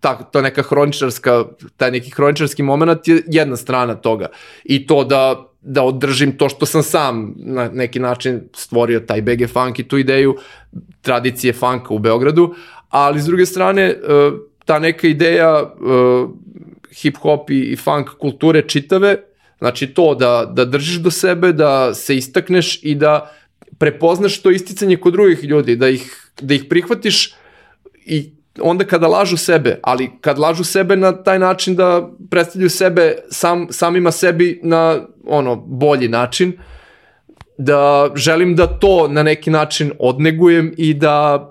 ta, 0.00 0.18
ta 0.32 0.42
neka 0.42 0.62
hroničarska, 0.62 1.44
taj 1.76 1.90
neki 1.90 2.10
hroničarski 2.10 2.62
moment 2.62 3.08
je 3.08 3.22
jedna 3.26 3.56
strana 3.56 3.94
toga. 3.94 4.26
I 4.64 4.86
to 4.86 5.04
da 5.04 5.49
da 5.62 5.82
održim 5.82 6.36
to 6.38 6.48
što 6.48 6.66
sam 6.66 6.82
sam. 6.82 7.34
Na 7.36 7.68
neki 7.68 7.98
način 7.98 8.40
stvorio 8.54 9.00
taj 9.00 9.22
BG 9.22 9.48
funk 9.52 9.78
i 9.78 9.88
tu 9.88 9.98
ideju 9.98 10.36
tradicije 11.02 11.52
funka 11.52 11.94
u 11.94 11.98
Beogradu, 11.98 12.54
ali 12.88 13.20
s 13.20 13.24
druge 13.24 13.46
strane 13.46 13.82
e, 13.82 13.96
ta 14.64 14.78
neka 14.78 15.08
ideja 15.08 15.62
e, 15.62 15.70
hip 16.94 17.16
hop 17.16 17.50
i 17.50 17.76
funk 17.76 18.08
kulture 18.18 18.62
čitave, 18.68 19.16
znači 19.58 19.86
to 19.86 20.14
da, 20.14 20.52
da 20.52 20.64
držiš 20.64 20.96
do 20.96 21.10
sebe, 21.10 21.52
da 21.52 21.94
se 21.94 22.16
istakneš 22.16 22.78
i 22.82 22.94
da 22.94 23.30
prepoznaš 23.78 24.42
to 24.42 24.50
isticanje 24.50 24.96
kod 24.96 25.12
drugih 25.12 25.44
ljudi, 25.44 25.76
da 25.76 25.88
ih, 25.88 26.30
da 26.40 26.54
ih 26.54 26.64
prihvatiš 26.68 27.34
i 28.06 28.30
onda 28.62 28.84
kada 28.84 29.08
lažu 29.08 29.36
sebe, 29.36 29.78
ali 29.82 30.10
kad 30.20 30.38
lažu 30.38 30.64
sebe 30.64 30.96
na 30.96 31.12
taj 31.22 31.38
način 31.38 31.76
da 31.76 32.08
predstavljaju 32.30 32.70
sebe 32.70 33.14
sam, 33.30 33.66
samima 33.70 34.10
sebi 34.10 34.60
na 34.62 34.98
ono 35.26 35.56
bolji 35.56 36.08
način, 36.08 36.52
da 37.58 38.10
želim 38.14 38.56
da 38.56 38.66
to 38.66 39.08
na 39.08 39.22
neki 39.22 39.50
način 39.50 39.92
odnegujem 39.98 40.74
i 40.76 40.94
da 40.94 41.46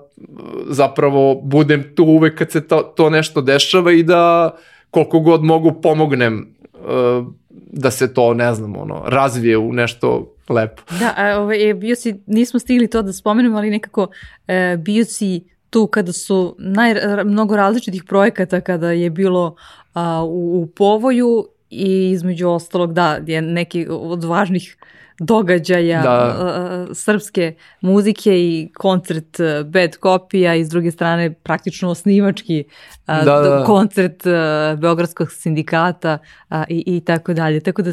zapravo 0.68 1.34
budem 1.34 1.94
tu 1.94 2.04
uvek 2.04 2.38
kad 2.38 2.50
se 2.50 2.68
to, 2.68 2.82
to 2.82 3.10
nešto 3.10 3.40
dešava 3.40 3.92
i 3.92 4.02
da 4.02 4.50
koliko 4.90 5.20
god 5.20 5.44
mogu 5.44 5.80
pomognem 5.82 6.54
uh, 6.74 7.26
da 7.72 7.90
se 7.90 8.14
to, 8.14 8.34
ne 8.34 8.54
znam, 8.54 8.76
ono, 8.76 9.02
razvije 9.06 9.58
u 9.58 9.72
nešto 9.72 10.34
lepo. 10.48 10.82
Da, 10.98 11.14
a 11.16 11.40
ovaj, 11.40 11.74
bio 11.74 11.96
si, 11.96 12.14
nismo 12.26 12.60
stigli 12.60 12.90
to 12.90 13.02
da 13.02 13.12
spomenemo, 13.12 13.58
ali 13.58 13.70
nekako 13.70 14.08
e, 14.48 14.76
bio 14.78 15.04
si 15.04 15.44
tu 15.70 15.86
kada 15.86 16.12
su 16.12 16.56
naj, 16.58 16.94
mnogo 17.24 17.56
različitih 17.56 18.04
projekata 18.04 18.60
kada 18.60 18.90
je 18.90 19.10
bilo 19.10 19.56
a, 19.94 20.22
u, 20.24 20.62
u 20.62 20.66
povoju 20.66 21.48
i 21.70 22.10
između 22.10 22.48
ostalog 22.48 22.92
da 22.92 23.20
je 23.26 23.42
neki 23.42 23.86
od 23.90 24.24
važnih 24.24 24.76
događaja 25.20 26.02
da. 26.02 26.10
a, 26.10 26.86
srpske 26.94 27.54
muzike 27.80 28.30
i 28.38 28.72
koncert 28.74 29.38
Bad 29.64 29.96
Copy-a 30.02 30.54
i 30.54 30.64
s 30.64 30.68
druge 30.68 30.90
strane 30.90 31.32
praktično 31.32 31.90
osnivački 31.90 32.64
a, 33.06 33.24
da, 33.24 33.40
da. 33.40 33.64
koncert 33.66 34.26
a, 34.26 34.76
Beogradskog 34.80 35.32
sindikata 35.32 36.18
a, 36.48 36.64
i, 36.68 36.84
i 36.86 37.00
tako 37.00 37.34
dalje. 37.34 37.60
Tako 37.60 37.82
da 37.82 37.92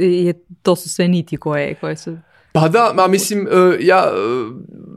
je, 0.00 0.34
to 0.62 0.76
su 0.76 0.88
sve 0.88 1.08
niti 1.08 1.36
koje, 1.36 1.74
koje 1.74 1.96
su 1.96 2.16
Pa 2.56 2.68
da, 2.68 2.92
ma 2.94 3.08
mislim, 3.08 3.48
ja, 3.80 4.12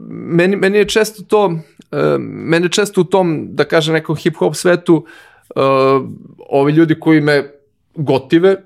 meni, 0.08 0.56
meni 0.56 0.78
je 0.78 0.88
često 0.88 1.22
to, 1.22 1.52
mene 2.18 2.68
često 2.68 3.00
u 3.00 3.04
tom, 3.04 3.48
da 3.50 3.64
kažem, 3.64 3.94
nekom 3.94 4.16
hip-hop 4.16 4.54
svetu, 4.54 5.04
ovi 6.48 6.72
ljudi 6.72 7.00
koji 7.00 7.20
me 7.20 7.52
gotive 7.94 8.56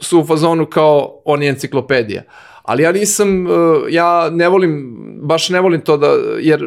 su 0.00 0.20
u 0.20 0.26
fazonu 0.26 0.66
kao 0.66 1.22
on 1.24 1.42
je 1.42 1.48
enciklopedija. 1.48 2.22
Ali 2.62 2.82
ja 2.82 2.92
nisam, 2.92 3.46
ja 3.88 4.30
ne 4.30 4.48
volim, 4.48 4.96
baš 5.22 5.48
ne 5.48 5.60
volim 5.60 5.80
to 5.80 5.96
da, 5.96 6.12
jer 6.40 6.60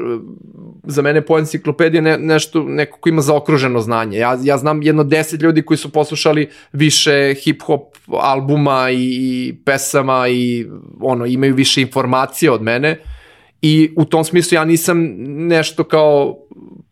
za 0.87 1.01
mene 1.01 1.21
po 1.21 1.39
enciklopedija 1.39 2.01
ne, 2.01 2.17
nešto, 2.17 2.63
neko 2.63 2.97
ko 2.99 3.09
ima 3.09 3.21
zaokruženo 3.21 3.81
znanje. 3.81 4.17
Ja, 4.17 4.37
ja 4.43 4.57
znam 4.57 4.83
jedno 4.83 5.03
deset 5.03 5.41
ljudi 5.41 5.61
koji 5.61 5.77
su 5.77 5.91
poslušali 5.91 6.49
više 6.71 7.11
hip-hop 7.11 7.81
albuma 8.07 8.89
i, 8.89 8.97
i 8.97 9.55
pesama 9.65 10.27
i 10.27 10.67
ono, 11.01 11.25
imaju 11.25 11.55
više 11.55 11.81
informacije 11.81 12.51
od 12.51 12.61
mene 12.61 12.99
i 13.61 13.93
u 13.97 14.05
tom 14.05 14.23
smislu 14.23 14.55
ja 14.55 14.65
nisam 14.65 15.15
nešto 15.47 15.83
kao 15.83 16.37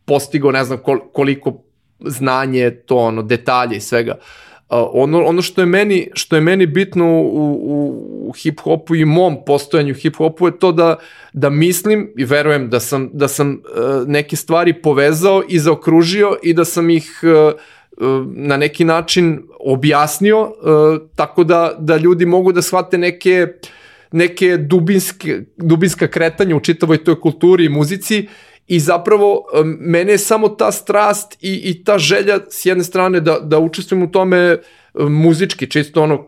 postigao, 0.05 0.51
ne 0.51 0.63
znam 0.63 0.79
koliko 1.13 1.53
znanje, 1.99 2.71
to 2.71 2.97
ono, 2.97 3.21
detalje 3.21 3.77
i 3.77 3.81
svega. 3.81 4.15
Uh, 4.17 4.52
ono, 4.93 5.23
ono 5.25 5.41
što 5.41 5.61
je 5.61 5.65
meni 5.65 6.09
što 6.13 6.35
je 6.35 6.41
meni 6.41 6.65
bitno 6.65 7.05
u, 7.05 7.53
u, 7.63 8.29
u 8.29 8.31
hip 8.31 8.59
hopu 8.59 8.95
i 8.95 9.05
mom 9.05 9.37
postojanju 9.45 9.93
hip 9.93 10.15
hopu 10.15 10.47
je 10.47 10.59
to 10.59 10.71
da 10.71 10.95
da 11.33 11.49
mislim 11.49 12.13
i 12.17 12.25
verujem 12.25 12.69
da 12.69 12.79
sam 12.79 13.09
da 13.13 13.27
sam 13.27 13.49
uh, 13.49 14.07
neke 14.07 14.35
stvari 14.35 14.73
povezao 14.73 15.43
i 15.49 15.59
zaokružio 15.59 16.37
i 16.43 16.53
da 16.53 16.65
sam 16.65 16.89
ih 16.89 17.21
uh, 17.23 17.59
na 18.35 18.57
neki 18.57 18.83
način 18.85 19.41
objasnio 19.59 20.51
tako 21.15 21.43
da 21.43 21.75
da 21.79 21.97
ljudi 21.97 22.25
mogu 22.25 22.51
da 22.51 22.61
shvate 22.61 22.97
neke 22.97 23.47
neke 24.13 24.57
dubinske, 24.57 25.41
dubinska 25.57 26.07
kretanja 26.07 26.55
u 26.55 26.59
čitavoj 26.59 27.03
toj 27.03 27.19
kulturi 27.19 27.65
i 27.65 27.69
muzici 27.69 28.27
i 28.67 28.79
zapravo 28.79 29.45
mene 29.79 30.11
je 30.11 30.17
samo 30.17 30.49
ta 30.49 30.71
strast 30.71 31.37
i, 31.41 31.61
i 31.63 31.83
ta 31.83 31.97
želja 31.97 32.39
s 32.49 32.65
jedne 32.65 32.83
strane 32.83 33.19
da, 33.19 33.39
da 33.39 33.59
učestvujem 33.59 34.03
u 34.03 34.11
tome 34.11 34.57
muzički, 34.93 35.69
čisto 35.69 36.03
ono 36.03 36.25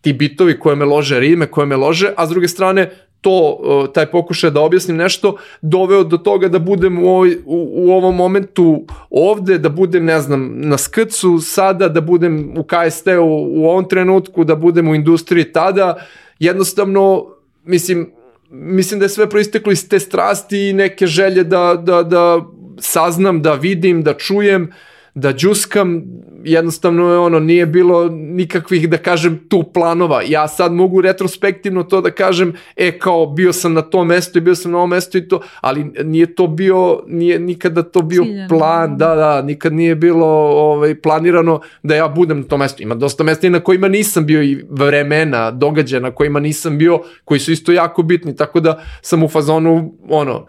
ti 0.00 0.12
bitovi 0.12 0.58
koje 0.58 0.76
me 0.76 0.84
lože, 0.84 1.20
rime 1.20 1.46
koje 1.46 1.66
me 1.66 1.76
lože, 1.76 2.12
a 2.16 2.26
s 2.26 2.30
druge 2.30 2.48
strane 2.48 2.90
to, 3.20 3.58
taj 3.94 4.06
pokušaj 4.06 4.50
da 4.50 4.60
objasnim 4.60 4.96
nešto, 4.96 5.36
doveo 5.62 6.04
do 6.04 6.16
toga 6.16 6.48
da 6.48 6.58
budem 6.58 6.98
u, 6.98 7.08
ovoj, 7.08 7.36
u, 7.46 7.70
u 7.74 7.90
ovom 7.90 8.16
momentu 8.16 8.86
ovde, 9.10 9.58
da 9.58 9.68
budem, 9.68 10.04
ne 10.04 10.20
znam, 10.20 10.52
na 10.60 10.78
skrcu 10.78 11.38
sada, 11.38 11.88
da 11.88 12.00
budem 12.00 12.54
u 12.58 12.62
KST-u 12.62 13.24
u 13.50 13.66
ovom 13.66 13.88
trenutku, 13.88 14.44
da 14.44 14.56
budem 14.56 14.88
u 14.88 14.94
industriji 14.94 15.52
tada, 15.52 16.06
jednostavno, 16.38 17.26
mislim, 17.64 18.12
mislim 18.50 19.00
da 19.00 19.04
je 19.04 19.08
sve 19.08 19.30
proisteklo 19.30 19.72
iz 19.72 19.88
te 19.88 20.00
strasti 20.00 20.68
i 20.68 20.72
neke 20.72 21.06
želje 21.06 21.44
da, 21.44 21.74
da, 21.74 22.02
da 22.02 22.44
saznam, 22.80 23.42
da 23.42 23.54
vidim, 23.54 24.02
da 24.02 24.14
čujem, 24.14 24.72
da 25.14 25.32
džuskam, 25.32 26.02
jednostavno 26.44 27.12
je 27.12 27.18
ono, 27.18 27.40
nije 27.40 27.66
bilo 27.66 28.08
nikakvih, 28.08 28.88
da 28.90 28.96
kažem, 28.96 29.38
tu 29.48 29.62
planova. 29.74 30.22
Ja 30.28 30.48
sad 30.48 30.72
mogu 30.72 31.00
retrospektivno 31.00 31.82
to 31.82 32.00
da 32.00 32.10
kažem, 32.10 32.52
e, 32.76 32.98
kao, 32.98 33.26
bio 33.26 33.52
sam 33.52 33.72
na 33.72 33.82
tom 33.82 34.06
mestu 34.06 34.38
i 34.38 34.40
bio 34.40 34.54
sam 34.54 34.72
na 34.72 34.78
ovom 34.78 34.90
mestu 34.90 35.18
i 35.18 35.28
to, 35.28 35.40
ali 35.60 35.84
nije 36.04 36.34
to 36.34 36.46
bio, 36.46 37.02
nije 37.06 37.38
nikada 37.38 37.82
to 37.82 38.02
bio 38.02 38.22
Ciljeno. 38.22 38.48
plan, 38.48 38.96
da, 38.96 39.14
da, 39.14 39.42
nikad 39.42 39.72
nije 39.72 39.94
bilo 39.94 40.26
ovaj, 40.56 41.00
planirano 41.00 41.60
da 41.82 41.94
ja 41.94 42.08
budem 42.08 42.40
na 42.40 42.44
tom 42.44 42.60
mestu. 42.60 42.82
Ima 42.82 42.94
dosta 42.94 43.24
mesta 43.24 43.46
i 43.46 43.50
na 43.50 43.60
kojima 43.60 43.88
nisam 43.88 44.26
bio 44.26 44.42
i 44.42 44.64
vremena, 44.70 45.50
događaja 45.50 46.00
na 46.00 46.10
kojima 46.10 46.40
nisam 46.40 46.78
bio, 46.78 47.00
koji 47.24 47.40
su 47.40 47.52
isto 47.52 47.72
jako 47.72 48.02
bitni, 48.02 48.36
tako 48.36 48.60
da 48.60 48.82
sam 49.02 49.22
u 49.22 49.28
fazonu, 49.28 49.94
ono, 50.08 50.46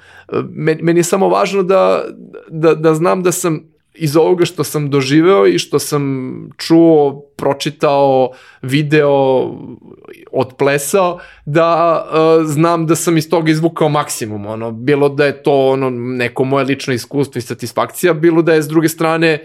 meni, 0.49 0.81
meni 0.83 0.99
je 0.99 1.03
samo 1.03 1.29
važno 1.29 1.63
da, 1.63 2.03
da, 2.49 2.75
da 2.75 2.93
znam 2.93 3.23
da 3.23 3.31
sam 3.31 3.78
iz 3.99 4.17
ovoga 4.17 4.45
što 4.45 4.63
sam 4.63 4.89
doživeo 4.89 5.47
i 5.47 5.59
što 5.59 5.79
sam 5.79 6.03
čuo, 6.57 7.21
pročitao, 7.35 8.31
video, 8.61 9.51
odplesao, 10.31 11.19
da 11.45 12.01
uh, 12.05 12.45
znam 12.47 12.85
da 12.85 12.95
sam 12.95 13.17
iz 13.17 13.29
toga 13.29 13.51
izvukao 13.51 13.89
maksimum, 13.89 14.45
ono, 14.45 14.71
bilo 14.71 15.09
da 15.09 15.25
je 15.25 15.43
to 15.43 15.69
ono 15.69 15.89
neko 15.89 16.43
moje 16.43 16.65
lično 16.65 16.93
iskustvo 16.93 17.39
i 17.39 17.41
satisfakcija, 17.41 18.13
bilo 18.13 18.41
da 18.41 18.53
je 18.53 18.61
s 18.61 18.67
druge 18.67 18.89
strane 18.89 19.39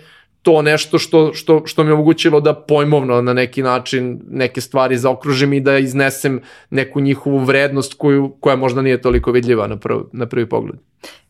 to 0.44 0.62
nešto 0.62 0.98
što, 0.98 1.34
što, 1.34 1.62
što 1.66 1.84
mi 1.84 1.90
je 1.90 1.94
omogućilo 1.94 2.40
da 2.40 2.54
pojmovno 2.54 3.22
na 3.22 3.32
neki 3.32 3.62
način 3.62 4.20
neke 4.30 4.60
stvari 4.60 4.98
zaokružim 4.98 5.52
i 5.52 5.60
da 5.60 5.78
iznesem 5.78 6.40
neku 6.70 7.00
njihovu 7.00 7.38
vrednost 7.38 7.94
koju, 7.94 8.36
koja 8.40 8.56
možda 8.56 8.82
nije 8.82 9.00
toliko 9.02 9.32
vidljiva 9.32 9.66
na, 9.66 9.76
prv, 9.76 9.96
na 10.12 10.26
prvi 10.26 10.48
pogled. 10.48 10.76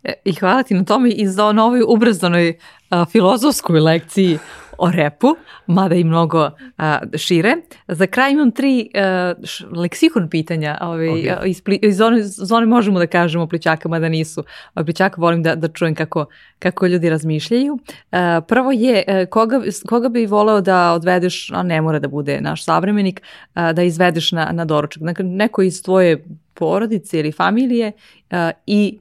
E, 0.05 0.13
I 0.25 0.33
hvala 0.33 0.63
ti 0.63 0.75
na 0.75 0.85
tome 0.85 1.11
i 1.11 1.27
za 1.29 1.53
novoj 1.53 1.83
ubrzanoj 1.89 2.59
a, 2.91 3.05
filozofskoj 3.05 3.81
lekciji 3.81 4.39
o 4.79 4.91
repu, 4.91 5.37
mada 5.67 5.95
i 5.95 6.05
mnogo 6.05 6.51
a, 6.79 6.99
šire. 7.17 7.57
Za 7.89 8.07
kraj 8.07 8.33
imam 8.33 8.51
tri 8.51 8.91
a, 8.95 9.35
š, 9.45 9.65
leksikon 9.73 10.29
pitanja. 10.31 10.79
Ovaj, 10.81 11.09
okay. 11.09 11.47
iz, 11.47 11.63
iz, 11.83 11.97
zone, 11.97 12.23
zone 12.23 12.67
možemo 12.67 12.99
da 12.99 13.07
kažemo 13.07 13.47
pličaka, 13.47 13.89
mada 13.89 14.09
nisu. 14.09 14.45
Pličaka 14.85 15.21
volim 15.21 15.43
da, 15.43 15.55
da 15.55 15.69
čujem 15.69 15.95
kako, 15.95 16.27
kako 16.59 16.87
ljudi 16.87 17.11
razmišljaju. 17.11 17.79
A, 18.11 18.41
prvo 18.49 18.73
je, 18.73 19.05
a, 19.07 19.27
koga, 19.27 19.61
koga 19.89 20.09
bi 20.09 20.27
voleo 20.27 20.61
da 20.61 20.93
odvedeš, 20.93 21.51
a 21.53 21.63
ne 21.63 21.81
mora 21.81 21.99
da 21.99 22.09
bude 22.09 22.41
naš 22.41 22.65
savremenik, 22.65 23.23
a, 23.55 23.73
da 23.73 23.83
izvedeš 23.83 24.33
na, 24.33 24.51
na 24.53 24.65
doručak. 24.65 25.03
Dakle, 25.03 25.25
neko 25.25 25.63
iz 25.63 25.83
tvoje 25.83 26.25
porodice 26.55 27.19
ili 27.19 27.33
familije 27.33 27.93
a, 28.31 28.51
i 28.67 28.99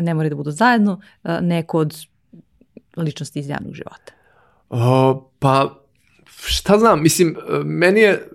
ne 0.00 0.14
mora 0.14 0.28
da 0.28 0.34
budu 0.34 0.50
zajedno, 0.50 1.00
a, 1.22 1.40
neko 1.40 1.78
od 1.78 1.94
ličnosti 2.96 3.38
iz 3.38 3.48
javnog 3.48 3.74
života. 3.74 4.12
Uh, 4.70 4.78
pa, 5.38 5.74
šta 6.46 6.78
znam, 6.78 7.02
mislim, 7.02 7.36
meni 7.64 8.00
je, 8.00 8.28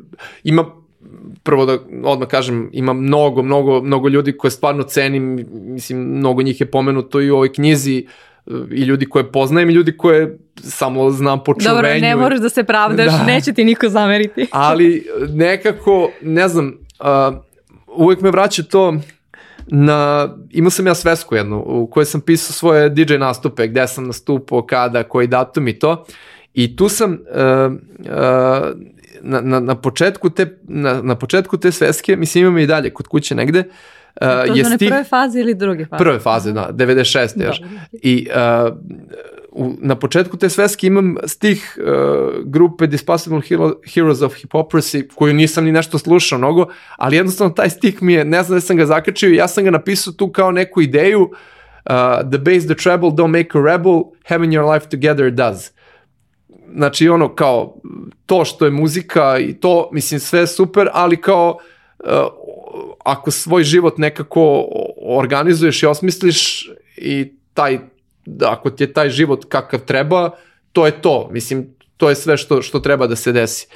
ima, 0.43 0.65
prvo 1.43 1.65
da 1.65 1.77
odmah 2.03 2.27
kažem, 2.27 2.69
ima 2.73 2.93
mnogo, 2.93 3.41
mnogo, 3.41 3.81
mnogo 3.81 4.09
ljudi 4.09 4.37
koje 4.37 4.51
stvarno 4.51 4.83
cenim, 4.83 5.45
mislim, 5.51 5.99
mnogo 5.99 6.41
njih 6.41 6.61
je 6.61 6.71
pomenuto 6.71 7.21
i 7.21 7.31
u 7.31 7.35
ovoj 7.35 7.53
knjizi, 7.53 8.07
i 8.71 8.81
ljudi 8.81 9.05
koje 9.05 9.31
poznajem 9.31 9.69
i 9.69 9.73
ljudi 9.73 9.97
koje 9.97 10.37
samo 10.55 11.11
znam 11.11 11.43
po 11.43 11.53
čuvenju. 11.53 11.75
Dobro, 11.75 11.99
ne 11.99 12.15
moraš 12.15 12.39
da 12.39 12.49
se 12.49 12.63
pravdaš, 12.63 13.05
da. 13.05 13.23
neće 13.23 13.53
ti 13.53 13.63
niko 13.63 13.89
zameriti. 13.89 14.47
Ali 14.51 15.07
nekako, 15.29 16.09
ne 16.21 16.47
znam, 16.47 16.77
uh, 16.99 17.35
uvek 17.95 18.21
me 18.21 18.31
vraća 18.31 18.63
to 18.63 18.93
na, 19.67 20.29
imao 20.51 20.71
sam 20.71 20.87
ja 20.87 20.95
svesku 20.95 21.35
jednu 21.35 21.63
u 21.67 21.87
kojoj 21.87 22.05
sam 22.05 22.21
pisao 22.21 22.53
svoje 22.53 22.89
DJ 22.89 23.13
nastupe, 23.13 23.67
gde 23.67 23.87
sam 23.87 24.07
nastupao, 24.07 24.65
kada, 24.65 25.03
koji 25.03 25.27
datum 25.27 25.67
i 25.67 25.79
to. 25.79 26.05
I 26.53 26.75
tu 26.75 26.89
sam 26.89 27.11
uh, 27.11 27.73
uh, 27.99 28.09
na, 29.21 29.41
na, 29.41 29.59
na, 29.59 29.75
početku 29.75 30.29
te, 30.29 30.57
na, 30.63 31.01
na 31.01 31.15
početku 31.15 31.57
te 31.57 31.71
sveske, 31.71 32.15
mislim 32.15 32.45
imam 32.45 32.57
i 32.57 32.67
dalje 32.67 32.93
kod 32.93 33.07
kuće 33.07 33.35
negde, 33.35 33.63
Uh, 34.21 34.27
to 34.47 34.53
je 34.53 34.65
stih, 34.65 34.89
prve 34.89 35.03
faze 35.03 35.39
ili 35.39 35.53
druge 35.53 35.85
faze? 35.85 36.03
Prve 36.03 36.19
faze, 36.19 36.51
da, 36.51 36.69
96. 36.73 37.43
još. 37.45 37.61
I 37.91 38.27
uh, 38.29 38.75
u, 39.55 39.73
na 39.79 39.95
početku 39.95 40.37
te 40.37 40.49
sveske 40.49 40.87
imam 40.87 41.15
stih 41.25 41.77
uh, 41.77 42.45
grupe 42.45 42.87
Dispossible 42.87 43.41
Hero, 43.41 43.73
Heroes 43.93 44.21
of 44.21 44.33
Hypocrisy, 44.35 45.07
koju 45.15 45.33
nisam 45.33 45.65
ni 45.65 45.71
nešto 45.71 45.97
slušao 45.97 46.37
mnogo, 46.37 46.65
ali 46.97 47.15
jednostavno 47.15 47.53
taj 47.53 47.69
stih 47.69 48.01
mi 48.01 48.13
je, 48.13 48.25
ne 48.25 48.43
znam 48.43 48.57
da 48.57 48.61
sam 48.61 48.77
ga 48.77 48.85
zakačio, 48.85 49.29
ja 49.29 49.47
sam 49.47 49.63
ga 49.63 49.71
napisao 49.71 50.13
tu 50.13 50.31
kao 50.31 50.51
neku 50.51 50.81
ideju, 50.81 51.21
uh, 51.21 51.31
the 52.31 52.37
bass, 52.37 52.65
the 52.65 52.75
treble 52.75 53.09
don't 53.09 53.31
make 53.31 53.57
a 53.59 53.61
rebel, 53.61 54.01
having 54.25 54.53
your 54.53 54.73
life 54.73 54.89
together 54.89 55.31
does. 55.31 55.71
Znači 56.75 57.09
ono 57.09 57.35
kao 57.35 57.75
to 58.25 58.45
što 58.45 58.65
je 58.65 58.71
muzika 58.71 59.37
i 59.39 59.53
to, 59.53 59.89
mislim 59.91 60.19
sve 60.19 60.47
super, 60.47 60.89
ali 60.93 61.21
kao 61.21 61.57
uh, 61.99 62.09
ako 63.05 63.31
svoj 63.31 63.63
život 63.63 63.97
nekako 63.97 64.65
organizuješ 65.01 65.83
i 65.83 65.85
osmisliš 65.85 66.69
i 66.97 67.31
taj 67.53 67.79
da 68.25 68.51
ako 68.51 68.69
ti 68.69 68.83
je 68.83 68.93
taj 68.93 69.09
život 69.09 69.45
kakav 69.49 69.79
treba, 69.79 70.29
to 70.71 70.85
je 70.85 71.01
to. 71.01 71.29
Mislim, 71.31 71.75
to 71.97 72.09
je 72.09 72.15
sve 72.15 72.37
što, 72.37 72.61
što 72.61 72.79
treba 72.79 73.07
da 73.07 73.15
se 73.15 73.31
desi. 73.31 73.67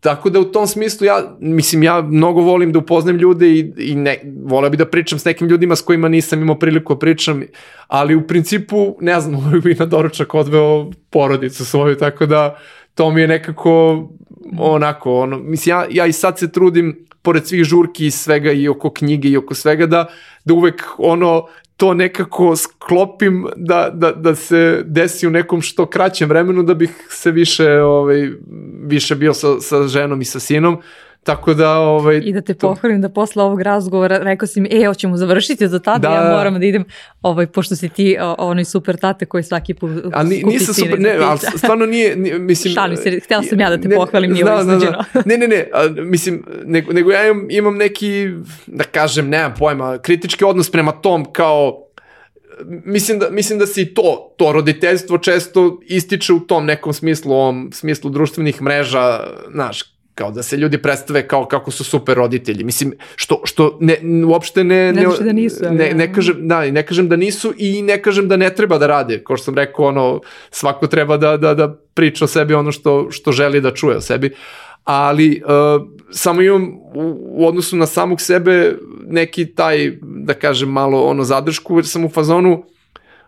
Tako 0.00 0.30
da 0.30 0.40
u 0.40 0.44
tom 0.44 0.66
smislu 0.66 1.06
ja, 1.06 1.36
mislim, 1.40 1.82
ja 1.82 2.02
mnogo 2.02 2.40
volim 2.40 2.72
da 2.72 2.78
upoznam 2.78 3.16
ljude 3.16 3.48
i, 3.48 3.72
i 3.78 3.94
ne, 3.94 4.20
voleo 4.44 4.70
bi 4.70 4.76
da 4.76 4.86
pričam 4.86 5.18
s 5.18 5.24
nekim 5.24 5.48
ljudima 5.48 5.76
s 5.76 5.82
kojima 5.82 6.08
nisam 6.08 6.42
imao 6.42 6.58
priliku 6.58 6.94
da 6.94 6.98
pričam, 6.98 7.42
ali 7.86 8.14
u 8.14 8.26
principu, 8.26 8.96
ne 9.00 9.20
znam, 9.20 9.34
uvijek 9.46 9.64
bi 9.64 9.74
na 9.74 9.86
doručak 9.86 10.34
odveo 10.34 10.90
porodicu 11.10 11.64
svoju, 11.64 11.96
tako 11.96 12.26
da 12.26 12.58
to 12.94 13.10
mi 13.10 13.20
je 13.20 13.28
nekako 13.28 14.04
onako, 14.58 15.20
ono, 15.20 15.38
mislim, 15.38 15.76
ja, 15.76 15.86
ja 15.90 16.06
i 16.06 16.12
sad 16.12 16.38
se 16.38 16.52
trudim, 16.52 17.06
pored 17.22 17.46
svih 17.46 17.64
žurki 17.64 18.06
i 18.06 18.10
svega 18.10 18.52
i 18.52 18.68
oko 18.68 18.90
knjige 18.90 19.28
i 19.28 19.36
oko 19.36 19.54
svega, 19.54 19.86
da, 19.86 20.06
da 20.44 20.54
uvek 20.54 20.82
ono 20.98 21.46
to 21.76 21.94
nekako 21.94 22.56
sklopim 22.56 23.46
da, 23.56 23.90
da, 23.94 24.12
da 24.12 24.34
se 24.34 24.82
desi 24.86 25.26
u 25.26 25.30
nekom 25.30 25.62
što 25.62 25.86
kraćem 25.86 26.28
vremenu 26.28 26.62
da 26.62 26.74
bih 26.74 26.90
se 27.08 27.30
više, 27.30 27.72
ovaj, 27.72 28.30
više 28.82 29.14
bio 29.14 29.34
sa, 29.34 29.60
sa 29.60 29.86
ženom 29.86 30.20
i 30.20 30.24
sa 30.24 30.40
sinom. 30.40 30.78
Tako 31.26 31.54
da... 31.54 31.78
Ovaj, 31.78 32.20
I 32.24 32.32
da 32.32 32.40
te 32.40 32.54
pohvalim 32.54 33.00
da 33.00 33.08
posle 33.08 33.42
ovog 33.42 33.62
razgovora 33.62 34.18
rekao 34.18 34.46
si 34.46 34.60
mi, 34.60 34.68
e, 34.72 34.86
hoćemo 34.86 35.16
završiti 35.16 35.68
za 35.68 35.78
tada, 35.78 36.08
da, 36.08 36.14
ja 36.14 36.36
moram 36.36 36.60
da 36.60 36.66
idem, 36.66 36.84
ovaj, 37.22 37.46
pošto 37.46 37.76
si 37.76 37.88
ti 37.88 38.16
o, 38.20 38.34
onaj 38.38 38.64
super 38.64 38.96
tate 38.96 39.26
koji 39.26 39.42
svaki 39.42 39.74
put 39.74 39.90
a 40.12 40.22
ni, 40.22 40.42
nisam 40.44 40.74
super, 40.74 41.00
ne, 41.00 41.16
ali 41.20 41.38
stvarno 41.56 41.86
nije, 41.86 42.16
nije 42.16 42.38
mislim... 42.38 42.74
Šalim 42.74 42.96
se, 42.96 43.20
htjela 43.24 43.42
sam 43.42 43.60
ja 43.60 43.70
da 43.70 43.80
te 43.80 43.88
ne, 43.88 43.96
pohvalim, 43.96 44.32
nije 44.32 44.52
ovo. 44.52 44.64
Da, 44.64 45.04
ne, 45.24 45.38
ne, 45.38 45.48
ne, 45.48 45.68
a, 45.72 45.88
mislim, 46.02 46.44
nego, 46.64 46.92
nego 46.92 47.10
ja 47.10 47.26
imam, 47.26 47.46
imam 47.50 47.76
neki, 47.76 48.28
da 48.66 48.84
kažem, 48.84 49.28
nemam 49.28 49.54
pojma, 49.58 49.98
kritički 49.98 50.44
odnos 50.44 50.70
prema 50.70 50.92
tom 50.92 51.32
kao 51.32 51.82
mislim 52.84 53.18
da, 53.18 53.30
mislim 53.30 53.58
da 53.58 53.66
se 53.66 53.82
i 53.82 53.94
to, 53.94 54.34
to 54.36 54.52
roditeljstvo 54.52 55.18
često 55.18 55.80
ističe 55.86 56.32
u 56.32 56.40
tom 56.40 56.66
nekom 56.66 56.92
smislu, 56.92 57.32
ovom 57.32 57.70
smislu 57.72 58.10
društvenih 58.10 58.62
mreža, 58.62 59.20
znaš, 59.52 59.95
kao 60.16 60.30
da 60.30 60.42
se 60.42 60.56
ljudi 60.56 60.78
predstave 60.78 61.28
kao 61.28 61.44
kako 61.44 61.70
su 61.70 61.84
super 61.84 62.16
roditelji. 62.16 62.64
Mislim, 62.64 62.92
što, 63.16 63.40
što 63.44 63.78
ne, 63.80 63.96
uopšte 64.26 64.64
ne... 64.64 64.92
Ne, 64.92 65.02
ne, 65.02 65.24
da 65.24 65.32
nisu. 65.32 65.64
Ne, 65.70 65.92
ne, 65.94 66.12
kažem, 66.12 66.48
da, 66.48 66.60
ne 66.70 66.86
kažem 66.86 67.08
da 67.08 67.16
nisu 67.16 67.52
i 67.58 67.82
ne 67.82 68.02
kažem 68.02 68.28
da 68.28 68.36
ne 68.36 68.54
treba 68.54 68.78
da 68.78 68.86
rade. 68.86 69.22
Kao 69.24 69.36
što 69.36 69.44
sam 69.44 69.54
rekao, 69.54 69.86
ono, 69.86 70.20
svako 70.50 70.86
treba 70.86 71.16
da, 71.16 71.36
da, 71.36 71.54
da 71.54 71.68
priča 71.94 72.24
o 72.24 72.28
sebi 72.28 72.54
ono 72.54 72.72
što, 72.72 73.10
što 73.10 73.32
želi 73.32 73.60
da 73.60 73.74
čuje 73.74 73.96
o 73.96 74.00
sebi. 74.00 74.30
Ali 74.84 75.42
uh, 75.44 75.86
samo 76.10 76.42
imam 76.42 76.68
u, 76.94 77.16
u 77.20 77.46
odnosu 77.46 77.76
na 77.76 77.86
samog 77.86 78.20
sebe 78.20 78.76
neki 79.06 79.46
taj, 79.46 79.92
da 80.02 80.34
kažem, 80.34 80.68
malo 80.68 81.02
ono 81.02 81.24
zadršku, 81.24 81.78
jer 81.78 81.86
sam 81.86 82.04
u 82.04 82.08
fazonu 82.08 82.64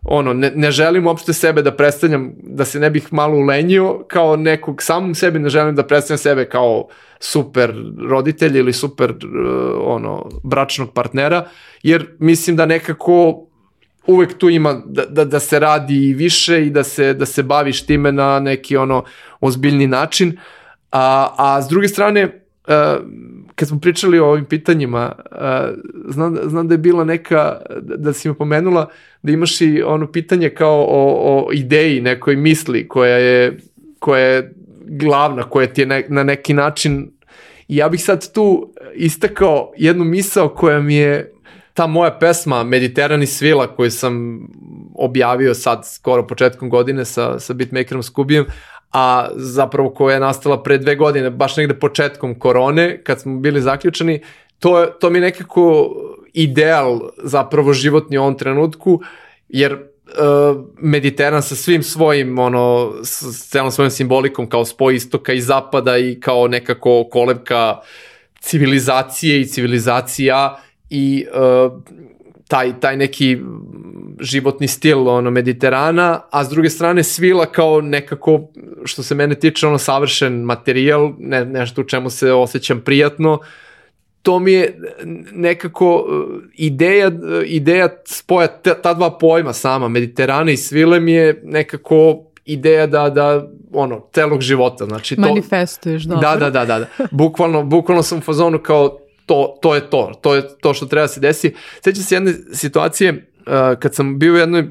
ono, 0.04 0.32
ne, 0.32 0.52
ne 0.54 0.70
želim 0.70 1.06
uopšte 1.06 1.32
sebe 1.32 1.62
da 1.62 1.76
predstavljam, 1.76 2.32
da 2.42 2.64
se 2.64 2.80
ne 2.80 2.90
bih 2.90 3.12
malo 3.12 3.36
ulenjio 3.36 4.04
kao 4.08 4.36
nekog, 4.36 4.82
samom 4.82 5.14
sebi 5.14 5.38
ne 5.38 5.48
želim 5.48 5.74
da 5.74 5.86
predstavljam 5.86 6.18
sebe 6.18 6.44
kao 6.44 6.88
super 7.20 7.74
roditelj 8.08 8.58
ili 8.58 8.72
super 8.72 9.10
uh, 9.10 9.18
ono, 9.80 10.28
bračnog 10.44 10.92
partnera, 10.92 11.48
jer 11.82 12.06
mislim 12.18 12.56
da 12.56 12.66
nekako 12.66 13.44
uvek 14.06 14.38
tu 14.38 14.48
ima 14.48 14.82
da, 14.84 15.04
da, 15.04 15.24
da 15.24 15.40
se 15.40 15.58
radi 15.58 16.08
i 16.08 16.14
više 16.14 16.66
i 16.66 16.70
da 16.70 16.84
se, 16.84 17.14
da 17.14 17.26
se 17.26 17.42
baviš 17.42 17.86
time 17.86 18.12
na 18.12 18.40
neki 18.40 18.76
ono 18.76 19.04
ozbiljni 19.40 19.86
način. 19.86 20.38
A, 20.92 21.34
a 21.38 21.62
s 21.62 21.68
druge 21.68 21.88
strane, 21.88 22.42
uh, 22.68 22.74
kad 23.58 23.68
smo 23.68 23.80
pričali 23.80 24.18
o 24.18 24.26
ovim 24.26 24.44
pitanjima, 24.44 25.12
uh, 25.30 25.38
znam, 26.08 26.36
znam 26.44 26.68
da 26.68 26.74
je 26.74 26.78
bila 26.78 27.04
neka, 27.04 27.60
da, 27.80 28.12
si 28.12 28.28
me 28.28 28.34
pomenula, 28.34 28.88
da 29.22 29.32
imaš 29.32 29.60
i 29.60 29.82
ono 29.82 30.12
pitanje 30.12 30.50
kao 30.50 30.86
o, 30.88 31.46
o 31.46 31.52
ideji, 31.52 32.00
nekoj 32.00 32.36
misli 32.36 32.88
koja 32.88 33.16
je, 33.16 33.58
koja 33.98 34.20
je 34.20 34.54
glavna, 34.86 35.42
koja 35.42 35.66
ti 35.66 35.80
je 35.80 35.86
ne, 35.86 36.04
na 36.08 36.22
neki 36.22 36.54
način 36.54 37.10
I 37.68 37.76
ja 37.76 37.88
bih 37.88 38.04
sad 38.04 38.32
tu 38.32 38.72
istakao 38.94 39.72
jednu 39.76 40.04
misao 40.04 40.48
koja 40.48 40.80
mi 40.80 40.94
je 40.94 41.32
ta 41.74 41.86
moja 41.86 42.18
pesma 42.18 42.64
Mediterani 42.64 43.26
svila 43.26 43.66
koju 43.66 43.90
sam 43.90 44.40
objavio 44.94 45.54
sad 45.54 45.82
skoro 45.94 46.26
početkom 46.26 46.70
godine 46.70 47.04
sa, 47.04 47.38
sa 47.38 47.54
beatmakerom 47.54 48.02
Skubijem, 48.02 48.46
a 48.92 49.28
zapravo 49.34 49.90
koja 49.90 50.14
je 50.14 50.20
nastala 50.20 50.62
pre 50.62 50.78
dve 50.78 50.96
godine, 50.96 51.30
baš 51.30 51.56
negde 51.56 51.74
početkom 51.74 52.38
korone, 52.38 53.02
kad 53.04 53.20
smo 53.20 53.38
bili 53.38 53.60
zaključani, 53.60 54.22
to, 54.58 54.86
to 55.00 55.10
mi 55.10 55.18
je 55.18 55.22
nekako 55.22 55.94
ideal 56.32 57.00
zapravo 57.22 57.72
životni 57.72 58.18
u 58.18 58.22
ovom 58.22 58.38
trenutku, 58.38 59.00
jer 59.48 59.72
uh, 59.72 60.64
Mediteran 60.78 61.42
sa 61.42 61.54
svim 61.54 61.82
svojim, 61.82 62.38
ono, 62.38 62.92
s 63.04 63.50
celom 63.50 63.70
svojom 63.70 63.90
simbolikom 63.90 64.48
kao 64.48 64.64
spoj 64.64 64.94
istoka 64.94 65.32
i 65.32 65.40
zapada 65.40 65.98
i 65.98 66.20
kao 66.20 66.48
nekako 66.48 67.08
kolevka 67.10 67.76
civilizacije 68.40 69.40
i 69.40 69.46
civilizacija 69.46 70.58
i 70.90 71.26
uh, 71.34 71.72
taj, 72.48 72.80
taj 72.80 72.96
neki 72.96 73.38
životni 74.20 74.68
stil 74.68 75.08
ono 75.08 75.30
Mediterana, 75.30 76.20
a 76.30 76.44
s 76.44 76.48
druge 76.48 76.70
strane 76.70 77.02
svila 77.02 77.46
kao 77.46 77.80
nekako 77.80 78.40
što 78.84 79.02
se 79.02 79.14
mene 79.14 79.34
tiče 79.34 79.66
ono 79.66 79.78
savršen 79.78 80.42
materijal, 80.42 81.12
ne, 81.18 81.44
nešto 81.44 81.80
u 81.80 81.84
čemu 81.84 82.10
se 82.10 82.32
osjećam 82.32 82.80
prijatno. 82.80 83.38
To 84.22 84.38
mi 84.38 84.52
je 84.52 84.78
nekako 85.32 85.96
uh, 85.96 86.42
ideja, 86.54 87.10
ideja 87.46 87.88
spoja 88.06 88.46
ta, 88.46 88.74
ta 88.74 88.94
dva 88.94 89.18
pojma 89.18 89.52
sama, 89.52 89.88
Mediterana 89.88 90.50
i 90.50 90.56
svile 90.56 91.00
mi 91.00 91.12
je 91.12 91.42
nekako 91.44 92.24
ideja 92.44 92.86
da, 92.86 93.10
da 93.10 93.48
ono, 93.72 94.06
celog 94.12 94.40
života. 94.40 94.84
Znači, 94.84 95.16
to, 95.16 95.22
Manifestuješ, 95.22 96.02
dobro. 96.02 96.28
Da, 96.28 96.36
da, 96.36 96.50
da, 96.50 96.64
da. 96.64 96.78
da. 96.78 96.86
Bukvalno, 97.10 97.62
bukvalno 97.62 98.02
sam 98.02 98.18
u 98.18 98.20
fazonu 98.20 98.58
kao 98.58 98.98
to, 99.28 99.58
to 99.62 99.74
je 99.74 99.90
to, 99.90 100.12
to 100.20 100.34
je 100.34 100.42
to 100.60 100.74
što 100.74 100.86
treba 100.86 101.04
da 101.04 101.08
se 101.08 101.20
desi. 101.20 101.54
Sjećam 101.84 102.02
se 102.02 102.14
jedne 102.14 102.32
situacije 102.52 103.12
uh, 103.12 103.78
kad 103.78 103.94
sam 103.94 104.18
bio 104.18 104.32
u, 104.32 104.36
jednoj, 104.36 104.68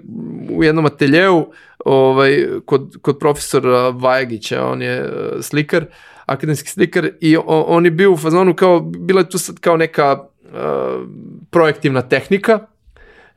u 0.50 0.64
jednom 0.64 0.86
ateljeu 0.86 1.46
ovaj, 1.86 2.48
kod, 2.66 2.98
kod 3.02 3.20
profesora 3.20 3.90
Vajagića, 3.90 4.66
on 4.66 4.82
je 4.82 5.02
uh, 5.02 5.42
slikar, 5.42 5.86
akademski 6.26 6.70
slikar 6.70 7.10
i 7.22 7.38
on, 7.48 7.86
je 7.86 7.92
bio 7.92 8.12
u 8.12 8.18
fazonu 8.18 8.54
kao, 8.54 8.80
bila 8.80 9.22
je 9.22 9.30
tu 9.30 9.38
sad 9.38 9.60
kao 9.60 9.78
neka 9.78 10.20
uh, 10.20 11.08
projektivna 11.50 12.02
tehnika, 12.02 12.60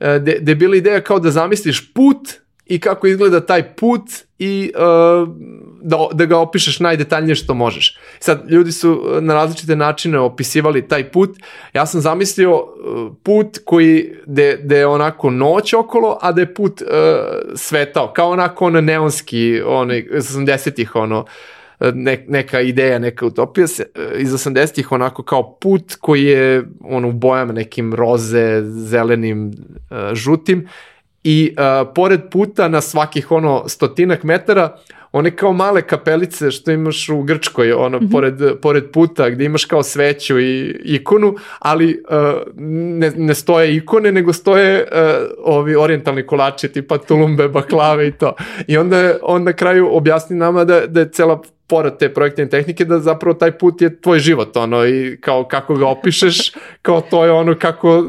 uh, 0.00 0.06
gde 0.20 0.50
je 0.50 0.54
bila 0.56 0.76
ideja 0.76 1.00
kao 1.00 1.18
da 1.18 1.30
zamisliš 1.30 1.92
put 1.94 2.28
i 2.66 2.80
kako 2.80 3.06
izgleda 3.06 3.46
taj 3.46 3.76
put 3.76 4.02
i 4.38 4.72
uh, 4.74 5.28
da, 5.82 6.08
da 6.12 6.24
ga 6.24 6.38
opišeš 6.38 6.80
najdetaljnije 6.80 7.34
što 7.34 7.54
možeš. 7.54 7.98
Sad, 8.18 8.50
ljudi 8.50 8.72
su 8.72 9.02
na 9.20 9.34
različite 9.34 9.76
načine 9.76 10.18
opisivali 10.18 10.88
taj 10.88 11.10
put. 11.10 11.38
Ja 11.72 11.86
sam 11.86 12.00
zamislio 12.00 12.54
uh, 12.54 13.12
put 13.22 13.58
koji, 13.64 14.12
de, 14.26 14.56
de 14.62 14.76
je 14.76 14.86
onako 14.86 15.30
noć 15.30 15.72
okolo, 15.72 16.18
a 16.20 16.32
da 16.32 16.40
je 16.40 16.54
put 16.54 16.82
uh, 16.82 16.88
svetao, 17.56 18.12
kao 18.12 18.30
onako 18.30 18.66
ono 18.66 18.80
neonski, 18.80 19.62
onaj, 19.66 20.02
80-ih, 20.12 20.96
ono, 20.96 21.24
ne, 21.94 22.24
neka 22.28 22.60
ideja, 22.60 22.98
neka 22.98 23.26
utopija 23.26 23.66
se, 23.66 23.86
iz 24.18 24.32
80-ih 24.32 24.92
onako 24.92 25.22
kao 25.22 25.52
put 25.52 25.94
koji 26.00 26.24
je 26.24 26.64
ono 26.80 27.08
u 27.08 27.12
bojama 27.12 27.52
nekim 27.52 27.94
roze, 27.94 28.62
zelenim, 28.64 29.46
uh, 29.46 29.96
žutim 30.12 30.68
i 31.24 31.54
uh, 31.58 31.92
pored 31.94 32.20
puta 32.30 32.68
na 32.68 32.80
svakih 32.80 33.32
ono 33.32 33.68
stotinak 33.68 34.22
metara 34.22 34.76
one 35.12 35.36
kao 35.36 35.52
male 35.52 35.82
kapelice 35.82 36.50
što 36.50 36.70
imaš 36.70 37.08
u 37.08 37.22
Grčkoj, 37.22 37.72
ono, 37.72 37.98
mm 37.98 38.00
-hmm. 38.00 38.12
pored, 38.12 38.34
pored 38.62 38.90
puta 38.92 39.30
gde 39.30 39.44
imaš 39.44 39.64
kao 39.64 39.82
sveću 39.82 40.40
i 40.40 40.80
ikonu, 40.84 41.34
ali 41.58 42.02
uh, 42.10 42.42
ne, 42.56 43.12
ne 43.16 43.34
stoje 43.34 43.76
ikone, 43.76 44.12
nego 44.12 44.32
stoje 44.32 44.82
uh, 44.82 45.56
ovi 45.56 45.76
orientalni 45.76 46.26
kolači, 46.26 46.68
tipa 46.68 46.98
tulumbe, 46.98 47.48
baklave 47.48 48.08
i 48.08 48.12
to. 48.12 48.34
I 48.66 48.76
onda 48.76 49.16
on 49.22 49.44
na 49.44 49.52
kraju 49.52 49.88
objasni 49.92 50.36
nama 50.36 50.64
da, 50.64 50.86
da 50.86 51.00
je 51.00 51.10
cela 51.10 51.42
pored 51.70 51.96
te 51.98 52.08
projektne 52.14 52.48
tehnike 52.48 52.84
da 52.84 52.98
zapravo 52.98 53.34
taj 53.34 53.52
put 53.58 53.82
je 53.82 54.00
tvoj 54.00 54.18
život 54.18 54.56
ono 54.56 54.86
i 54.86 55.18
kao 55.20 55.44
kako 55.44 55.74
ga 55.74 55.86
opišeš 55.86 56.52
kao 56.86 57.00
to 57.00 57.24
je 57.24 57.32
ono 57.32 57.54
kako 57.54 58.04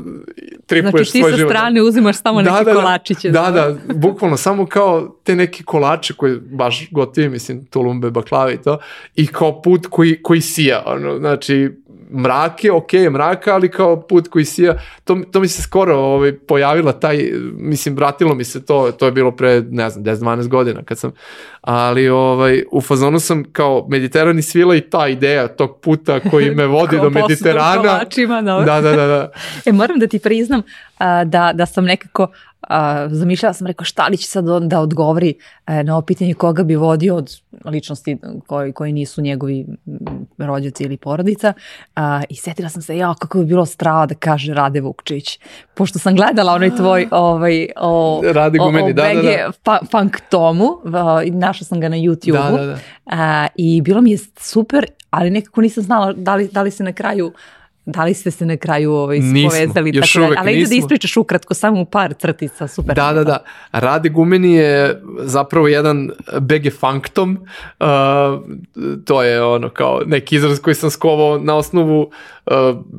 tripuješ 0.65 1.11
znači, 1.11 1.19
svoj 1.19 1.31
život. 1.31 1.37
Znači 1.37 1.37
ti 1.37 1.41
sa 1.41 1.47
strane 1.47 1.81
uzimaš 1.81 2.21
samo 2.21 2.41
da, 2.41 2.51
neke 2.51 2.65
da, 2.65 2.73
kolačiće. 2.73 3.29
Da, 3.29 3.51
da, 3.51 3.71
da, 3.71 3.93
bukvalno 3.93 4.37
samo 4.37 4.65
kao 4.65 5.15
te 5.23 5.35
neke 5.35 5.63
kolače 5.63 6.13
koje 6.13 6.39
baš 6.39 6.87
gotivi, 6.91 7.29
mislim, 7.29 7.65
tulumbe, 7.65 8.11
baklave 8.11 8.53
i 8.53 8.61
to, 8.61 8.79
i 9.15 9.27
kao 9.27 9.61
put 9.61 9.87
koji, 9.89 10.21
koji 10.21 10.41
sija, 10.41 10.83
ono, 10.85 11.17
znači, 11.17 11.69
mrak 12.11 12.63
je, 12.63 12.71
ok, 12.71 12.93
mraka, 13.11 13.53
ali 13.53 13.71
kao 13.71 14.01
put 14.01 14.27
koji 14.27 14.45
sija, 14.45 14.77
to, 15.03 15.17
to 15.31 15.39
mi 15.39 15.47
se 15.47 15.61
skoro 15.61 15.97
ovaj, 15.97 16.37
pojavila 16.37 16.91
taj, 16.91 17.31
mislim, 17.53 17.95
vratilo 17.95 18.35
mi 18.35 18.43
se 18.43 18.65
to, 18.65 18.91
to 18.91 19.05
je 19.05 19.11
bilo 19.11 19.31
pre, 19.31 19.61
ne 19.69 19.89
znam, 19.89 20.05
10-12 20.05 20.47
godina 20.47 20.83
kad 20.83 20.99
sam, 20.99 21.11
ali 21.61 22.09
ovaj, 22.09 22.63
u 22.71 22.81
fazonu 22.81 23.19
sam 23.19 23.43
kao 23.43 23.87
mediterani 23.89 24.41
svila 24.41 24.75
i 24.75 24.81
ta 24.81 25.07
ideja 25.07 25.47
tog 25.47 25.79
puta 25.79 26.19
koji 26.19 26.55
me 26.55 26.65
vodi 26.77 26.97
do 26.97 27.09
Mediterana. 27.09 27.81
Kolačima, 27.81 28.41
da. 28.41 28.53
da, 28.53 28.81
da, 28.81 28.95
da, 28.95 29.07
da. 29.07 29.31
E, 29.65 29.71
moram 29.71 29.99
da 29.99 30.07
ti 30.07 30.19
priznam 30.19 30.59
uh, 30.59 31.05
da, 31.25 31.51
da 31.53 31.65
sam 31.65 31.85
nekako 31.85 32.27
a, 32.61 33.07
zamišljala 33.09 33.53
sam, 33.53 33.67
rekao 33.67 33.85
šta 33.85 34.07
li 34.07 34.17
će 34.17 34.27
sad 34.27 34.49
on 34.49 34.69
da 34.69 34.79
odgovori 34.79 35.33
e, 35.67 35.83
na 35.83 35.93
ovo 35.93 36.01
pitanje 36.01 36.33
koga 36.33 36.63
bi 36.63 36.75
vodio 36.75 37.15
od 37.15 37.41
ličnosti 37.65 38.17
koji, 38.47 38.73
koji 38.73 38.93
nisu 38.93 39.21
njegovi 39.21 39.65
rođaci 40.37 40.83
ili 40.83 40.97
porodica 40.97 41.53
a, 41.95 42.23
i 42.29 42.35
setila 42.35 42.69
sam 42.69 42.81
se, 42.81 42.97
ja 42.97 43.13
kako 43.19 43.39
bi 43.39 43.45
bilo 43.45 43.65
strava 43.65 44.05
da 44.05 44.15
kaže 44.15 44.53
Rade 44.53 44.81
Vukčić, 44.81 45.39
pošto 45.73 45.99
sam 45.99 46.15
gledala 46.15 46.53
onaj 46.53 46.75
tvoj 46.75 47.07
ovaj, 47.11 47.67
o, 47.77 48.21
Rade 48.33 48.57
Gumeni, 48.57 48.87
o, 48.87 48.89
o 48.89 48.93
da, 48.93 49.13
da, 49.13 49.21
da. 49.21 49.51
Fa, 49.65 49.79
funk 49.91 50.17
tomu, 50.29 50.67
našla 51.31 51.65
sam 51.65 51.79
ga 51.79 51.89
na 51.89 51.97
YouTube-u 51.97 52.57
da, 52.57 52.57
da, 52.57 52.65
da. 52.65 52.77
A, 53.05 53.47
i 53.55 53.81
bilo 53.81 54.01
mi 54.01 54.11
je 54.11 54.17
super, 54.39 54.85
ali 55.09 55.29
nekako 55.29 55.61
nisam 55.61 55.83
znala 55.83 56.13
da 56.13 56.35
li, 56.35 56.49
da 56.51 56.61
li 56.61 56.71
se 56.71 56.83
na 56.83 56.93
kraju 56.93 57.33
Da 57.85 58.03
li 58.03 58.13
ste 58.13 58.31
se 58.31 58.45
na 58.45 58.57
kraju 58.57 58.91
ovaj, 58.91 59.19
nismo, 59.19 59.49
povezali? 59.49 59.91
još 59.93 60.13
tako 60.13 60.25
uvek 60.25 60.35
da, 60.35 60.41
ali 60.41 60.55
nismo. 60.55 60.69
da 60.69 60.75
ispričaš 60.75 61.17
ukratko, 61.17 61.53
samo 61.53 61.81
u 61.81 61.85
par 61.85 62.13
crtica, 62.13 62.67
super. 62.67 62.95
Da, 62.95 63.13
da, 63.13 63.23
da. 63.23 63.37
Rade 63.71 64.09
Gumeni 64.09 64.53
je 64.53 65.01
zapravo 65.19 65.67
jedan 65.67 66.09
BG 66.39 66.73
Funktom, 66.79 67.37
uh, 67.79 67.87
to 69.05 69.23
je 69.23 69.43
ono 69.43 69.69
kao 69.69 70.01
neki 70.05 70.35
izraz 70.35 70.59
koji 70.59 70.75
sam 70.75 70.89
skovao 70.89 71.39
na 71.39 71.55
osnovu 71.55 72.01
uh, 72.01 72.11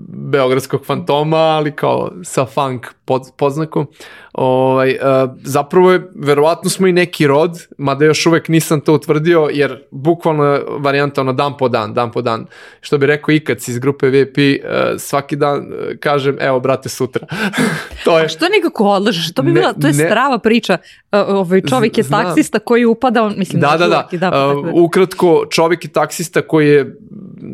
Beogradskog 0.08 0.86
fantoma, 0.86 1.36
ali 1.36 1.72
kao 1.72 2.10
sa 2.24 2.46
funk 2.46 2.86
pod, 3.04 3.22
podznakom. 3.36 3.86
Ovaj, 4.32 4.90
uh, 4.90 5.30
zapravo 5.42 5.92
je, 5.92 6.10
verovatno 6.14 6.70
smo 6.70 6.86
i 6.86 6.92
neki 6.92 7.26
rod, 7.26 7.66
mada 7.78 8.04
još 8.04 8.26
uvek 8.26 8.48
nisam 8.48 8.80
to 8.80 8.94
utvrdio, 8.94 9.48
jer 9.52 9.82
bukvalno 9.90 10.44
je 10.44 10.62
varijanta 10.78 11.20
ono 11.20 11.32
dan 11.32 11.56
po 11.56 11.68
dan, 11.68 11.94
dan 11.94 12.12
po 12.12 12.22
dan. 12.22 12.46
Što 12.80 12.98
bi 12.98 13.06
rekao 13.06 13.32
Ikac 13.32 13.68
iz 13.68 13.78
grupe 13.78 14.06
VIP, 14.06 14.36
uh, 14.38 14.70
svaki 14.98 15.36
dan 15.36 15.58
uh, 15.58 15.98
kažem, 16.00 16.36
evo 16.40 16.60
brate 16.60 16.88
sutra. 16.88 17.26
to 18.04 18.18
je... 18.18 18.24
A 18.24 18.28
što 18.28 18.48
nekako 18.48 18.84
odlažeš? 18.84 19.34
To 19.34 19.42
bi 19.42 19.48
Ne, 19.48 19.60
bila, 19.60 19.72
to 19.72 19.86
je 19.86 19.92
ne. 19.92 20.06
strava 20.06 20.38
priča. 20.38 20.78
Uh, 21.12 21.18
ovaj 21.28 21.60
čovjek 21.60 21.98
je 21.98 22.04
Znam. 22.04 22.24
taksista 22.24 22.58
koji 22.58 22.84
upada, 22.84 23.32
mislim, 23.36 23.60
Da, 23.60 23.76
da, 23.78 23.88
da. 23.88 24.08
Uh, 24.12 24.20
tako 24.20 24.62
da. 24.62 24.70
ukratko, 24.72 25.46
čovjek 25.50 25.84
je 25.84 25.90
taksista 25.92 26.42
koji 26.42 26.68
je 26.68 26.96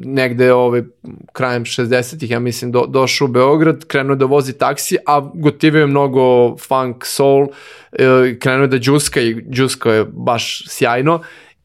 negde 0.05 0.53
ovaj, 0.53 0.82
krajem 1.32 1.65
60-ih, 1.65 2.31
ja 2.31 2.39
mislim, 2.40 2.73
do, 2.73 2.86
došao 2.86 3.24
u 3.24 3.28
Beograd, 3.28 3.85
krenuo 3.85 4.16
da 4.16 4.24
vozi 4.24 4.53
taksi, 4.53 4.97
a 5.07 5.20
gotivio 5.35 5.81
je 5.81 5.86
mnogo 5.86 6.57
funk, 6.57 7.05
soul, 7.05 7.43
uh, 7.43 7.49
krenuo 8.40 8.66
da 8.66 8.78
džuska 8.78 9.20
i 9.20 9.35
džuska 9.51 9.93
je 9.93 10.05
baš 10.05 10.65
sjajno 10.69 11.20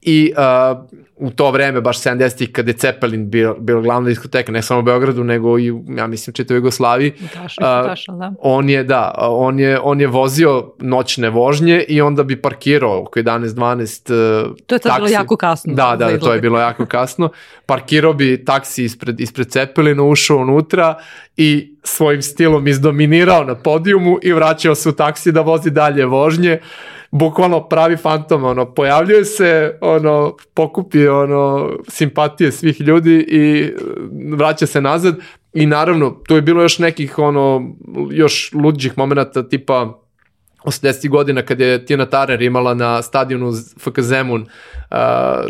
i 0.06 0.34
uh, 0.38 1.04
u 1.16 1.32
to 1.32 1.52
vreme, 1.52 1.82
baš 1.82 2.02
70-ih, 2.02 2.52
kada 2.52 2.70
je 2.70 2.78
Cepelin 2.78 3.30
bio, 3.30 3.56
bio 3.60 3.82
glavna 3.82 4.10
diskoteka, 4.10 4.52
ne 4.52 4.62
samo 4.62 4.80
u 4.80 4.84
Beogradu, 4.84 5.24
nego 5.24 5.60
i, 5.60 5.74
ja 5.98 6.08
mislim, 6.08 6.34
čitavoj 6.34 6.58
Jugoslaviji, 6.58 7.14
a, 7.58 7.84
taša, 7.84 8.12
da. 8.12 8.34
on 8.40 8.70
je, 8.70 8.84
da, 8.84 9.16
on 9.18 9.60
je, 9.60 9.80
on 9.80 10.02
je 10.02 10.08
vozio 10.08 10.74
noćne 10.80 11.30
vožnje 11.30 11.86
i 11.88 12.02
onda 12.02 12.24
bi 12.24 12.42
parkirao 12.42 13.02
oko 13.02 13.20
11-12 13.20 14.48
uh, 14.50 14.56
To 14.68 14.76
je 14.76 14.80
tad 14.80 14.96
bilo 14.96 15.10
jako 15.10 15.38
kasno 15.38 15.74
Da, 15.74 15.96
za 16.00 16.12
da, 16.12 16.20
to 16.20 16.34
je 16.34 16.42
bilo 16.42 16.60
jako 16.60 16.86
kasno. 16.86 17.30
Parkirao 17.66 18.14
bi 18.14 18.46
taksi 18.46 18.84
ispred, 18.84 19.20
ispred 19.20 19.48
Cepelina, 19.48 20.04
ušao 20.04 20.38
unutra 20.38 20.96
i 21.38 21.76
svojim 21.84 22.22
stilom 22.22 22.68
izdominirao 22.68 23.44
na 23.44 23.56
podijumu 23.56 24.20
i 24.22 24.34
vraćao 24.34 24.76
se 24.76 24.90
u 24.90 24.92
taksi 24.92 25.32
da 25.32 25.42
vozi 25.42 25.70
dalje 25.70 26.06
vožnje. 26.06 26.60
Bukvalno 27.14 27.68
pravi 27.69 27.98
fantom, 27.98 28.44
ono, 28.44 28.73
pojavljuje 28.73 29.26
se, 29.26 29.77
ono, 29.81 30.35
pokupi, 30.53 31.07
ono, 31.07 31.69
simpatije 31.88 32.52
svih 32.52 32.81
ljudi 32.81 33.26
i 33.30 33.72
vraća 34.35 34.65
se 34.65 34.81
nazad. 34.81 35.15
I 35.53 35.65
naravno, 35.65 36.10
tu 36.27 36.35
je 36.35 36.41
bilo 36.41 36.61
još 36.61 36.80
nekih, 36.80 37.19
ono, 37.19 37.76
još 38.11 38.52
luđih 38.53 38.98
momenta 38.98 39.49
tipa 39.49 40.03
80. 40.64 41.10
godina 41.10 41.41
kad 41.41 41.60
je 41.60 41.85
Tina 41.85 42.06
Tarer 42.06 42.41
imala 42.41 42.73
na 42.73 43.02
stadionu 43.02 43.52
FK 43.80 43.99
Zemun 43.99 44.41
uh, 44.41 44.98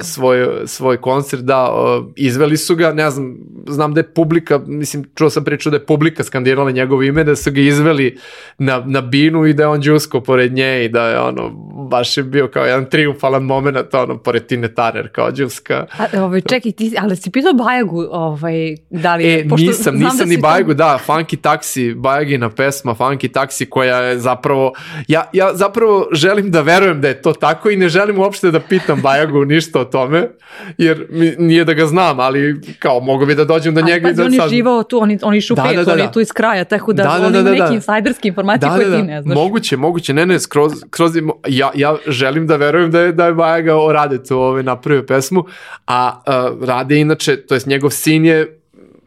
svoj, 0.02 0.48
svoj 0.65 1.02
koncert, 1.02 1.44
da, 1.44 1.72
uh, 1.72 2.06
izveli 2.15 2.57
su 2.57 2.76
ga, 2.76 2.94
ne 2.94 3.10
znam, 3.10 3.38
znam 3.68 3.94
da 3.94 3.99
je 3.99 4.14
publika, 4.14 4.60
mislim, 4.68 5.06
čuo 5.15 5.30
sam 5.30 5.44
priču 5.44 5.69
da 5.69 5.76
je 5.76 5.85
publika 5.85 6.23
skandirala 6.23 6.72
njegovo 6.72 7.03
ime, 7.03 7.23
da 7.23 7.35
su 7.35 7.52
ga 7.52 7.61
izveli 7.61 8.18
na, 8.57 8.84
na 8.85 9.02
binu 9.02 9.45
i 9.45 9.53
da 9.53 9.64
je 9.64 9.68
on 9.68 9.81
džusko 9.81 10.22
pored 10.22 10.53
nje 10.53 10.85
i 10.85 10.90
da 10.90 11.07
je 11.07 11.19
ono, 11.19 11.52
baš 11.89 12.18
je 12.18 12.23
bio 12.23 12.47
kao 12.47 12.65
jedan 12.65 12.85
triumfalan 12.85 13.43
moment, 13.43 13.93
ono, 13.93 14.18
pored 14.18 14.45
Tine 14.45 14.73
Tarer, 14.73 15.10
kao 15.11 15.31
džuska. 15.31 15.85
A, 15.97 16.23
ovaj, 16.23 16.41
čekaj, 16.41 16.72
ti, 16.72 16.95
ali 16.99 17.15
si 17.15 17.31
pitao 17.31 17.53
Bajagu, 17.53 18.05
ovaj, 18.11 18.76
da 18.89 19.15
li 19.15 19.23
je... 19.23 19.39
E, 19.39 19.47
pošto 19.49 19.68
nisam, 19.68 19.84
znam 19.84 19.95
nisam 19.95 20.18
si 20.18 20.35
ni 20.35 20.41
Bajgu, 20.41 20.73
da, 20.73 20.99
Funky 21.07 21.38
Taxi, 21.38 21.95
Bajagina 21.95 22.49
pesma 22.49 22.95
Funky 22.95 23.31
Taxi 23.31 23.69
koja 23.69 23.97
je 23.97 24.19
zapravo, 24.19 24.73
ja, 25.07 25.23
ja 25.34 25.51
zapravo 25.53 26.07
želim 26.11 26.51
da 26.51 26.61
verujem 26.61 27.01
da 27.01 27.07
je 27.07 27.22
to 27.22 27.34
tako 27.34 27.69
i 27.69 27.77
ne 27.77 27.89
želim 27.89 28.19
uopšte 28.19 28.51
da 28.51 28.60
pitam 28.60 29.01
Bajagu 29.01 29.45
ništa 29.45 29.80
o 29.80 29.85
tome, 29.85 30.30
jer 30.77 31.07
mi, 31.10 31.35
nije 31.38 31.65
da 31.65 31.73
ga 31.73 31.85
znam, 31.85 32.19
ali 32.19 32.61
kao 32.80 32.99
mogu 32.99 33.26
bi 33.26 33.35
da 33.35 33.45
dođem 33.45 33.76
do 33.76 33.81
njega 33.81 34.10
i 34.10 34.11
pazi, 34.11 34.15
da 34.15 34.26
on 34.26 34.34
je 34.34 34.49
živao 34.49 34.84
tu, 34.84 34.99
oni, 34.99 35.19
oni 35.22 35.41
šupek, 35.41 35.65
Da, 35.65 35.73
da, 35.73 35.84
da, 35.84 35.93
on 35.93 35.99
je 35.99 36.05
da. 36.05 36.11
tu 36.11 36.19
iz 36.19 36.31
kraja, 36.31 36.64
tako 36.64 36.93
da, 36.93 37.03
Da, 37.03 37.19
da, 37.19 37.26
on 37.26 37.34
da, 37.34 37.41
da, 37.41 37.51
da. 37.51 37.64
neke 37.64 37.73
insajderske 37.73 38.27
informacije 38.27 38.69
Da, 38.69 38.76
koje 38.76 38.89
da, 38.89 38.95
ti 38.95 39.01
da, 39.01 39.07
ne 39.07 39.22
znaš. 39.22 39.35
moguće, 39.35 39.77
moguće, 39.77 40.14
ne, 40.14 40.26
ne, 40.26 40.39
skroz, 40.39 40.72
skroz, 40.93 41.11
ja, 41.47 41.72
ja 41.76 41.95
želim 42.08 42.48
da 42.48 42.56
verujem 42.56 42.91
da 42.91 43.02
je, 43.02 43.12
da 43.12 43.26
je 43.26 43.34
Bajaga 43.34 43.76
o 43.76 43.94
Radetu 43.94 44.38
ovaj, 44.38 44.64
napravio 44.64 45.04
pesmu, 45.04 45.45
a 45.88 46.24
uh, 46.28 46.68
Rade 46.68 47.00
inače, 47.00 47.38
to 47.38 47.54
jest 47.54 47.68
njegov 47.68 47.90
sin 47.90 48.26
je 48.26 48.60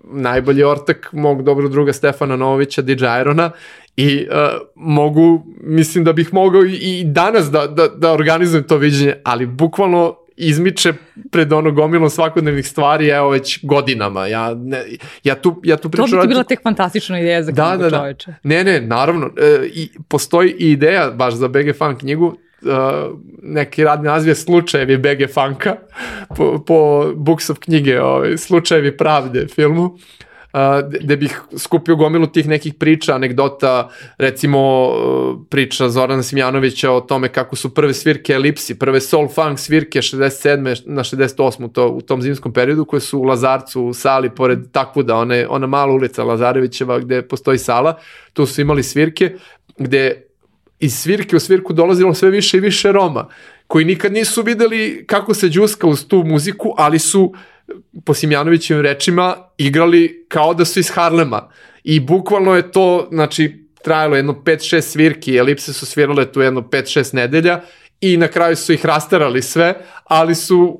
najbolji 0.04 0.64
ortak 0.64 1.12
mog 1.12 1.42
dobrog 1.42 1.70
druga 1.70 1.92
Stefana 1.92 2.36
Novovića, 2.36 2.82
DJ 2.82 3.04
Irona 3.20 3.50
I 3.96 4.26
uh, 4.30 4.36
mogu, 4.74 5.46
mislim 5.60 6.04
da 6.04 6.12
bih 6.12 6.34
mogao 6.34 6.64
i, 6.64 6.74
i 6.74 7.04
danas 7.04 7.50
da, 7.50 7.66
da, 7.66 7.88
da 7.88 8.12
organizujem 8.12 8.64
to 8.64 8.76
viđenje, 8.76 9.14
ali 9.24 9.46
bukvalno 9.46 10.16
izmiče 10.36 10.92
pred 11.30 11.52
ono 11.52 11.70
gomilom 11.72 12.10
svakodnevnih 12.10 12.68
stvari, 12.68 13.08
evo 13.08 13.30
već 13.30 13.64
godinama. 13.64 14.26
Ja, 14.26 14.54
ne, 14.54 14.84
ja 15.24 15.34
tu, 15.34 15.60
ja 15.64 15.76
tu 15.76 15.90
pričam... 15.90 16.10
To 16.10 16.16
bi 16.16 16.22
ti 16.22 16.28
bila 16.28 16.44
tek 16.44 16.62
fantastična 16.62 17.20
ideja 17.20 17.42
za 17.42 17.52
da, 17.52 17.68
knjigu 17.68 17.82
da, 17.82 17.90
da. 17.90 17.96
čoveče. 17.98 18.34
Ne, 18.42 18.64
ne, 18.64 18.80
naravno. 18.80 19.30
E, 19.36 19.66
i, 19.66 19.90
postoji 20.08 20.50
i 20.58 20.70
ideja 20.70 21.10
baš 21.10 21.34
za 21.34 21.48
BG 21.48 21.76
Fun 21.78 21.98
knjigu, 21.98 22.36
uh, 22.62 23.18
neki 23.42 23.84
radni 23.84 24.06
naziv 24.06 24.28
je 24.28 24.34
Slučajevi 24.34 24.96
BG 24.98 25.32
Funka 25.34 25.76
po, 26.36 26.64
po 26.66 27.12
Books 27.14 27.50
of 27.50 27.58
knjige, 27.58 28.00
ovaj, 28.00 28.36
Slučajevi 28.36 28.96
pravde 28.96 29.46
filmu 29.54 29.98
gde 31.00 31.16
bih 31.16 31.40
skupio 31.58 31.96
gomilu 31.96 32.26
tih 32.26 32.48
nekih 32.48 32.74
priča, 32.74 33.14
anegdota, 33.14 33.88
recimo 34.18 34.90
priča 35.50 35.88
Zorana 35.88 36.22
Simjanovića 36.22 36.90
o 36.90 37.00
tome 37.00 37.28
kako 37.28 37.56
su 37.56 37.74
prve 37.74 37.94
svirke 37.94 38.32
Elipsi, 38.32 38.78
prve 38.78 39.00
soul 39.00 39.28
funk 39.28 39.58
svirke 39.58 39.98
67. 39.98 40.82
na 40.86 41.02
68. 41.02 41.72
To, 41.72 41.88
u 41.88 42.00
tom 42.00 42.22
zimskom 42.22 42.52
periodu 42.52 42.84
koje 42.84 43.00
su 43.00 43.18
u 43.18 43.22
Lazarcu 43.22 43.82
u 43.82 43.94
sali 43.94 44.30
pored 44.30 44.58
Takvuda, 44.72 45.16
one, 45.16 45.46
ona 45.48 45.66
mala 45.66 45.92
ulica 45.92 46.24
Lazarevićeva 46.24 46.98
gde 46.98 47.22
postoji 47.22 47.58
sala, 47.58 47.98
tu 48.32 48.46
su 48.46 48.60
imali 48.60 48.82
svirke 48.82 49.36
gde 49.78 50.25
iz 50.80 50.98
svirke 50.98 51.36
u 51.36 51.40
svirku 51.40 51.72
dolazilo 51.72 52.14
sve 52.14 52.30
više 52.30 52.56
i 52.56 52.60
više 52.60 52.92
Roma 52.92 53.28
koji 53.66 53.84
nikad 53.84 54.12
nisu 54.12 54.42
videli 54.42 55.04
kako 55.06 55.34
se 55.34 55.48
džuska 55.48 55.86
uz 55.86 56.06
tu 56.08 56.24
muziku, 56.24 56.74
ali 56.76 56.98
su 56.98 57.34
po 58.04 58.14
Simjanovićim 58.14 58.80
rečima, 58.80 59.36
igrali 59.58 60.26
kao 60.28 60.54
da 60.54 60.64
su 60.64 60.78
iz 60.78 60.90
Harlema. 60.90 61.50
I 61.84 62.00
bukvalno 62.00 62.54
je 62.54 62.72
to, 62.72 63.08
znači, 63.12 63.66
trajalo 63.82 64.16
jedno 64.16 64.32
5-6 64.44 64.80
svirki, 64.80 65.36
elipse 65.36 65.72
su 65.72 65.86
svirale 65.86 66.32
tu 66.32 66.40
jedno 66.40 66.60
5-6 66.60 67.14
nedelja 67.14 67.60
i 68.00 68.16
na 68.16 68.28
kraju 68.28 68.56
su 68.56 68.72
ih 68.72 68.86
rasterali 68.86 69.42
sve, 69.42 69.74
ali 70.04 70.34
su 70.34 70.78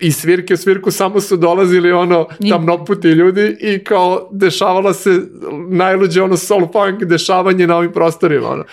i 0.00 0.12
svirke 0.12 0.54
u 0.54 0.56
svirku 0.56 0.90
samo 0.90 1.20
su 1.20 1.36
dolazili 1.36 1.92
ono 1.92 2.26
tamnoputi 2.50 3.08
ljudi 3.08 3.56
i 3.60 3.84
kao 3.84 4.28
dešavala 4.32 4.94
se 4.94 5.10
najluđe 5.68 6.22
ono 6.22 6.36
soul 6.36 6.66
funk 6.72 7.02
dešavanje 7.02 7.66
na 7.66 7.76
ovim 7.76 7.92
prostorima 7.92 8.48
ono 8.48 8.64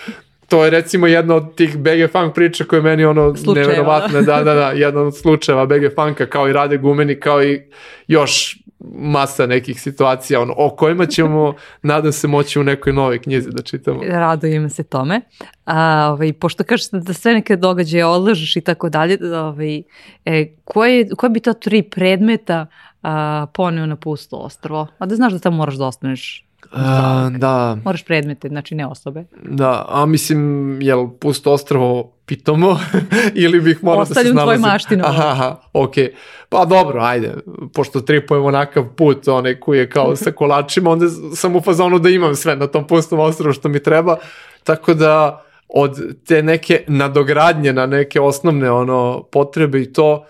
to 0.48 0.64
je 0.64 0.70
recimo 0.70 1.06
jedna 1.06 1.34
od 1.34 1.54
tih 1.54 1.78
BG 1.78 2.10
Funk 2.12 2.34
priča 2.34 2.64
koje 2.64 2.82
meni 2.82 3.04
ono 3.04 3.36
slučajeva. 3.36 3.72
neverovatne, 3.72 4.22
da, 4.22 4.42
da, 4.42 4.54
da, 4.54 4.70
jedna 4.70 5.00
od 5.00 5.16
slučajeva 5.16 5.66
BG 5.66 5.94
Funka 5.94 6.26
kao 6.26 6.48
i 6.48 6.52
Rade 6.52 6.76
Gumeni, 6.76 7.20
kao 7.20 7.44
i 7.44 7.62
još 8.06 8.58
masa 8.94 9.46
nekih 9.46 9.80
situacija 9.80 10.40
ono, 10.40 10.54
o 10.56 10.70
kojima 10.70 11.06
ćemo, 11.06 11.54
nadam 11.82 12.12
se, 12.12 12.28
moći 12.28 12.58
u 12.58 12.64
nekoj 12.64 12.92
novoj 12.92 13.22
knjizi 13.22 13.50
da 13.50 13.62
čitamo. 13.62 14.00
Radujem 14.04 14.70
se 14.70 14.82
tome. 14.82 15.20
A, 15.64 16.08
ovaj, 16.12 16.32
pošto 16.32 16.64
kažeš 16.64 16.90
da 16.90 17.12
sve 17.12 17.34
neke 17.34 17.56
događaje 17.56 18.06
odlažeš 18.06 18.56
i 18.56 18.60
tako 18.60 18.88
dalje, 18.88 19.18
ovaj, 19.34 19.82
e, 20.24 20.54
koje, 20.64 21.08
koje 21.08 21.30
bi 21.30 21.40
to 21.40 21.52
tri 21.52 21.82
predmeta 21.82 22.66
a, 23.02 23.46
poneo 23.54 23.86
na 23.86 23.96
pusto 23.96 24.36
ostrvo? 24.36 24.86
A 24.98 25.06
da 25.06 25.16
znaš 25.16 25.32
da 25.32 25.38
tamo 25.38 25.56
moraš 25.56 25.74
da 25.74 25.86
ostaneš 25.86 26.45
Da. 27.38 27.78
Moraš 27.84 28.04
predmete, 28.04 28.48
znači 28.48 28.74
ne 28.74 28.86
osobe. 28.86 29.24
Da, 29.42 29.86
a 29.88 30.06
mislim, 30.06 30.78
jel 30.82 31.08
pusto 31.20 31.52
ostrovo 31.52 32.12
pitomo 32.26 32.78
ili 33.34 33.60
bih 33.60 33.84
morao 33.84 34.04
da 34.04 34.06
se 34.06 34.12
snalazim? 34.14 34.38
Ostavljam 34.38 34.58
tvoj 34.58 34.70
maštinu. 34.72 35.04
Aha, 35.06 35.28
aha, 35.30 35.56
okej. 35.72 36.04
Okay. 36.04 36.10
Pa 36.48 36.64
dobro, 36.64 37.00
ajde, 37.02 37.34
pošto 37.74 38.00
tripujem 38.00 38.44
onakav 38.44 38.84
put, 38.96 39.28
onaj 39.28 39.60
koji 39.60 39.78
je 39.78 39.90
kao 39.90 40.16
sa 40.16 40.32
kolačima, 40.32 40.90
onda 40.90 41.06
sam 41.34 41.56
u 41.56 41.60
fazonu 41.60 41.98
da 41.98 42.08
imam 42.08 42.34
sve 42.34 42.56
na 42.56 42.66
tom 42.66 42.86
pustom 42.86 43.20
ostrovu 43.20 43.52
što 43.52 43.68
mi 43.68 43.82
treba, 43.82 44.16
tako 44.64 44.94
da 44.94 45.42
od 45.68 46.24
te 46.24 46.42
neke 46.42 46.84
nadogradnje 46.88 47.72
na 47.72 47.86
neke 47.86 48.20
osnovne 48.20 48.70
ono 48.70 49.22
potrebe 49.22 49.80
i 49.80 49.92
to, 49.92 50.26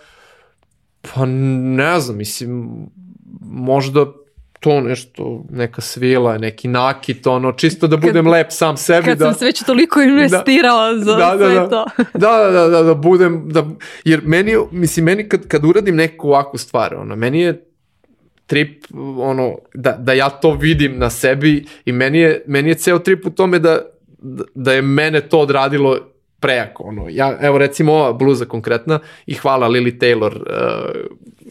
pa 1.02 1.26
ne 1.26 2.00
znam, 2.00 2.16
mislim, 2.16 2.70
možda 3.40 4.06
to 4.66 4.80
nešto, 4.80 5.44
neka 5.50 5.80
svila, 5.80 6.38
neki 6.38 6.68
nakit, 6.68 7.26
ono, 7.26 7.52
čisto 7.52 7.86
da 7.86 7.96
budem 7.96 8.24
kad, 8.24 8.32
lep 8.32 8.46
sam 8.50 8.76
sebi. 8.76 9.04
Kad 9.04 9.18
da, 9.18 9.24
sam 9.24 9.34
sve 9.34 9.46
već 9.46 9.62
toliko 9.62 10.02
investirao 10.02 10.92
da, 10.92 11.04
za 11.04 11.16
da, 11.16 11.36
da, 11.36 11.36
sve 11.36 11.54
da, 11.54 11.68
to. 11.68 11.84
Da, 12.14 12.36
da, 12.36 12.50
da, 12.50 12.68
da, 12.68 12.82
da 12.82 12.94
budem, 12.94 13.48
da, 13.48 13.66
jer 14.04 14.20
meni, 14.24 14.56
mislim, 14.70 15.04
meni 15.04 15.28
kad, 15.28 15.48
kad 15.48 15.64
uradim 15.64 15.96
neku 15.96 16.28
ovakvu 16.28 16.58
stvar, 16.58 16.94
ono, 16.94 17.16
meni 17.16 17.40
je 17.40 17.64
trip, 18.46 18.84
ono, 19.18 19.58
da, 19.74 19.92
da 19.92 20.12
ja 20.12 20.28
to 20.30 20.52
vidim 20.52 20.98
na 20.98 21.10
sebi 21.10 21.64
i 21.84 21.92
meni 21.92 22.18
je, 22.18 22.42
meni 22.46 22.68
je 22.68 22.74
ceo 22.74 22.98
trip 22.98 23.26
u 23.26 23.30
tome 23.30 23.58
da, 23.58 23.78
da 24.54 24.72
je 24.72 24.82
mene 24.82 25.20
to 25.20 25.38
odradilo 25.38 25.98
prejako, 26.40 26.82
ono, 26.82 27.06
ja, 27.10 27.38
evo 27.40 27.58
recimo 27.58 27.92
ova 27.92 28.12
bluza 28.12 28.44
konkretna 28.44 28.98
i 29.26 29.34
hvala 29.34 29.68
Lily 29.68 29.98
Taylor 29.98 30.36
uh, 30.36 31.45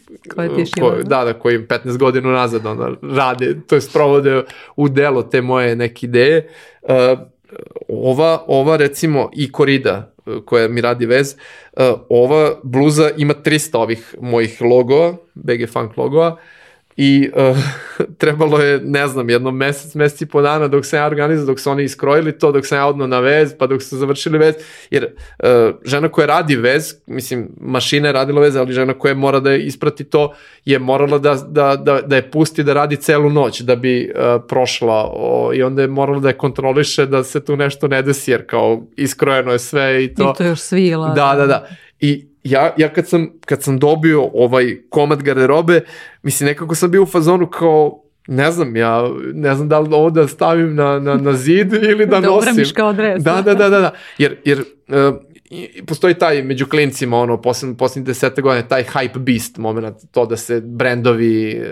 ko, 0.80 0.90
da, 1.02 1.24
da, 1.24 1.32
koji 1.32 1.58
15 1.58 1.98
godina 1.98 2.32
nazad 2.32 2.66
ona 2.66 2.90
rade, 3.02 3.56
to 3.66 3.74
je 3.74 3.80
sprovode 3.80 4.42
u 4.76 4.88
delo 4.88 5.22
te 5.22 5.42
moje 5.42 5.76
neke 5.76 6.06
ideje. 6.06 6.48
Uh, 6.82 7.18
ova, 7.88 8.44
ova 8.46 8.76
recimo 8.76 9.30
i 9.32 9.52
korida 9.52 10.14
uh, 10.26 10.44
koja 10.44 10.68
mi 10.68 10.80
radi 10.80 11.06
vez, 11.06 11.36
uh, 11.72 11.82
ova 12.08 12.54
bluza 12.62 13.10
ima 13.16 13.34
300 13.44 13.76
ovih 13.76 14.14
mojih 14.20 14.62
logova, 14.62 15.16
BG 15.34 15.68
Funk 15.72 15.96
logova, 15.96 16.36
i 16.96 17.30
uh, 17.34 17.58
trebalo 18.18 18.58
je, 18.58 18.80
ne 18.80 19.06
znam, 19.06 19.30
jedno 19.30 19.50
mesec, 19.50 19.94
mesec 19.94 20.20
i 20.20 20.26
po 20.26 20.42
dana 20.42 20.68
dok 20.68 20.86
sam 20.86 20.98
ja 20.98 21.06
organizao, 21.06 21.46
dok 21.46 21.60
su 21.60 21.70
oni 21.70 21.84
iskrojili 21.84 22.38
to, 22.38 22.52
dok 22.52 22.66
sam 22.66 22.78
ja 22.78 22.86
odno 22.86 23.06
na 23.06 23.20
vez, 23.20 23.54
pa 23.58 23.66
dok 23.66 23.82
su 23.82 23.96
završili 23.96 24.38
vez, 24.38 24.54
jer 24.90 25.04
uh, 25.04 25.48
žena 25.84 26.08
koja 26.08 26.26
radi 26.26 26.56
vez, 26.56 26.94
mislim, 27.06 27.48
mašina 27.60 28.08
je 28.08 28.12
radila 28.12 28.40
vez, 28.40 28.56
ali 28.56 28.72
žena 28.72 28.94
koja 28.94 29.14
mora 29.14 29.40
da 29.40 29.54
isprati 29.54 30.04
to, 30.04 30.34
je 30.64 30.78
morala 30.78 31.18
da, 31.18 31.34
da, 31.34 31.76
da, 31.76 32.00
da 32.00 32.16
je 32.16 32.30
pusti 32.30 32.64
da 32.64 32.72
radi 32.72 32.96
celu 32.96 33.30
noć, 33.30 33.60
da 33.60 33.76
bi 33.76 34.12
uh, 34.14 34.42
prošla 34.48 35.10
o, 35.12 35.50
i 35.54 35.62
onda 35.62 35.82
je 35.82 35.88
morala 35.88 36.20
da 36.20 36.28
je 36.28 36.38
kontroliše 36.38 37.06
da 37.06 37.24
se 37.24 37.44
tu 37.44 37.56
nešto 37.56 37.88
ne 37.88 38.02
desi, 38.02 38.30
jer 38.30 38.46
kao 38.46 38.82
iskrojeno 38.96 39.52
je 39.52 39.58
sve 39.58 40.04
i 40.04 40.14
to. 40.14 40.32
I 40.34 40.38
to 40.38 40.44
još 40.44 40.60
svila. 40.60 41.08
Da, 41.08 41.34
da, 41.36 41.46
da. 41.46 41.68
I 42.00 42.26
ja, 42.50 42.74
ja 42.76 42.88
kad, 42.92 43.08
sam, 43.08 43.28
kad 43.46 43.62
sam 43.62 43.78
dobio 43.78 44.30
ovaj 44.34 44.76
komad 44.88 45.22
garderobe, 45.22 45.80
mislim, 46.22 46.46
nekako 46.46 46.74
sam 46.74 46.90
bio 46.90 47.02
u 47.02 47.06
fazonu 47.06 47.46
kao, 47.46 48.02
ne 48.28 48.50
znam, 48.50 48.76
ja 48.76 49.10
ne 49.34 49.54
znam 49.54 49.68
da 49.68 49.78
li 49.78 49.88
ovo 49.92 50.10
da 50.10 50.28
stavim 50.28 50.74
na, 50.74 50.98
na, 50.98 51.14
na 51.14 51.32
zid 51.32 51.72
ili 51.72 52.06
da, 52.06 52.20
da 52.20 52.26
nosim. 52.26 52.56
Da 52.56 52.72
kao 52.74 52.92
dres. 52.92 53.22
Da, 53.22 53.42
da, 53.42 53.54
da, 53.54 53.68
da, 53.68 53.80
da. 53.80 53.90
Jer, 54.18 54.36
jer 54.44 54.60
uh, 54.60 54.64
postoji 55.86 56.14
taj 56.14 56.42
među 56.42 56.66
klincima, 56.66 57.18
ono, 57.18 57.42
poslednjih 57.42 57.78
poslednj 57.78 58.06
desete 58.06 58.42
godine, 58.42 58.68
taj 58.68 58.84
hype 58.84 59.18
beast 59.18 59.58
moment, 59.58 59.96
to 60.10 60.26
da 60.26 60.36
se 60.36 60.60
brendovi, 60.60 61.62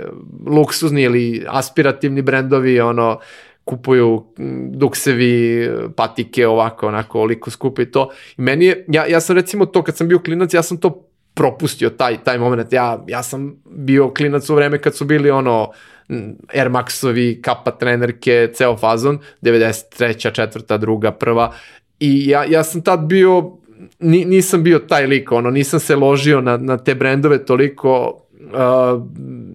luksuzni 0.46 1.02
ili 1.02 1.44
aspirativni 1.48 2.22
brendovi, 2.22 2.80
ono, 2.80 3.18
kupuju 3.64 4.24
duksevi, 4.70 5.68
patike, 5.96 6.46
ovako, 6.46 6.88
onako, 6.88 7.20
oliko 7.20 7.50
skupe 7.50 7.82
i 7.82 7.90
to. 7.90 8.10
I 8.36 8.42
meni 8.42 8.64
je, 8.64 8.84
ja, 8.88 9.06
ja 9.06 9.20
sam 9.20 9.36
recimo 9.36 9.66
to, 9.66 9.82
kad 9.82 9.96
sam 9.96 10.08
bio 10.08 10.18
klinac, 10.18 10.54
ja 10.54 10.62
sam 10.62 10.76
to 10.76 11.08
propustio, 11.34 11.90
taj, 11.90 12.24
taj 12.24 12.38
moment. 12.38 12.72
Ja, 12.72 13.04
ja 13.08 13.22
sam 13.22 13.56
bio 13.64 14.10
klinac 14.14 14.50
u 14.50 14.54
vreme 14.54 14.78
kad 14.78 14.96
su 14.96 15.04
bili 15.04 15.30
ono, 15.30 15.70
Air 16.54 16.68
Maxovi, 16.70 17.42
kapa 17.42 17.70
trenerke, 17.70 18.50
ceo 18.54 18.76
fazon, 18.76 19.18
93. 19.42 20.32
četvrta, 20.32 20.78
druga, 20.78 21.12
prva. 21.12 21.52
I 22.00 22.28
ja, 22.28 22.44
ja 22.44 22.64
sam 22.64 22.82
tad 22.82 23.00
bio, 23.00 23.58
ni, 23.98 24.24
nisam 24.24 24.62
bio 24.62 24.78
taj 24.78 25.06
lik, 25.06 25.32
ono, 25.32 25.50
nisam 25.50 25.80
se 25.80 25.96
ložio 25.96 26.40
na, 26.40 26.56
na 26.56 26.76
te 26.76 26.94
brendove 26.94 27.44
toliko, 27.44 28.20
uh, 28.40 29.02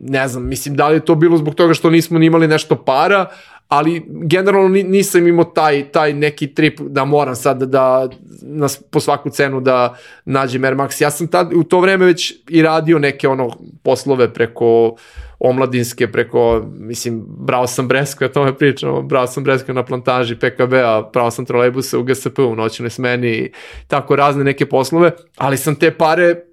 ne 0.02 0.28
znam, 0.28 0.48
mislim 0.48 0.76
da 0.76 0.88
li 0.88 0.96
je 0.96 1.06
to 1.06 1.16
bilo 1.16 1.38
zbog 1.38 1.56
toga 1.56 1.74
što 1.74 1.90
nismo 1.90 2.20
imali 2.20 2.48
nešto 2.48 2.76
para, 2.76 3.26
ali 3.70 4.06
generalno 4.08 4.68
nisam 4.68 5.28
imao 5.28 5.46
taj, 5.46 5.92
taj 5.92 6.14
neki 6.14 6.54
trip 6.54 6.80
da 6.80 7.06
moram 7.06 7.36
sad 7.36 7.60
da, 7.60 7.66
da 7.66 8.10
nas 8.42 8.84
po 8.92 9.00
svaku 9.00 9.30
cenu 9.30 9.62
da 9.62 9.96
nađem 10.26 10.64
Air 10.64 10.76
Max. 10.76 11.02
Ja 11.02 11.12
sam 11.12 11.28
tad 11.28 11.54
u 11.54 11.64
to 11.64 11.80
vreme 11.80 12.06
već 12.06 12.34
i 12.50 12.62
radio 12.62 13.00
neke 13.00 13.28
ono 13.28 13.50
poslove 13.84 14.34
preko 14.34 14.96
omladinske, 15.40 16.12
preko, 16.12 16.66
mislim, 16.80 17.26
brao 17.28 17.68
sam 17.68 17.88
Bresko, 17.88 18.24
ja 18.24 18.32
tome 18.32 18.58
pričam, 18.58 19.08
brao 19.08 19.28
sam 19.28 19.44
Bresko 19.44 19.74
na 19.74 19.86
plantaži 19.86 20.36
PKB-a, 20.36 21.10
brao 21.14 21.32
sam 21.32 21.46
trolejbuse 21.46 21.98
u 21.98 22.04
GSP 22.04 22.40
u 22.40 22.56
noćnoj 22.56 22.90
smeni 22.90 23.30
i 23.30 23.52
tako 23.88 24.16
razne 24.16 24.44
neke 24.44 24.66
poslove, 24.66 25.12
ali 25.38 25.58
sam 25.58 25.76
te 25.76 25.92
pare 25.92 26.49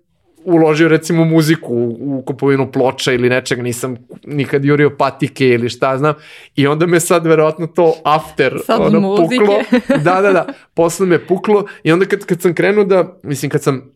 uložio 0.46 0.88
recimo 0.88 1.24
muziku 1.24 1.74
u, 1.74 2.18
u 2.18 2.22
kupovinu 2.22 2.72
ploča 2.72 3.12
ili 3.12 3.28
nečega, 3.28 3.62
nisam 3.62 3.96
nikad 4.26 4.64
jurio 4.64 4.90
patike 4.98 5.48
ili 5.48 5.68
šta 5.68 5.98
znam 5.98 6.14
i 6.56 6.66
onda 6.66 6.86
me 6.86 7.00
sad 7.00 7.26
verovatno 7.26 7.66
to 7.66 7.94
after 8.04 8.58
sad 8.64 8.80
ono, 8.80 9.00
muzike. 9.00 9.44
puklo. 9.44 9.78
Da, 10.04 10.20
da, 10.20 10.32
da, 10.32 10.46
posle 10.74 11.06
me 11.06 11.26
puklo 11.26 11.66
i 11.82 11.92
onda 11.92 12.06
kad, 12.06 12.24
kad 12.24 12.40
sam 12.40 12.54
krenuo 12.54 12.84
da, 12.84 13.18
mislim 13.22 13.50
kad 13.50 13.62
sam 13.62 13.90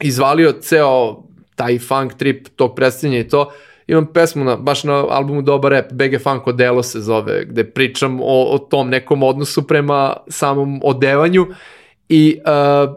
izvalio 0.00 0.52
ceo 0.52 1.22
taj 1.54 1.78
funk 1.78 2.14
trip 2.14 2.48
tog 2.56 2.74
predstavljanja 2.74 3.20
i 3.20 3.28
to, 3.28 3.52
imam 3.86 4.06
pesmu 4.06 4.44
na, 4.44 4.56
baš 4.56 4.84
na 4.84 5.06
albumu 5.08 5.42
Dobar 5.42 5.72
Rap, 5.72 5.92
BG 5.92 6.22
Funko 6.22 6.52
Delo 6.52 6.82
se 6.82 7.00
zove, 7.00 7.44
gde 7.44 7.64
pričam 7.64 8.20
o, 8.20 8.54
o 8.54 8.58
tom 8.58 8.88
nekom 8.88 9.22
odnosu 9.22 9.66
prema 9.66 10.16
samom 10.28 10.80
odevanju 10.84 11.46
i 12.08 12.38
uh, 12.38 12.94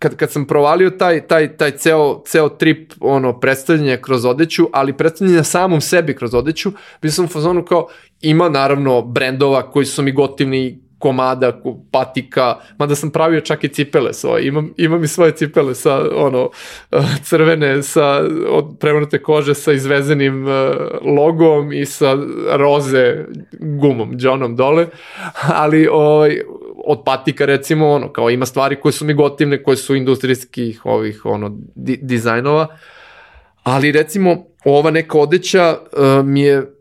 kad, 0.00 0.16
kad 0.16 0.32
sam 0.32 0.46
provalio 0.46 0.90
taj, 0.90 1.26
taj, 1.26 1.56
taj 1.56 1.70
ceo, 1.70 2.22
ceo 2.26 2.48
trip 2.48 2.92
ono, 3.00 3.40
predstavljanja 3.40 3.96
kroz 3.96 4.24
odeću, 4.24 4.68
ali 4.72 4.96
predstavljanja 4.96 5.44
samom 5.44 5.80
sebi 5.80 6.16
kroz 6.16 6.34
odeću, 6.34 6.72
bio 7.02 7.10
sam 7.10 7.24
u 7.24 7.28
fazonu 7.28 7.64
kao, 7.64 7.88
ima 8.20 8.48
naravno 8.48 9.02
brendova 9.02 9.70
koji 9.70 9.86
su 9.86 10.02
mi 10.02 10.12
gotivni 10.12 10.80
komada, 10.98 11.60
patika, 11.90 12.54
mada 12.78 12.94
sam 12.94 13.10
pravio 13.10 13.40
čak 13.40 13.64
i 13.64 13.68
cipele 13.68 14.12
svoje, 14.12 14.46
imam, 14.46 14.72
imam 14.76 15.04
i 15.04 15.08
svoje 15.08 15.32
cipele 15.32 15.74
sa 15.74 16.00
ono 16.14 16.50
crvene, 17.28 17.82
sa 17.82 18.22
od 18.48 18.76
prevrnute 18.80 19.22
kože 19.22 19.54
sa 19.54 19.72
izvezenim 19.72 20.46
logom 21.16 21.72
i 21.72 21.86
sa 21.86 22.16
roze 22.52 23.24
gumom, 23.58 24.16
Johnom 24.18 24.56
dole, 24.56 24.86
ali 25.62 25.88
ovaj, 25.92 26.40
od 26.90 27.02
patika 27.04 27.46
recimo 27.46 27.88
ono, 27.88 28.12
kao 28.12 28.30
ima 28.30 28.46
stvari 28.46 28.80
koje 28.80 28.92
su 28.92 29.04
mi 29.04 29.14
gotivne, 29.14 29.62
koje 29.62 29.76
su 29.76 29.96
industrijskih 29.96 30.86
ovih 30.86 31.26
ono 31.26 31.58
di, 31.74 31.98
dizajnova, 32.02 32.76
ali 33.62 33.92
recimo 33.92 34.44
ova 34.64 34.90
neka 34.90 35.18
odeća 35.18 35.78
uh, 35.92 36.26
mi 36.26 36.40
je 36.40 36.74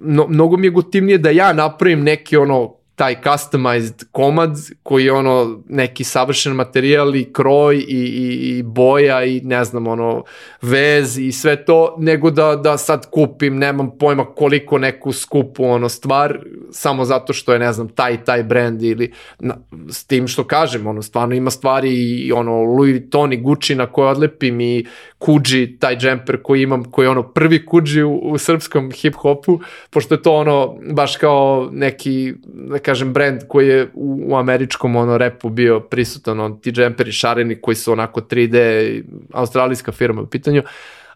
no, 0.00 0.26
mnogo 0.28 0.56
mi 0.56 0.66
je 0.66 0.70
gotivnije 0.70 1.18
da 1.18 1.30
ja 1.30 1.52
napravim 1.52 2.02
neki 2.02 2.36
ono 2.36 2.75
taj 2.96 3.16
customized 3.22 4.04
komad 4.12 4.50
koji 4.82 5.04
je 5.04 5.12
ono 5.12 5.62
neki 5.68 6.04
savršen 6.04 6.52
materijal 6.52 7.16
i 7.16 7.32
kroj 7.32 7.76
i, 7.76 7.82
i, 7.88 8.58
i 8.58 8.62
boja 8.62 9.24
i 9.24 9.40
ne 9.40 9.64
znam 9.64 9.86
ono 9.86 10.24
vez 10.62 11.18
i 11.18 11.32
sve 11.32 11.64
to 11.64 11.96
nego 11.98 12.30
da, 12.30 12.56
da 12.56 12.78
sad 12.78 13.10
kupim 13.10 13.56
nemam 13.58 13.98
pojma 13.98 14.24
koliko 14.24 14.78
neku 14.78 15.12
skupu 15.12 15.64
ono 15.64 15.88
stvar 15.88 16.38
samo 16.70 17.04
zato 17.04 17.32
što 17.32 17.52
je 17.52 17.58
ne 17.58 17.72
znam 17.72 17.88
taj 17.88 18.24
taj 18.24 18.42
brand 18.42 18.82
ili 18.82 19.12
na, 19.38 19.56
s 19.90 20.04
tim 20.04 20.28
što 20.28 20.44
kažem 20.44 20.86
ono 20.86 21.02
stvarno 21.02 21.34
ima 21.34 21.50
stvari 21.50 21.94
i 21.94 22.32
ono 22.32 22.62
Louis 22.62 22.92
Vuitton 22.92 23.32
i 23.32 23.36
Gucci 23.36 23.74
na 23.74 23.86
koje 23.86 24.08
odlepim 24.08 24.60
i 24.60 24.86
Kuđi, 25.18 25.76
taj 25.80 25.96
džemper 25.96 26.42
koji 26.42 26.62
imam, 26.62 26.84
koji 26.84 27.06
je 27.06 27.10
ono 27.10 27.22
prvi 27.22 27.66
Kuđi 27.66 28.02
u, 28.02 28.16
u 28.16 28.38
srpskom 28.38 28.90
hip-hopu, 28.90 29.60
pošto 29.90 30.14
je 30.14 30.22
to 30.22 30.34
ono 30.34 30.78
baš 30.92 31.16
kao 31.16 31.68
neki, 31.72 32.34
da 32.44 32.78
kažem, 32.78 33.12
brand 33.12 33.40
koji 33.48 33.68
je 33.68 33.90
u, 33.94 34.24
u 34.28 34.36
američkom 34.36 34.96
ono 34.96 35.18
repu 35.18 35.48
bio 35.48 35.80
prisutan, 35.80 36.40
on, 36.40 36.60
ti 36.60 36.72
džemperi 36.72 37.12
šareni 37.12 37.60
koji 37.60 37.74
su 37.74 37.92
onako 37.92 38.20
3D, 38.20 39.02
australijska 39.32 39.92
firma 39.92 40.22
u 40.22 40.26
pitanju, 40.26 40.62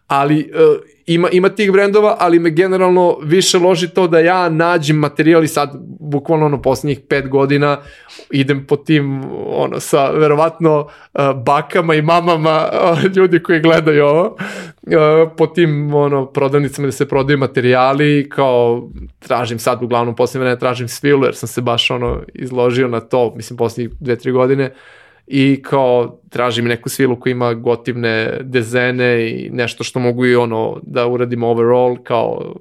ali 0.07 0.51
uh, 0.53 0.81
ima, 1.05 1.29
ima 1.29 1.49
tih 1.49 1.71
brendova, 1.71 2.15
ali 2.19 2.39
me 2.39 2.49
generalno 2.49 3.17
više 3.23 3.57
loži 3.57 3.87
to 3.87 4.07
da 4.07 4.19
ja 4.19 4.49
nađem 4.49 4.97
materijal 4.97 5.43
i 5.43 5.47
sad 5.47 5.69
bukvalno 5.99 6.45
ono 6.45 6.61
poslednjih 6.61 6.99
pet 7.09 7.29
godina 7.29 7.77
idem 8.31 8.65
po 8.67 8.75
tim 8.75 9.23
ono 9.47 9.79
sa 9.79 10.09
verovatno 10.09 10.79
uh, 10.79 11.21
bakama 11.45 11.95
i 11.95 12.01
mamama 12.01 12.65
uh, 12.93 13.03
ljudi 13.15 13.43
koji 13.43 13.59
gledaju 13.59 14.05
ovo 14.05 14.23
uh, 14.25 15.31
po 15.37 15.47
tim 15.47 15.93
ono 15.93 16.25
prodavnicama 16.25 16.87
da 16.87 16.91
se 16.91 17.07
prodaju 17.07 17.37
materijali 17.37 18.29
kao 18.29 18.89
tražim 19.19 19.59
sad 19.59 19.83
uglavnom 19.83 20.15
poslednje 20.15 20.43
vreme 20.43 20.59
tražim 20.59 20.87
svilu 20.87 21.25
jer 21.25 21.35
sam 21.35 21.49
se 21.49 21.61
baš 21.61 21.91
ono 21.91 22.21
izložio 22.33 22.87
na 22.87 22.99
to 22.99 23.33
mislim 23.35 23.57
poslednjih 23.57 23.97
dve, 23.99 24.15
tri 24.15 24.31
godine. 24.31 24.65
uh, 24.65 25.00
i 25.33 25.61
kao 25.61 26.17
tražim 26.29 26.65
neku 26.65 26.89
svilu 26.89 27.19
koja 27.19 27.31
ima 27.31 27.53
gotivne 27.53 28.37
dezene 28.41 29.29
i 29.29 29.49
nešto 29.49 29.83
što 29.83 29.99
mogu 29.99 30.25
i 30.25 30.35
ono 30.35 30.79
da 30.83 31.07
uradim 31.07 31.43
overall 31.43 31.97
kao 32.03 32.55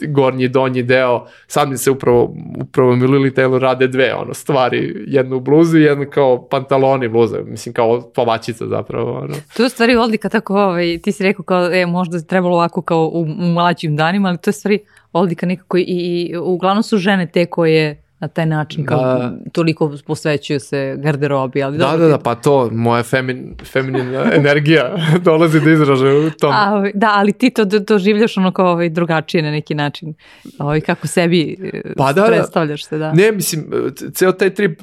gornji 0.00 0.44
i 0.44 0.48
donji 0.48 0.82
deo. 0.82 1.26
Sad 1.46 1.68
mi 1.68 1.76
se 1.76 1.90
upravo, 1.90 2.34
upravo 2.60 2.96
mi 2.96 3.06
Lily 3.06 3.34
Taylor 3.34 3.58
rade 3.58 3.88
dve 3.88 4.14
ono, 4.14 4.34
stvari, 4.34 5.04
jednu 5.06 5.36
u 5.36 5.40
bluzu 5.40 5.78
i 5.78 5.82
jednu 5.82 6.06
kao 6.10 6.48
pantaloni 6.48 7.08
bluze, 7.08 7.38
mislim 7.46 7.72
kao 7.72 8.10
pavačica 8.14 8.66
zapravo. 8.66 9.18
Ono. 9.18 9.34
To 9.56 9.62
je 9.62 9.68
stvari 9.68 9.96
odlika 9.96 10.28
tako, 10.28 10.54
ovaj, 10.54 10.98
ti 11.02 11.12
si 11.12 11.22
rekao 11.22 11.44
kao, 11.44 11.72
e, 11.72 11.86
možda 11.86 12.20
trebalo 12.20 12.54
ovako 12.54 12.82
kao 12.82 13.10
u, 13.12 13.20
u 13.20 13.26
mlađim 13.26 13.96
danima, 13.96 14.28
ali 14.28 14.38
to 14.38 14.50
je 14.50 14.54
stvari 14.54 14.78
odlika 15.12 15.46
nekako 15.46 15.78
i, 15.78 15.82
i 15.82 16.36
uglavnom 16.36 16.82
su 16.82 16.96
žene 16.96 17.26
te 17.26 17.46
koje 17.46 18.02
na 18.20 18.28
taj 18.28 18.46
način 18.46 18.86
kao 18.86 19.02
da, 19.02 19.32
toliko 19.52 19.92
posvećuju 20.06 20.60
se 20.60 20.96
garderobi. 20.98 21.62
Ali 21.62 21.78
da, 21.78 21.84
dobro, 21.84 21.98
da, 21.98 22.08
da, 22.08 22.18
pa 22.18 22.34
to, 22.34 22.70
moja 22.72 23.02
femin, 23.02 23.54
feminina 23.64 24.30
energija 24.40 24.96
dolazi 25.24 25.60
da 25.60 25.70
izraže 25.70 26.08
u 26.08 26.30
tom. 26.30 26.52
A, 26.52 26.74
ovaj, 26.74 26.92
da, 26.94 27.12
ali 27.14 27.32
ti 27.32 27.50
to, 27.50 27.64
to 27.64 27.98
življaš 27.98 28.36
ono 28.36 28.52
kao 28.52 28.72
ovaj, 28.72 28.88
drugačije 28.88 29.42
na 29.42 29.50
neki 29.50 29.74
način. 29.74 30.14
Ovaj, 30.58 30.80
kako 30.80 31.06
sebi 31.06 31.56
pa, 31.96 32.12
da, 32.12 32.20
da. 32.20 32.26
predstavljaš 32.26 32.84
se, 32.84 32.98
da. 32.98 33.12
Ne, 33.12 33.32
mislim, 33.32 33.66
ceo 34.14 34.32
taj 34.32 34.54
trip 34.54 34.80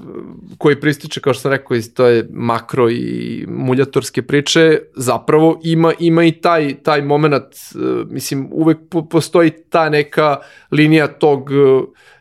koji 0.57 0.79
prističe, 0.79 1.21
kao 1.21 1.33
što 1.33 1.41
sam 1.41 1.51
rekao, 1.51 1.77
iz 1.77 1.93
to 1.93 2.05
je 2.05 2.27
makro 2.31 2.89
i 2.89 3.45
muljatorske 3.49 4.21
priče, 4.21 4.79
zapravo 4.95 5.59
ima, 5.63 5.93
ima 5.99 6.23
i 6.23 6.31
taj, 6.31 6.75
taj 6.83 7.01
moment, 7.01 7.43
mislim, 8.09 8.47
uvek 8.51 8.77
postoji 9.09 9.51
ta 9.69 9.89
neka 9.89 10.37
linija 10.71 11.07
tog 11.07 11.49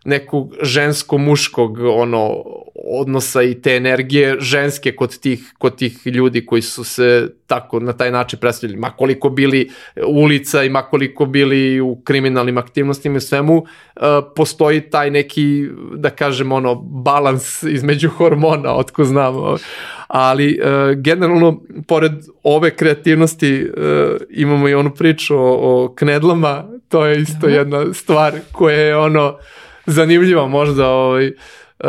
nekog 0.05 0.55
žensko-muškog 0.63 1.79
ono 1.79 2.45
odnosa 2.75 3.43
i 3.43 3.55
te 3.55 3.77
energije 3.77 4.37
ženske 4.41 4.97
kod 4.97 5.19
tih, 5.19 5.53
kod 5.59 5.77
tih 5.77 6.07
ljudi 6.07 6.47
koji 6.47 6.63
su 6.63 6.85
se 6.85 7.29
tako 7.47 7.81
na 7.81 7.93
taj 7.93 8.11
način 8.11 8.39
predstavljali. 8.39 8.81
Ma 8.81 8.91
koliko 8.91 9.31
bili 9.31 9.71
ulica 10.07 10.65
i 10.65 10.69
ma 10.69 10.83
koliko 10.83 11.27
bili 11.27 11.81
u 11.81 12.01
kriminalnim 12.05 12.59
aktivnostima 12.59 13.17
i 13.17 13.21
svemu, 13.21 13.57
uh, 13.57 14.03
postoji 14.37 14.81
taj 14.81 15.11
neki, 15.11 15.69
da 15.95 16.11
kažem, 16.11 16.53
ono, 16.53 16.75
balans 16.75 17.63
između 17.63 18.09
hormona, 18.17 18.75
otko 18.75 19.05
znamo. 19.05 19.57
Ali 20.09 20.61
uh, 20.61 21.01
generalno, 21.01 21.63
pored 21.89 22.13
ove 22.43 22.71
kreativnosti, 22.71 23.65
uh, 23.65 24.17
imamo 24.31 24.69
i 24.69 24.75
onu 24.75 24.95
priču 24.95 25.37
o, 25.37 25.85
o 25.85 25.95
knedlama, 25.95 26.65
to 26.89 27.07
je 27.07 27.21
isto 27.21 27.49
jedna 27.49 27.95
stvar 27.95 28.35
koja 28.53 28.79
je 28.79 28.97
ono, 28.97 29.39
zanimljiva 29.87 30.47
možda 30.47 30.89
ovaj, 30.89 31.27
uh, 31.27 31.89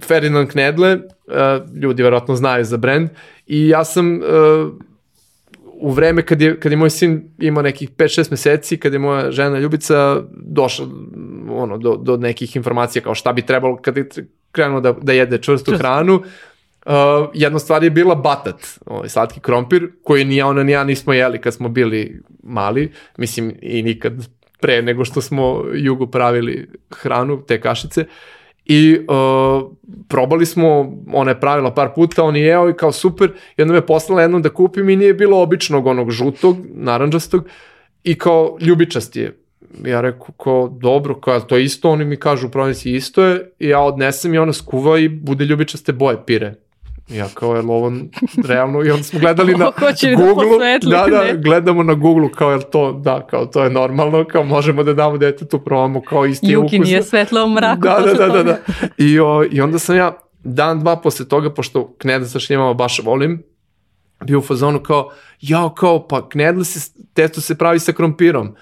Ferdinand 0.00 0.48
Knedle, 0.48 0.94
uh, 0.94 1.74
ljudi 1.82 2.02
verovatno 2.02 2.36
znaju 2.36 2.64
za 2.64 2.76
brand, 2.76 3.08
i 3.46 3.68
ja 3.68 3.84
sam 3.84 4.14
uh, 4.16 4.22
u 5.78 5.90
vreme 5.90 6.22
kad 6.22 6.40
je, 6.40 6.60
kad 6.60 6.72
je 6.72 6.78
moj 6.78 6.90
sin 6.90 7.30
imao 7.38 7.62
nekih 7.62 7.90
5-6 7.90 8.30
meseci, 8.30 8.76
kad 8.76 8.92
je 8.92 8.98
moja 8.98 9.30
žena 9.30 9.58
Ljubica 9.58 10.22
došla 10.32 10.86
ono, 11.50 11.78
do, 11.78 11.96
do 11.96 12.16
nekih 12.16 12.56
informacija 12.56 13.02
kao 13.02 13.14
šta 13.14 13.32
bi 13.32 13.42
trebalo 13.42 13.76
kad 13.76 13.96
je 13.96 14.08
krenuo 14.52 14.80
da, 14.80 14.92
da 15.02 15.12
jede 15.12 15.38
čvrstu 15.38 15.70
Čvrst. 15.70 15.80
hranu, 15.80 16.14
uh, 16.86 16.92
jedna 17.34 17.58
stvar 17.58 17.84
je 17.84 17.90
bila 17.90 18.14
batat, 18.14 18.78
ovaj, 18.86 19.08
slatki 19.08 19.40
krompir, 19.40 19.90
koji 20.02 20.24
ni 20.24 20.42
ona 20.42 20.62
ni 20.62 20.72
ja 20.72 20.84
nismo 20.84 21.12
jeli 21.12 21.40
kad 21.40 21.54
smo 21.54 21.68
bili 21.68 22.22
mali, 22.42 22.92
mislim 23.16 23.54
i 23.62 23.82
nikad 23.82 24.28
pre 24.60 24.82
nego 24.82 25.04
što 25.04 25.20
smo 25.20 25.64
Jugu 25.74 26.06
pravili 26.06 26.68
hranu, 26.90 27.42
te 27.42 27.60
kašice. 27.60 28.04
I 28.64 28.98
uh, 28.98 29.72
probali 30.08 30.46
smo, 30.46 30.92
ona 31.12 31.30
je 31.30 31.40
pravila 31.40 31.74
par 31.74 31.88
puta, 31.94 32.22
on 32.22 32.36
je 32.36 32.42
jeo 32.42 32.70
i 32.70 32.74
kao 32.74 32.92
super, 32.92 33.32
i 33.56 33.62
onda 33.62 33.74
me 33.74 33.86
poslala 33.86 34.22
jednom 34.22 34.42
da 34.42 34.48
kupim 34.48 34.88
i 34.88 34.96
nije 34.96 35.14
bilo 35.14 35.42
običnog 35.42 35.86
onog 35.86 36.10
žutog, 36.10 36.56
naranđastog, 36.74 37.48
i 38.04 38.18
kao 38.18 38.56
ljubičast 38.60 39.16
je. 39.16 39.36
Ja 39.84 40.00
rekao 40.00 40.28
kao 40.44 40.68
dobro, 40.80 41.20
kao 41.20 41.40
to 41.40 41.56
je 41.56 41.64
isto, 41.64 41.90
oni 41.90 42.04
mi 42.04 42.16
kažu 42.16 42.46
u 42.46 42.50
prodavnici 42.50 42.92
isto 42.92 43.24
je, 43.24 43.50
i 43.58 43.68
ja 43.68 43.80
odnesem 43.80 44.34
i 44.34 44.38
ona 44.38 44.52
skuva 44.52 44.98
i 44.98 45.08
bude 45.08 45.44
ljubičaste 45.44 45.92
boje 45.92 46.16
pire. 46.26 46.54
Ja 47.08 47.26
kao, 47.34 47.56
je 47.56 47.60
ovo 47.60 47.92
realno? 48.44 48.84
I 48.84 48.90
onda 48.90 49.02
smo 49.02 49.20
gledali 49.20 49.52
na 49.58 49.64
da 49.64 50.16
Google, 50.16 50.78
da, 50.82 51.06
da, 51.10 51.24
da, 51.24 51.32
gledamo 51.34 51.82
na 51.82 51.94
Google 51.94 52.28
kao, 52.32 52.52
je 52.52 52.70
to, 52.70 52.92
da, 52.92 53.26
kao, 53.30 53.46
to 53.46 53.64
je 53.64 53.70
normalno, 53.70 54.24
kao, 54.24 54.44
možemo 54.44 54.82
da 54.82 54.92
damo 54.92 55.18
detetu, 55.18 55.58
probamo 55.58 56.02
kao 56.02 56.26
isti 56.26 56.46
Juki 56.46 56.56
ukus. 56.56 56.72
Juki 56.72 56.78
nije 56.78 57.02
svetlo 57.02 57.44
u 57.44 57.48
mraku. 57.48 57.80
Da, 57.80 58.02
da, 58.04 58.14
da, 58.14 58.28
da, 58.28 58.42
da. 58.42 58.58
I, 58.98 59.20
o, 59.20 59.44
I 59.50 59.60
onda 59.60 59.78
sam 59.78 59.96
ja, 59.96 60.18
dan, 60.44 60.80
dva 60.80 60.96
posle 60.96 61.28
toga, 61.28 61.54
pošto 61.54 61.94
knedle 61.98 62.28
sa 62.28 62.38
šljivama 62.38 62.74
baš 62.74 63.00
volim, 63.04 63.42
bio 64.24 64.38
u 64.38 64.42
fazonu 64.42 64.80
kao, 64.82 65.10
jao, 65.40 65.74
kao, 65.74 66.08
pa 66.08 66.28
knedle 66.28 66.64
se, 66.64 66.90
testo 67.14 67.40
se 67.40 67.58
pravi 67.58 67.80
sa 67.80 67.92
krompirom. 67.92 68.54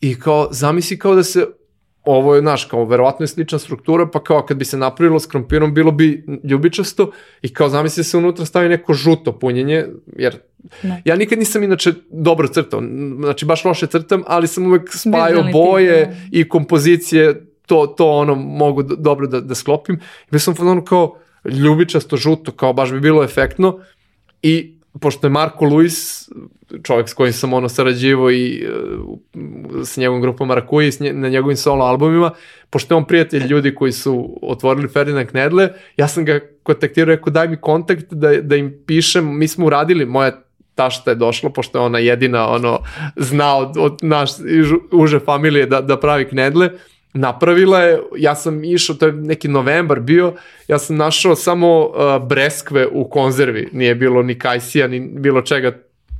I 0.00 0.20
kao, 0.20 0.48
zamisli 0.50 0.98
kao 0.98 1.14
da 1.14 1.22
se 1.22 1.46
ovo 2.04 2.34
je, 2.34 2.40
znaš, 2.40 2.64
kao, 2.64 2.84
verovatno 2.84 3.24
je 3.24 3.28
slična 3.28 3.58
struktura, 3.58 4.06
pa 4.06 4.24
kao, 4.24 4.42
kad 4.46 4.56
bi 4.56 4.64
se 4.64 4.76
napravilo 4.76 5.20
s 5.20 5.26
krompirom, 5.26 5.74
bilo 5.74 5.92
bi 5.92 6.24
ljubičasto 6.44 7.10
i 7.42 7.54
kao, 7.54 7.68
zamisli 7.68 8.04
se 8.04 8.16
unutra 8.16 8.44
stavi 8.44 8.68
neko 8.68 8.94
žuto 8.94 9.38
punjenje, 9.38 9.86
jer 10.16 10.38
ne. 10.82 11.02
ja 11.04 11.16
nikad 11.16 11.38
nisam 11.38 11.62
inače 11.62 11.92
dobro 12.10 12.48
crtao, 12.48 12.82
znači 13.20 13.44
baš 13.44 13.64
loše 13.64 13.86
crtam, 13.86 14.22
ali 14.26 14.46
sam 14.46 14.66
uvek 14.66 14.90
spajao 14.92 15.44
boje 15.52 16.10
ti, 16.10 16.38
i 16.38 16.48
kompozicije, 16.48 17.46
to, 17.66 17.86
to 17.86 18.10
ono, 18.10 18.34
mogu 18.34 18.82
dobro 18.82 19.26
da, 19.26 19.40
da 19.40 19.54
sklopim. 19.54 19.94
I 19.94 20.30
bio 20.30 20.40
sam 20.40 20.54
ono 20.60 20.84
kao 20.84 21.16
ljubičasto 21.44 22.16
žuto, 22.16 22.52
kao 22.52 22.72
baš 22.72 22.92
bi 22.92 23.00
bilo 23.00 23.24
efektno 23.24 23.78
i 24.42 24.79
pošto 25.00 25.26
je 25.26 25.30
Marko 25.30 25.64
Luis, 25.64 26.28
čovjek 26.82 27.08
s 27.08 27.14
kojim 27.14 27.32
sam 27.32 27.52
ono 27.52 27.68
sarađivo 27.68 28.30
i 28.30 28.66
uh, 28.66 29.18
s 29.84 29.96
njegovom 29.96 30.20
grupom 30.20 30.48
Marakuji, 30.48 30.92
na 31.12 31.28
njegovim 31.28 31.56
solo 31.56 31.84
albumima, 31.84 32.30
pošto 32.70 32.94
je 32.94 32.96
on 32.96 33.04
prijatelj 33.04 33.46
ljudi 33.46 33.74
koji 33.74 33.92
su 33.92 34.38
otvorili 34.42 34.88
Ferdinand 34.88 35.28
Knedle, 35.28 35.68
ja 35.96 36.08
sam 36.08 36.24
ga 36.24 36.40
kontaktirao, 36.62 37.14
rekao 37.14 37.30
daj 37.30 37.48
mi 37.48 37.56
kontakt 37.56 38.06
da, 38.10 38.40
da 38.42 38.56
im 38.56 38.74
pišem, 38.86 39.38
mi 39.38 39.48
smo 39.48 39.66
uradili, 39.66 40.06
moja 40.06 40.42
tašta 40.74 41.10
je 41.10 41.14
došla, 41.14 41.50
pošto 41.50 41.78
je 41.78 41.82
ona 41.82 41.98
jedina 41.98 42.48
ono, 42.48 42.78
zna 43.16 43.56
od, 43.56 43.76
od 43.78 43.98
naš 44.02 44.30
uže 44.92 45.18
familije 45.18 45.66
da, 45.66 45.80
da 45.80 46.00
pravi 46.00 46.28
knedle, 46.28 46.70
napravila 47.14 47.80
je, 47.80 48.00
ja 48.16 48.34
sam 48.34 48.64
išao, 48.64 48.96
to 48.96 49.06
je 49.06 49.12
neki 49.12 49.48
novembar 49.48 50.00
bio, 50.00 50.34
ja 50.68 50.78
sam 50.78 50.96
našao 50.96 51.36
samo 51.36 51.80
uh, 51.80 52.28
breskve 52.28 52.86
u 52.86 53.08
konzervi, 53.10 53.68
nije 53.72 53.94
bilo 53.94 54.22
ni 54.22 54.38
kajsija, 54.38 54.88
ni 54.88 55.00
bilo 55.00 55.42
čega 55.42 55.72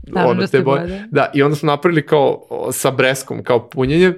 Da, 0.02 0.26
ono, 0.26 0.46
te 0.46 0.60
boje. 0.60 0.80
boje. 0.80 1.08
Da, 1.10 1.30
i 1.34 1.42
onda 1.42 1.56
smo 1.56 1.66
napravili 1.66 2.06
kao 2.06 2.42
sa 2.72 2.90
breskom, 2.90 3.44
kao 3.44 3.68
punjenje 3.68 4.12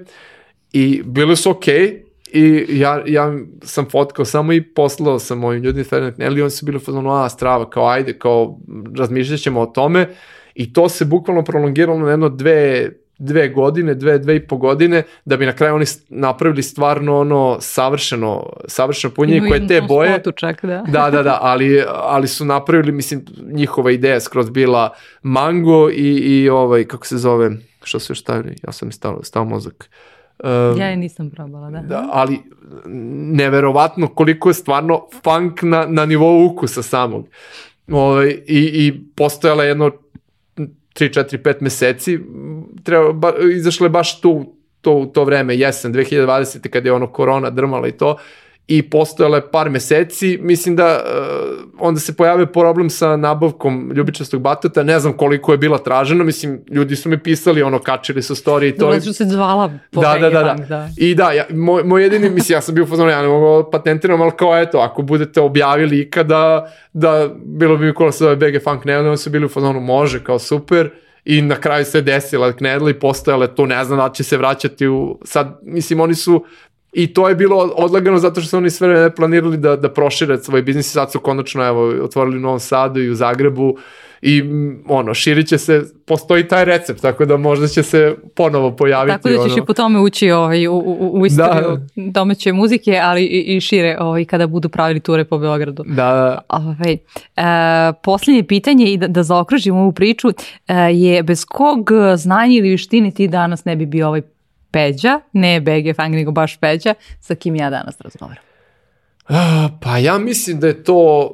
i 0.73 1.01
bile 1.05 1.35
su 1.35 1.49
okej, 1.49 1.75
okay, 1.75 2.03
I 2.33 2.65
ja, 2.79 3.03
ja 3.07 3.33
sam 3.63 3.89
fotkao 3.89 4.25
samo 4.25 4.53
i 4.53 4.61
poslao 4.61 5.19
sam 5.19 5.39
mojim 5.39 5.63
ljudima 5.63 5.83
Ferdinand 5.83 6.15
Knelli, 6.15 6.41
oni 6.41 6.51
su 6.51 6.65
bili 6.65 6.79
fazonu, 6.79 7.11
a 7.11 7.29
strava, 7.29 7.69
kao 7.69 7.87
ajde, 7.87 8.17
kao 8.19 8.59
razmišljat 8.97 9.39
ćemo 9.39 9.61
o 9.61 9.65
tome 9.65 10.07
i 10.55 10.73
to 10.73 10.89
se 10.89 11.05
bukvalno 11.05 11.43
prolongiralo 11.43 11.99
na 11.99 12.11
jedno 12.11 12.29
dve, 12.29 12.89
dve 13.23 13.49
godine, 13.49 13.93
dve, 13.93 14.19
dve 14.19 14.35
i 14.35 14.47
po 14.47 14.57
godine, 14.57 15.03
da 15.25 15.37
bi 15.37 15.45
na 15.45 15.53
kraju 15.53 15.75
oni 15.75 15.85
napravili 16.09 16.63
stvarno 16.63 17.19
ono 17.19 17.57
savršeno, 17.59 18.49
savršeno 18.67 19.13
punjenje 19.13 19.49
koje 19.49 19.67
te 19.67 19.81
boje. 19.81 20.13
Spotu 20.13 20.31
čak, 20.31 20.65
da. 20.65 20.83
da, 20.87 21.09
da, 21.09 21.23
da, 21.23 21.37
ali, 21.41 21.83
ali 21.87 22.27
su 22.27 22.45
napravili, 22.45 22.91
mislim, 22.91 23.25
njihova 23.51 23.91
ideja 23.91 24.19
skroz 24.19 24.49
bila 24.49 24.93
mango 25.21 25.89
i, 25.89 26.17
i 26.17 26.49
ovaj, 26.49 26.83
kako 26.83 27.07
se 27.07 27.17
zove, 27.17 27.51
što 27.83 27.99
su 27.99 28.11
još 28.11 28.21
stavili, 28.21 28.55
ja 28.63 28.71
sam 28.71 28.91
stao, 28.91 29.23
stao 29.23 29.45
mozak. 29.45 29.89
Um, 30.43 30.79
ja 30.79 30.87
je 30.87 30.97
nisam 30.97 31.29
probala, 31.29 31.69
da. 31.69 31.81
da. 31.81 32.09
ali 32.11 32.39
neverovatno 33.33 34.07
koliko 34.07 34.49
je 34.49 34.53
stvarno 34.53 35.07
funk 35.23 35.61
na, 35.61 35.85
na 35.89 36.05
nivou 36.05 36.45
ukusa 36.45 36.81
samog. 36.81 37.27
Ovaj, 37.91 38.29
i, 38.29 38.71
I 38.73 39.03
postojala 39.15 39.63
jedno 39.63 39.91
3, 40.93 41.13
4, 41.13 41.37
5 41.43 41.61
meseci, 41.61 42.19
treba, 42.83 43.11
ba, 43.13 43.33
izašlo 43.53 43.85
je 43.85 43.89
baš 43.89 44.21
tu, 44.21 44.55
to, 44.81 45.11
to 45.13 45.23
vreme, 45.23 45.55
jesen, 45.55 45.93
2020. 45.93 46.69
kad 46.69 46.85
je 46.85 46.93
ono 46.93 47.07
korona 47.11 47.49
drmala 47.49 47.87
i 47.87 47.97
to, 47.97 48.17
i 48.67 48.89
postojala 48.89 49.37
je 49.37 49.51
par 49.51 49.69
meseci, 49.69 50.37
mislim 50.41 50.75
da 50.75 51.03
uh, 51.03 51.69
onda 51.79 51.99
se 51.99 52.15
pojavio 52.15 52.45
problem 52.45 52.89
sa 52.89 53.15
nabavkom 53.15 53.91
ljubičastog 53.95 54.41
batata, 54.41 54.83
ne 54.83 54.99
znam 54.99 55.13
koliko 55.13 55.51
je 55.51 55.57
bila 55.57 55.77
tražena, 55.77 56.23
mislim, 56.23 56.61
ljudi 56.71 56.95
su 56.95 57.09
mi 57.09 57.19
pisali, 57.19 57.63
ono, 57.63 57.79
kačili 57.79 58.21
su 58.21 58.35
story 58.35 58.67
i 58.67 58.77
to. 58.77 58.91
Da, 58.91 59.01
su 59.01 59.13
se 59.13 59.25
zvala 59.25 59.71
po 59.91 60.01
da, 60.01 60.17
da, 60.19 60.29
da, 60.29 60.43
da, 60.43 60.65
da. 60.69 60.89
I 60.97 61.15
da, 61.15 61.31
ja, 61.31 61.45
moj, 61.49 61.83
moj 61.83 62.03
jedini, 62.03 62.29
mislim, 62.29 62.55
ja 62.55 62.61
sam 62.61 62.75
bio 62.75 62.85
fazon, 62.85 63.09
ja 63.09 63.21
ne 63.21 63.27
mogu 63.27 63.71
patentiram, 63.71 64.21
ali 64.21 64.31
kao 64.37 64.57
eto, 64.57 64.77
ako 64.77 65.01
budete 65.01 65.41
objavili 65.41 65.99
ikada, 65.99 66.71
da 66.93 67.29
bilo 67.45 67.77
bi 67.77 67.85
mi 67.85 67.93
kola 67.93 68.11
se 68.11 68.23
zove 68.23 68.35
BG 68.35 68.63
Funk 68.63 68.85
ne, 68.85 68.99
onda 68.99 69.17
su 69.17 69.29
bili 69.29 69.45
u 69.45 69.49
fazonu, 69.49 69.79
može, 69.79 70.23
kao 70.23 70.39
super, 70.39 70.89
i 71.25 71.41
na 71.41 71.55
kraju 71.55 71.85
se 71.85 72.01
desila 72.01 72.53
knedla 72.53 72.89
i 72.89 72.99
postojale 72.99 73.55
to, 73.55 73.65
ne 73.65 73.83
znam 73.83 73.97
da 73.97 74.09
će 74.13 74.23
se 74.23 74.37
vraćati 74.37 74.87
u, 74.87 75.19
sad, 75.25 75.59
mislim, 75.63 75.99
oni 75.99 76.15
su 76.15 76.45
I 76.93 77.13
to 77.13 77.29
je 77.29 77.35
bilo 77.35 77.73
odlagano 77.75 78.17
zato 78.17 78.41
što 78.41 78.49
su 78.49 78.57
oni 78.57 78.69
sve 78.69 79.15
planirali 79.15 79.57
da, 79.57 79.75
da 79.75 79.89
prošire 79.89 80.37
svoj 80.37 80.61
biznis 80.61 80.87
i 80.87 80.91
sad 80.91 81.11
su 81.11 81.19
konačno 81.19 81.67
evo, 81.67 81.93
otvorili 82.03 82.37
u 82.37 82.41
Novom 82.41 82.59
Sadu 82.59 83.01
i 83.01 83.09
u 83.09 83.15
Zagrebu 83.15 83.77
i 84.25 84.43
ono, 84.87 85.13
širit 85.13 85.47
će 85.47 85.57
se, 85.57 85.83
postoji 86.05 86.47
taj 86.47 86.65
recept, 86.65 87.01
tako 87.01 87.25
da 87.25 87.37
možda 87.37 87.67
će 87.67 87.83
se 87.83 88.15
ponovo 88.35 88.71
pojaviti. 88.71 89.17
Tako 89.17 89.29
da 89.29 89.35
ćeš 89.35 89.53
ono. 89.53 89.63
i 89.63 89.65
po 89.65 89.73
tome 89.73 89.99
ući 89.99 90.31
ovaj, 90.31 90.67
u, 90.67 90.73
u, 90.73 91.21
u 91.21 91.25
istoriju 91.25 91.77
da. 91.95 92.11
domaće 92.11 92.53
muzike, 92.53 92.99
ali 93.03 93.23
i, 93.23 93.55
i 93.55 93.61
šire 93.61 93.97
ovaj, 93.99 94.25
kada 94.25 94.47
budu 94.47 94.69
pravili 94.69 94.99
ture 94.99 95.23
po 95.23 95.37
Beogradu. 95.37 95.83
Da, 95.87 95.93
da. 95.93 96.39
Ovaj, 96.49 96.93
e, 96.93 97.93
posljednje 98.03 98.43
pitanje 98.43 98.93
i 98.93 98.97
da, 98.97 99.07
da 99.07 99.23
zaokružimo 99.23 99.79
ovu 99.79 99.91
priču 99.91 100.27
e, 100.67 100.73
je 100.75 101.23
bez 101.23 101.45
kog 101.45 101.89
znanja 102.15 102.53
ili 102.53 102.69
vištine 102.69 103.11
ti 103.11 103.27
danas 103.27 103.65
ne 103.65 103.75
bi 103.75 103.85
bio 103.85 104.07
ovaj 104.07 104.21
Peđa, 104.73 105.19
ne 105.33 105.61
BG 105.61 105.95
Fang, 105.95 106.15
nego 106.15 106.31
baš 106.31 106.57
Peđa, 106.57 106.93
sa 107.19 107.35
kim 107.35 107.55
ja 107.55 107.69
danas 107.69 108.01
razgovaram? 108.01 108.43
Pa 109.81 109.97
ja 109.97 110.17
mislim 110.17 110.59
da 110.59 110.67
je 110.67 110.83
to 110.83 111.29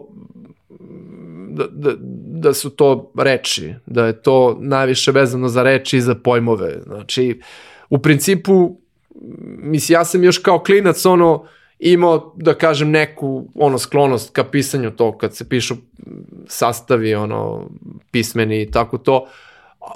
da, 1.49 1.63
da, 1.71 1.91
da 2.39 2.53
su 2.53 2.69
to 2.69 3.11
reči, 3.17 3.73
da 3.85 4.05
je 4.05 4.21
to 4.21 4.57
najviše 4.59 5.11
vezano 5.11 5.47
za 5.47 5.63
reči 5.63 5.97
i 5.97 6.01
za 6.01 6.15
pojmove. 6.15 6.81
Znači, 6.85 7.41
u 7.89 7.97
principu, 7.97 8.77
mislim, 9.57 9.93
ja 9.93 10.05
sam 10.05 10.23
još 10.23 10.37
kao 10.37 10.59
klinac 10.59 11.05
ono 11.05 11.45
imao, 11.79 12.33
da 12.37 12.53
kažem, 12.53 12.91
neku 12.91 13.45
ono 13.55 13.77
sklonost 13.77 14.33
ka 14.33 14.43
pisanju 14.43 14.91
to, 14.91 15.17
kad 15.17 15.35
se 15.35 15.49
pišu 15.49 15.75
sastavi, 16.47 17.15
ono, 17.15 17.69
pismeni 18.11 18.61
i 18.61 18.71
tako 18.71 18.97
to, 18.97 19.27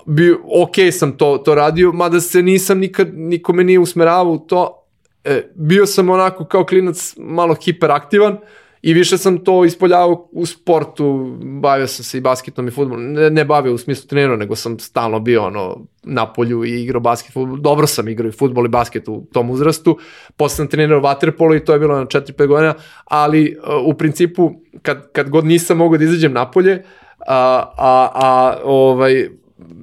bi, 0.06 0.32
ok 0.34 0.76
sam 0.92 1.18
to, 1.18 1.38
to 1.38 1.56
radio, 1.56 1.92
mada 1.92 2.20
se 2.20 2.42
nisam 2.42 2.80
nikad, 2.80 3.08
nikome 3.14 3.64
nije 3.64 3.80
usmeravao 3.80 4.32
u 4.32 4.40
to, 4.40 4.86
e, 5.24 5.52
bio 5.56 5.86
sam 5.86 6.10
onako 6.10 6.46
kao 6.46 6.66
klinac 6.66 7.14
malo 7.18 7.56
hiperaktivan 7.56 8.38
i 8.82 8.94
više 8.94 9.18
sam 9.18 9.38
to 9.38 9.66
ispoljavao 9.66 10.30
u 10.32 10.46
sportu, 10.46 11.38
bavio 11.62 11.88
sam 11.88 12.04
se 12.04 12.18
i 12.18 12.22
basketom 12.22 12.68
i 12.68 12.72
futbolom, 12.72 13.14
ne, 13.14 13.30
ne 13.30 13.46
bavio 13.46 13.74
u 13.74 13.78
smislu 13.78 14.08
trenera, 14.08 14.36
nego 14.36 14.56
sam 14.56 14.80
stalno 14.80 15.20
bio 15.20 15.44
ono, 15.44 15.78
na 16.04 16.34
polju 16.34 16.66
i 16.66 16.84
igrao 16.84 17.02
basket, 17.02 17.34
futbol, 17.34 17.58
dobro 17.58 17.88
sam 17.88 18.08
igrao 18.08 18.30
i 18.30 18.32
futbol 18.32 18.66
i 18.66 18.70
basket 18.70 19.08
u 19.08 19.26
tom 19.34 19.50
uzrastu, 19.50 19.98
posle 20.38 20.56
sam 20.56 20.68
trenirao 20.68 21.00
vaterpolo 21.00 21.56
i 21.56 21.66
to 21.66 21.74
je 21.74 21.80
bilo 21.80 21.96
na 21.96 22.06
4-5 22.06 22.48
godina, 22.48 22.74
ali 23.06 23.58
uh, 23.58 23.94
u 23.94 23.94
principu 23.94 24.52
kad, 24.82 25.12
kad 25.12 25.30
god 25.30 25.46
nisam 25.46 25.78
mogao 25.78 25.98
da 25.98 26.04
izađem 26.04 26.34
napolje, 26.34 26.84
a, 27.28 27.64
a, 27.78 28.10
a 28.14 28.58
ovaj, 28.64 29.30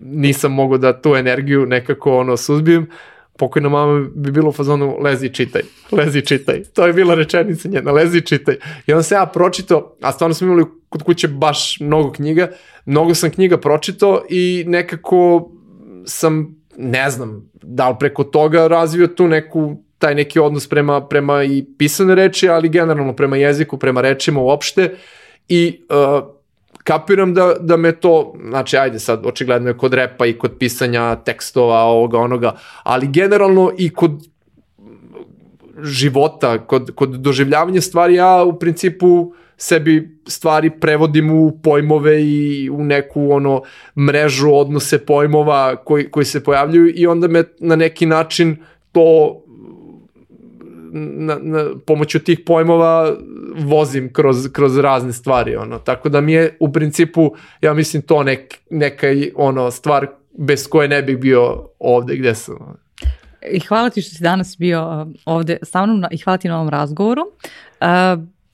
nisam 0.03 0.53
mogao 0.53 0.79
da 0.79 1.01
tu 1.01 1.17
energiju 1.17 1.67
nekako 1.67 2.19
ono 2.19 2.37
suzbijem, 2.37 2.87
pokojna 3.39 3.69
mama 3.69 4.09
bi 4.15 4.31
bilo 4.31 4.49
u 4.49 4.53
fazonu 4.53 4.97
lezi 5.01 5.29
čitaj, 5.29 5.63
lezi 5.93 6.23
čitaj. 6.23 6.63
To 6.75 6.87
je 6.87 6.93
bila 6.93 7.15
rečenica 7.15 7.69
njena, 7.69 7.93
lezi 7.93 8.21
čitaj. 8.21 8.57
I 8.87 8.93
onda 8.93 9.03
se 9.03 9.15
ja 9.15 9.27
pročito, 9.27 9.97
a 10.01 10.13
stvarno 10.13 10.35
smo 10.35 10.47
imali 10.47 10.65
kod 10.89 11.03
kuće 11.03 11.29
baš 11.29 11.81
mnogo 11.81 12.13
knjiga, 12.13 12.49
mnogo 12.85 13.15
sam 13.15 13.31
knjiga 13.31 13.59
pročito 13.59 14.23
i 14.31 14.65
nekako 14.67 15.51
sam, 16.05 16.57
ne 16.77 17.11
znam, 17.11 17.51
da 17.63 17.89
li 17.89 17.97
preko 17.99 18.25
toga 18.25 18.67
razvio 18.67 19.07
tu 19.07 19.29
neku 19.29 19.77
taj 19.99 20.15
neki 20.15 20.39
odnos 20.39 20.69
prema, 20.69 21.07
prema 21.07 21.45
i 21.45 21.65
pisane 21.79 22.15
reči, 22.15 22.49
ali 22.49 22.69
generalno 22.69 23.17
prema 23.17 23.37
jeziku, 23.37 23.77
prema 23.77 24.01
rečima 24.01 24.41
uopšte 24.41 24.95
i 25.49 25.81
uh, 25.89 26.40
kapiram 26.85 27.35
da, 27.35 27.55
da 27.61 27.77
me 27.77 27.93
to, 27.93 28.35
znači 28.49 28.77
ajde 28.77 28.99
sad, 28.99 29.27
očigledno 29.27 29.69
je 29.69 29.77
kod 29.77 29.95
repa 29.95 30.27
i 30.27 30.39
kod 30.39 30.59
pisanja 30.59 31.17
tekstova, 31.17 31.83
ovoga, 31.83 32.19
onoga, 32.19 32.57
ali 32.83 33.09
generalno 33.09 33.73
i 33.79 33.91
kod 33.91 34.13
života, 35.83 36.59
kod, 36.67 36.91
kod 36.95 37.11
doživljavanja 37.11 37.81
stvari, 37.81 38.15
ja 38.15 38.45
u 38.45 38.59
principu 38.59 39.33
sebi 39.57 40.19
stvari 40.27 40.71
prevodim 40.81 41.31
u 41.31 41.61
pojmove 41.63 42.25
i 42.25 42.71
u 42.71 42.85
neku 42.85 43.33
ono 43.33 43.63
mrežu 43.97 44.55
odnose 44.55 45.07
pojmova 45.07 45.77
koji, 45.77 46.11
koji 46.11 46.25
se 46.25 46.45
pojavljuju 46.45 46.93
i 46.95 47.07
onda 47.07 47.29
me 47.29 47.45
na 47.59 47.77
neki 47.77 48.07
način 48.07 48.57
to 48.93 49.37
na, 50.93 51.39
na 51.43 51.65
pomoću 51.87 52.19
tih 52.19 52.41
pojmova 52.47 53.17
vozim 53.59 54.13
kroz, 54.13 54.49
kroz 54.53 54.79
razne 54.79 55.13
stvari, 55.13 55.57
ono. 55.57 55.79
Tako 55.79 56.09
da 56.09 56.21
mi 56.21 56.33
je 56.33 56.57
u 56.61 56.73
principu, 56.73 57.35
ja 57.61 57.75
mislim 57.75 58.03
to 58.03 58.23
nek, 58.23 58.59
neka 58.71 59.07
ono 59.35 59.71
stvar 59.71 60.07
bez 60.39 60.69
koje 60.69 60.89
ne 60.89 61.03
bih 61.03 61.19
bio 61.19 61.69
ovde 61.79 62.17
gde 62.17 62.35
sam. 62.35 62.57
I 63.53 63.61
hvala 63.61 63.91
ti 63.91 64.03
što 64.03 64.15
si 64.15 64.23
danas 64.23 64.57
bio 64.59 65.07
ovde 65.25 65.59
sa 65.63 65.87
mnom 65.87 66.05
i 66.11 66.19
hvala 66.19 66.37
ti 66.37 66.49
na 66.49 66.57
ovom 66.57 66.69
razgovoru. 66.69 67.23
Uh, 67.81 67.87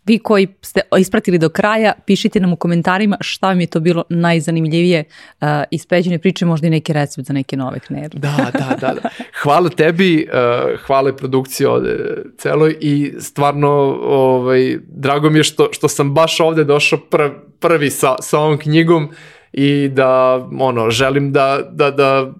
vi 0.06 0.18
koji 0.18 0.48
ste 0.62 0.80
ispratili 0.98 1.38
do 1.38 1.48
kraja, 1.48 1.92
pišite 2.06 2.40
nam 2.40 2.52
u 2.52 2.56
komentarima 2.56 3.16
šta 3.20 3.46
vam 3.46 3.60
je 3.60 3.66
to 3.66 3.80
bilo 3.80 4.04
najzanimljivije 4.08 5.04
uh, 5.40 5.48
iz 5.70 5.86
peđene 5.86 6.18
priče, 6.18 6.46
možda 6.46 6.66
i 6.66 6.70
neki 6.70 6.92
recept 6.92 7.26
za 7.26 7.32
neke 7.32 7.56
nove 7.56 7.78
knedle. 7.78 8.20
Da, 8.20 8.50
da, 8.52 8.76
da, 8.80 8.94
da. 8.94 9.08
Hvala 9.42 9.68
tebi, 9.68 10.28
uh, 10.28 10.80
hvala 10.80 11.16
produkciji 11.16 11.66
ovde 11.66 12.22
celoj 12.38 12.76
i 12.80 13.12
stvarno 13.20 13.70
ovaj, 14.02 14.78
drago 14.88 15.30
mi 15.30 15.38
je 15.38 15.44
što, 15.44 15.68
što 15.72 15.88
sam 15.88 16.14
baš 16.14 16.40
ovde 16.40 16.64
došao 16.64 16.98
pr, 16.98 17.28
prvi 17.60 17.90
sa, 17.90 18.14
sa 18.20 18.38
ovom 18.38 18.58
knjigom 18.58 19.10
i 19.52 19.88
da 19.88 20.36
ono, 20.58 20.90
želim 20.90 21.32
da, 21.32 21.60
da, 21.72 21.90
da 21.90 22.32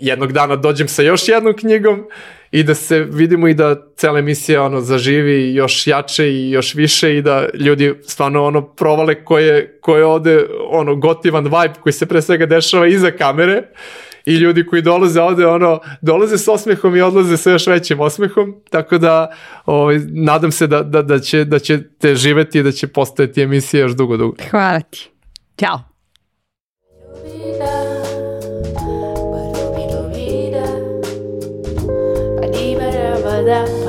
jednog 0.00 0.32
dana 0.32 0.56
dođem 0.56 0.88
sa 0.88 1.02
još 1.02 1.28
jednom 1.28 1.54
knjigom 1.56 2.04
i 2.52 2.62
da 2.62 2.74
se 2.74 3.00
vidimo 3.00 3.48
i 3.48 3.54
da 3.54 3.76
cela 3.96 4.18
emisija 4.18 4.62
ono 4.62 4.80
zaživi 4.80 5.54
još 5.54 5.86
jače 5.86 6.32
i 6.32 6.50
još 6.50 6.74
više 6.74 7.16
i 7.16 7.22
da 7.22 7.48
ljudi 7.54 7.94
stvarno 8.02 8.44
ono 8.44 8.66
provale 8.74 9.24
koje, 9.24 9.78
koje 9.80 10.04
ovde 10.04 10.46
ono 10.70 10.96
gotivan 10.96 11.44
vibe 11.44 11.74
koji 11.82 11.92
se 11.92 12.06
pre 12.06 12.22
svega 12.22 12.46
dešava 12.46 12.86
iza 12.86 13.10
kamere 13.10 13.62
i 14.26 14.34
ljudi 14.34 14.66
koji 14.66 14.82
dolaze 14.82 15.20
ovde 15.20 15.46
ono 15.46 15.80
dolaze 16.02 16.38
s 16.38 16.48
osmehom 16.48 16.96
i 16.96 17.00
odlaze 17.00 17.36
sa 17.36 17.50
još 17.50 17.66
većim 17.66 18.00
osmehom 18.00 18.54
tako 18.70 18.98
da 18.98 19.32
ovaj 19.66 19.98
nadam 20.08 20.52
se 20.52 20.66
da 20.66 20.82
da 20.82 21.02
da 21.02 21.18
će 21.18 21.44
da 21.44 21.58
ćete 21.58 22.14
živeti 22.14 22.58
i 22.58 22.62
da 22.62 22.72
će 22.72 22.86
postojati 22.86 23.42
emisija 23.42 23.80
još 23.80 23.92
dugo 23.92 24.16
dugo. 24.16 24.36
Hvala 24.50 24.80
ti. 24.80 25.10
Ćao. 25.56 25.80
That 33.44 33.81